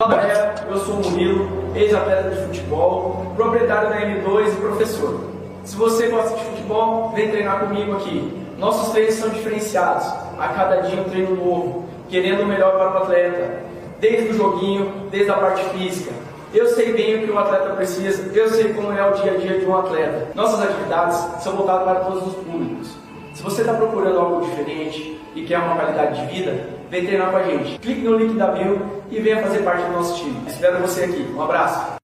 [0.00, 5.20] Fala galera, eu sou o Murilo, ex-atleta de futebol, proprietário da M2 e professor.
[5.64, 8.32] Se você gosta de futebol, vem treinar comigo aqui.
[8.56, 10.06] Nossos treinos são diferenciados,
[10.38, 13.62] a cada dia um treino novo, querendo o melhor para o atleta,
[14.00, 16.14] desde o joguinho, desde a parte física.
[16.54, 19.36] Eu sei bem o que o atleta precisa, eu sei como é o dia a
[19.36, 20.28] dia de um atleta.
[20.34, 22.96] Nossas atividades são voltadas para todos os públicos.
[23.34, 27.36] Se você está procurando algo diferente, e quer uma qualidade de vida, vem treinar com
[27.36, 27.78] a gente.
[27.78, 30.36] Clique no link da bio e venha fazer parte do nosso time.
[30.46, 31.22] Espero você aqui.
[31.34, 31.96] Um abraço.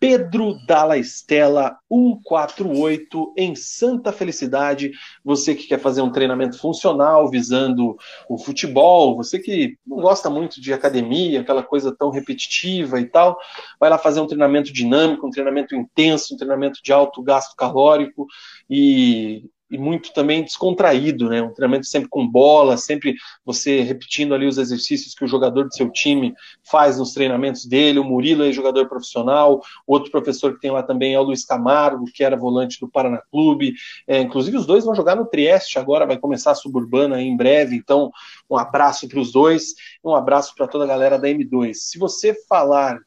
[0.00, 4.92] Pedro Dalla Estela 148 em Santa Felicidade.
[5.24, 7.96] Você que quer fazer um treinamento funcional visando
[8.28, 13.36] o futebol, você que não gosta muito de academia, aquela coisa tão repetitiva e tal,
[13.80, 18.26] vai lá fazer um treinamento dinâmico, um treinamento intenso, um treinamento de alto gasto calórico
[18.70, 21.42] e e muito também descontraído, né?
[21.42, 23.14] Um treinamento sempre com bola, sempre
[23.44, 27.98] você repetindo ali os exercícios que o jogador do seu time faz nos treinamentos dele.
[27.98, 32.04] O Murilo é jogador profissional, outro professor que tem lá também é o Luiz Camargo,
[32.12, 33.74] que era volante do Paraná Clube.
[34.06, 37.76] É, inclusive, os dois vão jogar no Trieste agora, vai começar a suburbana em breve.
[37.76, 38.10] Então,
[38.48, 41.74] um abraço para os dois, um abraço para toda a galera da M2.
[41.74, 42.98] Se você falar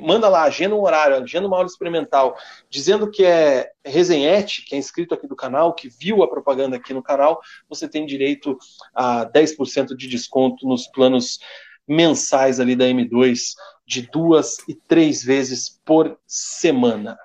[0.00, 2.36] manda lá, agenda um horário, agenda uma aula experimental,
[2.70, 6.94] dizendo que é resenhete, que é inscrito aqui do canal, que viu a propaganda aqui
[6.94, 8.56] no canal, você tem direito
[8.94, 11.38] a 10% de desconto nos planos
[11.86, 13.54] mensais ali da M2,
[13.86, 17.16] de duas e três vezes por semana.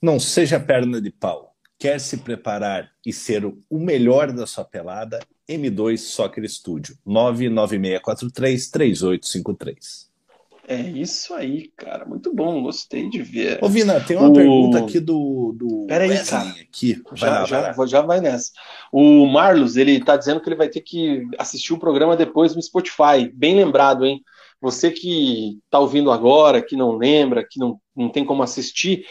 [0.00, 1.54] Não seja perna de pau.
[1.78, 5.20] Quer se preparar e ser o melhor da sua pelada?
[5.48, 10.07] M2 Soccer Studio, 99643 3853.
[10.70, 12.04] É isso aí, cara.
[12.04, 13.58] Muito bom, gostei de ver.
[13.62, 14.32] Ô, Vina, tem uma o...
[14.34, 15.54] pergunta aqui do.
[15.56, 16.60] do Peraí, Wesley cara.
[16.60, 17.02] Aqui.
[17.08, 18.52] Vai já, lá, já, vai já vai nessa.
[18.92, 22.62] O Marlos, ele tá dizendo que ele vai ter que assistir o programa depois no
[22.62, 23.32] Spotify.
[23.32, 24.22] Bem lembrado, hein?
[24.60, 29.06] Você que tá ouvindo agora, que não lembra, que não, não tem como assistir,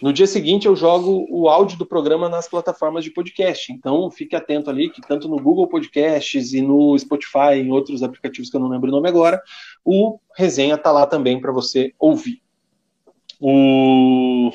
[0.00, 3.72] no dia seguinte eu jogo o áudio do programa nas plataformas de podcast.
[3.72, 8.50] Então fique atento ali que tanto no Google Podcasts e no Spotify, em outros aplicativos
[8.50, 9.42] que eu não lembro o nome agora,
[9.84, 12.40] o resenha está lá também para você ouvir.
[13.40, 14.50] O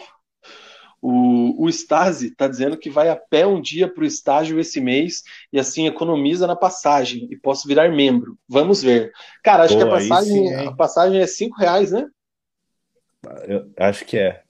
[1.06, 4.80] o, o Stasi está dizendo que vai a pé um dia para o estágio esse
[4.80, 8.38] mês e assim economiza na passagem e posso virar membro.
[8.48, 9.12] Vamos ver.
[9.44, 12.08] Cara, acho Pô, que a passagem, sim, a passagem é cinco reais, né?
[13.46, 14.43] Eu acho que é.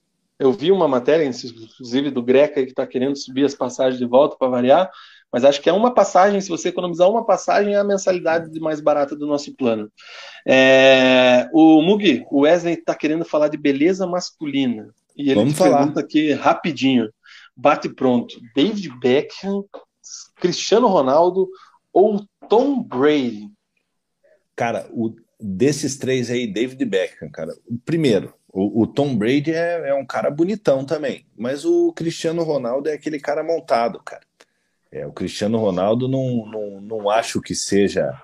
[0.43, 4.35] Eu vi uma matéria, inclusive do Greca, que está querendo subir as passagens de volta
[4.35, 4.91] para variar,
[5.31, 8.81] mas acho que é uma passagem, se você economizar uma passagem, é a mensalidade mais
[8.81, 9.89] barata do nosso plano.
[10.45, 14.93] É, o Mugi, o Wesley está querendo falar de beleza masculina.
[15.15, 15.77] E ele Vamos falar.
[15.77, 17.09] pergunta aqui rapidinho.
[17.55, 18.35] Bate pronto.
[18.53, 19.63] David Beckham,
[20.35, 21.47] Cristiano Ronaldo
[21.93, 23.49] ou Tom Brady?
[24.57, 27.53] Cara, o, desses três aí, David Beckham, cara.
[27.65, 32.43] O primeiro, o, o Tom Brady é, é, um cara bonitão também, mas o Cristiano
[32.43, 34.21] Ronaldo é aquele cara montado, cara.
[34.91, 38.21] É, o Cristiano Ronaldo não, não, não acho que seja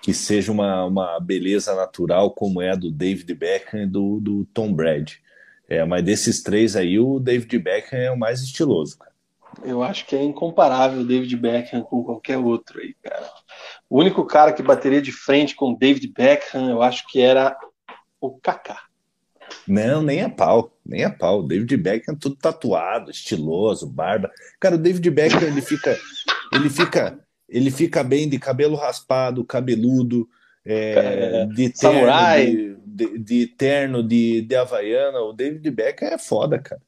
[0.00, 4.44] que seja uma, uma beleza natural como é a do David Beckham e do, do
[4.52, 5.18] Tom Brady.
[5.66, 9.14] É, mas desses três aí, o David Beckham é o mais estiloso, cara.
[9.64, 13.30] Eu acho que é incomparável o David Beckham com qualquer outro aí, cara.
[13.88, 17.56] O único cara que bateria de frente com o David Beckham, eu acho que era
[18.20, 18.82] o Kaká.
[19.66, 21.40] Não, nem a pau, nem a pau.
[21.40, 24.30] O David Beckham tudo tatuado, estiloso, barba.
[24.60, 25.98] Cara, o David Beckham ele fica,
[26.52, 27.18] ele fica,
[27.48, 30.28] ele fica bem de cabelo raspado, cabeludo,
[30.64, 35.20] é, de terno, samurai, de, de, de, terno, de, de havaiana.
[35.20, 36.80] O David Beckham é foda, cara.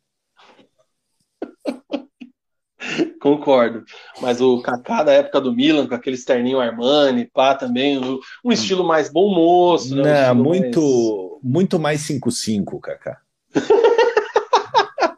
[3.21, 3.85] Concordo.
[4.21, 7.99] Mas o Kaká da época do Milan, com aquele terninho Armani, pá, também,
[8.45, 10.31] um estilo mais bom moço, né?
[10.33, 11.55] Um muito, mais...
[11.55, 13.21] muito mais 5-5, Kaká.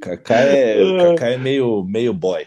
[0.00, 2.46] Kaká é, Kaká é meio, meio boy.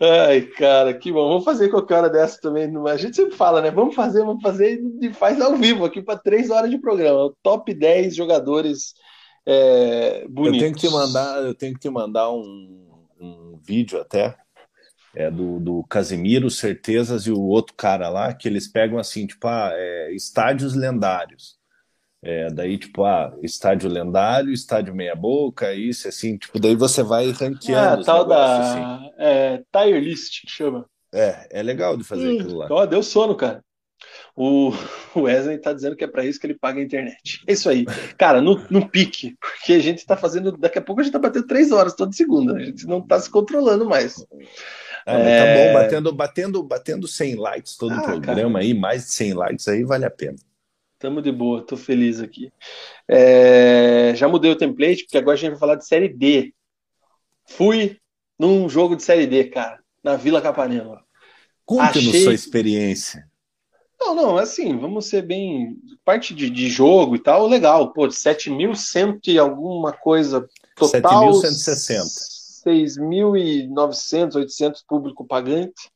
[0.00, 1.28] Ai, cara, que bom.
[1.28, 2.70] Vamos fazer qualquer hora dessa também.
[2.88, 3.70] A gente sempre fala, né?
[3.70, 7.32] Vamos fazer, vamos fazer e faz ao vivo aqui para três horas de programa.
[7.42, 8.94] Top 10 jogadores
[9.46, 10.54] é, bonitos.
[10.54, 14.36] Eu tenho que te mandar, eu tenho que te mandar um, um vídeo até
[15.14, 19.46] é, do, do Casimiro, Certezas e o outro cara lá, que eles pegam assim, tipo,
[19.46, 21.60] ah, é, estádios lendários.
[22.24, 28.02] É, daí, tipo, ah, estádio lendário, estádio meia-boca, isso, assim, tipo, daí você vai ranqueando.
[28.02, 29.10] Ah, tal da assim.
[29.18, 30.86] é, tire list, que chama.
[31.12, 32.68] É, é legal de fazer hum, aquilo lá.
[32.70, 33.62] Ó, deu sono, cara.
[34.34, 34.72] O
[35.14, 37.42] Wesley tá dizendo que é para isso que ele paga a internet.
[37.46, 37.84] É isso aí.
[38.16, 40.56] Cara, no, no pique, porque a gente tá fazendo.
[40.56, 42.56] Daqui a pouco a gente tá batendo três horas toda segunda.
[42.56, 44.24] A gente não tá se controlando mais.
[45.06, 45.38] Ah, é...
[45.38, 45.72] Tá bom, é.
[45.72, 48.64] batendo, batendo, batendo 100 likes todo ah, o programa cara.
[48.64, 50.36] aí, mais de 100 likes aí, vale a pena.
[50.98, 52.50] Tamo de boa, tô feliz aqui.
[53.08, 56.54] É, já mudei o template, porque agora a gente vai falar de Série D.
[57.44, 57.98] Fui
[58.38, 61.02] num jogo de Série D, cara, na Vila Capanema.
[61.66, 62.22] Conte-nos Achei...
[62.22, 63.28] sua experiência.
[64.04, 65.76] Não, não, assim, vamos ser bem.
[66.04, 67.92] Parte de, de jogo e tal, legal.
[67.92, 71.30] Pô, 7.100 e alguma coisa total.
[71.30, 72.32] 7.160.
[72.66, 75.90] 6.900, 800 público pagante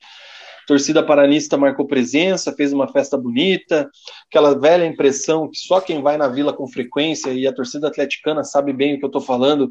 [0.67, 3.89] torcida paranista marcou presença, fez uma festa bonita,
[4.29, 8.43] aquela velha impressão que só quem vai na vila com frequência e a torcida atleticana
[8.43, 9.69] sabe bem o que eu estou falando,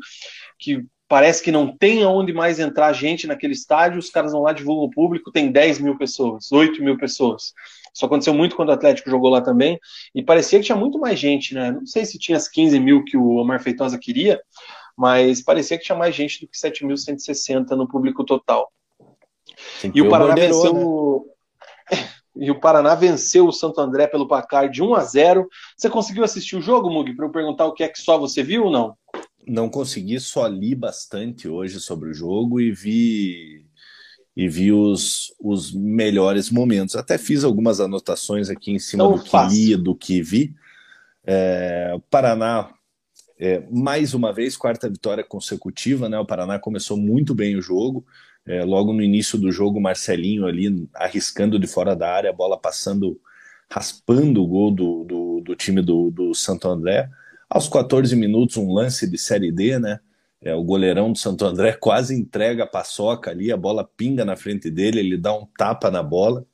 [0.58, 4.52] que parece que não tem aonde mais entrar gente naquele estádio, os caras vão lá,
[4.54, 7.54] divulgam o público, tem 10 mil pessoas, 8 mil pessoas.
[7.94, 9.80] Isso aconteceu muito quando o Atlético jogou lá também,
[10.14, 11.72] e parecia que tinha muito mais gente, né?
[11.72, 14.42] Não sei se tinha as 15 mil que o Omar Feitosa queria,
[14.98, 18.72] mas parecia que tinha mais gente do que 7.160 no público total.
[19.94, 21.26] E o Paraná venceu.
[21.92, 22.06] Né?
[22.38, 25.48] E o Paraná venceu o Santo André pelo placar de 1 a 0.
[25.78, 28.44] Você conseguiu assistir o jogo, Mug, para eu perguntar o que é que só você
[28.44, 28.98] viu ou não?
[29.48, 33.66] Não consegui, só li bastante hoje sobre o jogo e vi
[34.36, 36.96] e vi os, os melhores momentos.
[36.96, 40.54] Até fiz algumas anotações aqui em cima do que li, do que vi.
[41.26, 42.70] É, o Paraná,
[43.40, 46.20] é, mais uma vez, quarta vitória consecutiva, né?
[46.20, 48.06] O Paraná começou muito bem o jogo,
[48.46, 52.60] é, logo no início do jogo, Marcelinho ali arriscando de fora da área, a bola
[52.60, 53.20] passando,
[53.72, 57.10] raspando o gol do, do, do time do, do Santo André.
[57.56, 60.02] Aos 14 minutos, um lance de Série D, né?
[60.42, 64.36] É, o goleirão do Santo André quase entrega a paçoca ali, a bola pinga na
[64.36, 66.46] frente dele, ele dá um tapa na bola,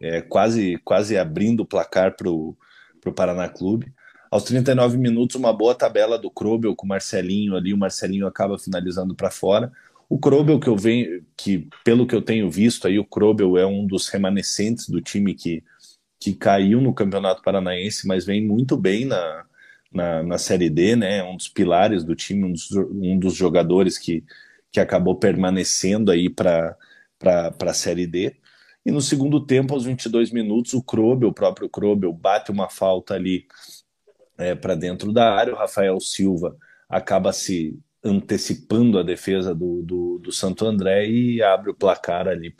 [0.00, 2.56] é, quase, quase abrindo o placar para o
[3.14, 3.92] Paraná Clube.
[4.30, 8.58] Aos 39 minutos, uma boa tabela do Krobel com o Marcelinho ali, o Marcelinho acaba
[8.58, 9.70] finalizando para fora.
[10.08, 13.66] O Krobel que eu venho, que pelo que eu tenho visto aí, o Krobel é
[13.66, 15.62] um dos remanescentes do time que,
[16.18, 19.44] que caiu no Campeonato Paranaense, mas vem muito bem na,
[19.96, 21.22] na, na Série D, né?
[21.24, 24.22] Um dos pilares do time, um dos, um dos jogadores que,
[24.70, 26.76] que acabou permanecendo aí para
[27.22, 28.36] a Série D.
[28.84, 33.14] E no segundo tempo, aos 22 minutos, o Krobel, o próprio Krobel, bate uma falta
[33.14, 33.46] ali
[34.38, 35.52] é, para dentro da área.
[35.52, 36.56] O Rafael Silva
[36.88, 42.54] acaba se antecipando a defesa do, do, do Santo André e abre o placar ali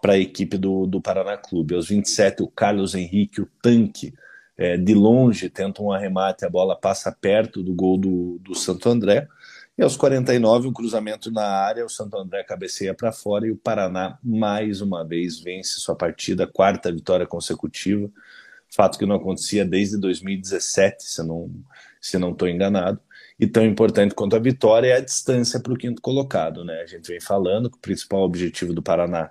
[0.00, 1.74] para a equipe do, do Paraná Clube.
[1.74, 4.14] Aos 27, o Carlos Henrique, o tanque,
[4.56, 8.88] é, de longe tenta um arremate, a bola passa perto do gol do, do Santo
[8.88, 9.28] André.
[9.76, 13.56] E aos 49, um cruzamento na área, o Santo André cabeceia para fora e o
[13.56, 18.08] Paraná mais uma vez vence sua partida, quarta vitória consecutiva.
[18.70, 21.50] Fato que não acontecia desde 2017, se não
[22.04, 23.00] se não estou enganado.
[23.40, 26.62] E tão importante quanto a vitória é a distância para o quinto colocado.
[26.62, 26.82] Né?
[26.82, 29.30] A gente vem falando que o principal objetivo do Paraná,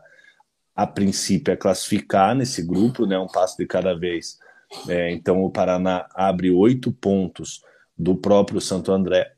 [0.76, 3.18] a princípio, é classificar nesse grupo, né?
[3.20, 4.40] um passo de cada vez.
[4.88, 7.62] É, então o Paraná abre oito pontos
[7.98, 9.32] do próprio Santo André.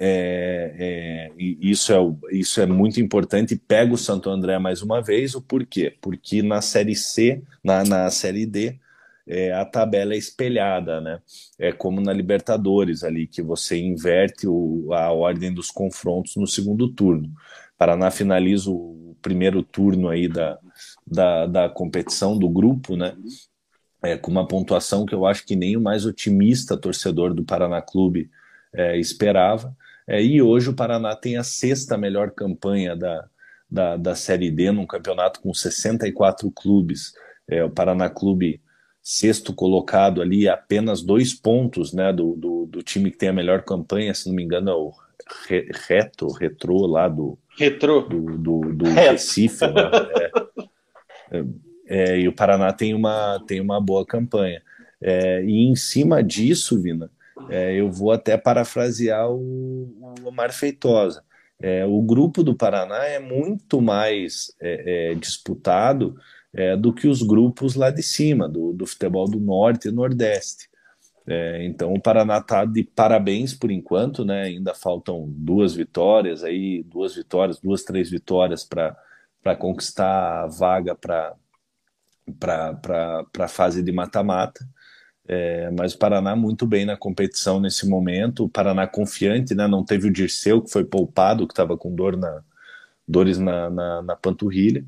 [0.00, 1.98] É, é, isso, é,
[2.36, 3.56] isso é muito importante.
[3.56, 5.34] Pega o Santo André mais uma vez.
[5.34, 5.96] O porquê?
[6.00, 8.78] Porque na Série C, na, na Série D,
[9.26, 11.20] é, a tabela é espelhada, né?
[11.58, 16.88] É como na Libertadores ali, que você inverte o, a ordem dos confrontos no segundo
[16.88, 17.30] turno.
[17.76, 20.58] Paraná finaliza o primeiro turno aí da,
[21.06, 23.14] da, da competição do grupo, né?
[24.02, 27.82] É, com uma pontuação que eu acho que nem o mais otimista torcedor do Paraná
[27.82, 28.30] Clube
[28.72, 29.76] é, esperava.
[30.06, 33.28] É, e hoje o Paraná tem a sexta melhor campanha da,
[33.70, 37.12] da, da Série D num campeonato com 64 clubes.
[37.48, 38.60] É, o Paraná Clube
[39.02, 43.62] sexto colocado ali, apenas dois pontos né, do, do, do, time que tem a melhor
[43.62, 44.92] campanha, se não me engano, é o,
[45.48, 47.38] re, reto, retrô lá do.
[47.56, 48.02] Retrô.
[48.02, 49.64] Do, do, do Recife.
[49.64, 49.90] Lá,
[51.88, 54.62] é, e o Paraná tem uma, tem uma boa campanha.
[55.00, 57.10] É, e em cima disso, Vina,
[57.48, 61.24] é, eu vou até parafrasear o, o Omar Feitosa.
[61.60, 66.14] É, o grupo do Paraná é muito mais é, é, disputado
[66.80, 70.66] do que os grupos lá de cima, do, do futebol do Norte e Nordeste.
[71.60, 74.44] Então o Paraná está de parabéns por enquanto, né?
[74.44, 81.36] Ainda faltam duas vitórias aí, duas vitórias, duas, três vitórias para conquistar a vaga para
[83.38, 84.66] a fase de mata-mata.
[85.26, 88.44] É, mas o Paraná muito bem na competição nesse momento.
[88.44, 89.66] O Paraná confiante, né?
[89.66, 92.42] Não teve o Dirceu, que foi poupado, que estava com dor na,
[93.06, 94.84] dores na, na, na panturrilha.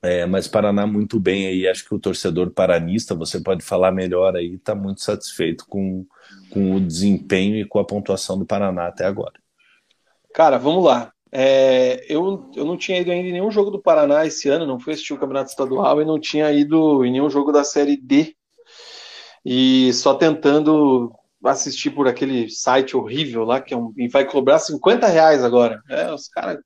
[0.00, 1.68] É, mas Paraná muito bem aí.
[1.68, 6.06] Acho que o torcedor paranista, você pode falar melhor aí, está muito satisfeito com,
[6.50, 9.34] com o desempenho e com a pontuação do Paraná até agora.
[10.32, 11.12] Cara, vamos lá.
[11.30, 14.80] É, eu, eu não tinha ido ainda em nenhum jogo do Paraná esse ano, não
[14.80, 18.34] fui assistir o Campeonato Estadual e não tinha ido em nenhum jogo da Série D
[19.44, 21.12] e só tentando
[21.44, 25.80] assistir por aquele site horrível lá, que é um, vai cobrar 50 reais agora.
[25.88, 26.58] É, os caras.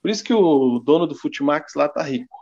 [0.00, 2.37] Por isso que o dono do Futimax lá tá rico.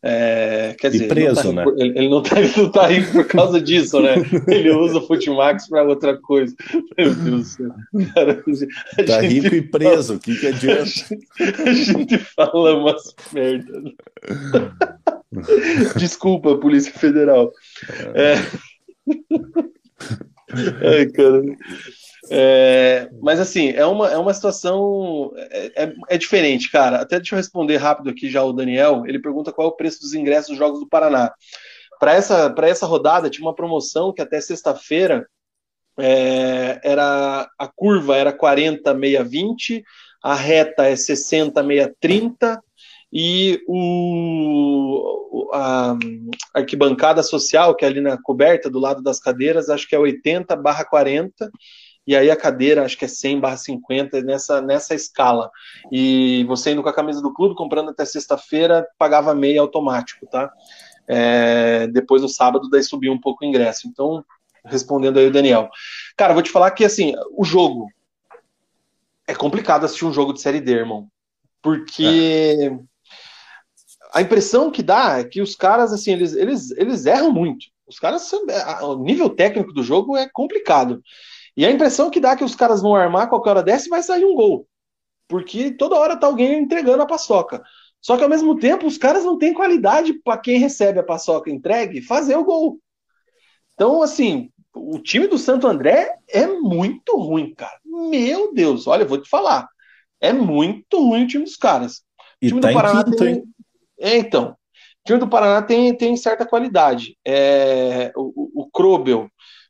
[0.00, 1.76] É, quer dizer, preso, ele, não tá né?
[1.76, 4.14] ele, ele, não tá, ele não tá rico por causa disso, né?
[4.46, 6.54] Ele usa o Futimax para outra coisa.
[6.96, 7.74] Meu Deus do céu.
[8.14, 8.44] Cara,
[9.06, 10.82] tá rico e preso, o que, que adianta?
[10.82, 10.84] A
[11.72, 13.82] gente, a gente fala umas merda.
[15.98, 17.52] Desculpa, Polícia Federal.
[18.14, 18.34] É.
[20.54, 21.42] Ai, cara.
[22.30, 27.00] É, mas assim, é uma, é uma situação é, é, é, diferente, cara.
[27.00, 29.04] Até deixa eu responder rápido aqui já o Daniel.
[29.06, 31.32] Ele pergunta qual é o preço dos ingressos dos Jogos do Paraná.
[31.98, 35.26] Para essa, essa rodada, tinha uma promoção que até sexta-feira
[35.98, 39.82] é, era a curva era 40 620,
[40.22, 42.62] a reta é 60 630
[43.12, 45.96] e o, a
[46.54, 50.54] arquibancada social, que é ali na coberta do lado das cadeiras, acho que é 80
[50.56, 51.50] barra 40,
[52.08, 55.50] e aí a cadeira acho que é 100 barra 50, nessa, nessa escala.
[55.92, 60.50] E você indo com a camisa do clube, comprando até sexta-feira, pagava meia automático, tá?
[61.06, 63.86] É, depois no sábado, daí subiu um pouco o ingresso.
[63.86, 64.24] Então,
[64.64, 65.68] respondendo aí o Daniel.
[66.16, 67.86] Cara, vou te falar que, assim, o jogo...
[69.26, 71.08] É complicado assistir um jogo de Série D, irmão.
[71.60, 72.56] Porque...
[72.58, 72.88] É
[74.14, 77.66] a impressão que dá é que os caras, assim, eles, eles, eles erram muito.
[77.86, 78.30] Os caras,
[78.82, 81.02] o nível técnico do jogo é complicado.
[81.58, 84.00] E a impressão que dá é que os caras vão armar, qualquer hora dessa vai
[84.00, 84.64] sair um gol.
[85.26, 87.60] Porque toda hora tá alguém entregando a paçoca.
[88.00, 91.50] Só que ao mesmo tempo, os caras não têm qualidade para quem recebe a paçoca
[91.50, 92.78] entregue fazer o gol.
[93.74, 97.76] Então, assim, o time do Santo André é muito ruim, cara.
[97.84, 99.68] Meu Deus, olha, eu vou te falar.
[100.20, 102.04] É muito ruim o time dos caras.
[102.40, 103.42] O time tá do Paraná quinto, tem...
[103.98, 104.50] É, então.
[104.50, 107.18] O time do Paraná tem, tem certa qualidade.
[107.26, 109.28] É, o, o Krobel,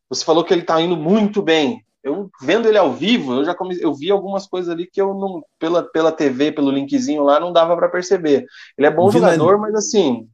[0.09, 1.85] você falou que ele está indo muito bem.
[2.03, 5.15] Eu vendo ele ao vivo, eu já comecei, eu vi algumas coisas ali que eu
[5.15, 8.47] não pela, pela TV, pelo linkzinho lá, não dava para perceber.
[8.77, 10.29] Ele é bom jogador, mas assim,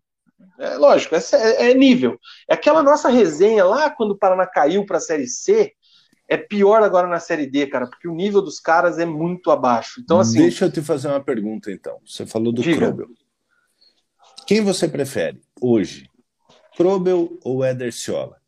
[0.58, 2.18] é lógico, é, é, nível.
[2.48, 5.72] É aquela nossa resenha lá quando o Paraná caiu para a Série C,
[6.28, 10.00] é pior agora na Série D, cara, porque o nível dos caras é muito abaixo.
[10.00, 11.98] Então assim, deixa eu te fazer uma pergunta então.
[12.06, 13.08] Você falou do Krobel.
[14.46, 16.10] Quem você prefere hoje?
[16.76, 18.43] Krobel ou Eder Ciola?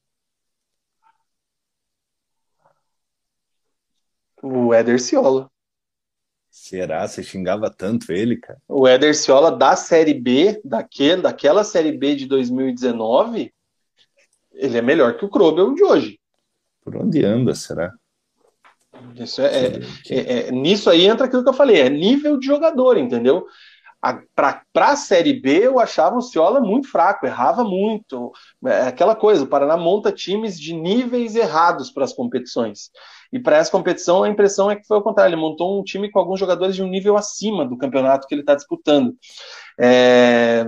[4.48, 5.50] O Eder Ciola.
[6.48, 7.06] Será?
[7.06, 8.58] Você xingava tanto ele, cara?
[8.68, 13.52] O Eder Ciola da Série B, daquele, daquela Série B de 2019,
[14.52, 16.20] ele é melhor que o Krobel de hoje.
[16.82, 17.92] Por onde anda, será?
[19.16, 22.46] Isso é, é, é, é, nisso aí entra aquilo que eu falei, é nível de
[22.46, 23.46] jogador, entendeu?
[24.34, 28.30] Para a Série B, eu achava o Ciola muito fraco, errava muito.
[28.64, 32.90] É aquela coisa, o Paraná monta times de níveis errados para as competições.
[33.32, 36.10] E para essa competição, a impressão é que foi o contrário, ele montou um time
[36.10, 39.14] com alguns jogadores de um nível acima do campeonato que ele está disputando.
[39.78, 40.66] É,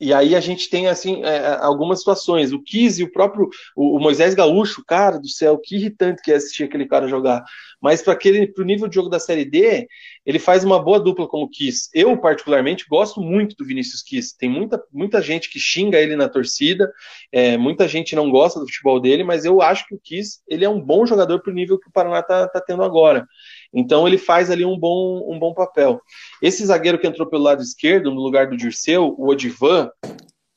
[0.00, 2.52] e aí a gente tem assim é, é algumas situações.
[2.52, 6.32] O Kiz e o próprio o, o, Moisés Gaúcho, cara do céu, que irritante que
[6.32, 7.44] é assistir aquele cara jogar.
[7.80, 9.86] Mas para aquele pro nível de jogo da Série D,
[10.24, 11.88] ele faz uma boa dupla como o Kiss.
[11.94, 14.36] Eu particularmente gosto muito do Vinícius Kiss.
[14.36, 16.92] Tem muita, muita gente que xinga ele na torcida,
[17.32, 20.64] é, muita gente não gosta do futebol dele, mas eu acho que o Kiss ele
[20.64, 23.26] é um bom jogador pro nível que o Paraná tá, tá tendo agora.
[23.72, 26.00] Então ele faz ali um bom, um bom papel.
[26.42, 29.90] Esse zagueiro que entrou pelo lado esquerdo, no lugar do Dirceu, o Odivan,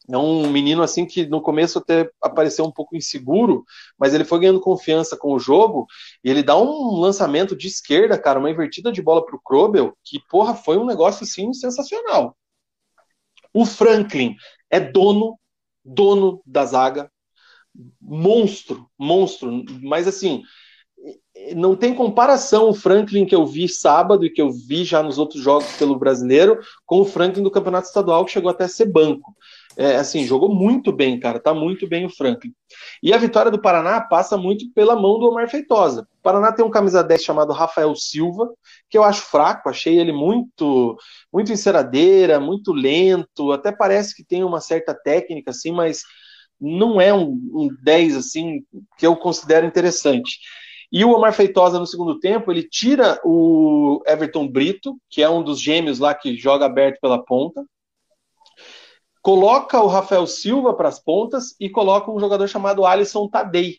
[0.10, 3.64] É um menino assim que no começo até apareceu um pouco inseguro,
[3.98, 5.86] mas ele foi ganhando confiança com o jogo
[6.24, 10.20] e ele dá um lançamento de esquerda, cara, uma invertida de bola pro Krobel, que
[10.30, 12.36] porra, foi um negócio assim sensacional.
[13.54, 14.36] O Franklin
[14.70, 15.38] é dono,
[15.86, 17.12] dono da zaga,
[18.02, 20.42] monstro, monstro, mas assim,
[21.56, 25.18] não tem comparação o Franklin que eu vi sábado e que eu vi já nos
[25.18, 28.86] outros jogos pelo brasileiro com o Franklin do Campeonato Estadual que chegou até a ser
[28.86, 29.36] banco.
[29.78, 32.54] É, assim, jogou muito bem, cara, tá muito bem o Franklin.
[33.02, 36.02] E a vitória do Paraná passa muito pela mão do Omar Feitosa.
[36.20, 38.50] O Paraná tem um camisa 10 chamado Rafael Silva,
[38.90, 40.98] que eu acho fraco, achei ele muito
[41.32, 46.02] muito enceradeira, muito lento, até parece que tem uma certa técnica assim, mas
[46.60, 48.66] não é um, um 10 assim
[48.98, 50.38] que eu considero interessante.
[50.92, 55.42] E o Omar Feitosa, no segundo tempo, ele tira o Everton Brito, que é um
[55.42, 57.66] dos gêmeos lá que joga aberto pela ponta,
[59.22, 63.78] coloca o Rafael Silva para as pontas e coloca um jogador chamado Alisson Tadei.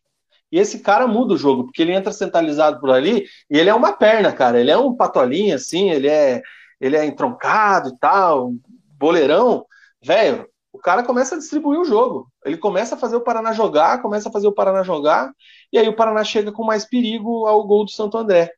[0.50, 3.74] E esse cara muda o jogo, porque ele entra centralizado por ali e ele é
[3.74, 4.60] uma perna, cara.
[4.60, 6.42] Ele é um patolinho, assim, ele é,
[6.81, 8.52] ele é entroncado e tal,
[8.99, 9.65] boleirão.
[10.02, 12.31] Velho, o cara começa a distribuir o jogo.
[12.44, 15.32] Ele começa a fazer o Paraná jogar, começa a fazer o Paraná jogar,
[15.73, 18.52] e aí o Paraná chega com mais perigo ao gol do Santo André.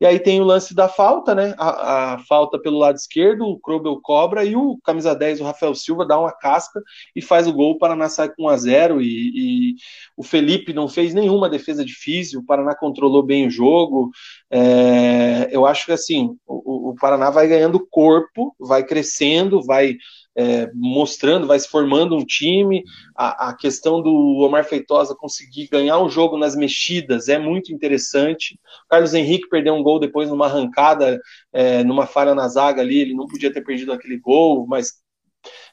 [0.00, 1.54] E aí tem o lance da falta, né?
[1.58, 5.74] A, a, falta pelo lado esquerdo, o Krobel cobra e o camisa 10, o Rafael
[5.74, 6.80] Silva, dá uma casca
[7.16, 7.72] e faz o gol.
[7.72, 9.74] O Paraná sai com 1 a 0 e, e
[10.16, 14.10] o Felipe não fez nenhuma defesa difícil, o Paraná controlou bem o jogo.
[14.48, 19.96] É, eu acho que assim, o, o Paraná vai ganhando corpo, vai crescendo, vai
[20.38, 22.84] é, mostrando, vai se formando um time.
[23.16, 28.54] A, a, questão do Omar Feitosa conseguir ganhar um jogo nas mexidas é muito interessante.
[28.84, 31.20] O Carlos Henrique perdeu um gol depois numa arrancada,
[31.52, 34.92] é, numa falha na zaga ali, ele não podia ter perdido aquele gol, mas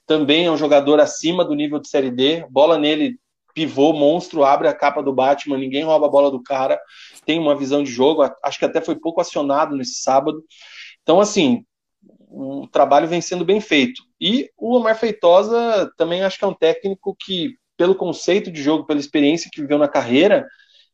[0.07, 2.43] também é um jogador acima do nível de Série D.
[2.49, 3.19] Bola nele,
[3.53, 6.79] pivô, monstro, abre a capa do Batman, ninguém rouba a bola do cara,
[7.23, 10.43] tem uma visão de jogo, acho que até foi pouco acionado nesse sábado.
[11.03, 11.63] Então, assim,
[12.29, 14.03] o trabalho vem sendo bem feito.
[14.19, 18.85] E o Omar Feitosa também acho que é um técnico que, pelo conceito de jogo,
[18.85, 20.47] pela experiência que viveu na carreira,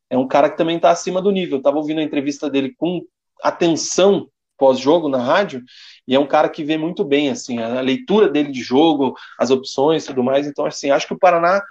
[0.10, 1.58] é um cara que também está acima do nível.
[1.58, 3.01] Estava ouvindo a entrevista dele com
[3.42, 4.27] atenção
[4.58, 5.64] pós-jogo na rádio,
[6.08, 9.50] e é um cara que vê muito bem, assim, a leitura dele de jogo, as
[9.50, 10.45] opções tudo mais.
[10.45, 11.64] Então, assim, acho que o Paraná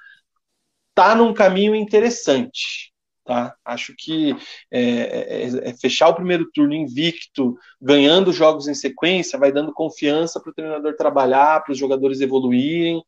[0.91, 2.90] está num caminho interessante.
[3.31, 3.55] Tá?
[3.65, 4.35] Acho que
[4.73, 10.41] é, é, é, fechar o primeiro turno invicto, ganhando jogos em sequência, vai dando confiança
[10.41, 13.01] para o treinador trabalhar, para os jogadores evoluírem.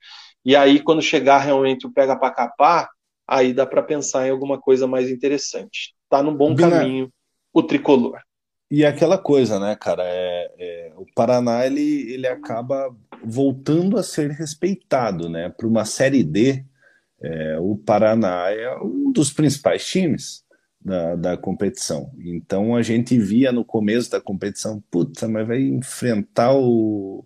[0.44, 2.88] E aí, quando chegar realmente o pega para capar,
[3.26, 5.92] aí dá para pensar em alguma coisa mais interessante.
[6.08, 7.12] Tá num bom caminho
[7.52, 8.20] o tricolor.
[8.70, 10.04] E aquela coisa, né, cara?
[10.06, 12.94] É, é, o Paraná ele, ele acaba
[13.24, 15.48] voltando a ser respeitado, né?
[15.48, 16.64] Para uma série D
[17.22, 20.42] é, o Paraná é um dos principais times
[20.80, 22.10] da, da competição.
[22.18, 27.24] Então a gente via no começo da competição, puta, mas vai enfrentar o,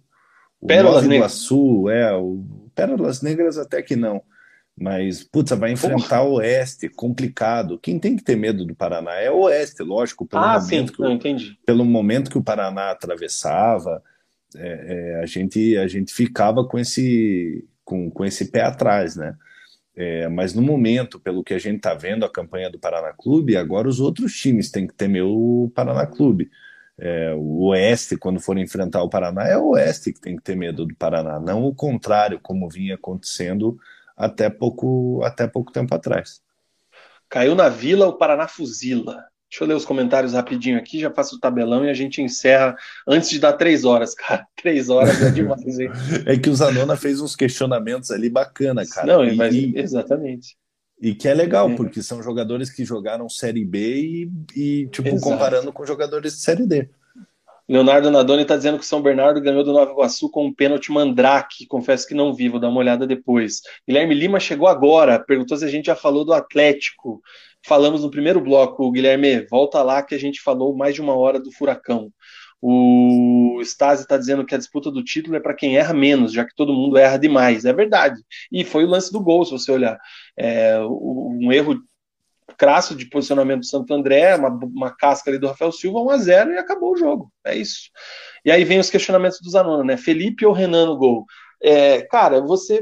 [0.61, 4.23] o Pérolas Nova Iguaçu, é, o Pérolas Negras até que não.
[4.79, 7.79] Mas, puta, vai enfrentar o Oeste, complicado.
[7.79, 11.19] Quem tem que ter medo do Paraná é o Oeste, lógico, pelo, ah, momento, sim,
[11.19, 14.03] que o, pelo momento que o Paraná atravessava,
[14.55, 19.35] é, é, a, gente, a gente ficava com esse, com, com esse pé atrás, né?
[19.97, 23.57] É, mas no momento, pelo que a gente está vendo, a campanha do Paraná Clube,
[23.57, 26.51] agora os outros times têm que temer o Paraná Clube.
[26.99, 30.55] É, o Oeste, quando for enfrentar o Paraná, é o Oeste que tem que ter
[30.55, 33.79] medo do Paraná, não o contrário, como vinha acontecendo
[34.15, 36.43] até pouco, até pouco tempo atrás.
[37.29, 39.25] Caiu na vila, o Paraná fuzila.
[39.49, 42.77] Deixa eu ler os comentários rapidinho aqui, já faço o tabelão e a gente encerra
[43.07, 44.47] antes de dar três horas, cara.
[44.57, 45.89] Três horas é demais, hein?
[46.27, 49.07] é que o Zanona fez uns questionamentos ali bacana, cara.
[49.07, 50.57] Não, mas, e, exatamente.
[51.01, 51.77] E que é legal, é.
[51.77, 55.23] porque são jogadores que jogaram Série B e, e tipo, Exato.
[55.23, 56.89] comparando com jogadores de Série D.
[57.69, 60.93] Leonardo Nadoni está dizendo que o São Bernardo ganhou do Nova Iguaçu com um pênalti
[60.93, 61.67] mandrake.
[61.67, 63.61] Confesso que não vi, vou dar uma olhada depois.
[63.87, 67.21] Guilherme Lima chegou agora, perguntou se a gente já falou do Atlético
[67.67, 71.41] falamos no primeiro bloco, Guilherme, volta lá que a gente falou mais de uma hora
[71.41, 72.13] do Furacão.
[72.61, 76.45] O Stasi está dizendo que a disputa do título é para quem erra menos, já
[76.45, 77.65] que todo mundo erra demais.
[77.65, 78.17] É verdade.
[78.51, 79.99] E foi o lance do gol, se você olhar.
[80.37, 81.79] É, um erro
[82.57, 86.19] crasso de posicionamento do Santo André, uma, uma casca ali do Rafael Silva, 1 a
[86.19, 87.31] 0 e acabou o jogo.
[87.45, 87.91] É isso.
[88.45, 89.97] E aí vem os questionamentos do Zanona, né?
[89.97, 91.25] Felipe ou Renan no gol?
[91.63, 92.81] É, cara, você.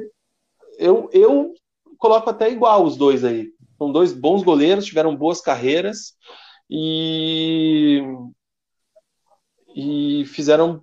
[0.78, 1.52] Eu, eu
[1.98, 3.48] coloco até igual os dois aí.
[3.84, 6.14] São dois bons goleiros, tiveram boas carreiras
[6.70, 8.00] e,
[9.76, 10.80] e fizeram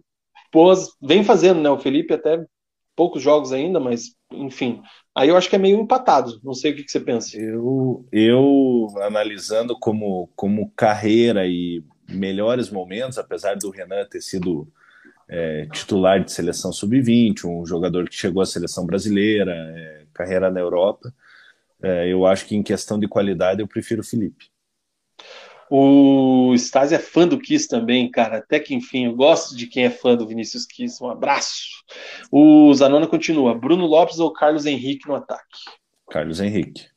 [0.54, 0.90] boas.
[1.02, 1.70] Vem fazendo, né?
[1.72, 2.46] O Felipe até
[2.96, 4.84] poucos jogos ainda, mas enfim.
[5.16, 6.40] Aí eu acho que é meio empatado.
[6.44, 7.36] Não sei o que, que você pensa.
[7.40, 14.68] Eu, eu analisando como, como carreira e melhores momentos, apesar do Renan ter sido
[15.28, 20.60] é, titular de seleção sub-20, um jogador que chegou à seleção brasileira, é, carreira na
[20.60, 21.12] Europa,
[21.84, 24.52] é, eu acho que em questão de qualidade eu prefiro o Felipe.
[25.74, 28.40] O Stasi é fã do Kiss também, cara.
[28.40, 31.02] Até que enfim, eu gosto de quem é fã do Vinícius Kiss.
[31.02, 31.64] Um abraço.
[32.30, 33.56] O Zanona continua.
[33.56, 35.60] Bruno Lopes ou Carlos Henrique no ataque?
[36.10, 36.88] Carlos Henrique.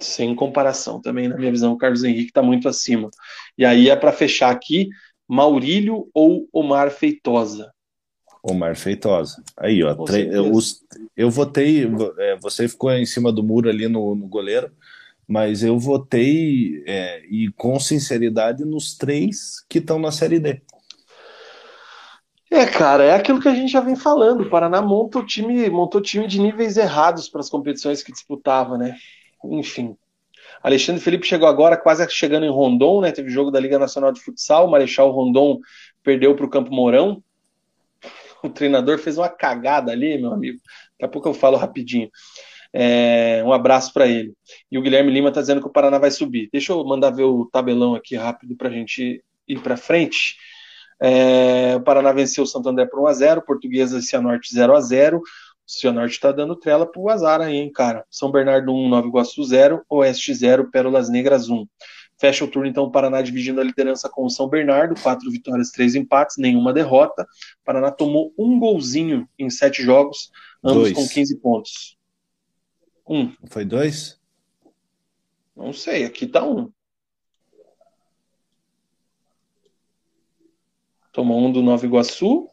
[0.00, 3.08] Sem comparação também, na minha visão, o Carlos Henrique está muito acima.
[3.56, 4.88] E aí é para fechar aqui,
[5.28, 7.73] Maurílio ou Omar Feitosa?
[8.44, 9.42] Omar Feitosa.
[9.56, 9.96] Aí, ó.
[10.52, 10.84] Os,
[11.16, 11.90] eu votei.
[12.18, 14.70] É, você ficou em cima do muro ali no, no goleiro,
[15.26, 20.60] mas eu votei é, e com sinceridade nos três que estão na Série D.
[22.50, 24.42] É, cara, é aquilo que a gente já vem falando.
[24.42, 28.76] O Paraná montou o time, montou time de níveis errados para as competições que disputava,
[28.76, 28.94] né?
[29.44, 29.96] Enfim.
[30.62, 33.10] Alexandre Felipe chegou agora, quase chegando em Rondon, né?
[33.10, 34.66] Teve jogo da Liga Nacional de Futsal.
[34.66, 35.58] O Marechal Rondon
[36.02, 37.22] perdeu para o Campo Mourão.
[38.44, 40.60] O treinador fez uma cagada ali, meu amigo.
[40.92, 42.10] Daqui a pouco eu falo rapidinho.
[42.74, 44.34] É, um abraço para ele.
[44.70, 46.50] E o Guilherme Lima está dizendo que o Paraná vai subir.
[46.52, 50.36] Deixa eu mandar ver o tabelão aqui rápido para a gente ir para frente.
[51.00, 55.18] É, o Paraná venceu o Santo André por 1x0, Portuguesa e Cianorte 0x0.
[55.18, 55.22] O
[55.66, 58.04] Cianorte está dando trela pro azar aí, hein, cara.
[58.10, 61.66] São Bernardo 1, Nova Iguaçu 0, Oeste 0, Pérolas Negras 1.
[62.24, 65.70] Fecha o turno, então, o Paraná dividindo a liderança com o São Bernardo, quatro vitórias,
[65.70, 67.24] três empates, nenhuma derrota.
[67.24, 70.32] O Paraná tomou um golzinho em sete jogos,
[70.64, 70.94] ambos dois.
[70.94, 71.98] com 15 pontos.
[73.06, 73.30] Um.
[73.50, 74.18] Foi dois?
[75.54, 76.72] Não sei, aqui tá um.
[81.12, 82.48] Tomou um do Nova Iguaçu.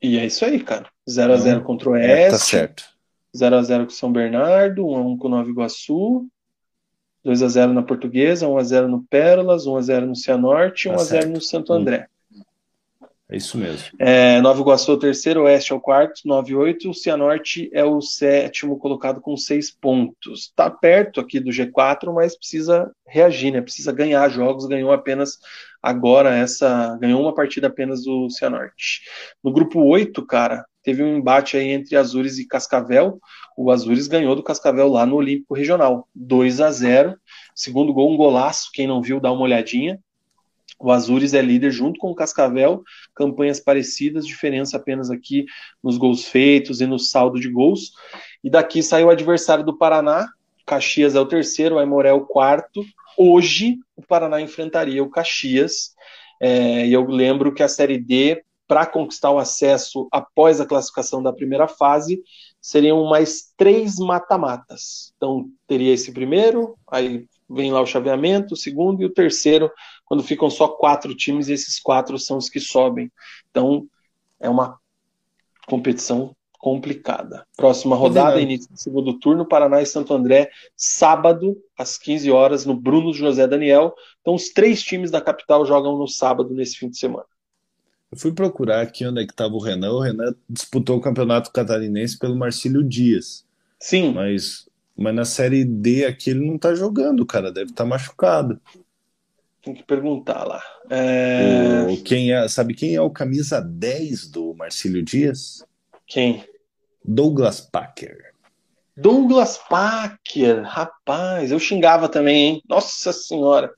[0.00, 0.88] E é isso aí, cara.
[1.08, 2.08] 0x0 contra o Oeste.
[2.12, 2.84] É, tá certo.
[3.34, 6.30] 0x0 com São Bernardo, 1x1 com o Nova Iguaçu.
[7.24, 12.06] 2x0 na Portuguesa, 1x0 no Pérolas, 1x0 no Cianorte e 1x0 tá no Santo André.
[13.30, 13.90] É isso mesmo.
[13.96, 16.90] É, Nova Iguaçu é o terceiro, Oeste é o quarto, 9-8.
[16.90, 20.46] O Cianorte é o sétimo colocado com seis pontos.
[20.46, 23.60] Está perto aqui do G4, mas precisa reagir, né?
[23.60, 24.66] Precisa ganhar jogos.
[24.66, 25.38] Ganhou apenas
[25.80, 26.98] agora essa.
[27.00, 29.02] Ganhou uma partida apenas do Cianorte.
[29.44, 33.20] No grupo 8, cara, teve um embate aí entre Azures e Cascavel.
[33.62, 36.08] O Azures ganhou do Cascavel lá no Olímpico Regional.
[36.14, 37.14] 2 a 0
[37.54, 38.70] Segundo gol, um golaço.
[38.72, 40.00] Quem não viu, dá uma olhadinha.
[40.78, 42.82] O Azures é líder junto com o Cascavel,
[43.14, 45.44] campanhas parecidas, diferença apenas aqui
[45.84, 47.92] nos gols feitos e no saldo de gols.
[48.42, 50.26] E daqui saiu o adversário do Paraná,
[50.64, 52.82] Caxias é o terceiro, o Aimoré é o quarto.
[53.14, 55.94] Hoje o Paraná enfrentaria o Caxias.
[56.40, 61.22] É, e eu lembro que a Série D, para conquistar o acesso após a classificação
[61.22, 62.22] da primeira fase,
[62.60, 65.12] seriam mais três mata-matas.
[65.16, 69.70] Então teria esse primeiro, aí vem lá o chaveamento, o segundo e o terceiro
[70.10, 73.12] quando ficam só quatro times e esses quatro são os que sobem.
[73.48, 73.86] Então,
[74.40, 74.76] é uma
[75.68, 77.46] competição complicada.
[77.56, 82.74] Próxima rodada, início do segundo turno, Paraná e Santo André, sábado, às 15 horas, no
[82.74, 83.94] Bruno José Daniel.
[84.20, 87.26] Então, os três times da capital jogam no sábado, nesse fim de semana.
[88.12, 89.92] Eu fui procurar aqui onde é que estava o Renan.
[89.92, 93.44] O Renan disputou o campeonato catarinense pelo Marcílio Dias.
[93.78, 94.12] Sim.
[94.12, 97.52] Mas, mas na Série D aqui ele não está jogando, cara.
[97.52, 98.60] Deve estar tá machucado.
[99.62, 100.62] Tem que perguntar lá.
[100.88, 101.86] É...
[101.88, 105.64] O, quem é, sabe quem é o camisa 10 do Marcílio Dias?
[106.06, 106.44] Quem?
[107.04, 108.30] Douglas Packer.
[108.96, 112.62] Douglas Packer, rapaz, eu xingava também, hein?
[112.68, 113.72] Nossa senhora.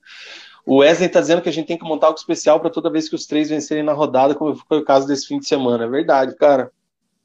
[0.65, 3.09] O Wesley tá dizendo que a gente tem que montar algo especial para toda vez
[3.09, 5.85] que os três vencerem na rodada, como foi o caso desse fim de semana.
[5.85, 6.71] É verdade, cara.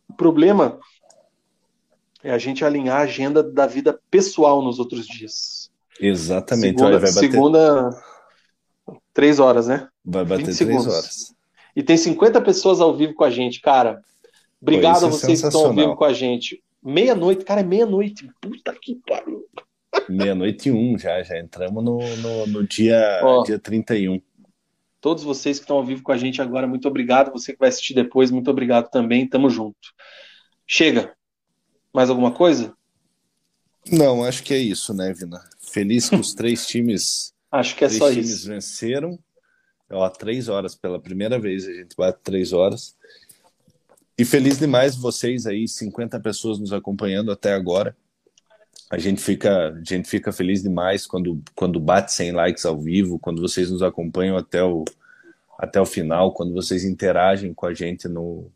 [0.09, 0.79] O problema
[2.23, 5.69] é a gente alinhar a agenda da vida pessoal nos outros dias.
[5.99, 6.79] Exatamente.
[6.79, 7.31] Segunda, Olha, vai bater...
[7.31, 7.89] segunda
[9.17, 9.87] Três horas, né?
[10.05, 11.33] Vai bater três horas.
[11.75, 13.99] E tem 50 pessoas ao vivo com a gente, cara.
[14.61, 16.63] Obrigado a é vocês que estão ao vivo com a gente.
[16.83, 18.29] Meia-noite, cara, é meia-noite.
[18.39, 19.43] Puta que pariu.
[20.09, 24.21] Meia-noite e um já, já entramos no, no, no dia, Ó, dia 31.
[24.99, 27.31] Todos vocês que estão ao vivo com a gente agora, muito obrigado.
[27.31, 29.27] Você que vai assistir depois, muito obrigado também.
[29.27, 29.93] Tamo junto.
[30.65, 31.15] Chega.
[31.93, 32.75] Mais alguma coisa?
[33.91, 35.41] Não, acho que é isso, né, Vina?
[35.59, 38.47] Feliz com os três times Acho que é só times isso.
[38.47, 39.17] venceram.
[39.89, 42.95] Ó, três horas pela primeira vez, a gente bate três horas.
[44.17, 47.95] E feliz demais vocês aí, 50 pessoas nos acompanhando até agora.
[48.89, 53.19] A gente fica, a gente fica feliz demais quando, quando bate 100 likes ao vivo,
[53.19, 54.85] quando vocês nos acompanham até o,
[55.59, 58.49] até o final, quando vocês interagem com a gente no,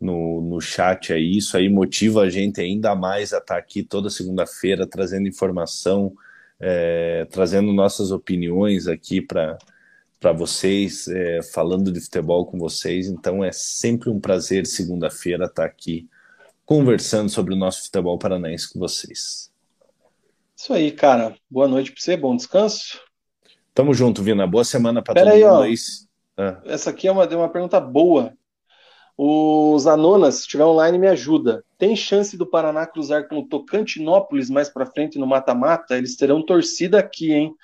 [0.00, 1.36] no, no chat aí.
[1.38, 6.14] Isso aí motiva a gente ainda mais a estar aqui toda segunda-feira trazendo informação,
[6.58, 9.58] é, trazendo nossas opiniões aqui para
[10.20, 13.06] para vocês, é, falando de futebol com vocês.
[13.08, 16.08] Então é sempre um prazer, segunda-feira, estar aqui
[16.66, 19.49] conversando sobre o nosso futebol paranaense com vocês.
[20.60, 21.34] Isso aí, cara.
[21.50, 23.00] Boa noite para você, bom descanso.
[23.72, 24.46] Tamo junto, Vina.
[24.46, 25.62] Boa semana para todo aí, mundo ó.
[25.62, 25.74] aí.
[26.36, 26.60] Ah.
[26.66, 28.34] Essa aqui é uma, uma pergunta boa.
[29.16, 31.64] Os Anonas, se estiver online, me ajuda.
[31.78, 35.96] Tem chance do Paraná cruzar com o Tocantinópolis mais para frente no mata-mata?
[35.96, 37.54] Eles terão torcida aqui, hein?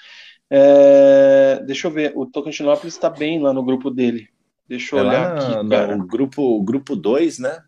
[0.49, 1.62] É...
[1.66, 2.15] Deixa eu ver.
[2.16, 4.26] O Tocantinópolis está bem lá no grupo dele.
[4.66, 5.94] Deixa eu é olhar aqui, no, cara.
[5.94, 7.62] No grupo 2, grupo dois, né?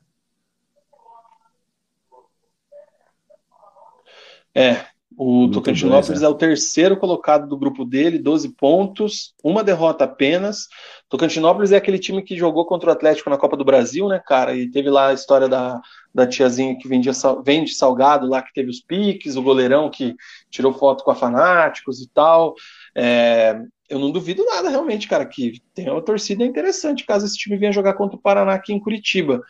[4.54, 4.86] É,
[5.20, 6.26] o Tocantinópolis é.
[6.26, 10.68] é o terceiro colocado do grupo dele, 12 pontos, uma derrota apenas.
[11.08, 14.54] Tocantinópolis é aquele time que jogou contra o Atlético na Copa do Brasil, né, cara?
[14.54, 15.80] E teve lá a história da,
[16.14, 17.10] da tiazinha que vendia,
[17.44, 20.14] vende salgado lá, que teve os piques, o goleirão que
[20.52, 22.54] tirou foto com a Fanáticos e tal.
[22.94, 27.56] É, eu não duvido nada, realmente, cara, que tem uma torcida interessante caso esse time
[27.56, 29.42] venha jogar contra o Paraná aqui em Curitiba.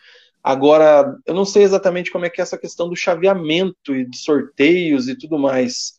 [0.49, 4.17] Agora, eu não sei exatamente como é que é essa questão do chaveamento e de
[4.17, 5.99] sorteios e tudo mais.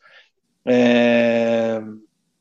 [0.66, 1.80] É...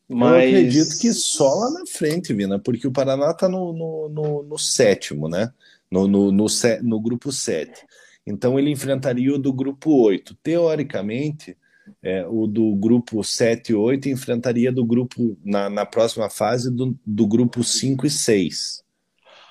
[0.09, 0.43] Mas...
[0.43, 4.43] Eu acredito que só lá na frente, Vina, porque o Paraná está no, no, no,
[4.43, 5.53] no, sétimo, né?
[5.91, 6.47] No, no, no,
[6.83, 7.85] no grupo 7.
[8.27, 10.35] Então ele enfrentaria o do grupo 8.
[10.43, 11.59] Teoricamente,
[12.03, 16.99] é, o do grupo 7 e 8 enfrentaria do grupo, na, na próxima fase, do,
[17.05, 18.88] do grupo 5 e 6.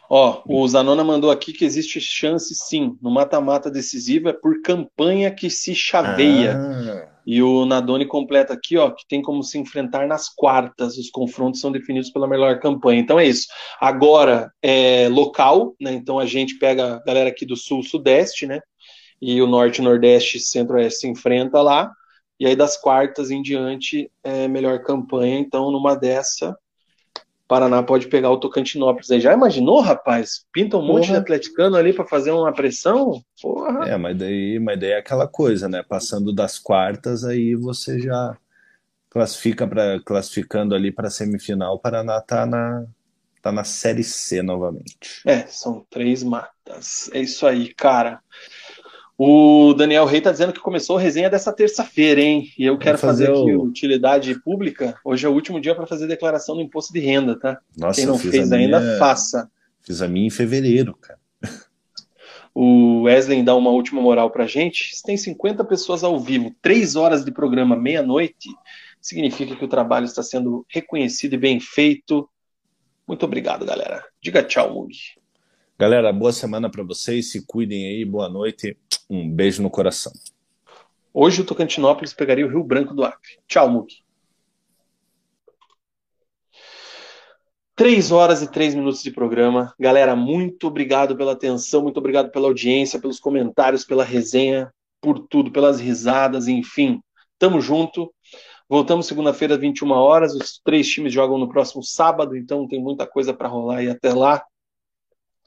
[0.09, 2.97] Ó, o Zanona mandou aqui que existe chance sim.
[3.01, 6.57] No mata-mata decisivo é por campanha que se chaveia.
[6.57, 7.17] Ah.
[7.25, 10.97] E o Nadoni completa aqui, ó, que tem como se enfrentar nas quartas.
[10.97, 13.01] Os confrontos são definidos pela melhor campanha.
[13.01, 13.47] Então é isso.
[13.81, 15.91] Agora é local, né?
[15.91, 18.61] Então a gente pega a galera aqui do sul, sudeste, né?
[19.21, 21.91] E o norte, nordeste, centro-oeste se enfrenta lá.
[22.39, 25.37] E aí das quartas em diante é melhor campanha.
[25.37, 26.57] Então numa dessa
[27.47, 29.21] Paraná pode pegar o Tocantinópolis aí.
[29.21, 30.45] Já imaginou, rapaz?
[30.51, 30.93] Pinta um Porra.
[30.93, 33.21] monte de atleticano ali para fazer uma pressão?
[33.41, 33.87] Porra.
[33.87, 35.83] É, mas daí, mas daí é aquela coisa, né?
[35.87, 38.37] Passando das quartas, aí você já
[39.09, 41.75] classifica para classificando ali para semifinal.
[41.75, 42.85] O Paraná tá na
[43.41, 45.21] tá na série C novamente.
[45.25, 47.09] É, são três matas.
[47.13, 48.19] É isso aí, cara.
[49.17, 52.51] O Daniel Rey está dizendo que começou a resenha dessa terça-feira, hein?
[52.57, 53.63] E eu quero fazer, fazer, aqui o...
[53.63, 54.95] utilidade pública.
[55.03, 57.59] Hoje é o último dia para fazer declaração do imposto de renda, tá?
[57.75, 58.99] Nossa, Quem não fez ainda, minha...
[58.99, 59.49] faça.
[59.81, 61.19] Fiz a minha em fevereiro, cara.
[62.53, 64.95] O Wesley dá uma última moral pra gente.
[64.95, 68.49] Se tem 50 pessoas ao vivo, 3 horas de programa, meia-noite,
[68.99, 72.27] significa que o trabalho está sendo reconhecido e bem feito.
[73.07, 74.03] Muito obrigado, galera.
[74.21, 74.93] Diga tchau, Mug.
[75.79, 77.29] Galera, boa semana para vocês.
[77.29, 78.03] Se cuidem aí.
[78.03, 78.75] Boa noite.
[79.07, 80.11] Um beijo no coração.
[81.13, 83.37] Hoje o Tocantinópolis pegaria o Rio Branco do Acre.
[83.47, 84.03] Tchau, Muki.
[87.75, 89.71] Três horas e três minutos de programa.
[89.79, 95.51] Galera, muito obrigado pela atenção, muito obrigado pela audiência, pelos comentários, pela resenha, por tudo,
[95.51, 96.99] pelas risadas, enfim.
[97.37, 98.11] Tamo junto.
[98.67, 100.33] Voltamos segunda-feira, 21 horas.
[100.33, 104.11] Os três times jogam no próximo sábado, então tem muita coisa para rolar e até
[104.11, 104.43] lá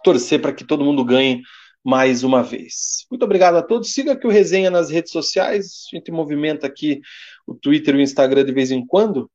[0.03, 1.43] torcer para que todo mundo ganhe
[1.85, 3.07] mais uma vez.
[3.11, 3.93] Muito obrigado a todos.
[3.93, 5.87] Siga aqui o Resenha nas redes sociais.
[5.93, 7.01] A gente movimenta aqui
[7.47, 9.31] o Twitter e o Instagram de vez em quando.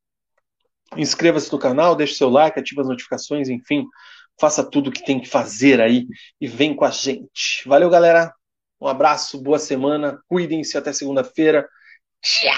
[0.95, 3.85] Inscreva-se no canal, deixe seu like, ative as notificações, enfim,
[4.39, 6.07] faça tudo o que tem que fazer aí
[6.39, 7.67] e vem com a gente.
[7.67, 8.33] Valeu, galera.
[8.79, 11.67] Um abraço, boa semana, cuidem-se até segunda-feira.
[12.21, 12.53] Tchau!